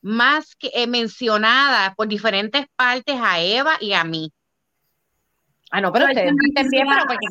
más 0.00 0.54
que, 0.56 0.70
eh, 0.74 0.86
mencionada 0.86 1.94
por 1.94 2.08
diferentes 2.08 2.66
partes 2.76 3.16
a 3.20 3.40
Eva 3.40 3.76
y 3.80 3.92
a 3.92 4.04
mí. 4.04 4.32
Ah, 5.70 5.80
no, 5.80 5.92
pero 5.92 6.06
ustedes 6.06 6.32
entendieron, 6.32 6.94
porque 7.06 7.26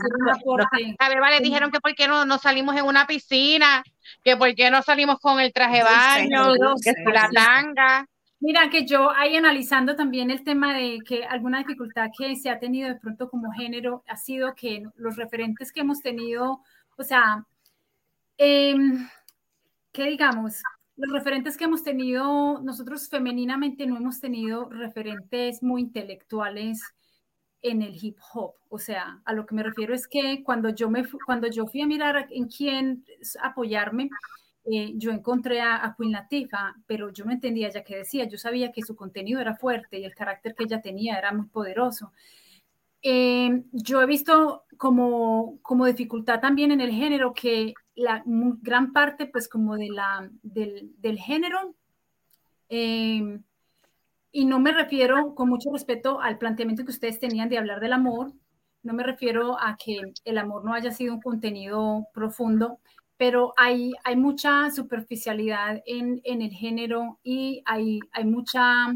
a 1.00 1.10
Beba 1.10 1.32
le 1.32 1.40
dijeron 1.40 1.72
que 1.72 1.80
por 1.80 1.96
qué 1.96 2.08
no, 2.08 2.26
no 2.26 2.38
salimos 2.38 2.76
en 2.76 2.86
una 2.86 3.08
piscina, 3.08 3.82
que 4.24 4.36
por 4.36 4.54
qué 4.54 4.70
no 4.70 4.84
salimos 4.84 5.20
con 5.20 5.40
el 5.40 5.54
traje 5.54 5.78
de 5.78 5.84
baño, 5.84 6.54
que 6.84 6.94
la 7.12 7.30
tanga. 7.34 8.06
Mira, 8.46 8.70
que 8.70 8.86
yo 8.86 9.10
ahí 9.10 9.36
analizando 9.36 9.96
también 9.96 10.30
el 10.30 10.44
tema 10.44 10.78
de 10.78 11.00
que 11.04 11.26
alguna 11.26 11.58
dificultad 11.58 12.12
que 12.16 12.36
se 12.36 12.52
ha 12.52 12.60
tenido 12.60 12.88
de 12.88 13.00
pronto 13.00 13.28
como 13.28 13.52
género 13.52 14.04
ha 14.08 14.18
sido 14.18 14.54
que 14.54 14.84
los 14.98 15.16
referentes 15.16 15.72
que 15.72 15.80
hemos 15.80 16.00
tenido, 16.02 16.62
o 16.96 17.04
sea, 17.04 17.44
eh, 18.38 18.76
digamos, 19.96 20.62
los 20.96 21.12
referentes 21.12 21.58
que 21.58 21.64
hemos 21.64 21.82
tenido, 21.82 22.62
nosotros 22.62 23.10
femeninamente 23.10 23.88
no 23.88 23.98
hemos 23.98 24.20
tenido 24.20 24.70
referentes 24.70 25.64
muy 25.64 25.82
intelectuales 25.82 26.84
en 27.64 27.82
el 27.82 27.98
hip 28.00 28.20
hop. 28.32 28.54
O 28.70 28.78
sea, 28.78 29.24
a 29.26 29.34
lo 29.34 29.48
que 29.48 29.56
me 29.56 29.64
refiero 29.64 29.96
es 29.96 30.08
que 30.08 30.44
cuando 30.44 30.70
yo, 30.70 30.92
me, 30.92 31.04
cuando 31.26 31.48
yo 31.48 31.66
fui 31.66 31.82
a 31.82 31.88
mirar 31.88 32.28
en 32.30 32.48
quién 32.48 33.06
apoyarme, 33.42 34.12
eh, 34.66 34.94
yo 34.96 35.12
encontré 35.12 35.62
a, 35.62 35.96
Queen 35.98 36.12
Latifah, 36.12 36.76
pero 36.88 37.12
yo 37.12 37.26
no 37.26 37.32
entendía 37.32 37.70
ya 37.70 37.84
qué 37.84 37.98
decía. 37.98 38.26
Yo 38.26 38.38
sabía 38.38 38.72
que 38.72 38.82
su 38.82 38.96
contenido 38.96 39.40
era 39.40 39.56
fuerte 39.56 40.00
y 40.00 40.06
el 40.06 40.16
carácter 40.16 40.56
que 40.56 40.64
ella 40.64 40.82
tenía 40.82 41.18
era 41.18 41.32
muy 41.32 41.48
poderoso. 41.48 42.12
Eh, 43.02 43.64
yo 43.72 44.02
he 44.02 44.06
visto 44.08 44.64
como, 44.78 45.60
como 45.62 45.86
dificultad 45.86 46.40
también 46.40 46.72
en 46.72 46.82
el 46.82 46.92
género 46.92 47.34
que 47.34 47.74
la 47.96 48.24
gran 48.26 48.94
parte, 48.94 49.28
pues, 49.28 49.48
como 49.48 49.76
de 49.76 49.90
la, 49.90 50.30
del, 50.42 50.92
del 50.98 51.20
género, 51.20 51.76
eh, 52.70 53.40
y 54.32 54.46
no 54.46 54.60
me 54.60 54.72
refiero 54.74 55.36
con 55.36 55.50
mucho 55.50 55.72
respeto 55.72 56.20
al 56.20 56.38
planteamiento 56.38 56.84
que 56.84 56.92
ustedes 56.92 57.20
tenían 57.20 57.48
de 57.50 57.58
hablar 57.58 57.80
del 57.80 57.94
amor, 57.94 58.34
no 58.84 58.94
me 58.94 59.04
refiero 59.04 59.58
a 59.60 59.78
que 59.78 60.00
el 60.26 60.38
amor 60.38 60.66
no 60.66 60.74
haya 60.74 60.92
sido 60.92 61.14
un 61.14 61.22
contenido 61.22 62.08
profundo, 62.14 62.80
pero 63.18 63.54
hay, 63.58 63.94
hay 64.04 64.16
mucha 64.16 64.70
superficialidad 64.72 65.82
en, 65.86 66.22
en 66.24 66.42
el 66.42 66.52
género 66.52 67.20
y 67.24 67.62
hay, 67.66 68.00
hay 68.12 68.26
mucha, 68.26 68.88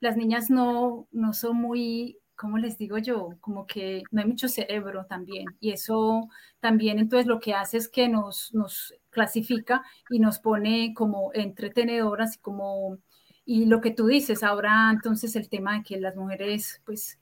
las 0.00 0.16
niñas 0.16 0.50
no, 0.50 1.08
no 1.12 1.32
son 1.32 1.56
muy, 1.56 2.18
¿cómo 2.36 2.58
les 2.58 2.76
digo 2.78 2.98
yo? 2.98 3.30
Como 3.40 3.66
que 3.66 4.02
no 4.10 4.20
hay 4.20 4.26
mucho 4.26 4.48
cerebro 4.48 5.06
también. 5.06 5.46
Y 5.60 5.70
eso 5.72 6.28
también 6.60 6.98
entonces 6.98 7.26
lo 7.26 7.40
que 7.40 7.54
hace 7.54 7.78
es 7.78 7.88
que 7.88 8.08
nos, 8.08 8.52
nos 8.54 8.94
clasifica 9.10 9.82
y 10.10 10.18
nos 10.18 10.38
pone 10.38 10.92
como 10.94 11.30
entretenedoras 11.34 12.36
y 12.36 12.38
como, 12.40 12.98
y 13.44 13.66
lo 13.66 13.80
que 13.80 13.92
tú 13.92 14.06
dices, 14.06 14.42
ahora 14.42 14.90
entonces 14.92 15.36
el 15.36 15.48
tema 15.48 15.78
de 15.78 15.84
que 15.84 16.00
las 16.00 16.16
mujeres 16.16 16.82
pues 16.84 17.18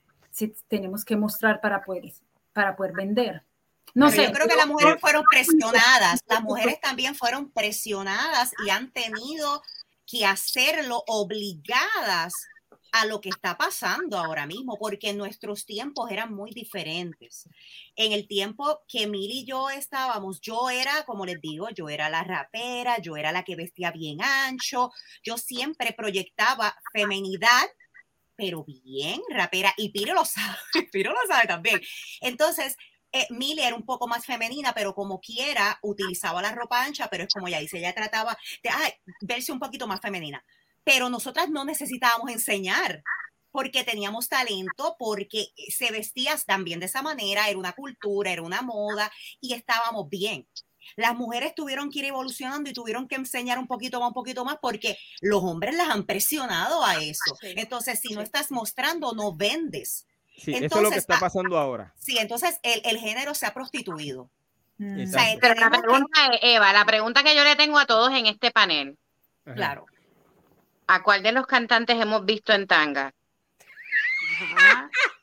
tenemos 0.67 1.05
que 1.05 1.17
mostrar 1.17 1.61
para 1.61 1.83
poder, 1.83 2.05
para 2.53 2.75
poder 2.75 2.93
vender. 2.93 3.43
No 3.93 4.09
sé. 4.09 4.25
Yo 4.25 4.31
creo 4.31 4.47
que 4.47 4.55
las 4.55 4.67
mujeres 4.67 4.99
fueron 4.99 5.23
presionadas, 5.29 6.19
las 6.27 6.41
mujeres 6.43 6.79
también 6.81 7.15
fueron 7.15 7.51
presionadas 7.51 8.51
y 8.65 8.69
han 8.69 8.91
tenido 8.91 9.61
que 10.05 10.25
hacerlo 10.25 11.03
obligadas 11.07 12.33
a 12.91 13.05
lo 13.05 13.21
que 13.21 13.29
está 13.29 13.57
pasando 13.57 14.17
ahora 14.17 14.45
mismo, 14.45 14.77
porque 14.77 15.13
nuestros 15.13 15.65
tiempos 15.65 16.11
eran 16.11 16.33
muy 16.33 16.51
diferentes. 16.51 17.47
En 17.95 18.11
el 18.11 18.27
tiempo 18.27 18.81
que 18.87 19.07
Mil 19.07 19.31
y 19.31 19.45
yo 19.45 19.69
estábamos, 19.69 20.41
yo 20.41 20.69
era, 20.69 21.03
como 21.05 21.25
les 21.25 21.39
digo, 21.39 21.69
yo 21.69 21.87
era 21.87 22.09
la 22.09 22.23
rapera, 22.23 22.99
yo 22.99 23.15
era 23.15 23.31
la 23.31 23.43
que 23.43 23.55
vestía 23.55 23.91
bien 23.91 24.21
ancho, 24.21 24.91
yo 25.23 25.37
siempre 25.37 25.93
proyectaba 25.93 26.75
femenidad 26.91 27.69
pero 28.41 28.63
bien 28.63 29.21
rapera, 29.29 29.71
y 29.77 29.89
Piro 29.89 30.15
lo 30.15 30.25
sabe, 30.25 30.57
Piro 30.91 31.11
lo 31.11 31.19
sabe 31.27 31.47
también. 31.47 31.79
Entonces, 32.21 32.75
eh, 33.11 33.27
era 33.57 33.75
un 33.75 33.85
poco 33.85 34.07
más 34.07 34.25
femenina, 34.25 34.73
pero 34.73 34.93
como 34.93 35.19
quiera, 35.19 35.79
utilizaba 35.81 36.41
la 36.41 36.51
ropa 36.51 36.83
ancha, 36.83 37.07
pero 37.09 37.23
es 37.23 37.33
como 37.33 37.47
ya 37.47 37.59
dice, 37.59 37.77
ella 37.77 37.93
trataba 37.93 38.37
de 38.63 38.69
verse 39.21 39.51
un 39.51 39.59
poquito 39.59 39.87
más 39.87 40.01
femenina. 40.01 40.43
Pero 40.83 41.09
nosotras 41.09 41.49
no 41.49 41.65
necesitábamos 41.65 42.31
enseñar, 42.31 43.03
porque 43.51 43.83
teníamos 43.83 44.29
talento, 44.29 44.95
porque 44.97 45.47
se 45.69 45.91
vestían 45.91 46.39
también 46.45 46.79
de 46.79 46.85
esa 46.85 47.01
manera, 47.01 47.49
era 47.49 47.59
una 47.59 47.73
cultura, 47.73 48.31
era 48.31 48.41
una 48.41 48.61
moda, 48.61 49.11
y 49.39 49.53
estábamos 49.53 50.09
bien 50.09 50.47
las 50.95 51.15
mujeres 51.15 51.55
tuvieron 51.55 51.89
que 51.89 51.99
ir 51.99 52.05
evolucionando 52.05 52.69
y 52.69 52.73
tuvieron 52.73 53.07
que 53.07 53.15
enseñar 53.15 53.59
un 53.59 53.67
poquito 53.67 53.99
más, 53.99 54.09
un 54.09 54.13
poquito 54.13 54.45
más, 54.45 54.57
porque 54.61 54.97
los 55.21 55.43
hombres 55.43 55.75
las 55.75 55.89
han 55.89 56.05
presionado 56.05 56.83
a 56.83 57.01
eso. 57.01 57.37
Entonces, 57.41 57.99
si 57.99 58.13
no 58.13 58.21
estás 58.21 58.51
mostrando, 58.51 59.13
no 59.13 59.35
vendes. 59.35 60.05
Sí, 60.37 60.53
eso 60.55 60.77
es 60.77 60.81
lo 60.81 60.89
que 60.89 60.97
está 60.97 61.19
pasando 61.19 61.57
ahora. 61.57 61.93
Sí, 61.97 62.17
entonces 62.17 62.59
el, 62.63 62.97
género 62.97 63.35
se 63.35 63.45
ha 63.45 63.53
prostituido. 63.53 64.29
Mm. 64.77 65.11
Pero 65.39 65.55
la 65.55 65.69
pregunta, 65.69 66.19
Eva, 66.41 66.73
la 66.73 66.85
pregunta 66.85 67.23
que 67.23 67.35
yo 67.35 67.43
le 67.43 67.55
tengo 67.55 67.77
a 67.77 67.85
todos 67.85 68.11
en 68.13 68.25
este 68.25 68.51
panel. 68.51 68.97
Claro. 69.43 69.85
¿A 70.87 71.03
cuál 71.03 71.23
de 71.23 71.31
los 71.31 71.45
cantantes 71.45 71.99
hemos 71.99 72.25
visto 72.25 72.53
en 72.53 72.67
tanga? 72.67 73.13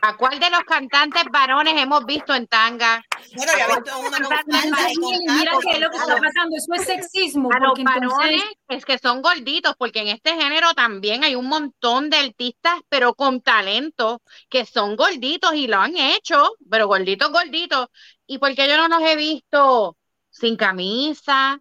¿A 0.00 0.16
cuál 0.16 0.38
de 0.38 0.50
los 0.50 0.60
cantantes 0.60 1.24
varones 1.30 1.74
hemos 1.76 2.04
visto 2.04 2.34
en 2.34 2.46
tanga? 2.46 3.04
Bueno, 3.34 3.52
he 3.52 3.66
visto 3.66 3.98
una 3.98 4.18
con 4.18 4.44
tanga 4.46 4.90
y 4.90 4.94
con 4.94 5.36
Mira 5.36 5.52
que 5.60 5.80
lo 5.80 5.90
que 5.90 5.96
está 5.96 6.16
pasando, 6.16 6.56
eso 6.56 6.74
es 6.74 6.84
sexismo. 6.84 7.50
A 7.52 7.58
los 7.58 7.82
varones 7.82 8.42
es 8.68 8.84
que 8.84 8.98
son 8.98 9.22
gorditos, 9.22 9.74
porque 9.76 10.00
en 10.00 10.08
este 10.08 10.34
género 10.34 10.72
también 10.74 11.24
hay 11.24 11.34
un 11.34 11.48
montón 11.48 12.10
de 12.10 12.18
artistas, 12.18 12.80
pero 12.88 13.14
con 13.14 13.40
talento, 13.40 14.22
que 14.48 14.64
son 14.66 14.96
gorditos 14.96 15.54
y 15.54 15.66
lo 15.66 15.78
han 15.78 15.96
hecho, 15.96 16.52
pero 16.70 16.86
gorditos, 16.86 17.30
gorditos. 17.32 17.88
¿Y 18.26 18.38
por 18.38 18.54
qué 18.54 18.68
yo 18.68 18.76
no 18.76 18.88
los 18.88 19.02
he 19.02 19.16
visto 19.16 19.96
sin 20.30 20.56
camisa, 20.56 21.60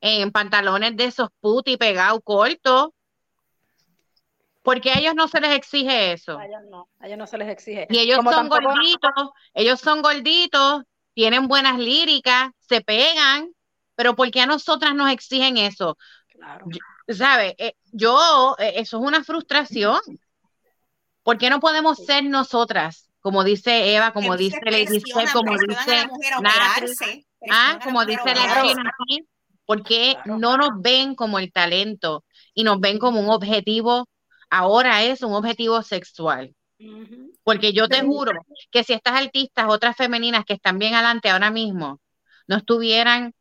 en 0.00 0.30
pantalones 0.32 0.96
de 0.96 1.04
esos 1.04 1.28
puti 1.40 1.76
pegados 1.76 2.20
cortos? 2.24 2.90
Porque 4.62 4.90
a 4.90 4.98
ellos 4.98 5.14
no 5.14 5.28
se 5.28 5.40
les 5.40 5.56
exige 5.56 6.12
eso. 6.12 6.38
A 6.38 6.46
ellos 6.46 6.60
no, 6.70 6.88
a 6.98 7.06
ellos 7.06 7.18
no 7.18 7.26
se 7.26 7.38
les 7.38 7.48
exige. 7.48 7.86
Y 7.90 7.98
ellos 7.98 8.20
son 8.22 8.48
gorditos, 8.48 9.30
ellos 9.54 9.80
son 9.80 10.02
gorditos, 10.02 10.82
tienen 11.14 11.48
buenas 11.48 11.78
líricas, 11.78 12.50
se 12.58 12.80
pegan, 12.80 13.50
pero 13.94 14.14
¿por 14.14 14.30
qué 14.30 14.42
a 14.42 14.46
nosotras 14.46 14.94
nos 14.94 15.10
exigen 15.10 15.56
eso? 15.56 15.96
Claro. 16.28 16.66
¿Sabe? 17.08 17.54
Eh, 17.58 17.74
yo, 17.92 18.54
eh, 18.58 18.74
eso 18.76 18.98
es 18.98 19.02
una 19.04 19.24
frustración. 19.24 20.00
¿Por 21.22 21.38
qué 21.38 21.50
no 21.50 21.60
podemos 21.60 21.98
ser 21.98 22.24
nosotras? 22.24 23.10
Como 23.20 23.44
dice 23.44 23.94
Eva, 23.94 24.12
como 24.12 24.36
dice 24.36 24.60
Lady 24.64 25.02
como 25.32 25.56
dice 25.58 26.08
ah, 27.50 27.78
como 27.82 28.04
dice 28.04 28.34
la 28.34 28.64
¿por 29.66 29.82
qué 29.82 30.16
no 30.24 30.56
nos 30.56 30.70
ven 30.80 31.14
como 31.14 31.38
el 31.38 31.52
talento 31.52 32.24
y 32.54 32.64
nos 32.64 32.80
ven 32.80 32.98
como 32.98 33.20
un 33.20 33.28
objetivo 33.28 34.08
ahora 34.50 35.02
es 35.02 35.22
un 35.22 35.32
objetivo 35.34 35.82
sexual. 35.82 36.54
Porque 37.42 37.72
yo 37.72 37.88
te 37.88 38.02
juro 38.02 38.32
que 38.70 38.84
si 38.84 38.92
estas 38.92 39.20
artistas, 39.20 39.66
otras 39.68 39.96
femeninas 39.96 40.44
que 40.44 40.52
están 40.54 40.78
bien 40.78 40.94
adelante 40.94 41.28
ahora 41.28 41.50
mismo, 41.50 42.00
no 42.46 42.56
estuvieran 42.56 43.34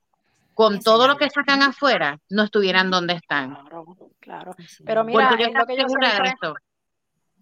con 0.55 0.79
todo 0.79 1.07
lo 1.07 1.17
que 1.17 1.29
sacan 1.29 1.61
afuera, 1.61 2.19
no 2.29 2.43
estuvieran 2.43 2.89
donde 2.89 3.13
están. 3.13 3.53
Claro, 3.53 3.85
claro. 4.19 4.55
Pero 4.83 5.03
mira, 5.03 5.29
es 5.29 5.53
lo, 5.53 5.65
que 5.67 5.77
yo 5.77 5.87
siempre, 5.87 6.33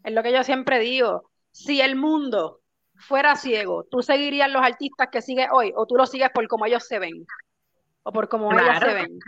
es 0.04 0.14
lo 0.14 0.22
que 0.22 0.34
yo 0.34 0.44
siempre 0.44 0.80
digo, 0.80 1.32
si 1.50 1.80
el 1.80 1.96
mundo 1.96 2.60
fuera 2.98 3.38
ciego, 3.38 3.86
¿tú 3.90 4.02
seguirías 4.02 4.52
los 4.52 4.62
artistas 4.62 5.08
que 5.10 5.22
sigues 5.22 5.48
hoy 5.54 5.72
o 5.76 5.86
tú 5.86 5.96
los 5.96 6.10
sigues 6.10 6.30
por 6.34 6.46
cómo 6.50 6.66
ellos 6.66 6.86
se 6.86 7.00
ven? 7.00 7.26
O 8.08 8.12
por 8.12 8.30
cómo 8.30 8.52
ellas 8.52 8.80
se 8.80 8.94
ven. 8.94 9.20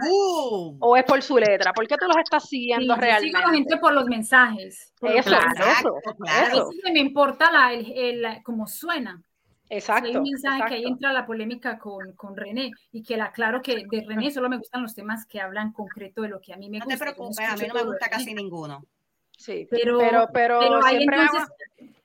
O 0.80 0.96
es 0.96 1.04
por 1.04 1.22
su 1.24 1.38
letra. 1.38 1.74
¿Por 1.74 1.88
qué 1.88 1.98
tú 1.98 2.06
los 2.08 2.18
estás 2.18 2.48
siguiendo 2.48 2.96
realmente? 2.96 3.36
Sigo 3.40 3.50
gente 3.50 3.78
por 3.78 3.92
los 3.92 4.06
mensajes. 4.06 4.94
eso, 5.02 5.36
eso, 5.36 6.00
eso. 6.52 6.70
me 6.94 7.00
importa 7.00 7.52
la, 7.52 7.74
el, 7.74 8.44
cómo 8.44 8.68
suena. 8.68 9.20
Exacto. 9.70 10.08
hay 10.08 10.16
un 10.16 10.24
mensaje 10.24 10.64
que 10.68 10.74
ahí 10.76 10.86
entra 10.86 11.12
la 11.12 11.26
polémica 11.26 11.78
con, 11.78 12.14
con, 12.14 12.38
René 12.38 12.72
y 12.92 13.04
que 13.04 13.18
la 13.18 13.34
claro 13.34 13.62
que 13.62 13.84
de 13.90 14.06
René 14.08 14.32
solo 14.32 14.48
me 14.48 14.58
gustan 14.58 14.82
los 14.84 14.94
temas 14.94 15.26
que 15.26 15.42
hablan 15.42 15.74
concreto 15.74 16.22
de 16.22 16.30
lo 16.30 16.40
que 16.40 16.54
a 16.54 16.58
mí 16.58 16.70
me 16.70 16.78
gusta. 16.78 16.94
No 16.94 16.98
te 16.98 17.04
preocupes, 17.04 17.40
a 17.40 17.58
mí 17.58 17.68
no 17.68 17.74
me 17.74 17.84
gusta 17.84 18.10
casi 18.10 18.34
ninguno. 18.34 18.86
Sí, 19.38 19.68
pero, 19.70 19.98
pero, 19.98 20.28
pero, 20.32 20.86
ahí 20.86 21.04
entonces, 21.04 21.50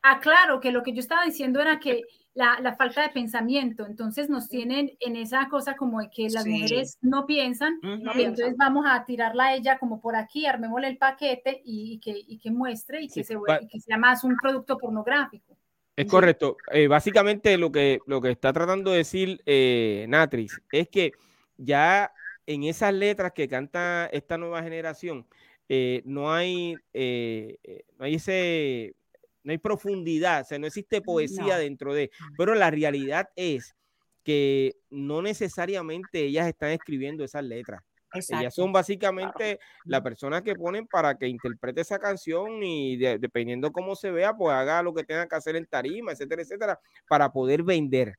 aclaro 0.03 0.59
que 0.59 0.73
lo 0.73 0.83
que 0.83 0.93
yo 0.93 1.01
estaba 1.01 1.25
diciendo 1.25 1.61
era 1.61 1.79
que 1.79 2.03
la, 2.35 2.59
la, 2.61 2.75
falta 2.77 3.03
de 3.03 3.11
pensamiento. 3.11 3.87
Entonces 3.87 4.29
nos 4.31 4.49
tienen 4.49 4.97
en 5.01 5.17
esa 5.17 5.49
cosa 5.49 5.77
como 5.77 6.01
de 6.01 6.11
que 6.11 6.29
las 6.31 6.47
mujeres 6.47 6.99
no 7.01 7.27
piensan, 7.27 7.79
y 7.83 8.23
entonces 8.23 8.57
vamos 8.57 8.87
a 8.89 9.05
tirarla 9.05 9.47
a 9.47 9.55
ella 9.55 9.79
como 9.79 10.01
por 10.01 10.17
aquí, 10.17 10.47
armémosle 10.47 10.89
el 10.89 10.99
paquete 10.99 11.61
y, 11.65 12.01
que, 12.01 12.15
y 12.17 12.39
que, 12.39 12.51
muestre 12.51 13.03
y 13.03 13.09
que, 13.09 13.25
se, 13.25 13.37
que 13.71 13.81
sea 13.81 13.99
más 13.99 14.25
un 14.25 14.37
producto 14.37 14.79
pornográfico. 14.79 15.57
Es 15.95 16.07
correcto. 16.07 16.57
Eh, 16.71 16.89
básicamente 16.89 17.59
lo 17.59 17.71
que, 17.71 17.99
lo 18.07 18.21
que 18.21 18.31
está 18.31 18.53
tratando 18.53 18.93
de 18.93 18.99
decir 18.99 19.43
eh, 19.45 20.07
Natris 20.09 20.61
es 20.73 20.89
que 20.89 21.13
ya 21.59 22.13
en 22.47 22.65
esas 22.65 22.95
letras 22.95 23.33
que 23.33 23.47
canta 23.47 24.07
esta 24.07 24.39
nueva 24.39 24.63
generación, 24.63 25.27
eh, 25.69 26.03
no 26.05 26.33
hay, 26.33 26.75
no 26.95 28.05
hay 28.05 28.15
ese 28.15 28.95
no 29.45 29.53
hay 29.53 29.59
profundidad, 29.59 30.43
o 30.43 30.45
sea, 30.45 30.59
no 30.59 30.67
existe 30.67 31.03
poesía 31.03 31.57
dentro 31.59 31.95
de, 31.95 32.11
pero 32.37 32.55
la 32.55 32.71
realidad 32.71 33.29
es 33.37 33.75
que 34.23 34.77
no 34.91 35.23
necesariamente 35.23 36.25
ellas 36.25 36.47
están 36.47 36.71
escribiendo 36.71 37.25
esas 37.25 37.45
letras. 37.45 37.83
Ellas 38.15 38.55
son 38.55 38.73
básicamente 38.73 39.59
la 39.85 40.03
persona 40.03 40.43
que 40.43 40.55
ponen 40.55 40.87
para 40.87 41.17
que 41.17 41.29
interprete 41.29 41.81
esa 41.81 41.99
canción 41.99 42.63
y 42.63 42.97
dependiendo 42.97 43.73
cómo 43.73 43.97
se 43.97 44.11
vea, 44.11 44.37
pues 44.37 44.55
haga 44.55 44.83
lo 44.83 44.93
que 44.93 45.05
tenga 45.05 45.27
que 45.27 45.35
hacer 45.35 45.57
en 45.57 45.67
tarima, 45.67 46.13
etcétera, 46.13 46.43
etcétera, 46.43 46.81
para 47.09 47.33
poder 47.33 47.63
vender. 47.63 48.17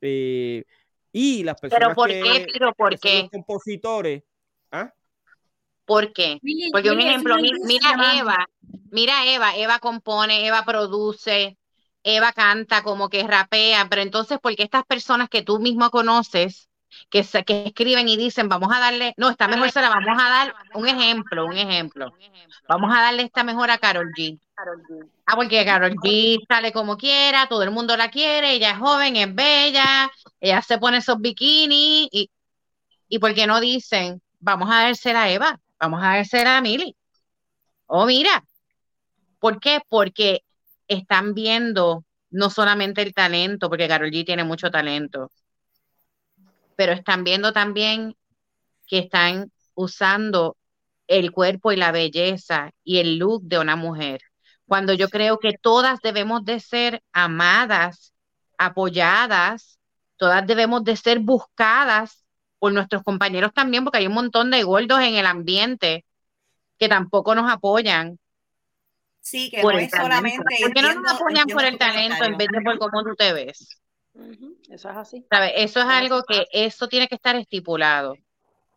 Eh, 0.00 0.64
y 1.12 1.44
las 1.44 1.60
personas 1.60 1.88
¿Pero 1.88 1.94
por 1.94 2.08
qué? 2.08 2.46
¿Pero 2.52 2.74
por 2.74 2.98
qué? 2.98 3.28
compositores, 3.30 4.24
¿ah? 4.72 4.92
¿Por 5.88 6.12
qué? 6.12 6.38
Porque 6.70 6.90
un 6.90 7.00
ejemplo, 7.00 7.36
mira 7.64 8.14
Eva, 8.14 8.46
mira 8.90 9.24
Eva, 9.24 9.56
Eva 9.56 9.78
compone, 9.78 10.46
Eva 10.46 10.62
produce, 10.66 11.56
Eva 12.02 12.32
canta, 12.34 12.82
como 12.82 13.08
que 13.08 13.26
rapea, 13.26 13.86
pero 13.88 14.02
entonces, 14.02 14.38
¿por 14.38 14.54
qué 14.54 14.64
estas 14.64 14.84
personas 14.84 15.30
que 15.30 15.40
tú 15.40 15.60
mismo 15.60 15.88
conoces, 15.88 16.68
que, 17.08 17.24
que 17.46 17.64
escriben 17.68 18.06
y 18.06 18.18
dicen, 18.18 18.50
vamos 18.50 18.70
a 18.70 18.80
darle, 18.80 19.14
no, 19.16 19.30
está 19.30 19.48
mejor 19.48 19.70
se 19.70 19.80
la 19.80 19.88
vamos 19.88 20.22
a 20.22 20.28
dar, 20.28 20.54
un 20.74 20.86
ejemplo, 20.86 21.46
un 21.46 21.56
ejemplo, 21.56 22.12
vamos 22.68 22.94
a 22.94 23.00
darle 23.00 23.22
esta 23.22 23.42
mejor 23.42 23.70
a 23.70 23.78
Carol 23.78 24.12
G. 24.12 24.38
Ah, 25.24 25.36
porque 25.36 25.64
Carol 25.64 25.94
G 25.94 26.38
sale 26.46 26.70
como 26.70 26.98
quiera, 26.98 27.46
todo 27.48 27.62
el 27.62 27.70
mundo 27.70 27.96
la 27.96 28.10
quiere, 28.10 28.52
ella 28.52 28.72
es 28.72 28.78
joven, 28.78 29.16
es 29.16 29.34
bella, 29.34 30.10
ella 30.38 30.60
se 30.60 30.76
pone 30.76 30.98
esos 30.98 31.18
bikinis 31.18 32.08
y, 32.12 32.30
y 33.08 33.18
¿por 33.18 33.34
qué 33.34 33.46
no 33.46 33.58
dicen, 33.58 34.20
vamos 34.38 34.68
a 34.70 34.82
dársela 34.82 35.22
a 35.22 35.30
Eva? 35.30 35.58
Vamos 35.80 36.02
a 36.02 36.22
ver 36.32 36.46
a 36.46 36.60
Mili. 36.60 36.96
Oh, 37.86 38.06
mira. 38.06 38.44
¿Por 39.38 39.60
qué? 39.60 39.80
Porque 39.88 40.42
están 40.88 41.34
viendo 41.34 42.04
no 42.30 42.50
solamente 42.50 43.02
el 43.02 43.14
talento, 43.14 43.68
porque 43.68 43.88
Carol 43.88 44.10
G 44.10 44.26
tiene 44.26 44.44
mucho 44.44 44.70
talento, 44.70 45.30
pero 46.76 46.92
están 46.92 47.24
viendo 47.24 47.52
también 47.52 48.16
que 48.86 48.98
están 48.98 49.52
usando 49.74 50.56
el 51.06 51.32
cuerpo 51.32 51.72
y 51.72 51.76
la 51.76 51.92
belleza 51.92 52.72
y 52.84 52.98
el 52.98 53.18
look 53.18 53.42
de 53.44 53.58
una 53.58 53.76
mujer. 53.76 54.22
Cuando 54.66 54.92
yo 54.92 55.08
creo 55.08 55.38
que 55.38 55.54
todas 55.60 56.00
debemos 56.02 56.44
de 56.44 56.60
ser 56.60 57.02
amadas, 57.12 58.12
apoyadas, 58.58 59.78
todas 60.16 60.46
debemos 60.46 60.84
de 60.84 60.96
ser 60.96 61.20
buscadas 61.20 62.24
por 62.58 62.72
nuestros 62.72 63.02
compañeros 63.02 63.52
también, 63.54 63.84
porque 63.84 63.98
hay 63.98 64.06
un 64.06 64.14
montón 64.14 64.50
de 64.50 64.62
gordos 64.62 65.00
en 65.00 65.14
el 65.14 65.26
ambiente 65.26 66.04
que 66.78 66.88
tampoco 66.88 67.34
nos 67.34 67.50
apoyan. 67.50 68.18
Sí, 69.20 69.50
que 69.50 69.62
no 69.62 69.70
es 69.70 69.90
solamente. 69.90 70.56
¿Por 70.62 70.72
qué 70.72 70.82
no 70.82 70.94
nos 70.94 71.12
apoyan 71.12 71.46
por 71.46 71.64
el 71.64 71.76
talento 71.78 72.24
en 72.24 72.36
vez 72.36 72.48
de 72.50 72.60
por 72.62 72.78
cómo 72.78 73.02
tú 73.02 73.14
te 73.14 73.32
ves? 73.32 73.80
Eso 74.70 74.90
es 74.90 74.96
así. 74.96 75.26
Eso 75.54 75.80
es 75.80 75.86
algo 75.86 76.22
que 76.26 76.46
eso 76.52 76.88
tiene 76.88 77.08
que 77.08 77.14
estar 77.14 77.36
estipulado. 77.36 78.14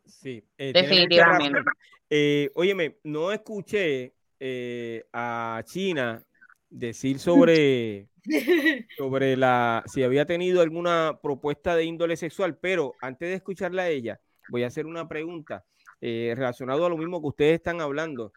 Sí, 0.05 0.43
eh, 0.57 0.71
definitivamente. 0.73 1.59
Eh, 2.13 2.51
óyeme, 2.55 2.97
no 3.05 3.31
escuché 3.31 4.11
eh, 4.37 5.05
a 5.13 5.63
China 5.63 6.21
decir 6.69 7.19
sobre, 7.19 8.09
sobre 8.97 9.35
la 9.35 9.83
si 9.87 10.03
había 10.03 10.25
tenido 10.25 10.61
alguna 10.61 11.19
propuesta 11.21 11.75
de 11.75 11.85
índole 11.85 12.15
sexual, 12.17 12.57
pero 12.57 12.93
antes 13.01 13.29
de 13.29 13.35
escucharla 13.35 13.83
a 13.83 13.89
ella, 13.89 14.19
voy 14.49 14.63
a 14.63 14.67
hacer 14.67 14.85
una 14.85 15.07
pregunta 15.07 15.65
eh, 16.01 16.33
relacionado 16.35 16.85
a 16.85 16.89
lo 16.89 16.97
mismo 16.97 17.21
que 17.21 17.27
ustedes 17.27 17.55
están 17.55 17.81
hablando. 17.81 18.33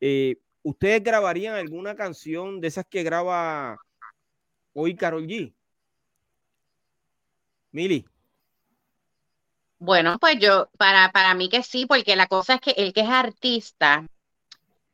Eh, 0.00 0.36
¿Ustedes 0.62 1.02
grabarían 1.02 1.54
alguna 1.54 1.94
canción 1.94 2.60
de 2.60 2.68
esas 2.68 2.86
que 2.86 3.02
graba 3.02 3.76
hoy 4.72 4.96
Carol 4.96 5.26
G? 5.26 5.54
Mili. 7.70 8.06
Bueno, 9.78 10.18
pues 10.18 10.38
yo, 10.40 10.70
para, 10.78 11.12
para 11.12 11.34
mí 11.34 11.48
que 11.48 11.62
sí, 11.62 11.86
porque 11.86 12.16
la 12.16 12.26
cosa 12.26 12.54
es 12.54 12.60
que 12.60 12.70
el 12.72 12.92
que 12.92 13.02
es 13.02 13.08
artista, 13.08 14.06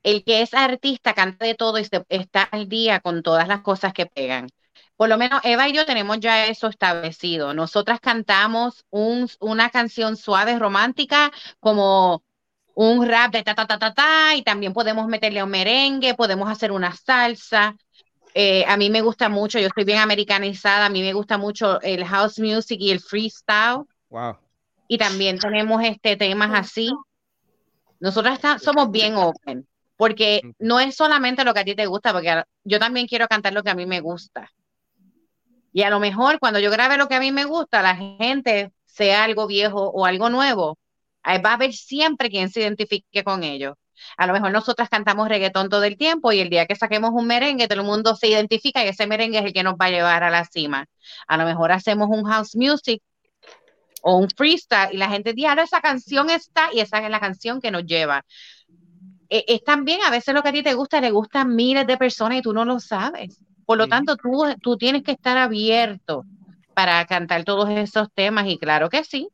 el 0.03 0.25
que 0.25 0.43
es 0.43 0.55
artista 0.55 1.15
canta 1.15 1.45
de 1.47 1.55
todo 1.55 1.79
y 1.79 1.87
está 2.09 2.43
al 2.43 2.69
día 2.69 3.01
con 3.01 3.23
todas 3.23 3.49
las 3.49 3.61
cosas 3.61 3.93
que 3.93 4.07
pegan. 4.07 4.49
Por 4.97 5.09
lo 5.09 5.19
menos 5.19 5.41
Eva 5.45 5.69
y 5.69 5.73
yo 5.73 5.85
tenemos 5.85 6.21
ya 6.21 6.47
eso 6.47 6.69
establecido. 6.69 7.55
Nosotras 7.55 8.01
cantamos 8.01 8.85
un, 8.91 9.29
una 9.41 9.71
canción 9.71 10.17
suave, 10.17 10.59
romántica, 10.59 11.33
como 11.61 12.23
un 12.75 13.07
rap 13.07 13.33
de 13.33 13.43
ta, 13.43 13.55
ta, 13.55 13.67
ta, 13.67 13.79
ta, 13.79 13.95
ta, 13.95 14.35
y 14.37 14.43
también 14.43 14.73
podemos 14.73 15.07
meterle 15.09 15.43
un 15.43 15.51
merengue, 15.51 16.15
podemos 16.15 16.49
hacer 16.49 16.73
una 16.73 16.95
salsa. 16.95 17.77
Eh, 18.35 18.65
a 18.67 18.77
mí 18.77 18.89
me 18.91 19.03
gusta 19.03 19.29
mucho, 19.29 19.59
yo 19.59 19.67
estoy 19.67 19.85
bien 19.85 19.99
americanizada, 19.99 20.87
a 20.87 20.91
mí 20.91 21.03
me 21.03 21.13
gusta 21.13 21.37
mucho 21.37 21.81
el 21.83 22.05
house 22.05 22.39
music 22.39 22.79
y 22.81 22.91
el 22.91 23.01
freestyle. 23.01 23.85
Wow. 24.09 24.39
Y 24.89 24.99
también 24.99 25.39
tenemos 25.39 25.83
este 25.85 26.17
temas 26.17 26.51
así. 26.55 26.91
Nosotras 28.01 28.41
somos 28.63 28.91
bien 28.91 29.17
open, 29.17 29.67
porque 29.97 30.43
no 30.59 30.81
es 30.81 30.97
solamente 30.97 31.45
lo 31.45 31.55
que 31.55 31.61
a 31.61 31.65
ti 31.65 31.75
te 31.75 31.87
gusta, 31.87 32.13
porque 32.13 32.43
yo 32.65 32.79
también 32.79 33.07
quiero 33.07 33.29
cantar 33.29 33.53
lo 33.53 33.63
que 33.63 33.71
a 33.71 33.75
mí 33.75 33.87
me 33.87 34.01
gusta. 34.01 34.51
Y 35.73 35.83
a 35.83 35.91
lo 35.91 36.01
mejor 36.01 36.39
cuando 36.39 36.59
yo 36.59 36.71
grabe 36.71 36.97
lo 36.97 37.09
que 37.09 37.15
a 37.15 37.21
mí 37.21 37.33
me 37.33 37.45
gusta, 37.45 37.83
la 37.83 37.97
gente, 37.97 38.73
sea 38.85 39.25
algo 39.25 39.47
viejo 39.47 39.91
o 39.91 40.05
algo 40.05 40.29
nuevo, 40.29 40.79
va 41.25 41.51
a 41.51 41.55
haber 41.55 41.73
siempre 41.73 42.31
quien 42.31 42.51
se 42.51 42.61
identifique 42.61 43.25
con 43.25 43.43
ellos. 43.43 43.75
A 44.17 44.27
lo 44.27 44.33
mejor 44.33 44.51
nosotras 44.51 44.89
cantamos 44.89 45.29
reggaetón 45.29 45.69
todo 45.69 45.85
el 45.85 45.97
tiempo 45.97 46.33
y 46.33 46.41
el 46.41 46.51
día 46.51 46.67
que 46.67 46.75
saquemos 46.75 47.11
un 47.13 47.27
merengue, 47.27 47.69
todo 47.69 47.81
el 47.81 47.87
mundo 47.87 48.17
se 48.17 48.29
identifica 48.29 48.85
y 48.85 48.89
ese 48.89 49.07
merengue 49.07 49.39
es 49.39 49.45
el 49.45 49.53
que 49.53 49.63
nos 49.63 49.75
va 49.75 49.87
a 49.87 49.91
llevar 49.91 50.25
a 50.25 50.31
la 50.31 50.45
cima. 50.45 50.87
A 51.27 51.37
lo 51.37 51.45
mejor 51.45 51.73
hacemos 51.73 52.09
un 52.11 52.25
house 52.25 52.57
music 52.57 53.03
o 54.03 54.17
un 54.17 54.29
freestyle 54.29 54.93
y 54.93 54.97
la 54.97 55.09
gente 55.09 55.33
dice, 55.33 55.49
ahora 55.49 55.63
esa 55.63 55.81
canción 55.81 56.31
está 56.31 56.69
y 56.73 56.81
esa 56.81 56.99
es 56.99 57.11
la 57.11 57.21
canción 57.21 57.61
que 57.61 57.71
nos 57.71 57.85
lleva. 57.85 58.25
E, 59.33 59.47
es 59.49 59.65
también 59.65 60.03
a 60.03 60.11
veces 60.11 60.35
lo 60.35 60.43
que 60.43 60.51
a 60.51 60.53
ti 60.53 60.63
te 60.63 60.75
gusta, 60.75 61.01
le 61.01 61.11
gusta 61.11 61.41
a 61.41 61.45
miles 61.47 61.87
de 61.87 61.97
personas 61.97 62.39
y 62.39 62.43
tú 62.43 62.53
no 62.53 62.67
lo 62.67 62.79
sabes. 62.81 63.41
Por 63.65 63.79
lo 63.79 63.89
tanto, 63.89 64.17
tú, 64.17 64.45
tú 64.61 64.77
tienes 64.77 65.03
que 65.03 65.13
estar 65.13 65.39
abierto 65.39 66.27
para 66.75 67.03
cantar 67.07 67.43
todos 67.43 67.71
esos 67.71 68.13
temas 68.13 68.47
y 68.47 68.59
claro 68.59 68.91
que 68.91 69.05
sí. 69.05 69.29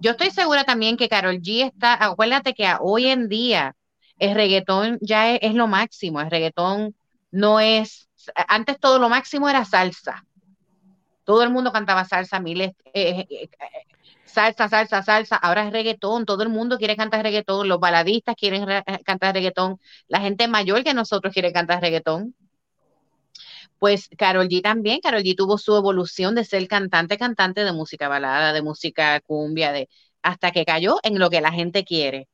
Yo 0.00 0.12
estoy 0.12 0.30
segura 0.30 0.64
también 0.64 0.96
que 0.96 1.10
Carol 1.10 1.42
G 1.42 1.66
está, 1.66 2.02
acuérdate 2.02 2.54
que 2.54 2.72
hoy 2.80 3.08
en 3.08 3.28
día 3.28 3.76
el 4.18 4.34
reggaetón 4.34 4.96
ya 5.02 5.34
es, 5.34 5.54
lo 5.54 5.66
máximo, 5.66 6.22
el 6.22 6.30
reggaetón 6.30 6.94
no 7.30 7.60
es, 7.60 8.08
antes 8.48 8.80
todo 8.80 8.98
lo 8.98 9.10
máximo 9.10 9.50
era 9.50 9.66
salsa. 9.66 10.24
Todo 11.24 11.42
el 11.42 11.50
mundo 11.50 11.70
cantaba 11.70 12.06
salsa, 12.06 12.40
miles, 12.40 12.70
eh, 12.94 13.26
eh, 13.28 13.28
eh, 13.30 13.48
salsa, 14.38 14.68
salsa, 14.68 15.02
salsa, 15.02 15.36
ahora 15.36 15.66
es 15.66 15.72
reggaetón, 15.72 16.24
todo 16.24 16.44
el 16.44 16.48
mundo 16.48 16.78
quiere 16.78 16.96
cantar 16.96 17.22
reggaetón, 17.24 17.68
los 17.68 17.80
baladistas 17.80 18.36
quieren 18.36 18.64
cantar 19.04 19.34
reggaetón, 19.34 19.80
la 20.06 20.20
gente 20.20 20.46
mayor 20.46 20.84
que 20.84 20.94
nosotros 20.94 21.32
quiere 21.32 21.52
cantar 21.52 21.80
reggaetón. 21.82 22.34
Pues 23.80 24.08
Carol 24.16 24.48
G 24.48 24.62
también, 24.62 25.00
Carol 25.00 25.22
G 25.22 25.36
tuvo 25.36 25.58
su 25.58 25.74
evolución 25.76 26.34
de 26.36 26.44
ser 26.44 26.68
cantante, 26.68 27.18
cantante 27.18 27.64
de 27.64 27.72
música 27.72 28.08
balada, 28.08 28.52
de 28.52 28.62
música 28.62 29.20
cumbia, 29.20 29.72
de 29.72 29.88
hasta 30.22 30.52
que 30.52 30.64
cayó 30.64 30.98
en 31.02 31.18
lo 31.18 31.30
que 31.30 31.40
la 31.40 31.50
gente 31.52 31.84
quiere. 31.84 32.28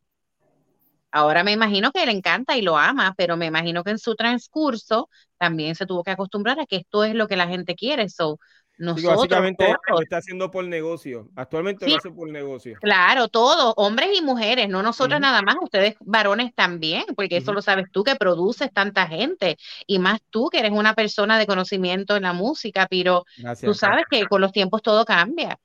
Ahora 1.10 1.42
me 1.44 1.52
imagino 1.52 1.90
que 1.92 2.04
le 2.04 2.12
encanta 2.12 2.56
y 2.56 2.62
lo 2.62 2.76
ama, 2.76 3.14
pero 3.16 3.36
me 3.36 3.46
imagino 3.46 3.82
que 3.84 3.92
en 3.92 3.98
su 3.98 4.14
transcurso 4.14 5.08
también 5.38 5.74
se 5.74 5.86
tuvo 5.86 6.02
que 6.02 6.10
acostumbrar 6.10 6.60
a 6.60 6.66
que 6.66 6.76
esto 6.76 7.04
es 7.04 7.14
lo 7.14 7.28
que 7.28 7.36
la 7.36 7.46
gente 7.48 7.74
quiere. 7.76 8.08
So, 8.10 8.38
nosotros, 8.76 9.16
básicamente 9.16 9.72
lo 9.88 10.00
está 10.00 10.16
haciendo 10.16 10.50
por 10.50 10.64
negocio. 10.64 11.28
Actualmente 11.36 11.88
lo 11.88 11.96
hace 11.96 12.10
por 12.10 12.28
negocio. 12.28 12.76
Claro, 12.80 13.28
todos, 13.28 13.72
hombres 13.76 14.08
y 14.18 14.22
mujeres, 14.22 14.68
no 14.68 14.82
nosotros 14.82 15.20
nada 15.20 15.42
más, 15.42 15.56
ustedes 15.62 15.94
varones 16.00 16.52
también, 16.54 17.04
porque 17.14 17.36
eso 17.36 17.52
lo 17.52 17.62
sabes 17.62 17.86
tú 17.92 18.02
que 18.02 18.16
produces 18.16 18.72
tanta 18.72 19.06
gente 19.06 19.56
y 19.86 19.98
más 20.00 20.20
tú 20.30 20.48
que 20.50 20.58
eres 20.58 20.72
una 20.72 20.94
persona 20.94 21.38
de 21.38 21.46
conocimiento 21.46 22.16
en 22.16 22.24
la 22.24 22.32
música, 22.32 22.88
pero 22.90 23.24
tú 23.62 23.74
sabes 23.74 24.06
que 24.10 24.26
con 24.26 24.40
los 24.40 24.52
tiempos 24.52 24.82
todo 24.82 25.04
cambia. 25.04 25.58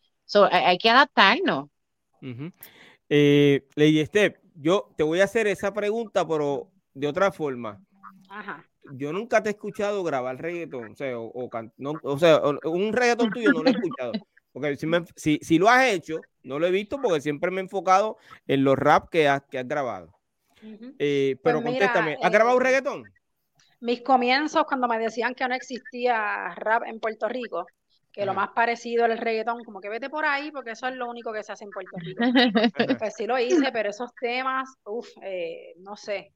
hay 0.51 0.77
que 0.77 0.89
adaptarnos. 0.89 1.69
Eh, 3.09 3.67
Lady 3.75 4.05
Steph, 4.05 4.35
yo 4.53 4.91
te 4.95 5.03
voy 5.03 5.21
a 5.21 5.23
hacer 5.23 5.47
esa 5.47 5.73
pregunta, 5.73 6.27
pero 6.27 6.69
de 6.93 7.07
otra 7.07 7.31
forma. 7.31 7.81
Ajá 8.29 8.68
yo 8.93 9.13
nunca 9.13 9.41
te 9.41 9.49
he 9.49 9.51
escuchado 9.51 10.03
grabar 10.03 10.41
reggaetón, 10.41 10.91
o 10.91 10.95
sea, 10.95 11.19
o, 11.19 11.49
no, 11.77 11.93
o 12.03 12.17
sea, 12.17 12.41
un 12.63 12.93
reggaetón 12.93 13.31
tuyo 13.31 13.51
no 13.51 13.63
lo 13.63 13.69
he 13.69 13.73
escuchado. 13.73 14.11
Porque 14.51 14.75
si, 15.15 15.39
si, 15.41 15.57
lo 15.57 15.69
has 15.69 15.85
hecho, 15.85 16.21
no 16.43 16.59
lo 16.59 16.67
he 16.67 16.71
visto 16.71 17.01
porque 17.01 17.21
siempre 17.21 17.51
me 17.51 17.61
he 17.61 17.63
enfocado 17.63 18.17
en 18.47 18.63
los 18.63 18.77
rap 18.77 19.09
que 19.09 19.27
has, 19.27 19.43
que 19.49 19.59
has 19.59 19.67
grabado. 19.67 20.13
Eh, 20.61 21.37
pues 21.41 21.53
pero 21.53 21.63
contéstame, 21.63 22.17
¿has 22.21 22.31
grabado 22.31 22.57
un 22.57 22.63
eh, 22.63 22.65
reggaetón? 22.65 23.03
Mis 23.79 24.01
comienzos, 24.01 24.65
cuando 24.65 24.87
me 24.87 24.99
decían 24.99 25.33
que 25.33 25.47
no 25.47 25.55
existía 25.55 26.53
rap 26.55 26.83
en 26.85 26.99
Puerto 26.99 27.29
Rico, 27.29 27.65
que 28.11 28.25
lo 28.25 28.33
más 28.33 28.49
parecido 28.49 29.05
al 29.05 29.17
reggaetón, 29.17 29.63
como 29.63 29.79
que 29.79 29.87
vete 29.87 30.09
por 30.09 30.25
ahí, 30.25 30.51
porque 30.51 30.71
eso 30.71 30.87
es 30.87 30.95
lo 30.95 31.09
único 31.09 31.31
que 31.31 31.43
se 31.43 31.53
hace 31.53 31.63
en 31.63 31.69
Puerto 31.69 31.95
Rico. 31.97 32.19
pues 32.99 33.15
sí 33.15 33.25
lo 33.25 33.39
hice, 33.39 33.71
pero 33.71 33.89
esos 33.89 34.13
temas, 34.15 34.69
uff, 34.83 35.07
eh, 35.21 35.75
no 35.77 35.95
sé, 35.95 36.33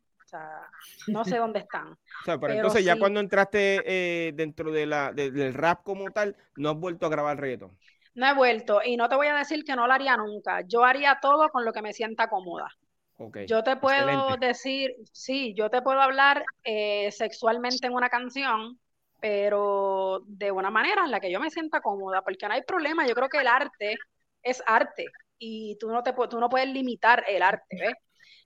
no 1.07 1.23
sé 1.23 1.37
dónde 1.37 1.59
están. 1.59 1.97
pero, 2.41 2.53
entonces 2.53 2.85
ya 2.85 2.97
cuando 2.97 3.19
entraste 3.19 3.81
eh, 3.85 4.31
dentro 4.33 4.71
de 4.71 4.85
la, 4.85 5.11
del 5.11 5.53
rap 5.53 5.83
como 5.83 6.11
tal, 6.11 6.35
no 6.55 6.69
has 6.69 6.77
vuelto 6.77 7.05
a 7.05 7.09
grabar 7.09 7.39
reggaetón. 7.39 7.77
No 8.15 8.27
he 8.27 8.33
vuelto 8.33 8.81
y 8.83 8.95
no 8.95 9.09
te 9.09 9.15
voy 9.15 9.27
a 9.27 9.35
decir 9.35 9.63
que 9.63 9.75
no 9.75 9.87
lo 9.87 9.93
haría 9.93 10.15
nunca. 10.17 10.61
Yo 10.61 10.83
haría 10.83 11.17
todo 11.21 11.49
con 11.49 11.65
lo 11.65 11.73
que 11.73 11.81
me 11.81 11.93
sienta 11.93 12.29
cómoda. 12.29 12.69
yo 13.47 13.63
te 13.63 13.75
puedo 13.77 14.37
decir, 14.37 14.95
sí, 15.11 15.53
yo 15.55 15.69
te 15.69 15.81
puedo 15.81 15.99
hablar 15.99 16.45
eh, 16.63 17.11
sexualmente 17.11 17.87
en 17.87 17.93
una 17.93 18.09
canción, 18.09 18.79
pero 19.19 20.21
de 20.27 20.51
una 20.51 20.69
manera 20.69 21.05
en 21.05 21.11
la 21.11 21.19
que 21.19 21.31
yo 21.31 21.39
me 21.39 21.49
sienta 21.49 21.81
cómoda, 21.81 22.21
porque 22.21 22.47
no 22.47 22.53
hay 22.53 22.61
problema. 22.61 23.07
Yo 23.07 23.15
creo 23.15 23.29
que 23.29 23.39
el 23.39 23.47
arte 23.47 23.95
es 24.43 24.61
arte 24.67 25.05
y 25.39 25.77
tú 25.79 25.89
no, 25.89 26.03
te, 26.03 26.13
tú 26.29 26.39
no 26.39 26.49
puedes 26.49 26.67
limitar 26.69 27.23
el 27.27 27.41
arte, 27.41 27.77
¿ves? 27.79 27.93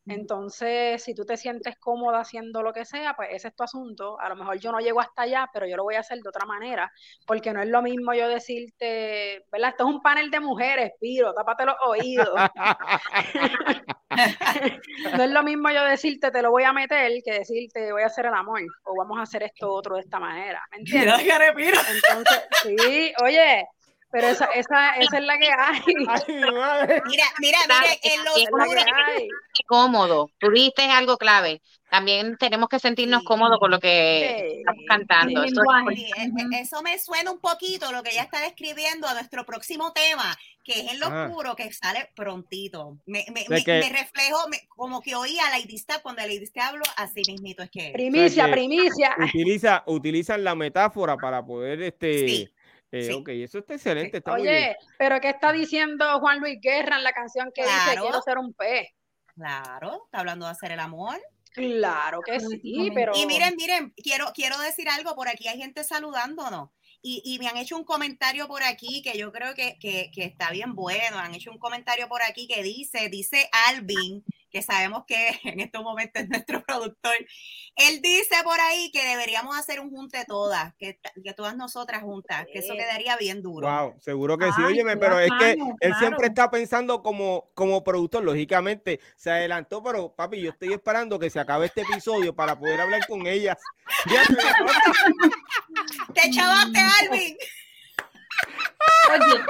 Entonces, 0.07 1.03
si 1.03 1.13
tú 1.13 1.25
te 1.25 1.37
sientes 1.37 1.75
cómoda 1.77 2.19
haciendo 2.19 2.63
lo 2.63 2.71
que 2.71 2.85
sea, 2.85 3.15
pues 3.15 3.29
ese 3.31 3.49
es 3.49 3.55
tu 3.55 3.63
asunto. 3.63 4.19
A 4.19 4.29
lo 4.29 4.35
mejor 4.35 4.59
yo 4.59 4.71
no 4.71 4.79
llego 4.79 5.01
hasta 5.01 5.23
allá, 5.23 5.49
pero 5.51 5.67
yo 5.67 5.75
lo 5.75 5.83
voy 5.83 5.95
a 5.95 5.99
hacer 5.99 6.19
de 6.19 6.29
otra 6.29 6.45
manera, 6.45 6.91
porque 7.25 7.51
no 7.51 7.61
es 7.61 7.67
lo 7.67 7.81
mismo 7.81 8.13
yo 8.13 8.27
decirte, 8.27 9.45
¿verdad? 9.51 9.71
Esto 9.71 9.87
es 9.87 9.95
un 9.95 10.01
panel 10.01 10.31
de 10.31 10.39
mujeres, 10.39 10.91
Piro, 10.99 11.33
tápate 11.33 11.65
los 11.65 11.75
oídos. 11.85 12.29
no 15.17 15.23
es 15.23 15.31
lo 15.31 15.43
mismo 15.43 15.69
yo 15.71 15.83
decirte, 15.83 16.31
te 16.31 16.41
lo 16.41 16.51
voy 16.51 16.63
a 16.63 16.73
meter, 16.73 17.11
que 17.23 17.39
decirte, 17.39 17.91
voy 17.91 18.03
a 18.03 18.07
hacer 18.07 18.27
el 18.27 18.33
amor, 18.33 18.61
o 18.83 18.95
vamos 18.97 19.19
a 19.19 19.23
hacer 19.23 19.43
esto 19.43 19.71
otro 19.71 19.95
de 19.95 20.01
esta 20.01 20.19
manera. 20.19 20.63
¿Me 20.71 20.77
entiendes? 20.77 21.13
Entonces, 21.89 22.47
sí, 22.63 23.13
oye, 23.23 23.67
pero 24.11 24.27
esa, 24.27 24.45
esa, 24.45 24.95
esa 24.95 25.17
es 25.17 25.23
la 25.23 25.37
que 25.37 25.47
hay. 25.47 25.81
Mira, 27.07 27.25
mira, 27.39 27.57
mira, 27.67 27.79
en 28.03 28.23
lo 28.23 28.33
oscuro, 28.33 28.81
cómodo. 29.67 30.31
Tú 30.39 30.49
dijiste 30.49 30.83
algo 30.83 31.17
clave. 31.17 31.61
También 31.89 32.37
tenemos 32.37 32.67
que 32.67 32.79
sentirnos 32.79 33.23
cómodos 33.23 33.59
con 33.59 33.71
lo 33.71 33.79
que 33.79 34.59
estamos 34.59 34.83
cantando. 34.87 35.43
Eso, 35.43 35.61
eso, 36.59 36.81
me 36.81 36.99
suena 36.99 37.31
un 37.31 37.39
poquito 37.39 37.91
lo 37.91 38.03
que 38.03 38.11
ella 38.11 38.23
está 38.23 38.41
describiendo 38.41 39.07
a 39.07 39.13
nuestro 39.13 39.45
próximo 39.45 39.93
tema, 39.93 40.37
que 40.65 40.81
es 40.81 40.91
en 40.91 40.99
lo 40.99 41.07
oscuro, 41.07 41.55
que 41.55 41.71
sale 41.71 42.09
prontito. 42.13 42.97
Me, 43.05 43.25
me, 43.33 43.45
me, 43.47 43.89
reflejo 43.89 44.39
como 44.67 45.01
que 45.01 45.15
oía 45.15 45.47
a 45.47 45.57
Lady 45.57 45.77
Stab 45.77 46.01
cuando 46.01 46.21
Lady 46.23 46.45
Stab 46.45 46.73
hablo, 46.73 46.83
así 46.97 47.21
mismito 47.25 47.63
es 47.63 47.69
que. 47.69 47.91
Primicia, 47.93 48.51
primicia. 48.51 49.15
Utiliza, 49.23 49.83
utilizan 49.87 50.43
la 50.43 50.55
metáfora 50.55 51.15
para 51.15 51.45
poder 51.45 51.81
este. 51.81 52.51
Eh, 52.91 53.13
Ok, 53.13 53.29
eso 53.29 53.59
está 53.59 53.75
excelente. 53.75 54.17
Está 54.17 54.33
Oye, 54.33 54.77
pero 54.97 55.19
¿qué 55.19 55.29
está 55.29 55.51
diciendo 55.51 56.19
Juan 56.19 56.39
Luis 56.39 56.59
Guerra 56.61 56.97
en 56.97 57.03
la 57.03 57.11
canción 57.11 57.51
que 57.53 57.63
dice 57.63 57.99
Quiero 57.99 58.21
ser 58.21 58.37
un 58.37 58.53
pez? 58.53 58.87
Claro, 59.35 60.03
está 60.05 60.19
hablando 60.19 60.45
de 60.45 60.51
hacer 60.51 60.71
el 60.71 60.79
amor. 60.79 61.19
Claro 61.53 62.21
que 62.21 62.39
sí, 62.39 62.91
pero. 62.93 63.13
Y 63.15 63.25
miren, 63.25 63.55
miren, 63.55 63.93
quiero, 63.97 64.27
quiero 64.33 64.59
decir 64.59 64.87
algo, 64.89 65.15
por 65.15 65.27
aquí 65.27 65.47
hay 65.47 65.57
gente 65.57 65.83
saludándonos. 65.83 66.69
Y, 67.01 67.21
y, 67.23 67.39
me 67.39 67.47
han 67.47 67.57
hecho 67.57 67.77
un 67.77 67.83
comentario 67.83 68.47
por 68.47 68.63
aquí 68.63 69.01
que 69.01 69.17
yo 69.17 69.31
creo 69.31 69.53
que, 69.53 69.77
que, 69.79 70.11
que, 70.13 70.25
está 70.25 70.51
bien 70.51 70.75
bueno. 70.75 71.17
Han 71.17 71.35
hecho 71.35 71.51
un 71.51 71.59
comentario 71.59 72.07
por 72.07 72.21
aquí 72.23 72.47
que 72.47 72.63
dice, 72.63 73.09
dice 73.09 73.49
Alvin, 73.69 74.23
que 74.57 74.63
sabemos 74.63 75.03
que 75.05 75.15
en 75.43 75.59
estos 75.59 75.83
momentos 75.83 76.23
es 76.23 76.29
nuestro 76.29 76.63
productor, 76.63 77.13
él 77.75 78.01
dice 78.01 78.35
por 78.43 78.59
ahí 78.59 78.89
que 78.91 79.05
deberíamos 79.05 79.55
hacer 79.57 79.79
un 79.79 79.91
junte 79.91 80.25
todas, 80.25 80.73
que, 80.77 80.99
que 81.23 81.33
todas 81.33 81.55
nosotras 81.55 82.01
juntas, 82.01 82.47
que 82.51 82.57
eso 82.59 82.73
quedaría 82.73 83.15
bien 83.17 83.43
duro. 83.43 83.67
Wow, 83.67 83.99
seguro 83.99 84.37
que 84.37 84.51
sí. 84.53 84.63
Óyeme, 84.63 84.95
pero 84.97 85.19
es 85.19 85.29
que 85.39 85.57
él 85.81 85.93
siempre 85.99 86.27
está 86.27 86.49
pensando 86.49 87.03
como, 87.03 87.51
como 87.53 87.83
productor, 87.83 88.23
lógicamente 88.23 89.01
se 89.15 89.29
adelantó, 89.29 89.83
pero 89.83 90.15
papi, 90.15 90.41
yo 90.41 90.49
estoy 90.49 90.73
esperando 90.73 91.19
que 91.19 91.29
se 91.29 91.39
acabe 91.39 91.67
este 91.67 91.81
episodio 91.81 92.35
para 92.35 92.57
poder 92.57 92.81
hablar 92.81 93.05
con 93.07 93.27
ellas. 93.27 93.57
Te 96.13 96.29
chavaste, 96.31 96.79
Alvin. 96.79 97.37
Oye. 99.13 99.43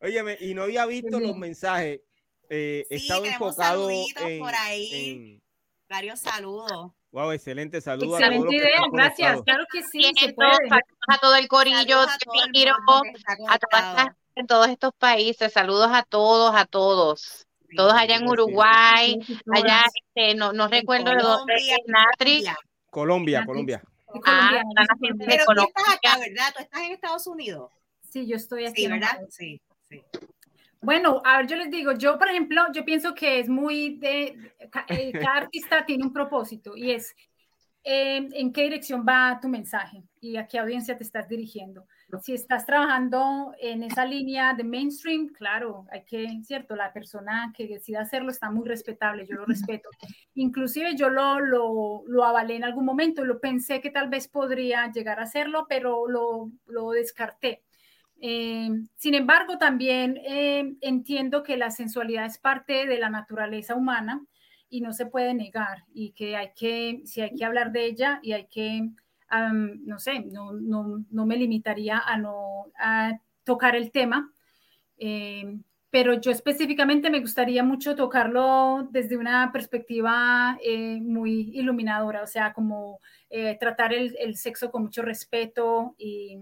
Óyeme, 0.00 0.36
y 0.40 0.54
no 0.54 0.62
había 0.62 0.86
visto 0.86 1.18
los 1.18 1.36
mensajes 1.36 2.00
eh, 2.48 2.86
sí, 2.88 2.96
estado 2.96 3.24
enfocado 3.24 3.90
en, 3.90 4.40
por 4.40 4.54
ahí. 4.54 5.40
Varios 5.88 6.20
saludos. 6.20 6.92
Wow, 7.10 7.32
excelente 7.32 7.80
saludo. 7.80 8.18
Excelente 8.18 8.54
idea, 8.54 8.80
gracias. 8.92 9.42
Claro 9.42 9.64
que 9.72 9.82
sí. 9.82 10.12
Se 10.18 10.32
puede. 10.34 10.52
A 11.08 11.18
todo 11.18 11.36
el 11.36 11.48
corillo, 11.48 12.00
a, 12.00 13.58
todas 13.58 14.08
en 14.34 14.46
todos 14.46 14.68
estos 14.68 14.92
países. 14.98 15.52
Saludos 15.52 15.90
a 15.92 16.02
todos, 16.02 16.54
a 16.54 16.66
todos. 16.66 17.46
Todos 17.76 17.92
allá 17.94 18.16
en 18.16 18.26
Uruguay, 18.26 19.18
allá, 19.52 19.84
este, 19.94 20.34
no, 20.34 20.52
no 20.52 20.68
recuerdo 20.68 21.10
de 21.10 21.22
dónde 21.22 21.54
es 21.54 21.78
Natri. 21.86 22.44
Colombia, 22.90 23.44
Colombia. 23.44 23.82
Ah, 24.24 24.62
Pero 25.18 25.44
tú 25.44 25.62
estás 25.66 25.94
acá, 25.94 26.18
¿verdad? 26.18 26.54
¿Tú 26.56 26.62
estás 26.62 26.82
en 26.82 26.92
Estados 26.92 27.26
Unidos? 27.26 27.70
Sí, 28.10 28.26
yo 28.26 28.36
estoy 28.36 28.64
aquí. 28.64 28.82
Sí, 28.82 28.88
¿verdad? 28.88 29.20
Sí, 29.28 29.60
sí. 29.88 30.02
Bueno, 30.80 31.20
a 31.24 31.38
ver, 31.38 31.46
yo 31.48 31.56
les 31.56 31.70
digo, 31.70 31.92
yo 31.92 32.18
por 32.18 32.28
ejemplo, 32.28 32.62
yo 32.72 32.84
pienso 32.84 33.14
que 33.14 33.40
es 33.40 33.48
muy 33.48 33.96
de, 33.96 34.52
eh, 34.88 35.12
cada 35.12 35.36
artista 35.38 35.84
tiene 35.84 36.04
un 36.04 36.12
propósito 36.12 36.76
y 36.76 36.92
es 36.92 37.16
em, 37.82 38.28
en 38.32 38.52
qué 38.52 38.62
dirección 38.62 39.04
va 39.06 39.38
tu 39.40 39.48
mensaje 39.48 40.04
y 40.20 40.36
a 40.36 40.46
qué 40.46 40.58
audiencia 40.58 40.96
te 40.96 41.02
estás 41.02 41.28
dirigiendo. 41.28 41.86
Si 42.22 42.32
estás 42.32 42.64
trabajando 42.64 43.52
en 43.60 43.82
esa 43.82 44.04
línea 44.04 44.54
de 44.54 44.64
mainstream, 44.64 45.28
claro, 45.28 45.84
hay 45.90 46.04
que, 46.04 46.26
cierto, 46.42 46.74
la 46.74 46.92
persona 46.92 47.52
que 47.54 47.66
decida 47.66 48.00
hacerlo 48.00 48.30
está 48.30 48.50
muy 48.50 48.66
respetable, 48.66 49.26
yo 49.26 49.34
lo 49.34 49.44
respeto. 49.44 49.90
Inclusive 50.34 50.96
yo 50.96 51.10
lo, 51.10 51.40
lo, 51.40 52.04
lo 52.06 52.24
avalé 52.24 52.56
en 52.56 52.64
algún 52.64 52.86
momento, 52.86 53.24
lo 53.24 53.40
pensé 53.40 53.80
que 53.80 53.90
tal 53.90 54.08
vez 54.08 54.28
podría 54.28 54.90
llegar 54.90 55.18
a 55.20 55.24
hacerlo, 55.24 55.66
pero 55.68 56.08
lo, 56.08 56.50
lo 56.66 56.92
descarté 56.92 57.62
eh, 58.20 58.68
sin 58.96 59.14
embargo, 59.14 59.58
también 59.58 60.18
eh, 60.26 60.74
entiendo 60.80 61.42
que 61.42 61.56
la 61.56 61.70
sensualidad 61.70 62.26
es 62.26 62.38
parte 62.38 62.86
de 62.86 62.98
la 62.98 63.10
naturaleza 63.10 63.74
humana 63.74 64.24
y 64.68 64.80
no 64.80 64.92
se 64.92 65.06
puede 65.06 65.34
negar 65.34 65.84
y 65.94 66.10
que 66.12 66.36
hay 66.36 66.50
que, 66.56 67.02
si 67.04 67.20
hay 67.20 67.34
que 67.34 67.44
hablar 67.44 67.72
de 67.72 67.86
ella 67.86 68.18
y 68.22 68.32
hay 68.32 68.46
que, 68.46 68.90
no 69.30 69.98
sé, 69.98 70.20
no, 70.20 70.52
no, 70.52 71.04
no, 71.10 71.26
me 71.26 71.36
limitaría 71.36 71.98
a 71.98 72.18
no 72.18 72.66
a 72.78 73.18
tocar 73.44 73.76
el 73.76 73.92
tema. 73.92 74.32
Eh, 74.98 75.58
pero 75.90 76.20
yo 76.20 76.30
específicamente 76.30 77.08
me 77.08 77.20
gustaría 77.20 77.62
mucho 77.64 77.96
tocarlo 77.96 78.88
desde 78.90 79.16
una 79.16 79.50
perspectiva 79.52 80.58
muy 81.00 81.50
iluminadora, 81.54 82.22
o 82.22 82.26
sea, 82.26 82.52
como 82.52 83.00
tratar 83.58 83.94
el, 83.94 84.14
el, 84.20 84.36
sexo 84.36 84.70
con 84.70 84.82
mucho 84.82 85.00
respeto 85.00 85.94
y 85.96 86.40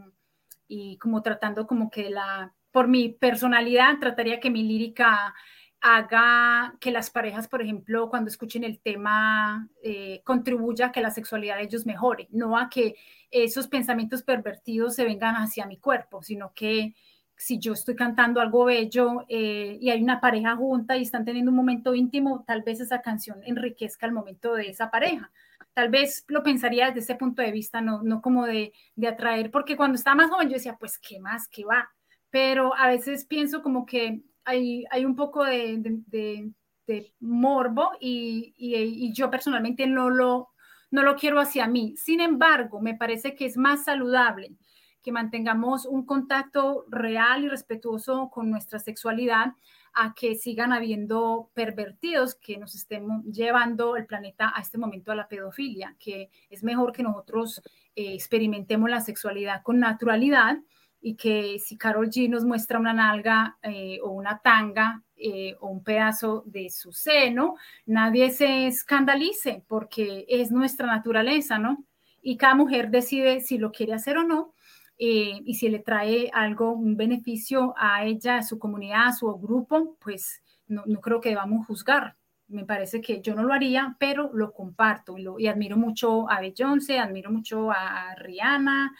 y 0.69 0.99
como 0.99 1.23
tratando 1.23 1.67
como 1.67 1.91
que 1.91 2.11
la, 2.11 2.55
por 2.71 2.89
mi 2.89 3.11
personalidad, 3.11 3.99
trataría 4.01 4.41
que 4.41 4.51
mi 4.51 4.63
lírica 4.63 5.35
haga 5.81 6.77
que 6.81 6.91
las 6.91 7.11
parejas, 7.11 7.49
por 7.49 7.63
ejemplo, 7.63 8.09
cuando 8.11 8.29
escuchen 8.29 8.65
el 8.65 8.81
tema, 8.81 9.69
eh, 9.83 10.21
contribuya 10.25 10.87
a 10.87 10.93
que 10.93 11.01
la 11.01 11.11
sexualidad 11.11 11.57
de 11.57 11.65
ellos 11.65 11.87
mejore, 11.87 12.29
no 12.31 12.59
a 12.59 12.69
que 12.69 12.97
esos 13.31 13.69
pensamientos 13.69 14.23
pervertidos 14.23 14.95
se 14.95 15.05
vengan 15.05 15.37
hacia 15.37 15.67
mi 15.67 15.79
cuerpo, 15.79 16.23
sino 16.23 16.53
que 16.55 16.95
si 17.37 17.59
yo 17.59 17.75
estoy 17.75 17.95
cantando 17.95 18.41
algo 18.41 18.65
bello 18.65 19.27
eh, 19.29 19.79
y 19.81 19.91
hay 19.91 20.03
una 20.03 20.21
pareja 20.21 20.57
junta 20.57 20.97
y 20.97 21.03
están 21.03 21.25
teniendo 21.25 21.51
un 21.51 21.57
momento 21.57 21.95
íntimo, 21.95 22.45
tal 22.47 22.63
vez 22.63 22.81
esa 22.81 23.03
canción 23.03 23.41
enriquezca 23.45 24.07
el 24.07 24.13
momento 24.13 24.55
de 24.55 24.71
esa 24.71 24.91
pareja 24.91 25.31
tal 25.77 25.91
vez 25.91 26.25
lo 26.29 26.43
pensaría 26.43 26.87
desde 26.87 27.01
ese 27.01 27.17
punto 27.17 27.43
de 27.43 27.53
vista, 27.53 27.83
no, 27.83 28.03
no 28.03 28.23
como 28.23 28.47
de, 28.47 28.73
de, 28.95 29.09
atraer, 29.09 29.51
porque 29.51 29.77
cuando 29.77 29.97
estaba 29.97 30.17
más 30.17 30.31
joven 30.31 30.49
yo 30.49 30.55
decía, 30.55 30.79
pues, 30.81 30.99
¿qué 30.99 31.21
más? 31.21 31.49
¿Qué 31.49 31.67
va? 31.67 31.87
Pero 32.31 32.75
a 32.75 32.89
veces 32.89 33.27
pienso 33.27 33.63
como 33.63 33.85
que 33.85 34.23
hay, 34.47 34.87
hay 34.91 35.05
un 35.05 35.15
poco 35.15 35.45
de, 35.45 35.77
de, 36.07 36.51
de 36.87 37.13
morbo 37.21 37.91
y, 38.01 38.55
y, 38.57 38.75
y, 38.75 39.13
yo 39.13 39.31
personalmente 39.31 39.87
no 39.87 40.09
lo, 40.09 40.49
no 40.91 41.03
lo 41.03 41.15
quiero 41.15 41.41
hacia 41.41 41.67
mí. 41.67 41.95
Sin 41.99 42.23
embargo, 42.23 42.81
me 42.81 42.95
parece 42.95 43.35
que 43.35 43.45
es 43.45 43.59
más 43.59 43.85
saludable 43.85 44.57
que 45.03 45.13
mantengamos 45.13 45.85
un 45.85 46.07
contacto 46.07 46.87
real 46.89 47.45
y 47.45 47.49
respetuoso 47.51 48.31
con 48.31 48.51
nuestra 48.51 48.79
sexualidad 48.79 49.53
a 49.97 50.13
que 50.15 50.35
sigan 50.35 50.75
habiendo 50.75 51.51
pervertidos 51.55 52.35
que 52.35 52.59
nos 52.59 52.75
estén 52.75 53.23
llevando 53.25 53.97
el 53.97 54.05
planeta 54.05 54.53
a 54.55 54.61
este 54.61 54.77
momento 54.77 55.11
a 55.11 55.15
la 55.17 55.27
pedofilia, 55.27 55.97
que 55.99 56.31
es 56.51 56.63
mejor 56.63 56.93
que 56.93 57.03
nosotros 57.03 57.63
eh, 57.95 58.13
experimentemos 58.13 58.91
la 58.91 59.01
sexualidad 59.01 59.63
con 59.63 59.81
naturalidad 59.81 60.59
y 61.01 61.17
que 61.17 61.59
si 61.59 61.79
Carol 61.79 62.11
G 62.11 62.29
nos 62.29 62.45
muestra 62.45 62.79
una 62.79 62.93
nalga 62.93 63.57
eh, 63.63 63.99
o 64.03 64.11
una 64.11 64.39
tanga 64.41 65.03
eh, 65.17 65.57
o 65.61 65.69
un 65.69 65.83
pedazo 65.83 66.43
de 66.47 66.69
su 66.69 66.93
seno, 66.93 67.57
nadie 67.87 68.31
se 68.31 68.67
escandalice 68.67 69.65
porque 69.67 70.27
es 70.29 70.51
nuestra 70.51 70.87
naturaleza, 70.87 71.59
¿no? 71.59 71.85
Y 72.21 72.37
cada 72.37 72.55
mujer 72.55 72.91
decide 72.91 73.41
si 73.41 73.57
lo 73.57 73.73
quiere 73.73 73.95
hacer 73.95 74.19
o 74.19 74.25
no 74.25 74.53
eh, 74.99 75.41
y 75.45 75.55
si 75.55 75.69
le 75.69 75.81
trae 75.81 76.31
algo, 76.33 76.73
un 76.73 76.97
beneficio 76.97 77.75
a 77.77 78.05
ella, 78.05 78.39
a 78.39 78.43
su 78.43 78.59
comunidad, 78.59 79.09
a 79.09 79.13
su 79.13 79.33
grupo, 79.35 79.97
pues 80.01 80.43
no, 80.69 80.85
creo 81.01 81.21
que 81.21 81.31
debamos 81.31 81.67
juzgar. 81.67 82.17
Me 82.49 82.65
parece 82.65 83.01
que 83.01 83.21
yo 83.21 83.35
no 83.35 83.43
lo 83.43 83.53
haría, 83.53 83.97
pero 83.99 84.31
lo 84.33 84.53
comparto 84.53 85.17
y, 85.19 85.47
admiro 85.49 85.77
mucho 85.77 86.31
a 86.31 86.41
Beyoncé, 86.41 86.99
admiro 86.99 87.31
mucho 87.31 87.71
a 87.71 88.15
Rihanna 88.17 88.95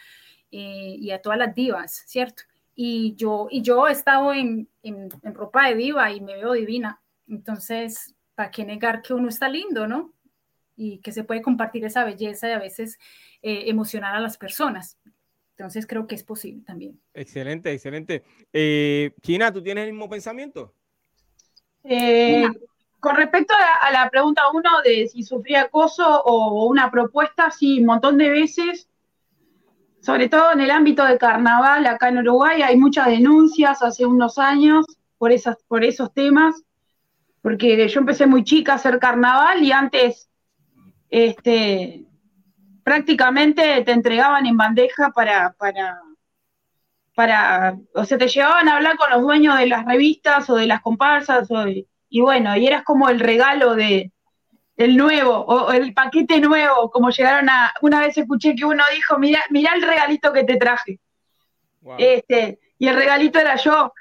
eh, 0.51 0.97
y 0.99 1.11
a 1.13 1.23
todas 1.23 1.39
las 1.39 1.55
divas, 1.55 2.03
¿cierto? 2.07 2.43
Y 2.75 3.15
yo, 3.15 3.47
y 3.51 3.63
yo 3.63 3.87
he 3.89 3.93
estado 3.93 4.35
en, 4.35 4.69
en, 4.83 5.09
en 5.23 5.35
ropa 5.35 5.69
de 5.69 5.77
diva 5.77 6.13
y 6.13 6.21
me 6.21 6.35
veo 6.35 6.53
divina. 6.53 7.01
Entonces, 7.29 8.15
¿para 8.35 8.51
qué 8.51 8.65
negar 8.65 9.03
que 9.03 9.15
uno 9.15 9.29
está 9.29 9.49
lindo, 9.49 9.89
no? 9.89 10.13
Y 10.77 10.99
que 10.99 11.11
se 11.11 11.25
puede 11.25 11.41
compartir 11.41 11.85
esa 11.85 12.05
belleza 12.05 12.49
y 12.49 12.53
a 12.53 12.59
veces 12.59 12.99
eh, 13.43 13.65
emocionar 13.71 14.15
a 14.15 14.21
las 14.21 14.37
personas. 14.37 14.99
Entonces 15.59 15.87
creo 15.87 16.07
que 16.07 16.15
es 16.15 16.23
posible 16.23 16.63
también. 16.67 17.01
Excelente, 17.15 17.73
excelente. 17.73 18.23
Eh, 18.53 19.13
China, 19.23 19.51
¿tú 19.51 19.63
tienes 19.63 19.87
el 19.87 19.93
mismo 19.93 20.09
pensamiento? 20.09 20.75
Eh, 21.83 22.47
con 23.01 23.17
respecto 23.17 23.55
a 23.81 23.91
la, 23.91 24.11
pregunta 24.11 24.43
uno 24.53 24.83
de 24.85 25.09
si 25.09 25.23
sufría 25.23 25.63
acoso 25.63 26.05
o 26.25 26.67
una 26.67 26.91
propuesta, 26.91 27.51
sí, 27.51 27.81
un 27.81 27.87
montón 27.87 28.19
de 28.19 28.29
veces, 28.29 28.91
sobre 30.01 30.29
todo 30.29 30.53
en 30.53 30.61
el 30.61 30.71
ámbito 30.71 31.05
de 31.07 31.17
carnaval, 31.17 31.87
acá 31.87 32.11
en 32.11 32.19
Uruguay 32.19 32.61
hay 32.61 32.77
muchas 32.77 33.07
denuncias 33.07 33.83
hace 33.83 34.05
unos 34.05 34.39
años 34.39 34.85
por, 35.17 35.33
esas, 35.33 35.57
por 35.69 35.85
esos 35.85 36.13
temas, 36.13 36.63
porque 37.41 37.89
yo 37.89 38.01
empecé 38.01 38.27
muy 38.27 38.45
chica 38.45 38.73
a 38.73 38.77
hacer 38.77 38.99
carnaval 38.99 39.63
y 39.63 39.73
antes 39.73 40.29
este, 41.09 42.06
prácticamente 42.87 43.83
te 43.83 43.91
entregaban 43.91 44.47
en 44.47 44.57
bandeja 44.57 45.11
para, 45.11 45.57
para, 45.59 46.01
para, 47.17 47.77
o 47.93 48.05
sea, 48.05 48.17
te 48.17 48.29
llevaban 48.29 48.69
a 48.69 48.77
hablar 48.77 48.97
con 48.97 49.11
los 49.11 49.23
dueños 49.23 49.59
de 49.59 49.67
las 49.67 49.85
revistas 49.85 50.49
o 50.51 50.55
de 50.55 50.69
las 50.69 50.83
comparsas 50.83 51.51
o 51.51 51.67
y 51.67 52.21
bueno, 52.21 52.57
y 52.57 52.65
eras 52.65 52.85
como 52.85 53.09
el 53.09 53.19
regalo 53.19 53.75
de 53.75 54.13
el 54.77 54.97
nuevo 54.97 55.35
o 55.35 55.73
el 55.73 55.95
paquete 55.95 56.41
nuevo, 56.41 56.89
como 56.93 57.11
llegaron 57.11 57.49
a, 57.49 57.75
una 57.83 57.99
vez 57.99 58.17
escuché 58.19 58.55
que 58.55 58.65
uno 58.65 58.85
dijo, 58.95 59.19
mira, 59.19 59.43
mira 59.51 59.73
el 59.75 59.83
regalito 59.83 60.33
que 60.33 60.45
te 60.45 60.57
traje. 60.57 61.01
Este, 61.99 62.61
y 62.79 62.87
el 62.87 62.95
regalito 62.95 63.41
era 63.41 63.57
yo. 63.57 63.93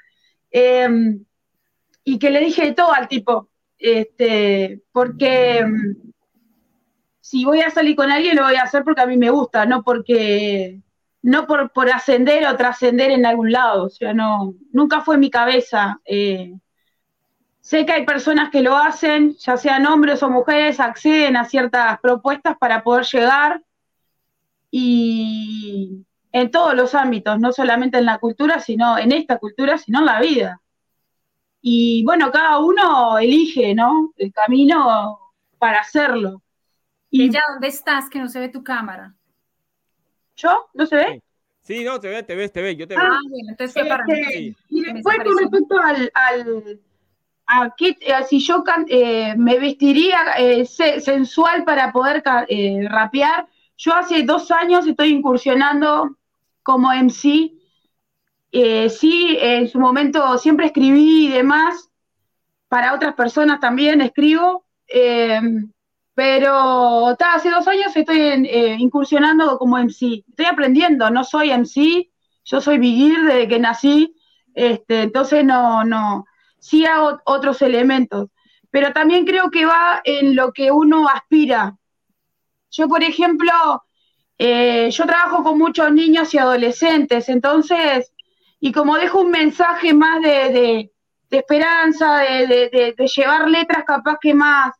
Em, 0.48 1.24
y 2.04 2.20
que 2.20 2.30
le 2.30 2.38
dije 2.38 2.72
todo 2.72 2.92
al 2.92 3.08
tipo, 3.08 3.48
este, 3.78 4.82
porque 4.92 5.58
em, 5.58 6.05
si 7.26 7.44
voy 7.44 7.60
a 7.60 7.70
salir 7.70 7.96
con 7.96 8.12
alguien 8.12 8.36
lo 8.36 8.44
voy 8.44 8.54
a 8.54 8.62
hacer 8.62 8.84
porque 8.84 9.00
a 9.00 9.06
mí 9.06 9.16
me 9.16 9.30
gusta, 9.30 9.66
no 9.66 9.82
porque 9.82 10.80
no 11.22 11.46
por, 11.48 11.90
ascender 11.92 12.46
o 12.46 12.56
trascender 12.56 13.10
en 13.10 13.26
algún 13.26 13.50
lado, 13.50 13.86
o 13.86 13.88
sea, 13.90 14.14
no, 14.14 14.54
nunca 14.72 15.00
fue 15.00 15.18
mi 15.18 15.28
cabeza. 15.28 16.00
Eh, 16.04 16.54
sé 17.60 17.84
que 17.84 17.92
hay 17.92 18.06
personas 18.06 18.50
que 18.50 18.62
lo 18.62 18.76
hacen, 18.76 19.34
ya 19.38 19.56
sean 19.56 19.86
hombres 19.86 20.22
o 20.22 20.30
mujeres, 20.30 20.78
acceden 20.78 21.36
a 21.36 21.44
ciertas 21.44 21.98
propuestas 22.00 22.56
para 22.58 22.84
poder 22.84 23.04
llegar 23.06 23.60
y 24.70 26.06
en 26.30 26.50
todos 26.52 26.74
los 26.76 26.94
ámbitos, 26.94 27.40
no 27.40 27.52
solamente 27.52 27.98
en 27.98 28.06
la 28.06 28.18
cultura, 28.18 28.60
sino 28.60 28.98
en 28.98 29.10
esta 29.10 29.38
cultura, 29.38 29.78
sino 29.78 29.98
en 30.00 30.06
la 30.06 30.20
vida. 30.20 30.60
Y 31.60 32.04
bueno, 32.04 32.30
cada 32.30 32.60
uno 32.60 33.18
elige, 33.18 33.74
¿no? 33.74 34.12
El 34.16 34.32
camino 34.32 35.18
para 35.58 35.80
hacerlo. 35.80 36.42
¿Y 37.24 37.30
ya 37.30 37.42
dónde 37.50 37.68
estás? 37.68 38.08
Que 38.10 38.18
no 38.18 38.28
se 38.28 38.40
ve 38.40 38.48
tu 38.48 38.62
cámara. 38.62 39.14
¿Yo? 40.36 40.68
¿No 40.74 40.86
se 40.86 40.96
ve? 40.96 41.22
Sí, 41.62 41.82
no, 41.82 41.98
te 41.98 42.08
ve, 42.08 42.22
te 42.22 42.36
ves, 42.36 42.52
te 42.52 42.62
ve, 42.62 42.76
yo 42.76 42.86
te 42.86 42.94
veo. 42.94 43.04
Ah, 43.04 43.18
bueno, 43.28 43.48
entonces 43.50 43.72
fue 43.72 43.88
para 43.88 44.04
mí. 44.04 44.54
Y 44.68 44.82
después 44.84 45.16
con 45.24 45.38
respecto 45.38 45.78
al, 45.78 46.10
al 46.14 46.80
a 47.46 47.74
qué, 47.76 47.96
si 48.28 48.40
yo 48.40 48.64
eh, 48.88 49.34
me 49.36 49.58
vestiría 49.58 50.18
eh, 50.38 50.64
sensual 50.66 51.64
para 51.64 51.92
poder 51.92 52.22
eh, 52.48 52.86
rapear, 52.88 53.46
yo 53.76 53.94
hace 53.94 54.22
dos 54.24 54.50
años 54.50 54.86
estoy 54.86 55.10
incursionando 55.10 56.16
como 56.62 56.92
MC. 56.92 57.52
sí, 58.90 59.38
en 59.40 59.68
su 59.68 59.78
momento 59.78 60.38
siempre 60.38 60.66
escribí 60.66 61.26
y 61.26 61.30
demás, 61.30 61.90
para 62.68 62.94
otras 62.94 63.14
personas 63.14 63.60
también 63.60 64.00
escribo. 64.00 64.64
Pero 66.16 67.08
hace 67.08 67.50
dos 67.50 67.68
años 67.68 67.94
estoy 67.94 68.18
eh, 68.18 68.76
incursionando 68.78 69.58
como 69.58 69.76
MC. 69.76 70.24
Estoy 70.26 70.46
aprendiendo, 70.46 71.10
no 71.10 71.24
soy 71.24 71.50
MC, 71.50 72.10
yo 72.42 72.62
soy 72.62 72.78
Vigir 72.78 73.22
desde 73.22 73.46
que 73.46 73.58
nací, 73.58 74.16
este, 74.54 75.02
entonces 75.02 75.44
no, 75.44 75.84
no, 75.84 76.24
sí 76.58 76.86
hago 76.86 77.20
otros 77.26 77.60
elementos. 77.60 78.30
Pero 78.70 78.94
también 78.94 79.26
creo 79.26 79.50
que 79.50 79.66
va 79.66 80.00
en 80.04 80.34
lo 80.34 80.54
que 80.54 80.70
uno 80.70 81.06
aspira. 81.06 81.76
Yo, 82.70 82.88
por 82.88 83.02
ejemplo, 83.02 83.52
eh, 84.38 84.90
yo 84.90 85.04
trabajo 85.04 85.44
con 85.44 85.58
muchos 85.58 85.92
niños 85.92 86.32
y 86.32 86.38
adolescentes, 86.38 87.28
entonces, 87.28 88.10
y 88.58 88.72
como 88.72 88.96
dejo 88.96 89.20
un 89.20 89.32
mensaje 89.32 89.92
más 89.92 90.22
de, 90.22 90.90
esperanza, 91.30 92.20
de 92.20 92.96
llevar 93.14 93.50
letras 93.50 93.84
capaz 93.84 94.16
que 94.18 94.32
más 94.32 94.72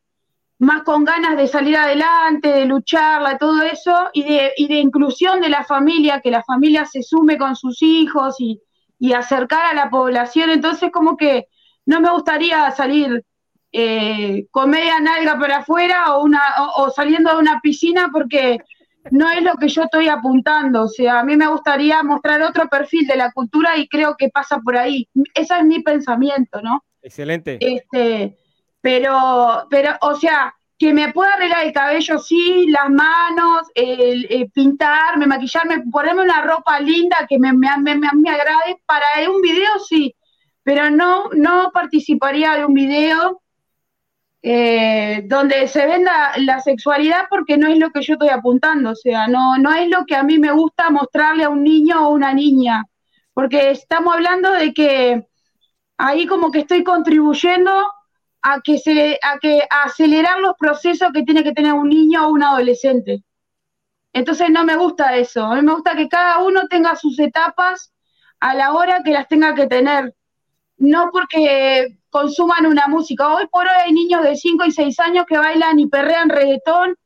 más 0.58 0.82
con 0.84 1.04
ganas 1.04 1.36
de 1.36 1.46
salir 1.46 1.76
adelante, 1.76 2.48
de 2.48 2.64
lucharla, 2.64 3.36
todo 3.38 3.62
eso, 3.62 3.94
y 4.12 4.24
de, 4.24 4.52
y 4.56 4.68
de 4.68 4.76
inclusión 4.76 5.40
de 5.40 5.50
la 5.50 5.64
familia, 5.64 6.20
que 6.20 6.30
la 6.30 6.42
familia 6.42 6.86
se 6.86 7.02
sume 7.02 7.36
con 7.36 7.56
sus 7.56 7.82
hijos 7.82 8.36
y, 8.38 8.60
acercar 9.14 9.66
a 9.66 9.74
la 9.74 9.90
población. 9.90 10.48
Entonces, 10.50 10.90
como 10.90 11.18
que 11.18 11.48
no 11.84 12.00
me 12.00 12.10
gustaría 12.10 12.70
salir 12.70 13.22
eh, 13.70 14.46
con 14.50 14.70
media 14.70 14.98
nalga 15.00 15.38
para 15.38 15.58
afuera 15.58 16.14
o, 16.14 16.24
una, 16.24 16.40
o, 16.76 16.90
saliendo 16.90 17.30
de 17.30 17.38
una 17.38 17.60
piscina 17.60 18.08
porque 18.10 18.58
no 19.10 19.30
es 19.30 19.42
lo 19.42 19.54
que 19.56 19.68
yo 19.68 19.82
estoy 19.82 20.08
apuntando. 20.08 20.84
O 20.84 20.88
sea, 20.88 21.20
a 21.20 21.24
mí 21.24 21.36
me 21.36 21.46
gustaría 21.46 22.02
mostrar 22.02 22.40
otro 22.40 22.68
perfil 22.68 23.06
de 23.06 23.16
la 23.16 23.30
cultura 23.32 23.76
y 23.76 23.86
creo 23.86 24.16
que 24.16 24.30
pasa 24.30 24.60
por 24.60 24.78
ahí. 24.78 25.06
Ese 25.34 25.58
es 25.58 25.64
mi 25.64 25.82
pensamiento, 25.82 26.62
¿no? 26.62 26.82
Excelente. 27.02 27.58
Este, 27.60 28.38
pero, 28.80 29.66
pero, 29.70 29.96
o 30.00 30.14
sea, 30.14 30.54
que 30.78 30.92
me 30.92 31.12
pueda 31.12 31.34
arreglar 31.34 31.66
el 31.66 31.72
cabello, 31.72 32.18
sí, 32.18 32.66
las 32.68 32.90
manos, 32.90 33.68
el, 33.74 34.50
pintarme, 34.52 35.26
maquillarme, 35.26 35.84
ponerme 35.90 36.22
una 36.22 36.42
ropa 36.42 36.78
linda 36.80 37.16
que 37.28 37.38
me, 37.38 37.52
me, 37.52 37.68
me, 37.78 38.30
agrade, 38.30 38.82
para 38.84 39.06
un 39.30 39.40
video 39.40 39.78
sí, 39.88 40.14
pero 40.62 40.90
no, 40.90 41.30
no 41.32 41.70
participaría 41.72 42.54
de 42.54 42.64
un 42.66 42.74
video 42.74 43.42
eh, 44.42 45.22
donde 45.26 45.66
se 45.66 45.86
venda 45.86 46.32
la 46.38 46.60
sexualidad 46.60 47.24
porque 47.30 47.56
no 47.56 47.68
es 47.68 47.78
lo 47.78 47.90
que 47.90 48.02
yo 48.02 48.14
estoy 48.14 48.28
apuntando, 48.28 48.90
o 48.90 48.94
sea, 48.94 49.28
no, 49.28 49.56
no 49.58 49.72
es 49.74 49.88
lo 49.88 50.04
que 50.04 50.14
a 50.14 50.22
mí 50.22 50.38
me 50.38 50.52
gusta 50.52 50.90
mostrarle 50.90 51.44
a 51.44 51.48
un 51.48 51.64
niño 51.64 52.06
o 52.06 52.12
una 52.12 52.34
niña, 52.34 52.84
porque 53.32 53.70
estamos 53.70 54.14
hablando 54.14 54.52
de 54.52 54.74
que 54.74 55.26
ahí 55.98 56.26
como 56.26 56.50
que 56.50 56.60
estoy 56.60 56.84
contribuyendo 56.84 57.72
a 58.42 58.60
que 58.62 58.78
se 58.78 59.18
a 59.22 59.38
que 59.38 59.62
acelerar 59.84 60.38
los 60.40 60.54
procesos 60.58 61.10
que 61.12 61.22
tiene 61.22 61.42
que 61.42 61.52
tener 61.52 61.72
un 61.72 61.88
niño 61.88 62.26
o 62.26 62.30
un 62.30 62.42
adolescente. 62.42 63.22
Entonces 64.12 64.48
no 64.50 64.64
me 64.64 64.76
gusta 64.76 65.16
eso. 65.16 65.44
A 65.44 65.56
mí 65.56 65.62
me 65.62 65.74
gusta 65.74 65.96
que 65.96 66.08
cada 66.08 66.38
uno 66.42 66.68
tenga 66.68 66.96
sus 66.96 67.18
etapas 67.18 67.92
a 68.40 68.54
la 68.54 68.72
hora 68.72 69.02
que 69.04 69.10
las 69.10 69.28
tenga 69.28 69.54
que 69.54 69.66
tener. 69.66 70.14
No 70.78 71.10
porque 71.12 71.98
consuman 72.10 72.66
una 72.66 72.86
música. 72.86 73.34
Hoy 73.34 73.46
por 73.50 73.64
hoy 73.64 73.76
hay 73.84 73.92
niños 73.92 74.22
de 74.22 74.36
5 74.36 74.64
y 74.64 74.70
6 74.72 75.00
años 75.00 75.26
que 75.26 75.36
bailan 75.36 75.78
y 75.78 75.86
perrean 75.88 76.30
reggaetón 76.30 76.96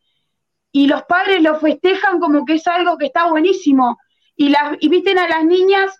y 0.73 0.87
los 0.87 1.03
padres 1.05 1.43
lo 1.43 1.59
festejan 1.59 2.21
como 2.21 2.45
que 2.45 2.55
es 2.55 2.67
algo 2.69 2.97
que 2.97 3.07
está 3.07 3.29
buenísimo. 3.29 3.99
Y, 4.37 4.51
las, 4.51 4.77
y 4.81 4.89
visten 4.89 5.19
a 5.19 5.29
las 5.29 5.45
niñas 5.45 5.91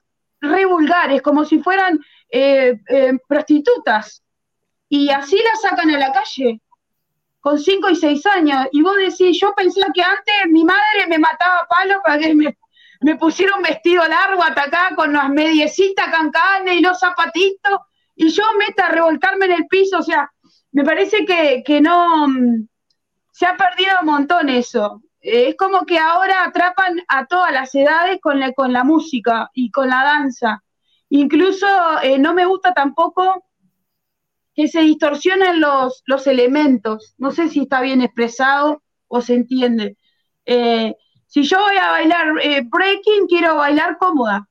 re 0.41 0.65
vulgares, 0.65 1.23
como 1.23 1.45
si 1.45 1.59
fueran 1.59 1.99
eh, 2.31 2.81
eh, 2.89 3.19
prostitutas 3.29 4.23
y 4.91 5.09
así 5.09 5.37
la 5.37 5.69
sacan 5.69 5.89
a 5.91 5.99
la 5.99 6.13
calle, 6.13 6.61
con 7.41 7.59
cinco 7.59 7.89
y 7.89 7.97
seis 7.97 8.27
años. 8.27 8.67
Y 8.73 8.83
vos 8.83 8.97
decís, 8.97 9.39
yo 9.41 9.55
pensé 9.55 9.81
que 9.95 10.03
antes 10.03 10.35
mi 10.49 10.65
madre 10.65 11.07
me 11.09 11.19
mataba 11.19 11.59
a 11.59 11.69
palo 11.69 12.03
para 12.05 12.19
que 12.19 12.35
me, 12.35 13.15
pusiera 13.17 13.57
un 13.57 13.63
vestido 13.63 14.07
largo 14.07 14.43
hasta 14.43 14.65
acá 14.65 14.91
con 14.97 15.13
las 15.13 15.31
mediecitas 15.31 16.09
cancanes 16.11 16.75
y 16.75 16.81
los 16.81 16.99
zapatitos, 16.99 17.81
y 18.17 18.29
yo 18.31 18.43
meta 18.59 18.89
a 18.89 18.91
revolcarme 18.91 19.47
en 19.47 19.53
el 19.53 19.67
piso, 19.69 19.99
o 19.99 20.03
sea, 20.03 20.31
me 20.73 20.85
parece 20.85 21.25
que, 21.25 21.63
que 21.65 21.81
no, 21.81 22.27
mm, 22.27 22.67
se 23.31 23.47
ha 23.47 23.57
perdido 23.57 23.93
un 24.01 24.07
montón 24.07 24.49
eso. 24.49 25.03
Es 25.21 25.55
como 25.57 25.87
que 25.87 25.99
ahora 25.99 26.45
atrapan 26.45 27.01
a 27.07 27.27
todas 27.27 27.53
las 27.53 27.73
edades 27.77 28.19
con 28.21 28.41
la, 28.41 28.53
con 28.53 28.73
la 28.73 28.83
música 28.83 29.51
y 29.55 29.71
con 29.71 29.89
la 29.89 30.03
danza. 30.03 30.65
Incluso 31.11 31.67
eh, 32.03 32.19
no 32.19 32.35
me 32.35 32.45
gusta 32.45 32.75
tampoco 32.75 33.45
que 34.55 34.69
se 34.69 34.81
distorsionan 34.81 35.61
los, 35.61 36.03
los 36.07 36.27
elementos. 36.27 37.15
No 37.19 37.31
sé 37.31 37.49
si 37.49 37.61
está 37.61 37.81
bien 37.81 38.03
expresado 38.03 38.83
o 39.09 39.21
se 39.21 39.35
entiende. 39.35 39.97
Eh, 40.45 40.95
si 41.27 41.43
yo 41.45 41.59
voy 41.61 41.77
a 41.77 41.91
bailar 41.91 42.27
eh, 42.43 42.63
breaking, 42.65 43.27
quiero 43.29 43.57
bailar 43.57 43.99
cómoda, 43.99 44.49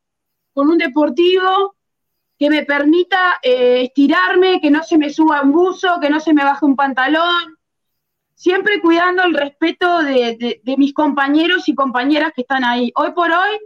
con 0.53 0.69
un 0.69 0.77
deportivo 0.77 1.75
que 2.37 2.49
me 2.49 2.63
permita 2.63 3.39
eh, 3.43 3.83
estirarme, 3.83 4.61
que 4.61 4.71
no 4.71 4.81
se 4.83 4.97
me 4.97 5.09
suba 5.09 5.41
un 5.41 5.51
buzo, 5.51 5.99
que 5.99 6.09
no 6.09 6.21
se 6.21 6.33
me 6.33 6.43
baje 6.43 6.65
un 6.65 6.77
pantalón, 6.77 7.57
siempre 8.33 8.79
cuidando 8.79 9.23
el 9.23 9.33
respeto 9.33 10.03
de, 10.03 10.61
de 10.63 10.77
mis 10.77 10.93
compañeros 10.93 11.67
y 11.67 11.75
compañeras 11.75 12.31
que 12.33 12.41
están 12.43 12.63
ahí. 12.63 12.93
Hoy 12.95 13.11
por 13.11 13.29
hoy, 13.29 13.59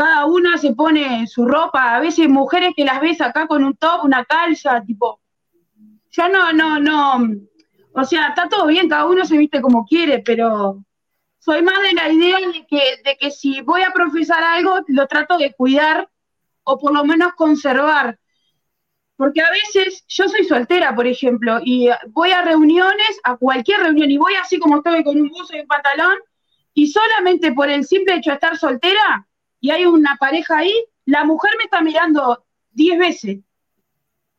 cada 0.00 0.24
una 0.24 0.56
se 0.56 0.72
pone 0.72 1.26
su 1.26 1.44
ropa, 1.46 1.94
a 1.94 2.00
veces 2.00 2.26
mujeres 2.26 2.72
que 2.74 2.86
las 2.86 3.02
ves 3.02 3.20
acá 3.20 3.46
con 3.46 3.62
un 3.62 3.76
top, 3.76 4.02
una 4.02 4.24
calza, 4.24 4.82
tipo, 4.82 5.20
ya 6.10 6.26
no, 6.26 6.54
no, 6.54 6.80
no, 6.80 7.18
o 7.92 8.04
sea, 8.04 8.28
está 8.28 8.48
todo 8.48 8.66
bien, 8.66 8.88
cada 8.88 9.04
uno 9.04 9.26
se 9.26 9.36
viste 9.36 9.60
como 9.60 9.84
quiere, 9.84 10.20
pero 10.20 10.82
soy 11.38 11.60
más 11.60 11.82
de 11.82 11.92
la 11.92 12.10
idea 12.10 12.38
de 12.38 12.66
que, 12.66 12.80
de 13.04 13.16
que 13.18 13.30
si 13.30 13.60
voy 13.60 13.82
a 13.82 13.92
profesar 13.92 14.42
algo, 14.42 14.80
lo 14.88 15.06
trato 15.06 15.36
de 15.36 15.52
cuidar 15.52 16.08
o 16.64 16.78
por 16.78 16.94
lo 16.94 17.04
menos 17.04 17.34
conservar. 17.34 18.18
Porque 19.16 19.42
a 19.42 19.50
veces 19.50 20.02
yo 20.08 20.30
soy 20.30 20.44
soltera, 20.44 20.94
por 20.94 21.06
ejemplo, 21.06 21.60
y 21.62 21.90
voy 22.08 22.30
a 22.30 22.40
reuniones, 22.40 23.20
a 23.22 23.36
cualquier 23.36 23.80
reunión, 23.80 24.10
y 24.10 24.16
voy 24.16 24.32
así 24.36 24.58
como 24.58 24.78
estoy 24.78 25.04
con 25.04 25.20
un 25.20 25.28
buzo 25.28 25.54
y 25.54 25.60
un 25.60 25.66
pantalón, 25.66 26.16
y 26.72 26.86
solamente 26.86 27.52
por 27.52 27.68
el 27.68 27.84
simple 27.84 28.14
hecho 28.14 28.30
de 28.30 28.36
estar 28.36 28.56
soltera, 28.56 29.26
y 29.60 29.70
hay 29.70 29.84
una 29.84 30.16
pareja 30.16 30.58
ahí, 30.58 30.74
la 31.04 31.24
mujer 31.24 31.52
me 31.58 31.64
está 31.64 31.80
mirando 31.82 32.44
diez 32.70 32.98
veces. 32.98 33.38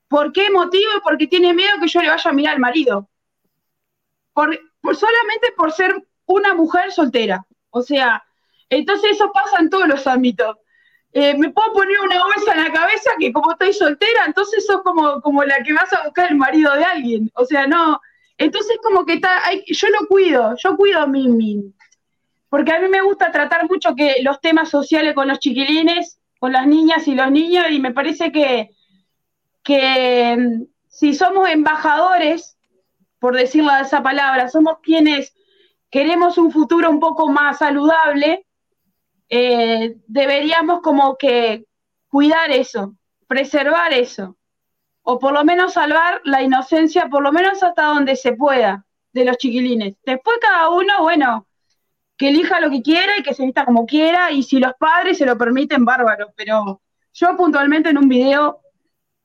¿Por 0.08 0.34
qué 0.34 0.50
motivo? 0.50 0.92
Porque 1.04 1.28
tiene 1.28 1.54
miedo 1.54 1.80
que 1.80 1.88
yo 1.88 2.02
le 2.02 2.10
vaya 2.10 2.30
a 2.30 2.34
mirar 2.34 2.56
al 2.56 2.60
marido. 2.60 3.10
Por, 4.34 4.58
solamente 4.84 5.54
por 5.56 5.72
ser 5.72 5.96
una 6.26 6.54
mujer 6.54 6.92
soltera. 6.92 7.46
O 7.70 7.82
sea, 7.82 8.24
entonces 8.70 9.12
eso 9.12 9.32
pasa 9.32 9.60
en 9.60 9.70
todos 9.70 9.88
los 9.88 10.06
ámbitos. 10.08 10.58
eh, 11.14 11.38
me 11.38 11.50
puedo 11.52 11.74
poner 11.74 12.00
una 12.00 12.24
bolsa 12.24 12.54
en 12.54 12.64
la 12.64 12.72
cabeza 12.72 13.12
que 13.20 13.34
como 13.34 13.52
estoy 13.52 13.74
soltera, 13.74 14.26
entonces 14.26 14.66
sos 14.66 14.82
como, 14.82 15.22
como 15.22 15.44
la 15.44 15.62
que 15.64 15.74
vas 15.74 15.92
a 15.94 16.04
buscar 16.06 16.32
el 16.32 16.38
marido 16.38 16.74
de 16.76 16.84
alguien. 16.84 17.32
O 17.36 17.46
sea, 17.46 17.68
no. 17.68 18.00
Entonces 18.38 18.78
como 18.82 19.06
que 19.06 19.14
está, 19.14 19.42
yo 19.68 19.88
lo 19.90 20.08
cuido, 20.08 20.56
yo 20.58 20.76
cuido 20.76 21.08
mi, 21.08 21.28
mi, 21.28 21.74
porque 22.52 22.74
a 22.74 22.82
mí 22.82 22.90
me 22.90 23.02
gusta 23.02 23.32
tratar 23.32 23.70
mucho 23.70 23.96
que 23.96 24.18
los 24.24 24.42
temas 24.42 24.68
sociales 24.68 25.16
con 25.16 25.30
los 25.30 25.40
chiquilines, 25.40 26.20
con 26.38 26.52
las 26.52 26.68
niñas 26.68 27.08
y 27.08 27.16
los 27.16 27.32
niños, 27.32 27.68
y 27.72 27.80
me 27.80 27.94
parece 27.94 28.34
que, 28.34 28.72
que 29.64 30.36
mm, 30.38 30.64
si 30.90 31.14
somos 31.14 31.48
embajadores, 31.50 32.58
por 33.20 33.38
decirlo 33.38 33.74
de 33.74 33.84
esa 33.84 34.04
palabra, 34.04 34.50
somos 34.50 34.80
quienes 34.84 35.34
queremos 35.90 36.38
un 36.38 36.52
futuro 36.52 36.90
un 36.90 37.00
poco 37.00 37.30
más 37.30 37.60
saludable, 37.60 38.46
eh, 39.30 39.96
deberíamos 40.08 40.82
como 40.82 41.16
que 41.16 41.64
cuidar 42.10 42.52
eso, 42.52 42.96
preservar 43.28 43.94
eso, 43.94 44.36
o 45.04 45.20
por 45.20 45.32
lo 45.32 45.46
menos 45.46 45.72
salvar 45.72 46.20
la 46.26 46.42
inocencia, 46.42 47.08
por 47.08 47.24
lo 47.24 47.32
menos 47.32 47.64
hasta 47.64 47.86
donde 47.86 48.18
se 48.18 48.34
pueda, 48.34 48.86
de 49.14 49.24
los 49.24 49.38
chiquilines. 49.38 49.96
Después 50.04 50.36
cada 50.42 50.70
uno, 50.70 51.02
bueno, 51.02 51.48
que 52.22 52.30
elija 52.30 52.60
lo 52.60 52.70
que 52.70 52.84
quiera 52.84 53.18
y 53.18 53.24
que 53.24 53.34
se 53.34 53.44
vista 53.44 53.66
como 53.66 53.88
quiera, 53.88 54.32
y 54.32 54.44
si 54.44 54.60
los 54.60 54.74
padres 54.80 55.18
se 55.18 55.26
lo 55.26 55.40
permiten, 55.40 55.84
bárbaro, 55.84 56.32
pero 56.38 56.80
yo 57.14 57.36
puntualmente 57.36 57.90
en 57.90 57.98
un 57.98 58.08
video 58.08 58.62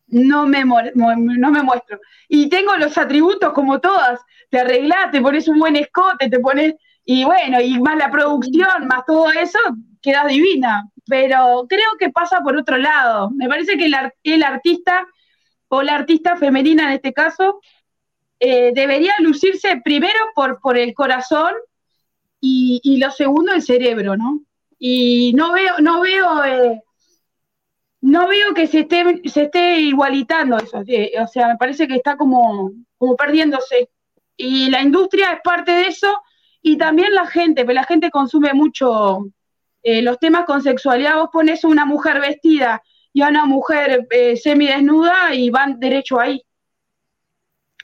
no 0.07 0.47
me, 0.47 0.65
no 0.65 1.51
me 1.51 1.63
muestro. 1.63 2.01
Y 2.27 2.49
tengo 2.49 2.75
los 2.77 2.97
atributos 2.97 3.53
como 3.53 3.81
todas, 3.81 4.19
te 4.49 4.61
arreglás, 4.61 5.11
te 5.11 5.21
pones 5.21 5.47
un 5.47 5.59
buen 5.59 5.77
escote, 5.77 6.31
te 6.31 6.41
pones, 6.41 6.75
y 7.05 7.23
bueno, 7.25 7.61
y 7.61 7.79
más 7.81 7.99
la 7.99 8.11
producción, 8.11 8.87
más 8.89 9.05
todo 9.07 9.31
eso, 9.31 9.59
quedas 10.01 10.29
divina, 10.29 10.89
pero 11.07 11.67
creo 11.69 11.99
que 11.99 12.09
pasa 12.09 12.41
por 12.41 12.57
otro 12.57 12.79
lado. 12.79 13.31
Me 13.31 13.47
parece 13.47 13.77
que 13.77 13.93
el, 14.23 14.43
artista 14.43 15.07
o 15.69 15.83
la 15.83 15.97
artista 15.97 16.39
femenina 16.39 16.85
en 16.85 16.93
este 16.93 17.13
caso 17.13 17.61
eh, 18.41 18.73
debería 18.75 19.13
lucirse 19.19 19.83
primero 19.85 20.19
por, 20.35 20.61
por 20.63 20.79
el 20.79 20.95
corazón 20.95 21.53
y, 22.41 22.99
lo 22.99 23.11
segundo 23.11 23.53
el 23.53 23.63
cerebro, 23.63 24.17
¿no? 24.17 24.43
Y 24.79 25.33
no 25.35 25.53
veo, 25.53 25.79
no 25.81 26.01
veo, 26.01 26.45
eh, 26.45 26.83
no 28.03 28.29
veo 28.29 28.55
que 28.55 28.67
se 28.67 28.81
esté, 28.81 29.23
se 29.29 29.45
esté 29.45 29.81
igualitando 29.81 30.57
eso. 30.57 30.83
Eh, 30.87 31.13
o 31.21 31.27
sea, 31.27 31.49
me 31.49 31.57
parece 31.57 31.89
que 31.89 31.97
está 31.97 32.17
como, 32.17 32.73
como 32.99 33.17
perdiéndose. 33.17 33.91
Y 34.37 34.71
la 34.71 34.83
industria 34.83 35.33
es 35.33 35.41
parte 35.43 35.73
de 35.73 35.87
eso 35.89 36.23
y 36.63 36.77
también 36.77 37.15
la 37.15 37.27
gente, 37.27 37.65
pero 37.65 37.75
la 37.75 37.85
gente 37.85 38.11
consume 38.11 38.53
mucho 38.53 39.27
eh, 39.83 40.03
los 40.03 40.19
temas 40.19 40.45
con 40.47 40.63
sexualidad, 40.63 41.15
vos 41.15 41.31
pones 41.33 41.63
una 41.63 41.85
mujer 41.85 42.21
vestida 42.21 42.83
y 43.13 43.23
a 43.23 43.29
una 43.29 43.45
mujer 43.45 44.07
eh, 44.11 44.37
semidesnuda 44.37 45.33
y 45.33 45.49
van 45.49 45.79
derecho 45.79 46.19
ahí. 46.19 46.43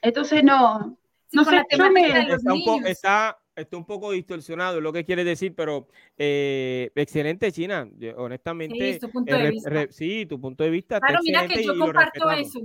Entonces 0.02 0.42
no, 0.42 0.98
no 1.30 1.44
sé, 1.44 1.62
yo 1.70 1.90
me... 1.90 2.08
Está 2.08 2.52
un, 2.52 2.64
poco, 2.64 2.86
está, 2.86 3.38
un 3.72 3.84
poco 3.84 4.12
distorsionado 4.12 4.80
lo 4.80 4.92
que 4.92 5.04
quiere 5.04 5.24
decir, 5.24 5.54
pero 5.54 5.88
eh, 6.16 6.90
excelente 6.94 7.52
China, 7.52 7.88
honestamente. 8.16 8.94
Sí, 8.94 9.00
tu 9.00 9.10
punto 9.10 9.36
de 9.36 9.50
vista. 9.50 9.86
sí, 9.90 10.26
tu 10.26 10.40
punto 10.40 10.64
de 10.64 10.70
vista. 10.70 11.00
Claro, 11.00 11.20
mira 11.22 11.46
que 11.46 11.62
yo 11.62 11.78
comparto 11.78 12.30
eso. 12.30 12.60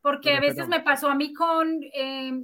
Porque 0.00 0.34
a 0.34 0.40
veces 0.40 0.66
me 0.66 0.80
pasó 0.80 1.08
a 1.08 1.14
mí 1.14 1.32
con, 1.32 1.80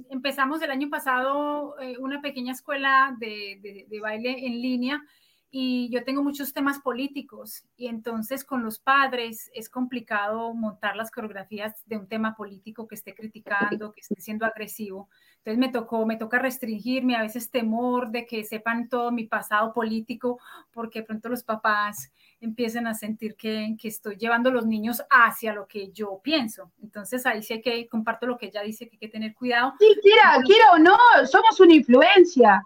empezamos 0.09 0.61
el 0.61 0.71
año 0.71 0.89
pasado 0.89 1.75
una 1.99 2.21
pequeña 2.21 2.53
escuela 2.53 3.13
de, 3.19 3.85
de, 3.89 3.99
baile 3.99 4.45
en 4.45 4.61
línea 4.61 5.03
y 5.51 5.89
yo 5.89 6.03
tengo 6.03 6.23
muchos 6.23 6.53
temas 6.53 6.79
políticos 6.79 7.63
y 7.75 7.87
entonces 7.87 8.43
con 8.43 8.63
los 8.63 8.77
padres 8.77 9.49
es 9.55 9.67
complicado 9.67 10.53
montar 10.53 10.95
las 10.95 11.09
coreografías 11.09 11.83
de 11.87 11.97
un 11.97 12.07
tema 12.07 12.35
político 12.35 12.87
que 12.87 12.93
esté 12.93 13.15
criticando, 13.15 13.91
que 13.91 14.01
esté 14.01 14.21
siendo 14.21 14.45
agresivo. 14.45 15.09
Entonces 15.37 15.57
me 15.57 15.69
tocó, 15.69 16.05
me 16.05 16.17
toca 16.17 16.37
restringirme, 16.37 17.15
a 17.15 17.23
veces 17.23 17.49
temor 17.49 18.11
de 18.11 18.27
que 18.27 18.43
sepan 18.43 18.89
todo 18.89 19.11
mi 19.11 19.25
pasado 19.25 19.73
político, 19.73 20.39
porque 20.71 21.01
pronto 21.01 21.29
los 21.29 21.43
papás 21.43 22.11
empiecen 22.39 22.85
a 22.85 22.93
sentir 22.93 23.35
que, 23.35 23.75
que 23.79 23.87
estoy 23.87 24.17
llevando 24.17 24.49
a 24.49 24.53
los 24.53 24.67
niños 24.67 25.01
hacia 25.09 25.53
lo 25.53 25.67
que 25.67 25.91
yo 25.91 26.19
pienso. 26.23 26.71
Entonces 26.83 27.25
ahí 27.25 27.41
sí 27.41 27.59
que 27.61 27.87
comparto 27.87 28.27
lo 28.27 28.37
que 28.37 28.47
ella 28.47 28.61
dice, 28.61 28.87
que 28.87 28.95
hay 28.95 28.99
que 28.99 29.07
tener 29.07 29.33
cuidado. 29.33 29.73
Sí, 29.79 29.97
quiera, 30.01 30.43
quiera 30.45 30.73
o 30.73 30.77
no, 30.77 30.97
somos 31.25 31.59
una 31.59 31.73
influencia 31.73 32.63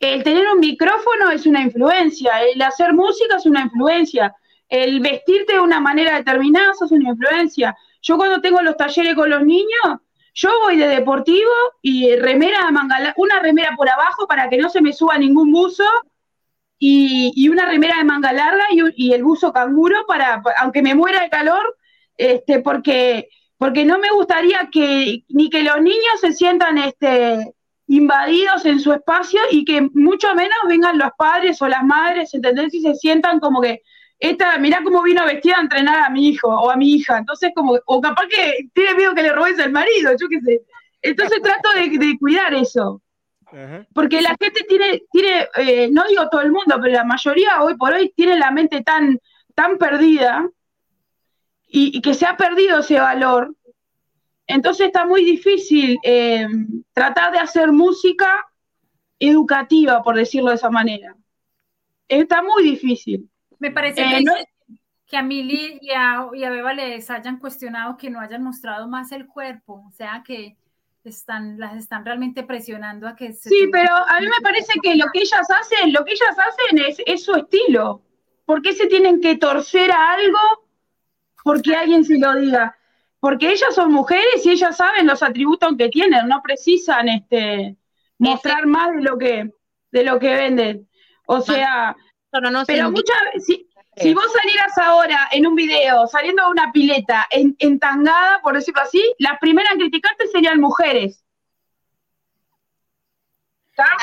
el 0.00 0.22
tener 0.22 0.46
un 0.48 0.60
micrófono 0.60 1.30
es 1.30 1.46
una 1.46 1.62
influencia, 1.62 2.42
el 2.42 2.60
hacer 2.62 2.92
música 2.92 3.36
es 3.36 3.46
una 3.46 3.62
influencia, 3.62 4.34
el 4.68 5.00
vestirte 5.00 5.54
de 5.54 5.60
una 5.60 5.80
manera 5.80 6.16
determinada 6.16 6.72
es 6.72 6.90
una 6.90 7.10
influencia. 7.10 7.76
Yo 8.02 8.16
cuando 8.16 8.40
tengo 8.40 8.60
los 8.60 8.76
talleres 8.76 9.14
con 9.14 9.30
los 9.30 9.42
niños, 9.42 10.00
yo 10.34 10.50
voy 10.62 10.76
de 10.76 10.88
deportivo 10.88 11.52
y 11.80 12.16
remera 12.16 12.70
manga, 12.70 13.14
una 13.16 13.38
remera 13.40 13.74
por 13.76 13.88
abajo 13.88 14.26
para 14.26 14.48
que 14.48 14.58
no 14.58 14.68
se 14.68 14.82
me 14.82 14.92
suba 14.92 15.16
ningún 15.16 15.52
buzo 15.52 15.84
y, 16.78 17.48
una 17.48 17.66
remera 17.66 17.98
de 17.98 18.04
manga 18.04 18.32
larga 18.32 18.64
y, 18.70 19.12
el 19.12 19.22
buzo 19.22 19.52
canguro 19.52 20.04
para, 20.06 20.42
aunque 20.58 20.82
me 20.82 20.94
muera 20.94 21.22
de 21.22 21.30
calor, 21.30 21.78
este, 22.16 22.60
porque, 22.60 23.28
porque 23.56 23.84
no 23.84 23.98
me 23.98 24.10
gustaría 24.10 24.68
que 24.72 25.24
ni 25.28 25.50
que 25.50 25.62
los 25.62 25.80
niños 25.80 26.20
se 26.20 26.32
sientan 26.32 26.78
este, 26.78 27.54
invadidos 27.86 28.64
en 28.64 28.80
su 28.80 28.92
espacio 28.92 29.40
y 29.50 29.64
que 29.64 29.82
mucho 29.94 30.34
menos 30.34 30.58
vengan 30.66 30.98
los 30.98 31.10
padres 31.16 31.60
o 31.60 31.68
las 31.68 31.84
madres, 31.84 32.32
¿entendés? 32.34 32.72
Y 32.74 32.80
se 32.80 32.94
sientan 32.94 33.40
como 33.40 33.60
que, 33.60 33.82
esta, 34.18 34.56
mirá 34.58 34.80
cómo 34.82 35.02
vino 35.02 35.24
vestida 35.26 35.58
a 35.58 35.62
entrenar 35.62 36.04
a 36.04 36.10
mi 36.10 36.28
hijo 36.28 36.48
o 36.48 36.70
a 36.70 36.76
mi 36.76 36.94
hija. 36.94 37.18
Entonces, 37.18 37.52
como, 37.54 37.78
o 37.84 38.00
capaz 38.00 38.26
que 38.28 38.68
tiene 38.72 38.94
miedo 38.94 39.14
que 39.14 39.22
le 39.22 39.32
robes 39.32 39.58
el 39.58 39.72
marido, 39.72 40.12
yo 40.18 40.28
qué 40.28 40.40
sé. 40.40 40.62
Entonces 41.02 41.42
trato 41.42 41.68
de, 41.72 42.16
cuidar 42.18 42.54
eso. 42.54 43.02
Porque 43.92 44.20
la 44.20 44.34
gente 44.40 44.64
tiene, 44.68 45.02
tiene 45.12 45.46
eh, 45.56 45.88
no 45.92 46.02
digo 46.08 46.28
todo 46.28 46.40
el 46.40 46.50
mundo, 46.50 46.76
pero 46.82 46.92
la 46.92 47.04
mayoría 47.04 47.62
hoy 47.62 47.76
por 47.76 47.92
hoy 47.92 48.12
tiene 48.16 48.36
la 48.36 48.50
mente 48.50 48.82
tan, 48.82 49.20
tan 49.54 49.78
perdida 49.78 50.48
y 51.68 52.00
que 52.00 52.14
se 52.14 52.26
ha 52.26 52.36
perdido 52.36 52.80
ese 52.80 52.98
valor 52.98 53.54
entonces 54.46 54.86
está 54.86 55.06
muy 55.06 55.24
difícil 55.24 55.98
eh, 56.02 56.46
tratar 56.92 57.32
de 57.32 57.38
hacer 57.38 57.72
música 57.72 58.46
educativa, 59.18 60.02
por 60.02 60.16
decirlo 60.16 60.50
de 60.50 60.56
esa 60.56 60.70
manera. 60.70 61.16
Está 62.08 62.42
muy 62.42 62.62
difícil. 62.62 63.28
Me 63.58 63.70
parece 63.70 64.02
eh, 64.02 64.24
que, 65.06 65.16
a 65.16 65.22
Mili 65.22 65.78
y 65.80 65.90
a, 65.92 66.28
Beba 66.30 66.74
les 66.74 67.08
hayan 67.10 67.38
cuestionado 67.38 67.96
que 67.96 68.10
no 68.10 68.20
hayan 68.20 68.42
mostrado 68.42 68.88
más 68.88 69.12
el 69.12 69.26
cuerpo, 69.26 69.84
o 69.88 69.92
sea 69.92 70.22
que 70.26 70.56
están, 71.04 71.58
las 71.58 71.76
están 71.76 72.04
realmente 72.04 72.42
presionando 72.42 73.06
a 73.06 73.14
que 73.14 73.32
se... 73.32 73.48
Sí, 73.48 73.68
pero 73.70 73.94
a 73.94 74.20
mí 74.20 74.26
me 74.26 74.42
parece 74.42 74.72
que 74.82 74.96
lo 74.96 75.06
que 75.12 75.20
ellas 75.20 75.46
hacen, 75.50 75.92
lo 75.92 76.04
que 76.04 76.12
ellas 76.12 76.36
hacen 76.38 76.78
es, 76.78 77.02
es 77.06 77.24
su 77.24 77.34
estilo. 77.34 78.02
¿Por 78.44 78.60
qué 78.60 78.72
se 78.72 78.86
tienen 78.86 79.20
que 79.20 79.36
torcer 79.36 79.90
a 79.90 80.12
algo 80.12 80.38
porque 81.42 81.74
alguien 81.74 82.04
se 82.04 82.18
lo 82.18 82.34
diga? 82.34 82.76
Porque 83.24 83.50
ellas 83.50 83.74
son 83.74 83.90
mujeres 83.90 84.44
y 84.44 84.50
ellas 84.50 84.76
saben 84.76 85.06
los 85.06 85.22
atributos 85.22 85.74
que 85.78 85.88
tienen, 85.88 86.28
no 86.28 86.42
precisan 86.42 87.08
este 87.08 87.74
mostrar 88.18 88.66
más 88.66 88.94
de 88.94 89.00
lo 89.00 89.16
que 89.16 89.50
de 89.90 90.04
lo 90.04 90.18
que 90.18 90.34
venden. 90.34 90.90
O 91.24 91.40
sea, 91.40 91.96
pero, 92.30 92.90
muchas 92.90 93.16
si, 93.46 93.66
si 93.96 94.12
vos 94.12 94.26
salieras 94.30 94.76
ahora 94.76 95.30
en 95.32 95.46
un 95.46 95.54
video 95.54 96.06
saliendo 96.06 96.44
de 96.44 96.50
una 96.50 96.70
pileta 96.70 97.26
en, 97.30 97.56
entangada, 97.60 98.42
por 98.42 98.56
decirlo 98.56 98.82
así, 98.82 99.02
las 99.18 99.38
primeras 99.38 99.72
en 99.72 99.78
criticarte 99.78 100.26
serían 100.26 100.60
mujeres. 100.60 101.24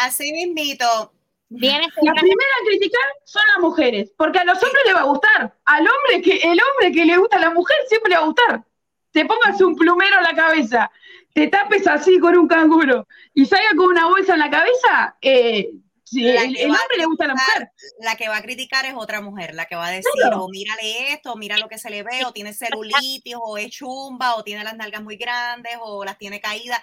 Así 0.03 0.33
mismito. 0.33 1.13
Las 1.49 1.79
primeras 1.91 2.57
en 2.61 2.65
criticar 2.65 3.05
son 3.25 3.43
las 3.53 3.59
mujeres, 3.59 4.11
porque 4.17 4.39
a 4.39 4.45
los 4.45 4.57
hombres 4.63 4.83
les 4.83 4.95
va 4.95 5.01
a 5.01 5.03
gustar. 5.03 5.55
Al 5.65 5.81
hombre 5.87 6.23
que, 6.23 6.37
el 6.37 6.59
hombre 6.59 6.91
que 6.91 7.05
le 7.05 7.17
gusta 7.17 7.37
a 7.37 7.41
la 7.41 7.51
mujer 7.51 7.77
siempre 7.87 8.09
le 8.09 8.15
va 8.15 8.23
a 8.23 8.25
gustar 8.25 8.65
te 9.11 9.25
pongas 9.25 9.61
un 9.61 9.75
plumero 9.75 10.17
en 10.17 10.23
la 10.23 10.35
cabeza, 10.35 10.91
te 11.33 11.47
tapes 11.47 11.87
así 11.87 12.19
con 12.19 12.37
un 12.37 12.47
canguro 12.47 13.07
y 13.33 13.45
salga 13.45 13.69
con 13.75 13.87
una 13.87 14.07
bolsa 14.07 14.33
en 14.33 14.39
la 14.39 14.49
cabeza, 14.49 15.17
eh, 15.21 15.69
el, 16.13 16.65
hombre 16.65 16.97
le 16.97 17.05
gusta 17.05 17.23
a 17.23 17.27
la 17.27 17.35
mujer. 17.35 17.71
La 18.01 18.15
que 18.15 18.27
va 18.27 18.37
a 18.37 18.41
criticar 18.41 18.85
es 18.85 18.93
otra 18.95 19.21
mujer, 19.21 19.53
la 19.55 19.65
que 19.65 19.75
va 19.75 19.87
a 19.87 19.91
decir, 19.91 20.11
o 20.33 20.43
oh, 20.43 20.49
mírale 20.49 21.13
esto, 21.13 21.35
mira 21.35 21.57
lo 21.57 21.69
que 21.69 21.77
se 21.77 21.89
le 21.89 22.03
ve, 22.03 22.25
o 22.25 22.33
tiene 22.33 22.53
celulitis, 22.53 23.35
o 23.41 23.57
es 23.57 23.69
chumba, 23.69 24.35
o 24.35 24.43
tiene 24.43 24.63
las 24.63 24.75
nalgas 24.75 25.01
muy 25.01 25.15
grandes, 25.15 25.73
o 25.81 26.03
las 26.03 26.17
tiene 26.17 26.41
caídas. 26.41 26.81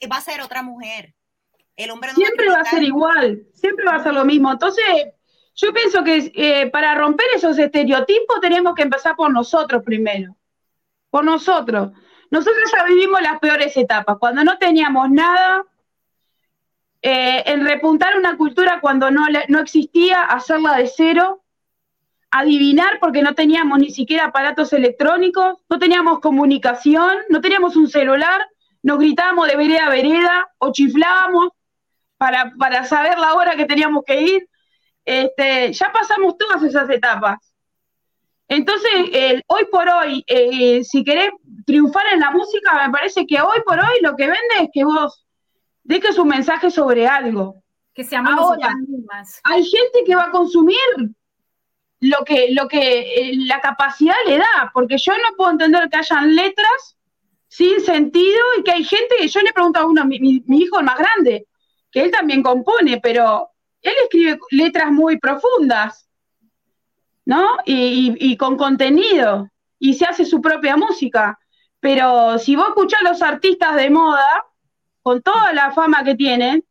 Eh, 0.00 0.06
va 0.06 0.18
a 0.18 0.20
ser 0.20 0.40
otra 0.40 0.62
mujer. 0.62 1.14
El 1.74 1.90
hombre 1.90 2.12
siempre 2.14 2.48
va 2.48 2.60
a, 2.60 2.64
ser 2.64 2.82
igual, 2.82 3.42
siempre 3.54 3.84
va 3.86 3.96
a 3.96 4.02
ser 4.02 4.12
lo 4.12 4.24
mismo. 4.24 4.52
Entonces, 4.52 4.84
yo 5.54 5.72
pienso 5.72 6.04
que 6.04 6.30
eh, 6.34 6.70
para 6.70 6.94
romper 6.94 7.26
esos 7.34 7.58
estereotipos 7.58 8.40
tenemos 8.40 8.74
que 8.74 8.82
empezar 8.82 9.16
por 9.16 9.32
nosotros 9.32 9.82
primero 9.84 10.36
por 11.10 11.24
nosotros. 11.24 11.92
Nosotros 12.30 12.70
ya 12.72 12.84
vivimos 12.84 13.20
las 13.20 13.38
peores 13.40 13.76
etapas, 13.76 14.16
cuando 14.18 14.44
no 14.44 14.56
teníamos 14.58 15.10
nada, 15.10 15.64
eh, 17.02 17.42
en 17.46 17.64
repuntar 17.64 18.16
una 18.16 18.36
cultura 18.36 18.80
cuando 18.80 19.10
no, 19.10 19.24
no 19.48 19.60
existía, 19.60 20.22
hacerla 20.22 20.76
de 20.76 20.86
cero, 20.86 21.42
adivinar 22.30 22.98
porque 23.00 23.22
no 23.22 23.34
teníamos 23.34 23.78
ni 23.78 23.90
siquiera 23.90 24.26
aparatos 24.26 24.72
electrónicos, 24.72 25.58
no 25.68 25.78
teníamos 25.78 26.20
comunicación, 26.20 27.18
no 27.28 27.40
teníamos 27.40 27.74
un 27.76 27.88
celular, 27.88 28.46
nos 28.82 28.98
gritábamos 28.98 29.48
de 29.48 29.56
vereda 29.56 29.86
a 29.86 29.90
vereda 29.90 30.48
o 30.58 30.72
chiflábamos 30.72 31.48
para, 32.16 32.52
para 32.58 32.84
saber 32.84 33.18
la 33.18 33.34
hora 33.34 33.56
que 33.56 33.66
teníamos 33.66 34.04
que 34.06 34.20
ir. 34.20 34.48
Este, 35.04 35.72
ya 35.72 35.90
pasamos 35.92 36.36
todas 36.36 36.62
esas 36.62 36.88
etapas. 36.90 37.49
Entonces, 38.50 39.42
hoy 39.46 39.64
por 39.70 39.88
hoy, 39.88 40.24
eh, 40.26 40.82
si 40.82 41.04
querés 41.04 41.30
triunfar 41.64 42.02
en 42.12 42.18
la 42.18 42.32
música, 42.32 42.84
me 42.84 42.92
parece 42.92 43.24
que 43.24 43.40
hoy 43.40 43.58
por 43.64 43.78
hoy 43.78 44.00
lo 44.02 44.16
que 44.16 44.24
vende 44.24 44.54
es 44.62 44.68
que 44.74 44.82
vos 44.82 45.24
dejes 45.84 46.18
un 46.18 46.26
mensaje 46.26 46.68
sobre 46.68 47.06
algo. 47.06 47.62
Que 47.94 48.02
se 48.02 48.16
Ahora, 48.16 48.74
hay 49.44 49.64
gente 49.64 50.02
que 50.04 50.16
va 50.16 50.24
a 50.24 50.30
consumir 50.32 50.76
lo 52.00 52.24
que, 52.24 52.48
lo 52.50 52.66
que 52.66 53.00
eh, 53.00 53.36
la 53.46 53.60
capacidad 53.60 54.16
le 54.26 54.38
da, 54.38 54.72
porque 54.74 54.98
yo 54.98 55.12
no 55.12 55.36
puedo 55.36 55.52
entender 55.52 55.88
que 55.88 55.98
hayan 55.98 56.34
letras 56.34 56.96
sin 57.46 57.78
sentido 57.78 58.40
y 58.58 58.64
que 58.64 58.72
hay 58.72 58.82
gente 58.82 59.14
que 59.16 59.28
yo 59.28 59.42
le 59.42 59.52
pregunto 59.52 59.78
a 59.78 59.86
uno, 59.86 60.04
mi, 60.04 60.18
mi 60.18 60.58
hijo 60.58 60.80
el 60.80 60.86
más 60.86 60.98
grande, 60.98 61.46
que 61.92 62.02
él 62.02 62.10
también 62.10 62.42
compone, 62.42 62.98
pero 63.00 63.48
él 63.80 63.92
escribe 64.02 64.40
letras 64.50 64.90
muy 64.90 65.20
profundas, 65.20 66.09
¿no? 67.24 67.58
Y, 67.64 68.36
con 68.36 68.56
contenido, 68.56 69.48
y 69.78 69.94
se 69.94 70.04
hace 70.04 70.24
su 70.24 70.40
propia 70.40 70.76
música. 70.76 71.38
Pero 71.80 72.38
si 72.38 72.56
vos 72.56 72.68
escuchás 72.68 73.00
a 73.00 73.08
los 73.10 73.22
artistas 73.22 73.76
de 73.76 73.90
moda, 73.90 74.46
con 75.02 75.22
toda 75.22 75.52
la 75.52 75.70
fama 75.72 76.04
que 76.04 76.14
tienen, 76.14 76.64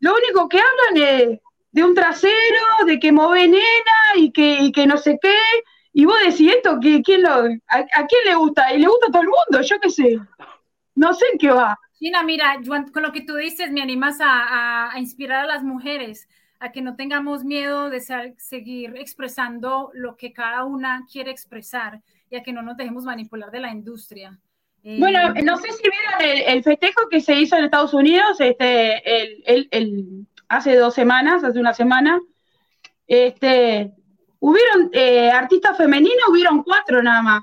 lo 0.00 0.14
único 0.14 0.48
que 0.48 0.58
hablan 0.58 1.08
es 1.08 1.38
de 1.70 1.84
un 1.84 1.94
trasero, 1.94 2.86
de 2.86 2.98
que 2.98 3.12
mueve 3.12 3.48
nena 3.48 4.16
y 4.16 4.30
que, 4.30 4.70
que 4.74 4.86
no 4.86 4.96
sé 4.96 5.18
qué. 5.20 5.36
Y 5.94 6.04
vos 6.04 6.16
decís 6.24 6.52
esto, 6.54 6.78
que, 6.80 7.02
¿quién 7.02 7.22
lo, 7.22 7.30
a, 7.30 8.06
quién 8.06 8.24
le 8.24 8.34
gusta? 8.34 8.72
Y 8.74 8.80
le 8.80 8.88
gusta 8.88 9.06
a 9.08 9.10
todo 9.10 9.22
el 9.22 9.28
mundo, 9.28 9.66
yo 9.66 9.80
qué 9.80 9.90
sé. 9.90 10.18
No 10.94 11.14
sé 11.14 11.24
en 11.32 11.38
qué 11.38 11.50
va. 11.50 11.78
Gina, 11.98 12.22
mira, 12.22 12.58
con 12.92 13.02
lo 13.02 13.12
que 13.12 13.22
tú 13.22 13.36
dices, 13.36 13.70
me 13.70 13.80
animas 13.80 14.20
a, 14.20 14.92
a, 14.92 14.98
inspirar 14.98 15.44
a 15.44 15.46
las 15.46 15.62
mujeres 15.62 16.28
a 16.62 16.70
que 16.70 16.80
no 16.80 16.94
tengamos 16.94 17.42
miedo 17.42 17.90
de 17.90 18.00
seguir 18.38 18.94
expresando 18.96 19.90
lo 19.94 20.16
que 20.16 20.32
cada 20.32 20.64
una 20.64 21.04
quiere 21.10 21.32
expresar 21.32 22.00
y 22.30 22.36
a 22.36 22.42
que 22.44 22.52
no 22.52 22.62
nos 22.62 22.76
dejemos 22.76 23.04
manipular 23.04 23.50
de 23.50 23.58
la 23.58 23.72
industria. 23.72 24.38
Bueno, 24.84 25.34
eh, 25.34 25.42
no 25.42 25.56
sé 25.58 25.72
si 25.72 25.82
vieron 25.82 26.46
el, 26.48 26.62
festejo 26.62 27.08
que 27.10 27.20
se 27.20 27.34
hizo 27.34 27.56
en 27.56 27.64
Estados 27.64 27.94
Unidos 27.94 28.40
este, 28.40 29.42
el, 29.44 29.68
el, 29.72 30.26
hace 30.48 30.76
dos 30.76 30.94
semanas, 30.94 31.42
hace 31.42 31.58
una 31.58 31.74
semana. 31.74 32.20
Este, 33.08 33.92
hubieron 34.38 34.90
eh, 34.92 35.30
artistas 35.30 35.76
femeninos, 35.76 36.28
hubieron 36.28 36.62
cuatro 36.62 37.02
nada 37.02 37.22
más. 37.22 37.42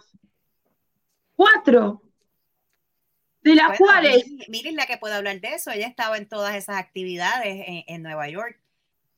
Cuatro. 1.36 2.04
De 3.42 3.56
las 3.56 3.78
cuales. 3.78 4.26
Miren 4.48 4.76
la 4.76 4.86
que 4.86 4.98
puede 4.98 5.16
hablar 5.16 5.42
de 5.42 5.56
eso, 5.56 5.72
ella 5.72 5.88
estaba 5.88 6.18
en 6.18 6.28
todas 6.28 6.56
esas 6.56 6.78
actividades 6.78 7.84
en, 7.88 8.02
Nueva 8.02 8.30
York. 8.30 8.60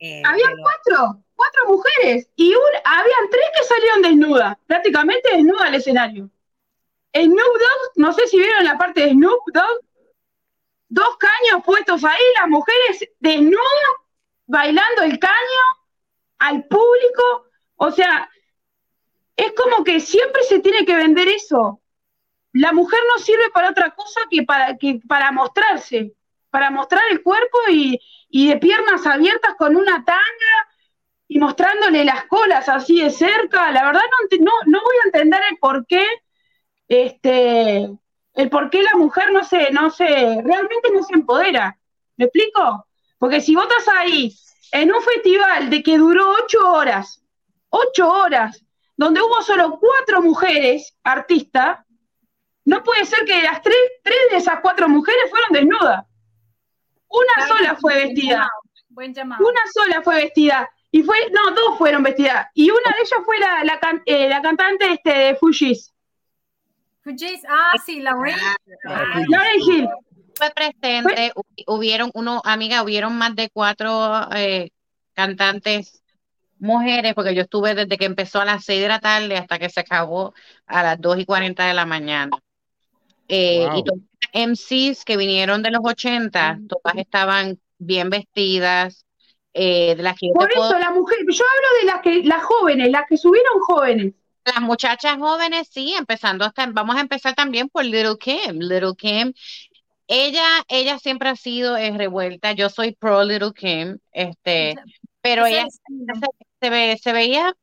Eh, 0.03 0.23
habían 0.25 0.57
cuatro, 0.57 1.23
cuatro 1.35 1.65
mujeres 1.67 2.27
y 2.35 2.55
un, 2.55 2.71
habían 2.83 3.29
tres 3.29 3.45
que 3.55 3.63
salieron 3.63 4.01
desnudas, 4.01 4.57
prácticamente 4.65 5.29
desnudas 5.31 5.67
al 5.67 5.75
escenario. 5.75 6.29
Snoop 7.13 7.35
Dogg, 7.35 7.91
no 7.97 8.11
sé 8.11 8.25
si 8.27 8.39
vieron 8.39 8.63
la 8.63 8.79
parte 8.79 9.01
de 9.01 9.11
Snoop 9.11 9.43
Dogg, 9.53 9.85
dos 10.89 11.17
caños 11.17 11.63
puestos 11.63 12.03
ahí, 12.03 12.19
las 12.39 12.49
mujeres 12.49 13.07
desnudas, 13.19 13.61
bailando 14.47 15.03
el 15.03 15.19
caño 15.19 15.63
al 16.39 16.63
público. 16.65 17.45
O 17.75 17.91
sea, 17.91 18.27
es 19.35 19.53
como 19.53 19.83
que 19.83 19.99
siempre 19.99 20.41
se 20.45 20.61
tiene 20.61 20.83
que 20.83 20.95
vender 20.95 21.27
eso. 21.27 21.79
La 22.53 22.73
mujer 22.73 22.99
no 23.07 23.19
sirve 23.19 23.51
para 23.53 23.69
otra 23.69 23.91
cosa 23.91 24.21
que 24.31 24.41
para, 24.41 24.77
que 24.77 24.99
para 25.07 25.31
mostrarse, 25.31 26.15
para 26.49 26.71
mostrar 26.71 27.03
el 27.11 27.21
cuerpo 27.21 27.59
y, 27.69 27.99
y 28.31 28.47
de 28.47 28.57
piernas 28.57 29.05
abiertas 29.05 29.55
con 29.57 29.75
una 29.75 30.03
tanga 30.03 30.67
y 31.27 31.37
mostrándole 31.39 32.03
las 32.05 32.25
colas 32.25 32.67
así 32.69 33.01
de 33.01 33.09
cerca. 33.09 33.71
La 33.71 33.85
verdad 33.85 34.01
no, 34.01 34.37
no, 34.39 34.51
no 34.65 34.81
voy 34.81 34.95
a 35.03 35.07
entender 35.07 35.41
el 35.49 35.57
por 35.57 35.85
qué 35.85 36.05
este, 36.87 37.89
el 38.33 38.49
por 38.49 38.69
qué 38.69 38.83
la 38.83 38.95
mujer 38.95 39.31
no 39.31 39.43
se, 39.43 39.71
no 39.71 39.89
se, 39.91 40.05
realmente 40.05 40.91
no 40.93 41.03
se 41.03 41.13
empodera. 41.13 41.77
¿Me 42.17 42.25
explico? 42.25 42.87
Porque 43.17 43.41
si 43.41 43.55
vos 43.55 43.65
estás 43.69 43.95
ahí 43.95 44.33
en 44.71 44.93
un 44.93 45.01
festival 45.01 45.69
de 45.69 45.83
que 45.83 45.97
duró 45.97 46.31
ocho 46.43 46.69
horas, 46.69 47.23
ocho 47.69 48.09
horas, 48.09 48.63
donde 48.97 49.21
hubo 49.21 49.41
solo 49.41 49.79
cuatro 49.79 50.21
mujeres 50.21 50.95
artistas, 51.03 51.79
no 52.65 52.83
puede 52.83 53.05
ser 53.05 53.25
que 53.25 53.41
las 53.41 53.61
tres, 53.61 53.77
tres 54.03 54.19
de 54.31 54.37
esas 54.37 54.59
cuatro 54.61 54.87
mujeres 54.87 55.29
fueron 55.29 55.53
desnudas. 55.53 56.05
Una 57.11 57.47
sola 57.47 57.75
fue 57.75 57.95
vestida. 57.95 58.49
Buen 58.89 59.13
llamado. 59.13 59.45
Una 59.45 59.61
sola 59.73 60.01
fue 60.01 60.15
vestida. 60.15 60.69
Y 60.91 61.03
fue, 61.03 61.17
no, 61.31 61.51
dos 61.51 61.77
fueron 61.77 62.03
vestidas. 62.03 62.47
Y 62.53 62.69
una 62.69 62.79
de 62.79 63.01
ellas 63.01 63.19
fue 63.25 63.39
la, 63.39 63.63
la, 63.63 63.79
eh, 64.05 64.27
la 64.27 64.41
cantante 64.41 64.91
este, 64.91 65.13
de 65.13 65.35
Fujis 65.35 65.91
ah, 67.47 67.73
sí, 67.83 68.01
Lauren. 68.01 68.35
Ah, 68.87 69.21
Lauren 69.27 69.89
Fue 70.35 70.51
presente, 70.51 71.33
hubieron 71.67 72.11
uno, 72.13 72.41
amiga, 72.43 72.83
hubieron 72.83 73.17
más 73.17 73.35
de 73.35 73.49
cuatro 73.49 74.27
eh, 74.35 74.69
cantantes 75.13 76.01
mujeres, 76.59 77.13
porque 77.15 77.33
yo 77.33 77.41
estuve 77.41 77.73
desde 77.73 77.97
que 77.97 78.05
empezó 78.05 78.39
a 78.39 78.45
las 78.45 78.63
seis 78.63 78.81
de 78.81 78.87
la 78.87 78.99
tarde 78.99 79.37
hasta 79.37 79.57
que 79.57 79.69
se 79.69 79.79
acabó 79.79 80.33
a 80.67 80.83
las 80.83 81.01
dos 81.01 81.17
y 81.17 81.25
cuarenta 81.25 81.65
de 81.65 81.73
la 81.73 81.85
mañana. 81.85 82.31
Eh, 83.33 83.65
y 83.77 83.83
todas 83.85 84.01
las 84.33 84.49
MCs 84.49 85.05
que 85.05 85.15
vinieron 85.15 85.63
de 85.63 85.71
los 85.71 85.79
80, 85.81 86.59
todas 86.67 86.97
estaban 86.97 87.57
bien 87.77 88.09
vestidas. 88.09 89.05
Eh, 89.53 89.95
de 89.95 90.03
las 90.03 90.17
que 90.17 90.29
Por 90.33 90.51
eso, 90.51 90.77
la 90.77 90.91
mujer, 90.91 91.19
yo 91.29 91.43
hablo 91.43 91.67
de 91.79 91.85
las 91.85 92.01
que, 92.01 92.23
las 92.27 92.43
jóvenes, 92.43 92.91
las 92.91 93.03
que 93.07 93.17
subieron 93.17 93.59
jóvenes. 93.61 94.13
Las 94.43 94.61
muchachas 94.61 95.17
jóvenes, 95.17 95.69
sí, 95.71 95.93
empezando 95.97 96.43
hasta, 96.43 96.65
vamos 96.67 96.97
a 96.97 97.01
empezar 97.01 97.33
también 97.33 97.69
por 97.69 97.85
Little 97.85 98.17
Kim. 98.19 98.59
Little 98.59 98.95
Kim, 98.97 99.33
ella, 100.07 100.47
ella 100.67 100.99
siempre 100.99 101.29
ha 101.29 101.35
sido 101.37 101.77
eh, 101.77 101.95
revuelta. 101.95 102.51
Yo 102.51 102.69
soy 102.69 102.95
pro 102.95 103.23
Little 103.23 103.53
Kim, 103.53 103.97
este, 104.11 104.75
pero 105.21 105.45
ella 105.45 105.67
se, 106.59 106.69
ve, 106.69 106.97
se 107.01 107.13
veía 107.13 107.53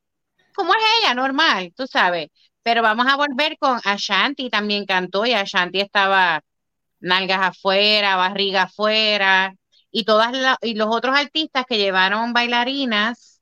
como 0.54 0.72
es 0.74 0.80
ella, 1.02 1.14
normal, 1.14 1.72
tú 1.76 1.86
sabes. 1.86 2.28
Pero 2.62 2.82
vamos 2.82 3.06
a 3.06 3.16
volver 3.16 3.56
con 3.58 3.80
Ashanti, 3.84 4.50
también 4.50 4.84
cantó 4.84 5.24
y 5.24 5.32
Ashanti 5.32 5.80
estaba 5.80 6.42
nalgas 7.00 7.40
afuera, 7.40 8.16
barriga 8.16 8.64
afuera, 8.64 9.54
y 9.90 10.04
todas 10.04 10.32
y 10.62 10.74
los 10.74 10.88
otros 10.90 11.16
artistas 11.16 11.64
que 11.66 11.78
llevaron 11.78 12.32
bailarinas 12.32 13.40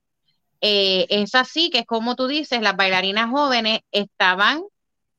eh, 0.60 1.06
es 1.10 1.34
así 1.34 1.70
que 1.70 1.80
es 1.80 1.86
como 1.86 2.16
tú 2.16 2.26
dices, 2.26 2.60
las 2.62 2.76
bailarinas 2.76 3.30
jóvenes 3.30 3.80
estaban 3.90 4.62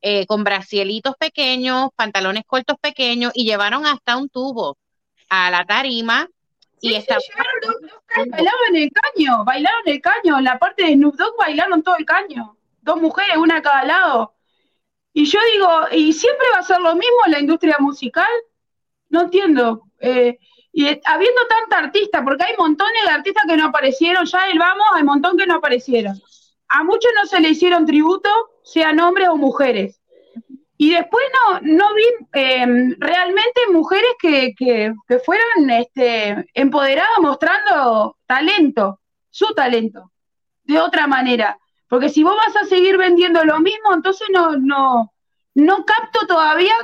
eh, 0.01 0.25
con 0.25 0.43
brasielitos 0.43 1.15
pequeños, 1.17 1.89
pantalones 1.95 2.43
cortos 2.45 2.77
pequeños 2.79 3.31
y 3.33 3.45
llevaron 3.45 3.85
hasta 3.85 4.17
un 4.17 4.29
tubo 4.29 4.77
a 5.29 5.51
la 5.51 5.65
tarima. 5.65 6.27
y 6.81 6.95
estaban... 6.95 7.21
bailaban 8.29 8.75
el 8.75 8.91
caño, 8.91 9.43
bailaron 9.43 9.83
el 9.85 10.01
caño, 10.01 10.37
en 10.37 10.43
la 10.43 10.59
parte 10.59 10.83
de 10.83 10.93
Snoop 10.93 11.15
Dogg 11.15 11.37
bailaron 11.37 11.83
todo 11.83 11.97
el 11.97 12.05
caño, 12.05 12.56
dos 12.87 12.99
mujeres, 12.99 13.37
una 13.37 13.57
a 13.57 13.61
cada 13.61 13.83
lado. 13.83 14.33
Y 15.13 15.25
yo 15.25 15.39
digo, 15.53 15.69
¿y 15.91 16.13
siempre 16.13 16.47
va 16.53 16.59
a 16.59 16.63
ser 16.63 16.79
lo 16.79 16.95
mismo 16.95 17.17
en 17.25 17.31
la 17.33 17.39
industria 17.39 17.77
musical? 17.79 18.27
No 19.09 19.21
entiendo. 19.23 19.83
Eh, 19.99 20.37
y 20.71 20.87
habiendo 21.05 21.41
tanta 21.47 21.79
artista, 21.79 22.23
porque 22.23 22.43
hay 22.43 22.55
montones 22.57 23.03
de 23.03 23.09
artistas 23.09 23.43
que 23.47 23.57
no 23.57 23.65
aparecieron, 23.65 24.25
ya 24.25 24.47
el 24.47 24.59
vamos, 24.59 24.85
hay 24.93 25.03
montón 25.03 25.37
que 25.37 25.47
no 25.47 25.55
aparecieron. 25.55 26.13
A 26.69 26.83
muchos 26.83 27.11
no 27.15 27.25
se 27.25 27.39
le 27.39 27.49
hicieron 27.49 27.85
tributo, 27.85 28.29
sean 28.63 28.99
hombres 28.99 29.29
o 29.29 29.37
mujeres. 29.37 29.99
Y 30.77 30.91
después 30.91 31.25
no, 31.33 31.59
no 31.61 31.95
vi 31.95 32.03
em, 32.33 32.95
realmente 32.99 33.61
mujeres 33.71 34.11
que, 34.19 34.53
que, 34.55 34.93
que 35.07 35.19
fueran 35.19 35.69
este, 35.71 36.45
empoderadas 36.53 37.17
mostrando 37.19 38.17
talento, 38.27 38.99
su 39.31 39.53
talento, 39.55 40.11
de 40.63 40.79
otra 40.79 41.07
manera. 41.07 41.57
Porque 41.87 42.09
si 42.09 42.23
vos 42.23 42.35
vas 42.35 42.55
a 42.55 42.65
seguir 42.65 42.97
vendiendo 42.97 43.43
lo 43.45 43.59
mismo, 43.59 43.93
entonces 43.93 44.27
no, 44.31 44.57
no, 44.57 45.13
no 45.55 45.85
capto 45.85 46.27
todavía. 46.27 46.75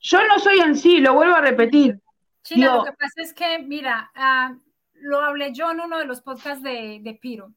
Yo 0.00 0.26
no 0.26 0.38
soy 0.38 0.60
en 0.60 0.76
sí, 0.76 1.00
lo 1.00 1.14
vuelvo 1.14 1.34
a 1.34 1.40
repetir. 1.40 2.00
China, 2.42 2.76
lo 2.76 2.84
que 2.84 2.92
pasa 2.92 3.22
es 3.22 3.32
que, 3.32 3.58
mira, 3.60 4.10
ah, 4.14 4.54
lo 4.94 5.20
hablé 5.20 5.52
yo 5.52 5.70
en 5.70 5.80
uno 5.80 5.98
de 5.98 6.06
los 6.06 6.20
podcasts 6.20 6.62
de, 6.62 7.00
de 7.02 7.14
Piro. 7.14 7.54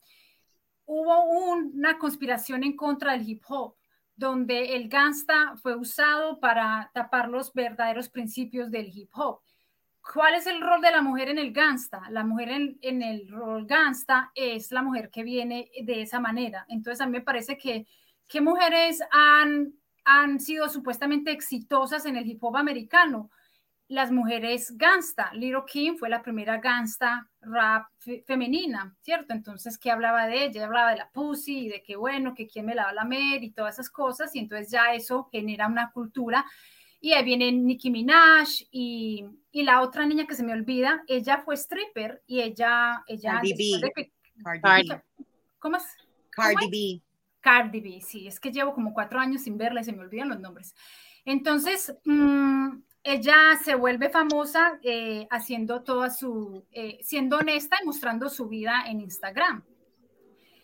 Hubo 0.85 1.25
una 1.25 1.97
conspiración 1.97 2.63
en 2.63 2.75
contra 2.75 3.13
del 3.13 3.27
hip 3.27 3.43
hop, 3.47 3.75
donde 4.15 4.75
el 4.75 4.87
gangsta 4.87 5.55
fue 5.61 5.75
usado 5.75 6.39
para 6.39 6.89
tapar 6.93 7.29
los 7.29 7.53
verdaderos 7.53 8.09
principios 8.09 8.71
del 8.71 8.89
hip 8.93 9.09
hop. 9.13 9.41
¿Cuál 10.13 10.35
es 10.35 10.47
el 10.47 10.61
rol 10.61 10.81
de 10.81 10.91
la 10.91 11.01
mujer 11.01 11.29
en 11.29 11.37
el 11.37 11.51
gangsta? 11.51 12.03
La 12.09 12.23
mujer 12.23 12.49
en, 12.49 12.77
en, 12.81 13.01
el 13.01 13.27
rol 13.29 13.65
gangsta 13.65 14.31
es 14.35 14.71
la 14.71 14.81
mujer 14.81 15.09
que 15.09 15.23
viene 15.23 15.69
de 15.83 16.01
esa 16.01 16.19
manera. 16.19 16.65
Entonces 16.69 17.01
a 17.01 17.05
mí 17.05 17.11
me 17.11 17.21
parece 17.21 17.57
que, 17.57 17.87
que 18.27 18.41
mujeres 18.41 19.01
han, 19.11 19.73
han 20.05 20.39
sido 20.39 20.69
supuestamente 20.69 21.31
exitosas 21.31 22.05
en 22.05 22.15
el 22.15 22.27
hip 22.27 22.43
hop 22.43 22.57
americano 22.57 23.29
las 23.89 24.11
mujeres 24.11 24.77
gangsta. 24.77 25.31
Little 25.33 25.63
Kim 25.65 25.97
fue 25.97 26.09
la 26.09 26.21
primera 26.21 26.57
gangsta 26.57 27.29
rap 27.41 27.87
femenina, 28.25 28.95
¿cierto? 29.01 29.33
Entonces, 29.33 29.77
¿qué 29.77 29.91
hablaba 29.91 30.27
de 30.27 30.45
ella? 30.45 30.65
hablaba 30.65 30.91
de 30.91 30.97
la 30.97 31.09
pussy 31.09 31.65
y 31.65 31.69
de 31.69 31.81
que 31.81 31.95
bueno, 31.95 32.33
que 32.35 32.47
quién 32.47 32.65
me 32.65 32.75
la 32.75 32.83
va 32.83 32.89
a 32.89 32.93
lamer 32.93 33.43
y 33.43 33.51
todas 33.51 33.75
esas 33.75 33.89
cosas. 33.89 34.35
Y 34.35 34.39
entonces 34.39 34.69
ya 34.69 34.93
eso 34.93 35.29
genera 35.31 35.67
una 35.67 35.91
cultura. 35.91 36.45
Y 36.99 37.13
ahí 37.13 37.23
viene 37.23 37.51
Nicki 37.51 37.91
Minaj 37.91 38.47
y, 38.71 39.25
y 39.51 39.63
la 39.63 39.81
otra 39.81 40.05
niña 40.05 40.25
que 40.25 40.35
se 40.35 40.43
me 40.43 40.53
olvida, 40.53 41.03
ella 41.07 41.37
fue 41.39 41.55
stripper 41.55 42.23
y 42.25 42.41
ella... 42.41 43.03
ella 43.07 43.33
Cardi 43.33 43.53
B. 43.53 44.11
Cardi. 44.61 44.89
¿Cómo 45.59 45.77
es? 45.77 45.85
Cardi 46.29 46.69
B. 46.69 47.03
Cardi 47.39 47.79
B, 47.79 48.01
sí, 48.01 48.27
es 48.27 48.39
que 48.39 48.51
llevo 48.51 48.73
como 48.73 48.93
cuatro 48.93 49.19
años 49.19 49.43
sin 49.43 49.57
verla 49.57 49.81
y 49.81 49.83
se 49.83 49.93
me 49.93 50.01
olvidan 50.01 50.29
los 50.29 50.39
nombres. 50.39 50.75
Entonces, 51.23 51.95
mmm, 52.03 52.79
ella 53.03 53.35
se 53.63 53.75
vuelve 53.75 54.09
famosa 54.09 54.79
eh, 54.83 55.27
haciendo 55.29 55.81
toda 55.83 56.09
su, 56.09 56.65
eh, 56.71 56.99
siendo 57.01 57.37
honesta 57.37 57.77
y 57.81 57.85
mostrando 57.85 58.27
su 58.27 58.47
vida 58.49 58.83
en 58.87 59.01
Instagram. 59.01 59.63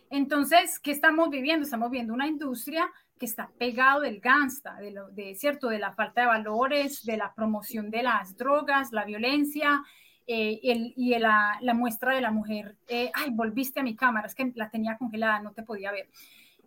Entonces, 0.09 0.79
¿qué 0.79 0.91
estamos 0.91 1.29
viviendo? 1.29 1.63
Estamos 1.63 1.89
viendo 1.89 2.13
una 2.13 2.27
industria 2.27 2.91
que 3.23 3.29
está 3.29 3.49
pegado 3.57 4.01
del 4.01 4.19
gangsta, 4.19 4.75
de, 4.81 4.91
lo, 4.91 5.07
de 5.11 5.33
cierto, 5.35 5.69
de 5.69 5.79
la 5.79 5.93
falta 5.93 6.19
de 6.19 6.27
valores, 6.27 7.05
de 7.05 7.15
la 7.15 7.33
promoción 7.33 7.89
de 7.89 8.03
las 8.03 8.35
drogas, 8.35 8.91
la 8.91 9.05
violencia 9.05 9.81
eh, 10.27 10.59
el, 10.61 10.93
y 10.97 11.17
la, 11.17 11.57
la, 11.61 11.73
muestra 11.73 12.13
de 12.13 12.19
la 12.19 12.31
mujer. 12.31 12.75
ay, 12.89 13.29
volviste 13.31 13.79
a 13.79 13.83
mi 13.83 13.95
cámara, 13.95 14.27
es 14.27 14.35
que 14.35 14.51
la 14.55 14.69
tenía 14.69 14.97
congelada, 14.97 15.39
no 15.39 15.53
te 15.53 15.63
podía 15.63 15.93
ver. 15.93 16.09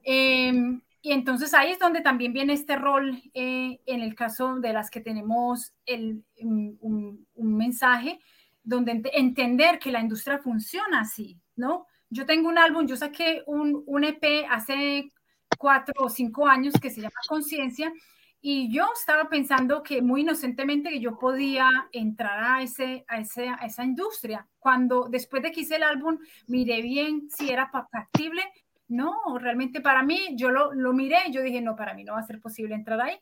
Em, 0.03 0.81
y 1.03 1.13
entonces 1.13 1.53
ahí 1.53 1.73
es 1.73 1.79
donde 1.79 2.01
también 2.01 2.33
viene 2.33 2.55
este 2.55 2.77
rol 2.77 3.23
eh, 3.35 3.79
en 3.85 4.01
el 4.01 4.15
caso 4.15 4.57
de 4.57 4.73
las 4.73 4.89
que 4.89 5.03
tenemos 5.03 5.75
el, 5.85 6.25
un, 6.41 7.27
un, 7.35 7.57
mensaje, 7.59 8.19
donde 8.65 9.03
entender 9.13 9.79
que 9.79 9.93
la 9.93 10.01
industria 10.01 10.39
funciona 10.39 11.01
así, 11.03 11.39
¿no? 11.55 11.87
Yo 12.09 12.25
tengo 12.25 12.49
un 12.49 12.57
álbum, 12.57 12.87
yo 12.87 12.97
saqué 12.97 13.43
un, 13.47 13.83
un 13.85 14.05
EP 14.05 14.47
hace 14.49 15.13
cuatro 15.57 15.95
o 15.99 16.09
cinco 16.09 16.47
años 16.47 16.75
que 16.81 16.91
se 16.91 17.01
llama 17.01 17.15
Conciencia 17.29 17.93
y 18.41 18.73
yo 18.73 18.87
estaba 18.95 19.29
pensando 19.29 19.83
que 19.83 20.03
muy 20.03 20.21
inocentemente 20.21 20.91
que 20.91 21.01
yo 21.01 21.19
podía 21.19 21.69
entrar 21.91 22.59
a, 22.59 22.63
ese, 22.63 23.05
a, 23.09 23.19
ese, 23.19 23.49
a 23.49 23.67
esa 23.67 23.85
industria. 23.85 24.47
Cuando 24.59 25.09
después 25.09 25.43
de 25.43 25.51
que 25.51 25.63
hice 25.63 25.77
el 25.77 25.83
álbum, 25.83 26.19
miré 26.47 26.83
bien 26.83 27.29
si 27.31 27.51
era 27.51 27.69
factible 27.69 28.43
no, 28.89 29.39
realmente 29.39 29.81
para 29.81 30.03
mí, 30.03 30.29
yo 30.37 30.51
lo, 30.51 30.73
lo 30.73 30.93
miré, 30.93 31.19
yo 31.31 31.43
dije, 31.43 31.61
no, 31.61 31.75
para 31.75 31.95
mí 31.95 32.05
no 32.05 32.13
va 32.15 32.21
a 32.21 32.27
ser 32.27 32.41
posible 32.41 32.75
entrar 32.75 33.01
ahí. 33.01 33.19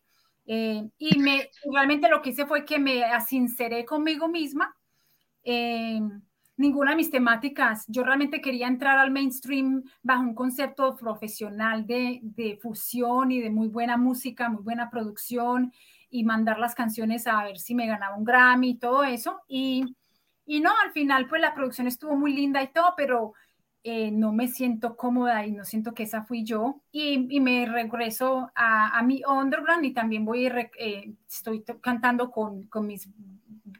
Eh, 0.46 0.90
y 0.98 1.18
me, 1.18 1.48
realmente 1.72 2.08
lo 2.08 2.20
que 2.20 2.30
hice 2.30 2.44
fue 2.44 2.64
que 2.64 2.78
me 2.78 3.02
sinceré 3.26 3.84
conmigo 3.84 4.28
misma. 4.28 4.76
Eh, 5.42 6.00
ninguna 6.56 6.92
de 6.92 6.96
mis 6.96 7.10
temáticas, 7.10 7.84
yo 7.88 8.04
realmente 8.04 8.40
quería 8.40 8.68
entrar 8.68 8.98
al 8.98 9.10
mainstream 9.10 9.82
bajo 10.02 10.22
un 10.22 10.34
concepto 10.34 10.96
profesional 10.96 11.86
de, 11.86 12.20
de 12.22 12.56
fusión 12.62 13.32
y 13.32 13.40
de 13.40 13.50
muy 13.50 13.68
buena 13.68 13.96
música, 13.96 14.48
muy 14.48 14.62
buena 14.62 14.90
producción 14.90 15.72
y 16.10 16.24
mandar 16.24 16.58
las 16.58 16.74
canciones 16.74 17.26
a 17.26 17.42
ver 17.42 17.58
si 17.58 17.74
me 17.74 17.86
ganaba 17.86 18.16
un 18.16 18.24
Grammy 18.24 18.70
y 18.70 18.78
todo 18.78 19.02
eso. 19.02 19.40
Y, 19.48 19.96
y 20.46 20.60
no, 20.60 20.70
al 20.84 20.92
final 20.92 21.26
pues 21.26 21.40
la 21.40 21.54
producción 21.54 21.86
estuvo 21.86 22.16
muy 22.16 22.32
linda 22.32 22.62
y 22.62 22.68
todo, 22.68 22.94
pero 22.96 23.34
eh, 23.82 24.10
no 24.10 24.32
me 24.32 24.48
siento 24.48 24.96
cómoda 24.96 25.44
y 25.44 25.52
no 25.52 25.64
siento 25.64 25.92
que 25.92 26.04
esa 26.04 26.22
fui 26.22 26.42
yo. 26.42 26.80
Y, 26.90 27.26
y 27.36 27.40
me 27.40 27.66
regreso 27.66 28.50
a, 28.54 28.98
a, 28.98 29.02
mi 29.02 29.22
underground 29.26 29.84
y 29.84 29.92
también 29.92 30.24
voy, 30.24 30.46
eh, 30.46 31.12
estoy 31.28 31.62
cantando 31.82 32.30
con, 32.30 32.62
con, 32.68 32.86
mis 32.86 33.08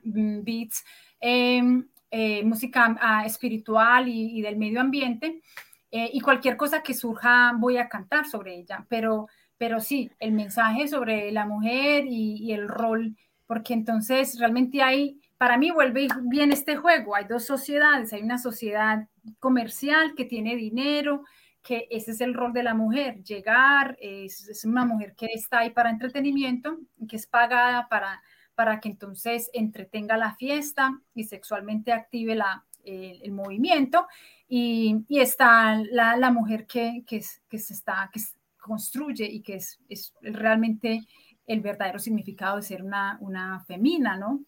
beats, 0.03 0.85
em, 1.21 1.89
eh, 2.17 2.45
música 2.45 2.91
uh, 2.93 3.27
espiritual 3.27 4.07
y, 4.07 4.41
del 4.41 4.57
medio 4.57 4.81
ambiente 4.81 5.43
eh, 5.91 6.11
y 6.13 6.21
cualquier 6.21 6.57
cosa 6.57 6.81
que 6.81 6.95
surja 6.95 7.53
voy 7.59 7.77
a 7.77 7.89
cantar 7.89 8.25
sobre 8.25 8.55
ella, 8.55 8.87
pero, 8.89 9.27
pero 9.59 9.81
sí, 9.81 10.09
el 10.21 10.31
mensaje 10.31 10.87
sobre 10.87 11.33
la 11.33 11.45
mujer 11.45 12.05
y, 12.07 12.37
y 12.37 12.53
el 12.53 12.69
rol, 12.69 13.17
porque 13.49 13.75
entonces 13.75 14.39
realmente 14.39 14.81
hay 14.81 15.21
para 15.39 15.59
mí 15.59 15.73
vuelve 15.73 16.07
bien 16.23 16.53
este 16.53 16.77
juego. 16.77 17.17
Hay 17.17 17.25
dos 17.25 17.45
sociedades. 17.45 18.13
Hay 18.13 18.23
una 18.23 18.39
sociedad 18.39 19.09
comercial 19.41 20.15
que 20.15 20.25
tiene 20.25 20.55
dinero, 20.55 21.25
que 21.65 21.89
ese 21.91 22.13
es 22.13 22.21
el 22.21 22.35
rol 22.35 22.53
de 22.53 22.63
la 22.63 22.75
mujer, 22.75 23.25
llegar, 23.25 23.97
es, 24.01 24.49
es 24.49 24.65
una 24.65 24.85
mujer 24.85 25.15
que 25.17 25.27
está 25.35 25.59
ahí 25.59 25.71
para 25.71 25.91
entretenimiento, 25.91 26.79
que 27.09 27.17
es 27.17 27.27
pagada 27.27 27.89
para, 27.89 28.23
para 28.55 28.81
que 28.81 28.89
entonces 28.89 29.51
entretenga 29.53 30.17
la 30.17 30.37
fiesta 30.37 31.01
y 31.15 31.25
sexualmente 31.25 31.93
active 31.93 32.39
eh, 32.85 33.21
el 33.23 33.33
movimiento. 33.33 34.07
Y, 34.49 35.05
está 35.09 35.83
la, 35.91 36.31
mujer 36.31 36.67
que, 36.67 37.03
que, 37.07 37.23
que, 37.49 37.59
se 37.59 37.73
está, 37.73 38.11
que 38.13 38.21
construye 38.59 39.25
y 39.25 39.43
que 39.43 39.57
es, 39.57 39.81
es 39.89 40.13
realmente 40.21 41.07
el 41.47 41.61
verdadero 41.61 41.99
significado 41.99 42.57
de 42.57 42.63
ser 42.63 42.83
una, 42.83 43.19
una 43.21 43.61
femina, 43.65 44.17
¿no? 44.17 44.45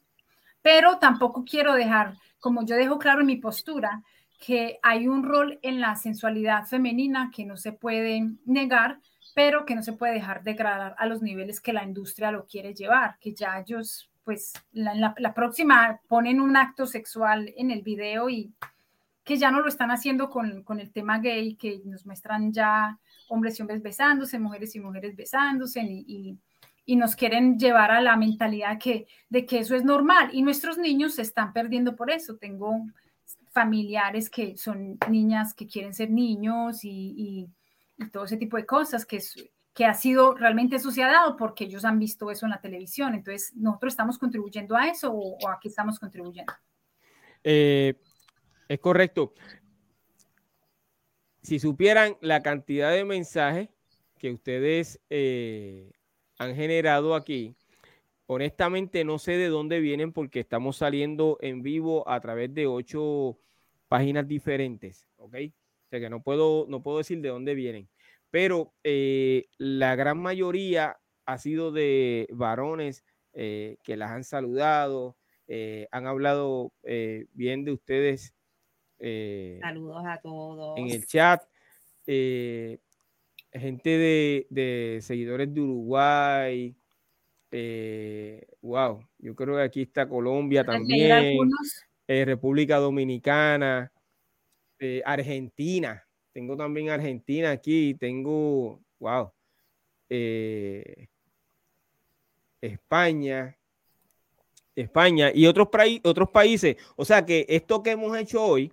pero 0.66 0.98
tampoco 0.98 1.44
quiero 1.44 1.74
dejar, 1.74 2.16
como 2.40 2.66
yo 2.66 2.74
dejo 2.74 2.98
claro 2.98 3.20
en 3.20 3.28
mi 3.28 3.36
postura, 3.36 4.02
que 4.44 4.80
hay 4.82 5.06
un 5.06 5.22
rol 5.22 5.60
en 5.62 5.80
la 5.80 5.94
sensualidad 5.94 6.66
femenina 6.66 7.30
que 7.32 7.44
no 7.44 7.56
se 7.56 7.70
puede 7.70 8.32
negar, 8.46 8.98
pero 9.36 9.66
que 9.66 9.74
no 9.74 9.82
se 9.82 9.92
puede 9.92 10.14
dejar 10.14 10.42
degradar 10.42 10.94
a 10.96 11.04
los 11.04 11.20
niveles 11.20 11.60
que 11.60 11.74
la 11.74 11.84
industria 11.84 12.30
lo 12.30 12.46
quiere 12.46 12.72
llevar, 12.72 13.18
que 13.20 13.34
ya 13.34 13.60
ellos, 13.60 14.10
pues, 14.24 14.54
la, 14.72 15.14
la, 15.18 15.34
próxima 15.34 16.00
ponen 16.08 16.40
un 16.40 16.56
acto 16.56 16.86
sexual 16.86 17.52
en 17.54 17.70
el 17.70 17.82
video 17.82 18.30
y 18.30 18.54
que 19.24 19.36
ya 19.36 19.50
no 19.50 19.60
lo 19.60 19.68
están 19.68 19.90
haciendo 19.90 20.30
con, 20.30 20.62
con 20.62 20.80
el 20.80 20.90
tema 20.90 21.18
gay, 21.18 21.54
que 21.54 21.82
nos 21.84 22.06
muestran 22.06 22.50
ya 22.50 22.98
hombres 23.28 23.58
y 23.58 23.62
hombres 23.62 23.82
besándose, 23.82 24.38
mujeres 24.38 24.74
y 24.74 24.80
mujeres 24.80 25.14
besándose 25.14 25.82
y, 25.82 26.04
y 26.08 26.38
y 26.88 26.94
nos 26.94 27.16
quieren 27.16 27.58
llevar 27.58 27.90
a 27.90 28.00
la 28.00 28.16
mentalidad 28.16 28.78
que, 28.78 29.08
de 29.28 29.44
que 29.44 29.58
eso 29.58 29.74
es 29.74 29.84
normal 29.84 30.30
y 30.32 30.42
nuestros 30.42 30.78
niños 30.78 31.16
se 31.16 31.22
están 31.22 31.52
perdiendo 31.52 31.96
por 31.96 32.12
eso. 32.12 32.36
Tengo 32.36 32.86
familiares 33.50 34.30
que 34.30 34.56
son 34.56 34.98
niñas 35.10 35.52
que 35.52 35.66
quieren 35.66 35.94
ser 35.94 36.10
niños 36.10 36.84
y, 36.84 37.48
y, 37.98 38.08
todo 38.10 38.24
ese 38.24 38.36
tipo 38.36 38.56
de 38.56 38.66
cosas 38.66 39.06
que, 39.06 39.20
que 39.74 39.84
ha 39.84 39.94
sido 39.94 40.34
realmente 40.34 40.78
sucedido 40.78 41.36
porque 41.38 41.64
ellos 41.64 41.84
han 41.84 41.98
visto 41.98 42.30
eso 42.30 42.46
en 42.46 42.50
la 42.50 42.60
televisión. 42.60 43.14
Entonces, 43.14 43.52
¿nosotros 43.56 43.92
estamos 43.92 44.18
contribuyendo 44.18 44.76
a 44.76 44.88
eso 44.88 45.12
o, 45.12 45.38
o 45.38 45.48
a 45.48 45.58
qué 45.60 45.68
estamos 45.68 45.98
contribuyendo? 45.98 46.52
Eh, 47.44 47.94
es 48.68 48.78
correcto. 48.80 49.34
Si 51.42 51.60
supieran 51.60 52.16
la 52.20 52.42
cantidad 52.42 52.90
de 52.90 53.04
mensajes 53.04 53.68
que 54.18 54.32
ustedes 54.32 55.00
eh, 55.10 55.92
han 56.38 56.54
generado 56.54 57.14
aquí. 57.14 57.56
Honestamente 58.26 59.04
no 59.04 59.18
sé 59.18 59.32
de 59.32 59.48
dónde 59.48 59.80
vienen 59.80 60.12
porque 60.12 60.40
estamos 60.40 60.78
saliendo 60.78 61.38
en 61.40 61.62
vivo 61.62 62.08
a 62.08 62.20
través 62.20 62.52
de 62.52 62.66
ocho 62.66 63.38
páginas 63.88 64.26
diferentes, 64.26 65.06
¿ok? 65.16 65.36
O 65.86 65.88
sea 65.88 66.00
que 66.00 66.10
no 66.10 66.22
puedo, 66.22 66.66
no 66.68 66.82
puedo 66.82 66.98
decir 66.98 67.20
de 67.20 67.28
dónde 67.28 67.54
vienen, 67.54 67.88
pero 68.30 68.74
eh, 68.82 69.46
la 69.56 69.94
gran 69.94 70.18
mayoría 70.18 70.98
ha 71.24 71.38
sido 71.38 71.72
de 71.72 72.28
varones 72.32 73.04
eh, 73.32 73.78
que 73.82 73.96
las 73.96 74.10
han 74.10 74.24
saludado, 74.24 75.16
eh, 75.46 75.86
han 75.92 76.06
hablado 76.06 76.72
bien 77.32 77.64
de 77.64 77.72
ustedes. 77.72 78.34
Saludos 78.98 80.04
a 80.06 80.20
todos. 80.20 80.78
En 80.78 80.90
el 80.90 81.06
chat. 81.06 81.42
Eh, 82.06 82.78
gente 83.52 83.90
de, 83.90 84.46
de, 84.50 84.98
seguidores 85.02 85.52
de 85.52 85.60
Uruguay. 85.60 86.76
Eh, 87.50 88.46
wow, 88.60 89.00
yo 89.18 89.34
creo 89.34 89.56
que 89.56 89.62
aquí 89.62 89.82
está 89.82 90.08
Colombia 90.08 90.64
también, 90.64 91.38
República 92.06 92.76
Dominicana, 92.76 93.92
eh, 94.78 95.02
Argentina. 95.04 96.04
Tengo 96.32 96.56
también 96.56 96.90
Argentina 96.90 97.50
aquí, 97.50 97.94
tengo, 97.94 98.80
wow, 98.98 99.32
eh, 100.10 101.08
España, 102.60 103.56
España 104.74 105.30
y 105.34 105.46
otros, 105.46 105.68
otros 106.04 106.30
países. 106.30 106.76
O 106.96 107.04
sea 107.04 107.24
que 107.24 107.46
esto 107.48 107.82
que 107.82 107.92
hemos 107.92 108.16
hecho 108.18 108.44
hoy 108.44 108.72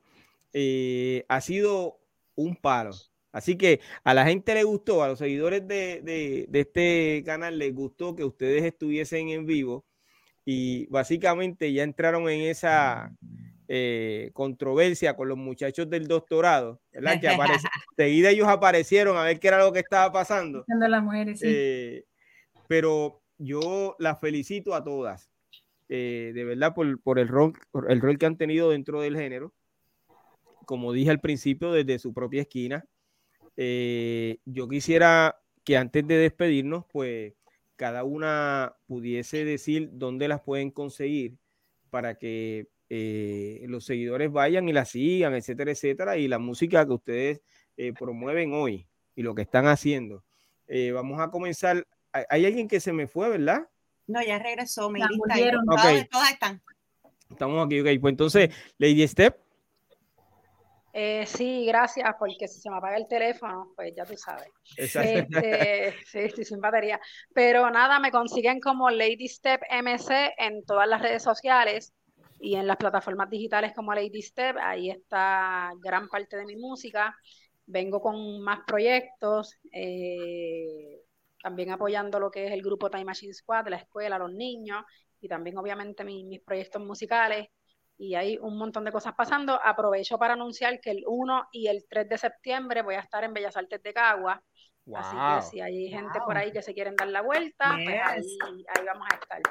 eh, 0.54 1.26
ha 1.28 1.42
sido 1.42 2.00
un 2.36 2.56
palo. 2.56 2.92
Así 3.32 3.58
que 3.58 3.80
a 4.04 4.14
la 4.14 4.26
gente 4.26 4.54
le 4.54 4.64
gustó, 4.64 5.02
a 5.02 5.08
los 5.08 5.20
seguidores 5.20 5.68
de, 5.68 6.02
de, 6.02 6.60
este 6.60 7.24
canal 7.26 7.58
les 7.58 7.74
gustó 7.74 8.16
que 8.16 8.24
ustedes 8.24 8.64
estuviesen 8.64 9.30
en 9.30 9.48
vivo 9.48 9.86
y 10.46 10.86
básicamente 10.88 11.74
ya 11.74 11.84
entraron 11.84 12.30
en 12.30 12.42
esa 12.42 13.12
eh, 13.68 14.32
controversia 14.34 15.16
con 15.16 15.30
los 15.30 15.38
muchachos 15.38 15.90
del 15.90 16.08
doctorado, 16.08 16.82
¿verdad? 16.92 17.20
Que 17.22 17.28
seguida 17.98 18.30
ellos 18.30 18.48
aparecieron 18.48 19.18
a 19.18 19.24
ver 19.24 19.40
qué 19.40 19.48
era 19.48 19.60
lo 19.60 19.72
que 19.72 19.80
estaba 19.80 20.12
pasando. 20.12 20.66
Las 20.68 21.04
mujeres, 21.04 21.40
sí. 21.40 21.48
Eh, 21.50 22.06
pero 22.68 23.22
yo 23.38 23.96
las 24.00 24.20
felicito 24.20 24.76
a 24.76 24.84
todas, 24.84 25.30
eh, 25.88 26.32
de 26.34 26.44
verdad, 26.44 26.74
por, 26.74 27.02
por, 27.02 27.20
el 27.20 27.28
rol, 27.28 27.54
por 27.72 27.92
el 27.92 28.02
rol 28.02 28.18
que 28.18 28.26
han 28.26 28.38
tenido 28.38 28.70
dentro 28.70 29.02
del 29.02 29.16
género. 29.16 29.54
Como 30.66 30.94
dije 30.94 31.10
al 31.10 31.20
principio, 31.20 31.72
desde 31.72 32.00
su 32.00 32.14
propia 32.14 32.42
esquina. 32.42 32.86
yo 33.56 34.68
quisiera 34.68 35.40
que 35.64 35.78
antes 35.78 36.06
de 36.08 36.18
despedirnos, 36.18 36.86
pues 36.92 37.34
cada 37.76 38.04
una 38.04 38.76
pudiese 38.88 39.46
decir 39.46 39.90
dónde 39.94 40.28
las 40.28 40.42
pueden 40.42 40.72
conseguir 40.72 41.38
para 41.90 42.16
que 42.16 42.68
eh, 42.96 43.66
los 43.70 43.86
seguidores 43.86 44.32
vayan 44.32 44.70
y 44.70 44.72
la 44.72 44.86
sigan, 44.86 45.34
etcétera, 45.34 45.72
etcétera, 45.72 46.16
y 46.16 46.28
la 46.28 46.38
música 46.38 46.86
que 46.86 46.94
ustedes 46.94 47.42
eh, 47.76 47.92
promueven 47.92 48.54
hoy 48.54 48.88
y 49.16 49.24
lo 49.24 49.34
que 49.34 49.42
están 49.42 49.66
haciendo. 49.66 50.24
Eh, 50.68 50.92
vamos 50.92 51.20
a 51.20 51.32
comenzar. 51.32 51.88
Hay, 52.12 52.46
alguien 52.46 52.68
que 52.68 52.80
se 52.80 52.94
me 52.94 53.08
fue, 53.08 53.30
¿verdad? 53.30 53.68
No, 54.06 54.22
ya 54.22 54.38
regresó, 54.38 54.92
me 54.92 55.00
okay. 55.04 56.08
todas, 56.08 56.32
están. 56.32 56.62
Estamos 57.32 57.66
aquí, 57.66 57.80
ok. 57.80 58.00
Pues 58.00 58.12
entonces, 58.12 58.50
Lady 58.78 59.08
Step. 59.08 59.40
Eh, 60.94 61.26
sí, 61.26 61.66
gracias, 61.66 62.08
porque 62.20 62.48
si 62.48 62.62
se 62.62 62.70
me 62.70 62.78
apaga 62.78 62.98
el 62.98 63.08
teléfono, 63.08 63.74
pues 63.76 63.92
ya 63.98 64.06
tú 64.06 64.16
sabes. 64.16 64.50
Este, 64.78 65.96
sí, 66.06 66.20
estoy 66.20 66.46
sin 66.46 66.62
batería. 66.62 67.02
Pero 67.34 67.72
nada, 67.72 68.00
me 68.00 68.12
consiguen 68.12 68.60
como 68.60 68.92
Lady 68.92 69.28
Step 69.28 69.62
MC 69.72 70.36
en 70.38 70.64
todas 70.64 70.88
las 70.88 71.02
redes 71.02 71.24
sociales 71.24 71.92
y 72.44 72.56
en 72.56 72.68
las 72.68 72.76
plataformas 72.76 73.30
digitales 73.30 73.72
como 73.74 73.94
Lady 73.94 74.22
Step. 74.22 74.58
Ahí 74.62 74.90
está 74.90 75.72
gran 75.80 76.10
parte 76.10 76.36
de 76.36 76.46
mi 76.46 76.58
música. 76.58 77.16
Vengo 77.66 78.02
con 78.02 78.42
más 78.42 78.60
proyectos, 78.68 79.58
eh, 79.72 81.02
también 81.42 81.72
apoyando 81.72 82.20
lo 82.20 82.30
que 82.30 82.48
es 82.48 82.52
el 82.52 82.62
grupo 82.62 82.90
Time 82.90 83.06
Machine 83.06 83.34
Squad, 83.34 83.70
la 83.70 83.78
escuela, 83.78 84.20
los 84.20 84.34
niños 84.34 84.84
y 85.22 85.30
también 85.30 85.58
obviamente 85.58 86.04
mis 86.04 86.42
proyectos 86.42 86.82
musicales 86.82 87.48
y 87.98 88.16
hay 88.16 88.38
un 88.38 88.58
montón 88.58 88.84
de 88.84 88.92
cosas 88.92 89.14
pasando. 89.16 89.58
Aprovecho 89.64 90.18
para 90.18 90.34
anunciar 90.34 90.82
que 90.82 90.92
el 90.92 91.06
1 91.08 91.48
y 91.54 91.68
el 91.68 91.86
3 91.90 92.10
de 92.10 92.18
septiembre 92.18 92.82
voy 92.82 92.96
a 92.96 93.00
estar 93.00 93.24
en 93.24 93.34
Bellas 93.34 93.56
Artes 93.56 93.82
de 93.82 93.94
Cagua. 93.94 94.44
Así 94.94 95.16
que 95.16 95.42
si 95.50 95.62
hay 95.62 95.88
gente 95.88 96.20
por 96.26 96.38
ahí 96.38 96.52
que 96.52 96.62
se 96.62 96.74
quieren 96.74 96.98
dar 96.98 97.08
la 97.08 97.22
vuelta, 97.22 97.72
pues 97.72 98.02
ahí, 98.02 98.86
vamos 98.86 99.08
a 99.10 99.16
estar. 99.16 99.42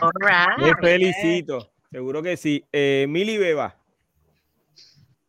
All 0.00 0.76
felicito, 0.82 1.73
seguro 1.94 2.24
que 2.24 2.36
sí. 2.36 2.64
Eh, 2.72 3.06
Mili 3.08 3.38
Beba. 3.38 3.78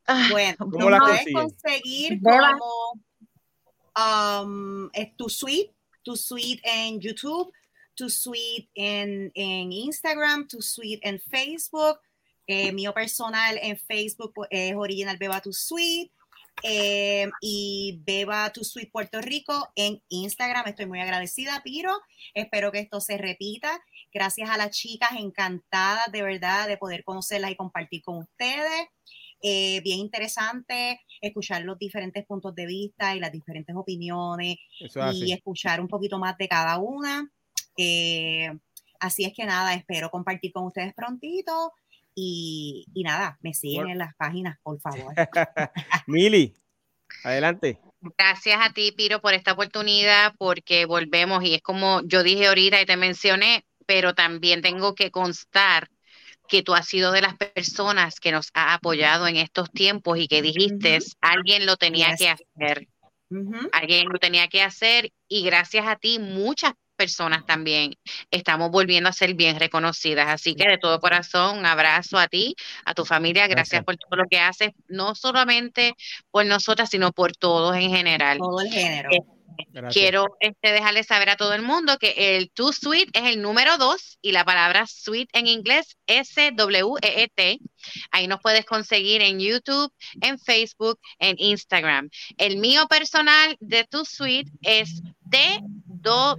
Ah, 0.07 0.27
bueno, 0.31 0.57
¿cómo 0.57 0.89
la 0.89 0.97
puedes 0.97 1.31
conseguir 1.31 2.19
como 2.23 3.03
um, 3.95 4.89
tu 5.15 5.29
suite, 5.29 5.75
tu 6.01 6.15
suite 6.15 6.61
en 6.63 6.99
YouTube, 6.99 7.53
tu 7.93 8.09
suite 8.09 8.67
en, 8.73 9.31
en 9.35 9.71
Instagram, 9.71 10.47
tu 10.47 10.59
suite 10.63 11.07
en 11.07 11.19
Facebook, 11.19 11.99
eh, 12.47 12.71
mío 12.71 12.95
personal 12.95 13.59
en 13.61 13.77
Facebook 13.77 14.31
pues, 14.33 14.49
es 14.49 14.75
Original 14.75 15.17
Beba 15.17 15.41
Tu 15.41 15.53
Sweet. 15.53 16.11
Eh, 16.63 17.29
y 17.41 17.99
Beba 18.05 18.51
Tu 18.51 18.63
Sweet 18.63 18.89
Puerto 18.91 19.21
Rico 19.21 19.71
en 19.75 20.01
Instagram. 20.09 20.67
Estoy 20.67 20.87
muy 20.87 20.99
agradecida, 20.99 21.61
Piro. 21.63 21.91
Espero 22.33 22.71
que 22.71 22.79
esto 22.79 23.01
se 23.01 23.17
repita. 23.17 23.83
Gracias 24.15 24.49
a 24.49 24.55
las 24.55 24.71
chicas, 24.71 25.09
encantadas 25.17 26.09
de 26.09 26.21
verdad 26.21 26.69
de 26.69 26.77
poder 26.77 27.03
conocerlas 27.03 27.51
y 27.51 27.57
compartir 27.57 28.01
con 28.01 28.19
ustedes. 28.19 28.87
Eh, 29.41 29.81
bien 29.81 29.99
interesante 29.99 31.01
escuchar 31.19 31.63
los 31.63 31.77
diferentes 31.77 32.25
puntos 32.25 32.55
de 32.55 32.65
vista 32.65 33.13
y 33.13 33.19
las 33.19 33.33
diferentes 33.33 33.75
opiniones 33.75 34.55
y 35.11 35.33
escuchar 35.33 35.81
un 35.81 35.89
poquito 35.89 36.17
más 36.17 36.37
de 36.37 36.47
cada 36.47 36.77
una. 36.77 37.29
así 39.01 39.25
es 39.25 39.33
que 39.35 39.43
nada, 39.43 39.73
espero 39.73 40.09
compartir 40.09 40.53
con 40.53 40.63
ustedes 40.63 40.93
prontito 40.93 41.73
y, 42.15 42.85
nada, 42.95 43.37
me 43.41 43.53
siguen 43.53 43.89
en 43.89 43.97
las 43.97 44.15
páginas, 44.15 44.57
por 44.63 44.79
favor. 44.79 45.13
Mili, 46.07 46.53
adelante. 47.25 47.81
Gracias 48.17 48.59
a 48.61 48.71
ti, 48.71 48.93
Piro, 48.93 49.19
por 49.19 49.33
esta 49.33 49.51
oportunidad, 49.51 50.35
porque 50.37 50.85
volvemos 50.85 51.43
y 51.43 51.55
es 51.55 51.61
como 51.61 52.01
yo 52.05 52.23
dije 52.23 52.47
ahorita 52.47 52.81
y 52.81 52.85
te 52.85 52.95
mencioné, 52.95 53.65
pero 53.85 54.13
también 54.13 54.61
tengo 54.61 54.95
que 54.95 55.11
constar 55.11 55.89
que 56.47 56.61
tú 56.61 56.73
has 56.75 56.87
sido 56.87 57.11
de 57.11 57.21
las 57.21 57.35
personas 57.35 58.19
que 58.19 58.31
nos 58.31 58.49
ha 58.53 58.73
apoyado 58.73 59.27
en 59.27 59.37
estos 59.37 59.71
tiempos 59.71 60.19
y 60.19 60.27
que 60.27 60.41
dijiste, 60.41 60.99
alguien 61.21 61.65
lo 61.65 61.75
tenía 61.77 62.15
que 62.15 62.29
hacer. 62.29 62.87
Alguien 63.71 64.07
lo 64.09 64.19
tenía 64.19 64.47
que 64.47 64.61
hacer 64.61 65.11
y 65.27 65.43
gracias 65.43 65.87
a 65.87 65.95
ti 65.95 66.19
muchas 66.19 66.73
personas 66.95 67.45
también 67.45 67.95
estamos 68.31 68.71
volviendo 68.71 69.09
a 69.09 69.13
ser 69.13 69.33
bien 69.33 69.59
reconocidas. 69.59 70.27
Así 70.27 70.55
que 70.55 70.67
de 70.67 70.77
todo 70.77 70.99
corazón, 70.99 71.59
un 71.59 71.65
abrazo 71.65 72.17
a 72.17 72.27
ti, 72.27 72.55
a 72.85 72.93
tu 72.93 73.05
familia, 73.05 73.47
gracias, 73.47 73.83
por 73.83 73.97
todo 73.97 74.15
lo 74.15 74.25
que 74.29 74.39
haces, 74.39 74.71
no 74.87 75.15
solamente 75.15 75.95
por 76.31 76.45
nosotras, 76.45 76.89
sino 76.89 77.11
por 77.11 77.35
todos 77.35 77.75
en 77.75 77.89
general. 77.89 78.37
Todo 78.37 78.61
el 78.61 78.69
género. 78.69 79.09
Eh, 79.11 79.34
Quiero 79.91 80.37
este, 80.39 80.71
dejarles 80.71 81.07
saber 81.07 81.29
a 81.29 81.37
todo 81.37 81.53
el 81.53 81.61
mundo 81.61 81.97
que 81.97 82.37
el 82.37 82.51
To 82.51 82.71
Sweet 82.71 83.09
es 83.13 83.33
el 83.33 83.41
número 83.41 83.77
dos 83.77 84.17
y 84.21 84.31
la 84.31 84.45
palabra 84.45 84.85
sweet 84.87 85.27
en 85.33 85.47
inglés 85.47 85.97
S-W-E-E-T. 86.07 87.59
Ahí 88.11 88.27
nos 88.27 88.41
puedes 88.41 88.65
conseguir 88.65 89.21
en 89.21 89.39
YouTube, 89.39 89.91
en 90.21 90.39
Facebook, 90.39 90.99
en 91.19 91.35
Instagram. 91.39 92.09
El 92.37 92.57
mío 92.57 92.87
personal 92.87 93.57
de 93.59 93.83
To 93.85 94.05
Sweet 94.05 94.47
es 94.61 95.01
T-O, 95.29 96.37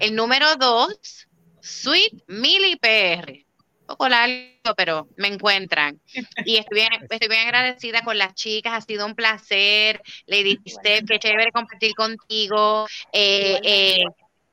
el 0.00 0.14
número 0.14 0.56
dos, 0.56 1.28
Sweet 1.60 2.24
Mili 2.26 2.76
PR 2.76 3.51
poco 3.92 4.08
largo, 4.08 4.74
pero 4.76 5.08
me 5.16 5.28
encuentran. 5.28 6.00
Y 6.46 6.56
estoy 6.56 6.80
bien, 6.80 6.88
estoy 7.08 7.28
bien 7.28 7.46
agradecida 7.46 8.02
con 8.02 8.18
las 8.18 8.34
chicas, 8.34 8.72
ha 8.72 8.80
sido 8.80 9.06
un 9.06 9.14
placer. 9.14 10.00
Lady 10.26 10.58
Steph, 10.66 11.04
qué 11.06 11.18
chévere 11.18 11.52
compartir 11.52 11.94
contigo. 11.94 12.86
Eh, 13.12 13.60
eh, 13.62 14.04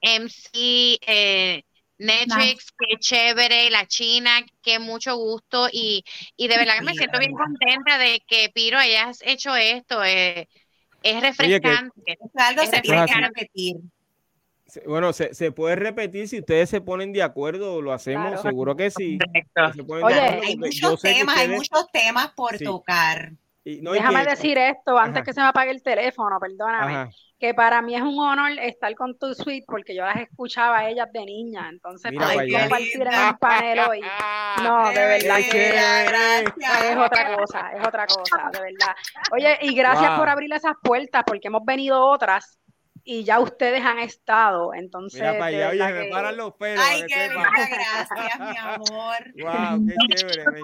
MC, 0.02 0.98
eh, 1.06 1.64
Netflix, 1.98 2.72
qué 2.78 2.98
chévere, 2.98 3.70
la 3.70 3.86
China, 3.86 4.42
qué 4.62 4.80
mucho 4.80 5.16
gusto 5.18 5.68
y, 5.72 6.04
y 6.38 6.48
de 6.48 6.58
verdad 6.58 6.76
que 6.80 6.86
me 6.86 6.94
siento 6.94 7.20
bien 7.20 7.34
contenta 7.34 7.98
de 7.98 8.22
que 8.26 8.50
Piro 8.54 8.78
hayas 8.78 9.22
hecho 9.26 9.54
esto, 9.56 10.02
es 10.04 10.48
refrescante. 11.04 12.18
algo 12.36 12.66
se 12.66 12.82
tiene 12.82 13.06
que 13.06 13.16
repetir. 13.16 13.76
Bueno, 14.86 15.14
se, 15.14 15.34
se, 15.34 15.52
puede 15.52 15.76
repetir 15.76 16.28
si 16.28 16.40
ustedes 16.40 16.70
se 16.70 16.82
ponen 16.82 17.14
de 17.14 17.24
acuerdo, 17.24 17.82
lo 17.82 17.92
hacemos, 17.92 18.42
seguro 18.42 18.76
que 18.76 18.92
sí. 18.92 19.18
Oye, 20.04 20.20
hay 20.20 20.58
muchos 20.58 21.02
temas, 21.02 21.38
hay 21.38 21.48
muchos 21.48 21.92
temas 21.92 22.30
por 22.34 22.58
tocar. 22.58 23.32
Déjame 23.64 24.26
decir 24.26 24.58
esto 24.58 24.98
antes 24.98 25.24
que 25.24 25.34
se 25.34 25.42
me 25.42 25.48
apague 25.48 25.72
el 25.72 25.84
teléfono, 25.84 26.40
perdóname. 26.40 27.12
Que 27.38 27.54
para 27.54 27.82
mí 27.82 27.96
es 27.96 28.02
un 28.02 28.20
honor 28.20 28.52
estar 28.60 28.94
con 28.96 29.18
tu 29.18 29.34
suite 29.34 29.64
porque 29.66 29.96
yo 29.96 30.04
las 30.04 30.18
escuchaba 30.18 30.80
a 30.80 30.90
ellas 30.90 31.08
de 31.14 31.24
niña. 31.24 31.70
Entonces, 31.70 32.12
para 32.14 32.34
compartir 32.34 33.02
en 33.02 33.28
un 33.28 33.38
panel 33.38 33.80
hoy. 33.80 34.02
No, 34.62 34.90
de 34.90 35.06
verdad 35.06 35.38
que 35.50 35.70
es 35.70 36.98
otra 36.98 37.38
cosa, 37.38 37.72
es 37.72 37.88
otra 37.88 38.08
cosa, 38.08 38.50
de 38.52 38.60
verdad. 38.60 38.96
Oye, 39.32 39.58
y 39.62 39.74
gracias 39.74 40.18
por 40.20 40.28
abrir 40.28 40.52
esas 40.54 40.74
puertas 40.84 41.24
porque 41.26 41.48
hemos 41.48 41.64
venido 41.64 42.06
otras 42.06 42.59
y 43.12 43.24
ya 43.24 43.40
ustedes 43.40 43.84
han 43.84 43.98
estado, 43.98 44.72
entonces... 44.72 45.20
Mira 45.20 45.34
para 45.34 45.46
allá, 45.46 45.70
oye, 45.70 45.94
me 45.94 46.10
paran 46.12 46.38
los 46.38 46.54
pelos. 46.54 46.86
Ay, 46.88 47.04
qué 47.08 47.28
gracias, 47.28 48.40
mi 48.40 48.56
amor. 48.56 49.18
Wow, 49.34 49.88
qué 49.88 50.16
chévere. 50.16 50.64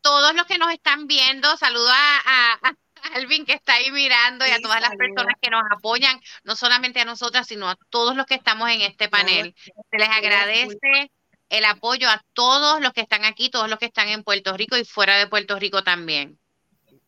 Todos 0.00 0.34
los 0.34 0.44
que 0.46 0.58
nos 0.58 0.72
están 0.72 1.06
viendo, 1.06 1.56
saludo 1.56 1.88
a, 1.88 2.58
a, 2.64 2.74
Alvin 3.14 3.46
que 3.46 3.52
está 3.52 3.74
ahí 3.74 3.92
mirando 3.92 4.44
y 4.44 4.50
a 4.50 4.58
todas 4.58 4.80
las 4.80 4.90
personas 4.96 5.36
que 5.40 5.50
nos 5.50 5.62
apoyan, 5.70 6.18
no 6.42 6.56
solamente 6.56 6.98
a 7.00 7.04
nosotras, 7.04 7.46
sino 7.46 7.70
a 7.70 7.76
todos 7.90 8.16
los 8.16 8.26
que 8.26 8.34
estamos 8.34 8.68
en 8.70 8.80
este 8.80 9.08
panel. 9.08 9.54
Se 9.92 9.96
les 9.96 10.08
agradece 10.08 11.12
el 11.48 11.64
apoyo 11.64 12.08
a 12.08 12.20
todos 12.32 12.80
los 12.80 12.92
que 12.92 13.02
están 13.02 13.24
aquí, 13.24 13.50
todos 13.50 13.70
los 13.70 13.78
que 13.78 13.86
están 13.86 14.08
en 14.08 14.24
Puerto 14.24 14.56
Rico 14.56 14.76
y 14.76 14.84
fuera 14.84 15.16
de 15.16 15.28
Puerto 15.28 15.60
Rico 15.60 15.84
también. 15.84 16.40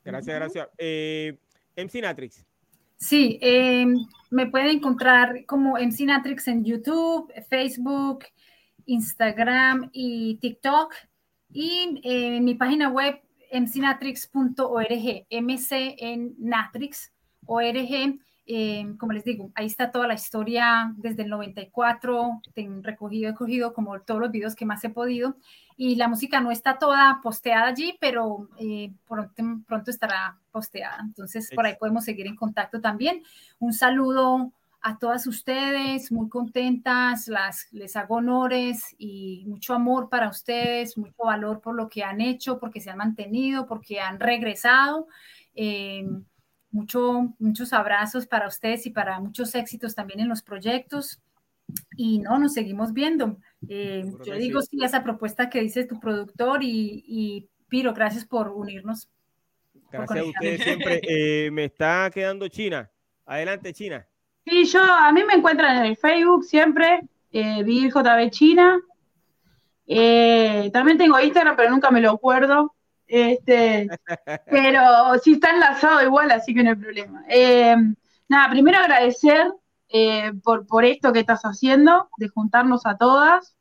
Gracias, 0.05 0.37
gracias. 0.37 0.69
Eh, 0.79 1.37
MC 1.75 2.03
Natrix. 2.03 2.46
Sí, 2.97 3.39
eh, 3.43 3.87
me 4.31 4.47
pueden 4.47 4.77
encontrar 4.77 5.45
como 5.47 5.77
MC 5.79 6.07
Natrix 6.07 6.49
en 6.49 6.65
YouTube, 6.65 7.33
Facebook, 7.49 8.25
Instagram 8.87 9.91
y 9.93 10.37
TikTok. 10.37 10.95
Y 11.53 12.01
en 12.03 12.45
mi 12.45 12.55
página 12.55 12.89
web 12.89 13.21
mcnatrix.org, 13.53 15.27
MC 15.31 15.97
en 15.99 16.35
Natrix, 16.39 17.13
ORG. 17.47 18.19
Eh, 18.49 18.95
como 18.99 19.13
les 19.13 19.25
digo, 19.25 19.51
ahí 19.57 19.67
está 19.67 19.91
toda 19.91 20.07
la 20.07 20.15
historia 20.15 20.93
desde 20.97 21.25
el 21.25 21.31
94, 21.31 22.41
ten, 22.55 22.85
recogido, 22.85 23.31
he 23.31 23.35
cogido 23.35 23.75
como 23.75 24.01
todos 24.01 24.21
los 24.21 24.31
videos 24.31 24.55
que 24.55 24.65
más 24.65 24.85
he 24.85 24.89
podido 24.89 25.37
y 25.77 25.97
la 25.97 26.07
música 26.07 26.41
no 26.41 26.51
está 26.51 26.79
toda 26.79 27.21
posteada 27.23 27.67
allí, 27.67 27.97
pero 28.01 28.49
eh, 28.59 28.93
pronto, 29.07 29.43
pronto 29.67 29.91
estará 29.91 30.39
posteada. 30.51 30.99
Entonces, 31.03 31.51
por 31.55 31.67
ahí 31.67 31.75
podemos 31.79 32.05
seguir 32.05 32.27
en 32.27 32.37
contacto 32.37 32.81
también. 32.81 33.23
Un 33.59 33.73
saludo 33.73 34.53
a 34.81 34.99
todas 34.99 35.27
ustedes, 35.27 36.13
muy 36.13 36.29
contentas, 36.29 37.27
las, 37.27 37.67
les 37.73 37.97
hago 37.97 38.17
honores 38.17 38.95
y 38.97 39.45
mucho 39.49 39.75
amor 39.75 40.09
para 40.09 40.29
ustedes, 40.29 40.97
mucho 40.97 41.25
valor 41.25 41.61
por 41.61 41.75
lo 41.75 41.89
que 41.89 42.05
han 42.05 42.21
hecho, 42.21 42.59
porque 42.61 42.81
se 42.81 42.91
han 42.91 42.99
mantenido, 42.99 43.67
porque 43.67 44.01
han 44.01 44.21
regresado. 44.21 45.09
Eh, 45.57 46.07
mucho, 46.77 47.35
muchos 47.39 47.73
abrazos 47.73 48.27
para 48.27 48.47
ustedes 48.47 48.87
y 48.87 48.91
para 48.91 49.19
muchos 49.19 49.55
éxitos 49.55 49.95
también 49.95 50.21
en 50.21 50.29
los 50.29 50.43
proyectos. 50.43 51.21
Y 51.97 52.19
no, 52.19 52.39
nos 52.39 52.53
seguimos 52.53 52.93
viendo. 52.93 53.39
Eh, 53.69 54.05
yo 54.25 54.35
digo 54.35 54.61
sí. 54.63 54.85
esa 54.85 55.03
propuesta 55.03 55.51
que 55.51 55.63
dice 55.63 55.85
tu 55.85 55.99
productor 55.99 56.63
y, 56.63 57.05
y 57.07 57.49
Piro, 57.69 57.93
gracias 57.93 58.25
por 58.25 58.49
unirnos. 58.49 59.09
Gracias 59.91 60.19
a 60.21 60.25
ustedes 60.25 60.63
siempre. 60.63 61.01
Eh, 61.03 61.51
me 61.51 61.65
está 61.65 62.11
quedando 62.13 62.47
China. 62.49 62.91
Adelante, 63.25 63.73
China. 63.73 64.07
Sí, 64.45 64.65
yo, 64.67 64.81
a 64.81 65.11
mí 65.13 65.25
me 65.25 65.35
encuentran 65.35 65.79
en 65.79 65.87
el 65.87 65.97
Facebook 65.97 66.45
siempre, 66.45 67.01
eh, 67.33 67.65
JB 67.65 68.31
China. 68.31 68.79
Eh, 69.89 70.71
también 70.73 70.99
tengo 70.99 71.19
Instagram, 71.19 71.57
pero 71.57 71.71
nunca 71.71 71.91
me 71.91 72.01
lo 72.01 72.11
acuerdo. 72.11 72.76
Este, 73.07 73.89
pero 74.51 75.19
sí 75.23 75.35
está 75.35 75.51
enlazado 75.51 76.03
igual, 76.03 76.31
así 76.31 76.55
que 76.55 76.63
no 76.63 76.71
hay 76.71 76.77
problema. 76.77 77.25
Eh, 77.29 77.77
nada, 78.29 78.51
primero 78.51 78.79
agradecer 78.79 79.53
eh, 79.89 80.33
por, 80.43 80.67
por 80.67 80.85
esto 80.85 81.13
que 81.13 81.21
estás 81.21 81.43
haciendo, 81.43 82.09
de 82.17 82.29
juntarnos 82.29 82.87
a 82.87 82.97
todas, 82.97 83.57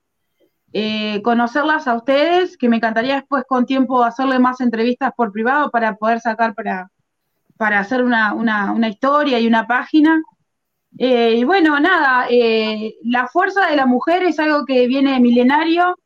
eh, 0.73 1.21
conocerlas 1.21 1.87
a 1.87 1.95
ustedes, 1.95 2.57
que 2.57 2.67
me 2.67 2.77
encantaría 2.77 3.15
después 3.15 3.43
con 3.47 3.65
tiempo 3.65 4.03
hacerle 4.03 4.39
más 4.39 4.59
entrevistas 4.59 5.11
por 5.15 5.31
privado 5.31 5.69
para 5.69 5.95
poder 5.95 6.19
sacar 6.19 6.55
para, 6.55 6.91
para 7.57 7.79
hacer 7.79 8.03
una, 8.03 8.33
una, 8.33 8.71
una 8.71 8.89
historia 8.89 9.39
y 9.39 9.47
una 9.47 9.67
página. 9.67 10.21
Eh, 10.97 11.35
y 11.37 11.43
bueno, 11.43 11.79
nada, 11.79 12.27
la 13.03 13.27
fuerza 13.27 13.67
de 13.67 13.75
la 13.75 13.85
mujer 13.85 14.23
es 14.23 14.39
algo 14.39 14.65
que 14.65 14.87
viene 14.87 15.19
milenario. 15.19 15.97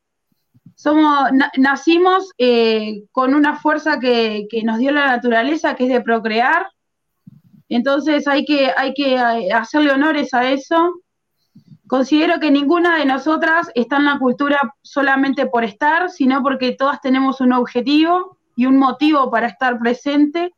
Somos, 0.79 1.33
na, 1.33 1.51
nacimos 1.57 2.31
eh, 2.37 3.03
con 3.11 3.33
una 3.33 3.57
fuerza 3.57 3.99
que, 3.99 4.47
que, 4.49 4.63
nos 4.63 4.77
dio 4.77 4.93
la 4.93 5.07
naturaleza, 5.07 5.75
que 5.75 5.83
es 5.83 5.89
de 5.89 5.99
procrear. 5.99 6.67
Entonces 7.67 8.29
hay 8.29 8.45
que, 8.45 8.71
hay 8.77 8.93
que 8.93 9.19
hacerle 9.51 9.91
honores 9.91 10.33
a 10.33 10.49
eso. 10.49 11.01
Considero 11.85 12.39
que 12.39 12.49
ninguna 12.49 12.97
de 12.97 13.05
nosotras 13.05 13.69
está 13.75 13.97
en 13.97 14.05
la 14.05 14.19
cultura 14.19 14.57
solamente 14.81 15.47
por 15.47 15.65
estar, 15.65 16.09
sino 16.11 16.41
porque 16.41 16.71
todas 16.71 17.01
tenemos 17.01 17.41
un 17.41 17.51
objetivo 17.51 18.37
y 18.55 18.65
un 18.65 18.77
motivo 18.77 19.29
para 19.29 19.47
estar 19.47 19.77
presente. 19.79 20.53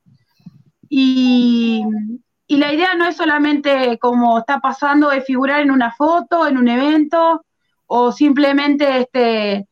Y, 0.88 1.84
y 2.46 2.58
la 2.58 2.72
idea 2.72 2.94
no 2.94 3.08
es 3.08 3.18
solamente 3.18 3.98
como 3.98 4.38
está 4.38 4.60
pasando 4.60 5.10
de 5.10 5.22
figurar 5.22 5.62
en 5.62 5.72
una 5.72 5.92
foto, 5.94 6.48
en 6.48 6.60
un 6.60 6.68
evento, 6.68 7.44
o 7.88 8.12
simplemente, 8.12 9.00
este, 9.00 9.68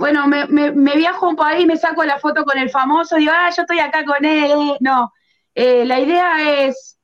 bueno, 0.00 0.26
me, 0.26 0.46
me, 0.46 0.72
me 0.72 0.96
viajo 0.96 1.26
a 1.26 1.28
un 1.28 1.36
país, 1.36 1.66
me 1.66 1.76
saco 1.76 2.02
la 2.04 2.18
foto 2.18 2.44
con 2.44 2.56
el 2.56 2.70
famoso, 2.70 3.16
digo, 3.16 3.32
ah, 3.34 3.50
yo 3.54 3.62
estoy 3.62 3.80
acá 3.80 4.02
con 4.06 4.24
él. 4.24 4.50
Eh". 4.50 4.76
No, 4.80 5.12
eh, 5.54 5.84
la 5.84 6.00
idea 6.00 6.64
es 6.64 6.98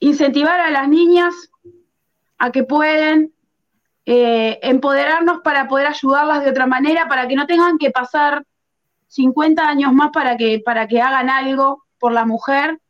incentivar 0.00 0.58
a 0.58 0.70
las 0.70 0.88
niñas 0.88 1.34
a 2.38 2.50
que 2.50 2.64
pueden 2.64 3.34
eh, 4.06 4.58
empoderarnos 4.62 5.40
para 5.44 5.68
poder 5.68 5.88
ayudarlas 5.88 6.42
de 6.42 6.50
otra 6.50 6.66
manera, 6.66 7.06
para 7.06 7.28
que 7.28 7.36
no 7.36 7.46
tengan 7.46 7.76
que 7.76 7.90
pasar 7.90 8.46
50 9.08 9.68
años 9.68 9.92
más 9.92 10.08
para 10.10 10.38
que, 10.38 10.62
para 10.64 10.88
que 10.88 11.02
hagan 11.02 11.28
algo 11.28 11.84
por 11.98 12.12
la 12.12 12.24
mujer 12.24 12.80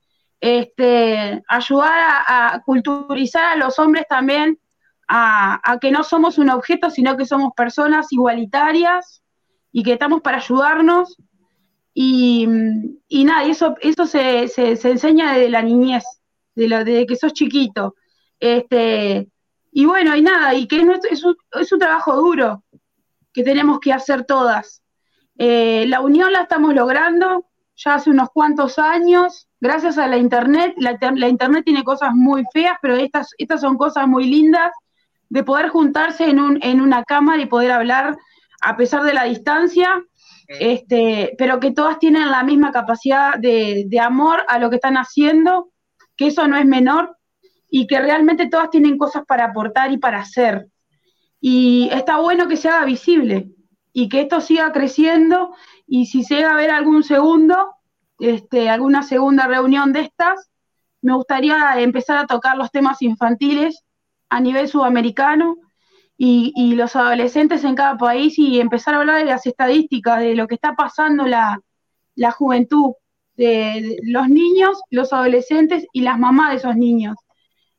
este, 0.41 1.43
ayudar 1.49 2.23
a, 2.29 2.63
culturizar 2.65 3.45
a 3.45 3.57
los 3.57 3.77
hombres 3.81 4.07
también 4.09 4.57
a, 5.09 5.79
que 5.81 5.91
no 5.91 6.05
somos 6.05 6.39
un 6.39 6.49
objeto, 6.51 6.91
sino 6.91 7.17
que 7.17 7.27
somos 7.27 7.55
personas 7.57 8.13
igualitarias 8.13 9.21
y 9.73 9.83
que 9.83 9.93
estamos 9.93 10.21
para 10.23 10.39
ayudarnos. 10.39 11.17
Y, 11.95 12.47
y 13.09 13.25
nada, 13.25 13.45
eso, 13.45 13.75
eso 13.81 14.07
se, 14.07 14.49
se, 14.49 14.77
se, 14.77 14.91
enseña 14.91 15.33
desde 15.33 15.51
la 15.51 15.63
niñez, 15.63 16.05
de 16.55 16.69
lo, 16.69 16.79
desde 16.85 17.07
que 17.07 17.17
sos 17.17 17.33
chiquito. 17.33 17.97
Este, 18.39 19.29
y 19.73 19.85
bueno, 19.85 20.15
y 20.15 20.23
nada, 20.23 20.55
y 20.55 20.69
que 20.69 20.81
es, 20.81 21.05
es, 21.11 21.25
un, 21.25 21.37
es 21.53 21.73
un 21.73 21.79
trabajo 21.79 22.17
duro 22.17 22.63
que 23.33 23.43
tenemos 23.43 23.81
que 23.81 23.93
hacer 23.93 24.25
todas. 24.25 24.83
Eh, 25.37 25.87
la 25.89 26.01
unión 26.01 26.33
la 26.33 26.43
estamos 26.43 26.75
logrando 26.75 27.49
ya 27.79 27.95
hace 27.95 28.11
unos 28.11 28.31
cuantos 28.31 28.79
años, 28.79 29.49
gracias 29.61 29.99
a 29.99 30.09
la 30.09 30.17
Internet. 30.17 30.75
La, 30.79 30.99
la, 31.15 31.29
Internet 31.29 31.65
tiene 31.65 31.85
cosas 31.85 32.13
muy 32.13 32.45
feas, 32.53 32.77
pero 32.83 32.97
estas, 32.97 33.31
estas 33.39 33.61
son 33.61 33.77
cosas 33.77 34.09
muy 34.09 34.25
lindas 34.25 34.73
de 35.29 35.45
poder 35.45 35.69
juntarse 35.69 36.29
en, 36.29 36.41
un, 36.41 36.59
en 36.63 36.81
una 36.81 37.05
cámara 37.05 37.41
y 37.41 37.47
poder 37.47 37.71
hablar 37.71 38.19
a 38.61 38.77
pesar 38.77 39.03
de 39.03 39.15
la 39.15 39.25
distancia, 39.25 40.03
este, 40.49 41.35
pero 41.39 41.61
que 41.61 41.73
todas 41.73 41.99
tienen 41.99 42.31
la 42.31 42.43
misma 42.43 42.73
capacidad 42.73 43.39
de, 43.39 43.85
de 43.87 44.01
amor 44.01 44.43
a 44.49 44.59
lo 44.59 44.71
que 44.71 44.77
están 44.77 44.97
haciendo, 44.97 45.71
que 46.17 46.29
eso 46.29 46.49
no 46.49 46.57
es 46.57 46.65
menor, 46.65 47.19
y 47.71 47.87
que 47.87 48.01
realmente 48.01 48.49
todas 48.49 48.71
tienen 48.71 48.97
cosas 48.97 49.25
para 49.27 49.47
aportar 49.47 49.93
y 49.93 49.99
para 49.99 50.21
hacer. 50.21 50.69
Y 51.41 51.89
está 51.93 52.19
bueno 52.19 52.49
que 52.49 52.57
se 52.57 52.69
haga 52.69 52.85
visible 52.85 53.51
y 53.93 54.09
que 54.09 54.23
esto 54.23 54.41
siga 54.41 54.73
creciendo 54.73 55.55
y 55.87 56.07
si 56.07 56.25
se 56.25 56.37
llega 56.37 56.53
a 56.53 56.57
ver 56.57 56.71
algún 56.71 57.05
segundo, 57.05 57.75
este, 58.19 58.69
alguna 58.69 59.03
segunda 59.03 59.47
reunión 59.47 59.93
de 59.93 60.01
estas, 60.01 60.51
me 61.01 61.15
gustaría 61.15 61.81
empezar 61.81 62.19
a 62.19 62.27
tocar 62.27 62.57
los 62.57 62.71
temas 62.71 63.01
infantiles 63.03 63.85
a 64.29 64.41
nivel 64.41 64.69
sudamericano 64.69 65.57
y, 66.19 66.53
y, 66.57 66.75
los 66.75 66.97
adolescentes 66.97 67.63
en 67.65 67.77
cada 67.77 67.97
país 67.97 68.39
y 68.39 68.61
empezar 68.61 68.95
a 68.95 68.99
hablar 68.99 69.19
de 69.19 69.25
las 69.25 69.47
estadísticas, 69.47 70.19
de 70.21 70.35
lo 70.35 70.49
que 70.49 70.57
está 70.57 70.75
pasando 70.75 71.27
la, 71.27 71.61
la 72.17 72.33
juventud, 72.33 72.95
de, 73.37 73.47
de, 73.47 73.97
los 74.03 74.29
niños, 74.29 74.81
los 74.91 75.13
adolescentes 75.13 75.87
y 75.93 76.01
las 76.01 76.19
mamás 76.19 76.51
de 76.51 76.57
esos 76.57 76.77
niños. 76.77 77.17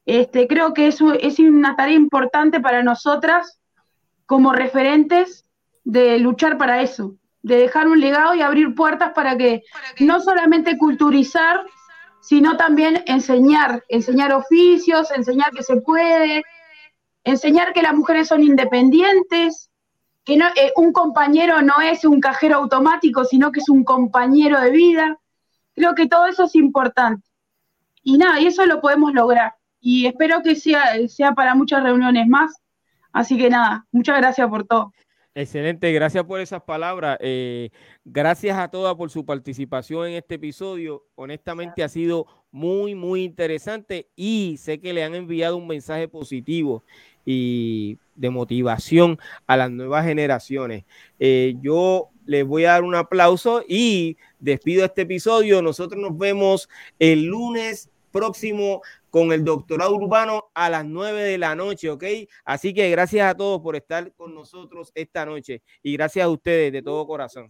Este, 0.05 0.47
creo 0.47 0.73
que 0.73 0.87
eso 0.87 1.13
es 1.13 1.37
una 1.37 1.75
tarea 1.75 1.95
importante 1.95 2.61
para 2.61 2.81
nosotras 2.81 3.59
como 4.25 4.53
referentes 4.53 5.45
de 5.83 6.17
luchar 6.19 6.57
para 6.57 6.81
eso, 6.81 7.15
de 7.41 7.57
dejar 7.57 7.87
un 7.87 7.99
legado 7.99 8.35
y 8.35 8.41
abrir 8.41 8.73
puertas 8.73 9.11
para 9.13 9.37
que 9.37 9.63
no 9.99 10.19
solamente 10.21 10.77
culturizar, 10.77 11.65
sino 12.21 12.57
también 12.57 13.03
enseñar, 13.05 13.83
enseñar 13.89 14.33
oficios, 14.33 15.11
enseñar 15.11 15.51
que 15.51 15.63
se 15.63 15.81
puede, 15.81 16.43
enseñar 17.29 17.73
que 17.73 17.81
las 17.81 17.93
mujeres 17.93 18.27
son 18.27 18.43
independientes, 18.43 19.69
que 20.23 20.35
eh, 20.35 20.73
un 20.75 20.91
compañero 20.91 21.61
no 21.61 21.81
es 21.81 22.05
un 22.05 22.19
cajero 22.19 22.57
automático, 22.57 23.25
sino 23.25 23.51
que 23.51 23.59
es 23.59 23.69
un 23.69 23.83
compañero 23.83 24.59
de 24.61 24.71
vida. 24.71 25.19
Creo 25.73 25.95
que 25.95 26.07
todo 26.07 26.27
eso 26.27 26.45
es 26.45 26.55
importante. 26.55 27.27
Y 28.03 28.17
nada, 28.17 28.39
y 28.39 28.47
eso 28.47 28.65
lo 28.65 28.81
podemos 28.81 29.13
lograr. 29.13 29.53
Y 29.81 30.05
espero 30.05 30.41
que 30.41 30.55
sea, 30.55 31.07
sea 31.07 31.33
para 31.33 31.55
muchas 31.55 31.83
reuniones 31.83 32.27
más. 32.27 32.51
Así 33.11 33.37
que 33.37 33.49
nada, 33.49 33.85
muchas 33.91 34.17
gracias 34.17 34.47
por 34.49 34.65
todo. 34.65 34.93
Excelente, 35.35 35.91
gracias 35.93 36.23
por 36.25 36.39
esas 36.39 36.63
palabras. 36.63 37.17
Eh, 37.21 37.69
gracias 38.03 38.57
a 38.57 38.69
todas 38.69 38.95
por 38.95 39.09
su 39.09 39.25
participación 39.25 40.07
en 40.07 40.13
este 40.15 40.35
episodio. 40.35 41.05
Honestamente 41.15 41.83
ha 41.83 41.89
sido 41.89 42.25
muy, 42.51 42.95
muy 42.95 43.23
interesante 43.23 44.09
y 44.15 44.57
sé 44.57 44.79
que 44.79 44.93
le 44.93 45.03
han 45.03 45.15
enviado 45.15 45.57
un 45.57 45.67
mensaje 45.67 46.07
positivo 46.07 46.83
y 47.25 47.97
de 48.15 48.29
motivación 48.29 49.19
a 49.47 49.57
las 49.57 49.71
nuevas 49.71 50.05
generaciones. 50.05 50.85
Eh, 51.19 51.55
yo 51.61 52.09
les 52.25 52.45
voy 52.45 52.65
a 52.65 52.71
dar 52.71 52.83
un 52.83 52.95
aplauso 52.95 53.63
y 53.67 54.17
despido 54.39 54.85
este 54.85 55.03
episodio. 55.03 55.61
Nosotros 55.61 56.01
nos 56.01 56.17
vemos 56.17 56.69
el 56.97 57.25
lunes 57.25 57.89
próximo 58.11 58.81
con 59.09 59.31
el 59.31 59.43
doctorado 59.43 59.95
urbano 59.95 60.49
a 60.53 60.69
las 60.69 60.85
9 60.85 61.21
de 61.23 61.37
la 61.37 61.55
noche, 61.55 61.89
¿ok? 61.89 62.03
Así 62.43 62.73
que 62.73 62.89
gracias 62.89 63.29
a 63.29 63.35
todos 63.35 63.61
por 63.61 63.75
estar 63.75 64.11
con 64.13 64.33
nosotros 64.33 64.91
esta 64.95 65.25
noche 65.25 65.61
y 65.81 65.93
gracias 65.93 66.25
a 66.25 66.29
ustedes 66.29 66.71
de 66.71 66.81
todo 66.81 67.05
corazón. 67.07 67.49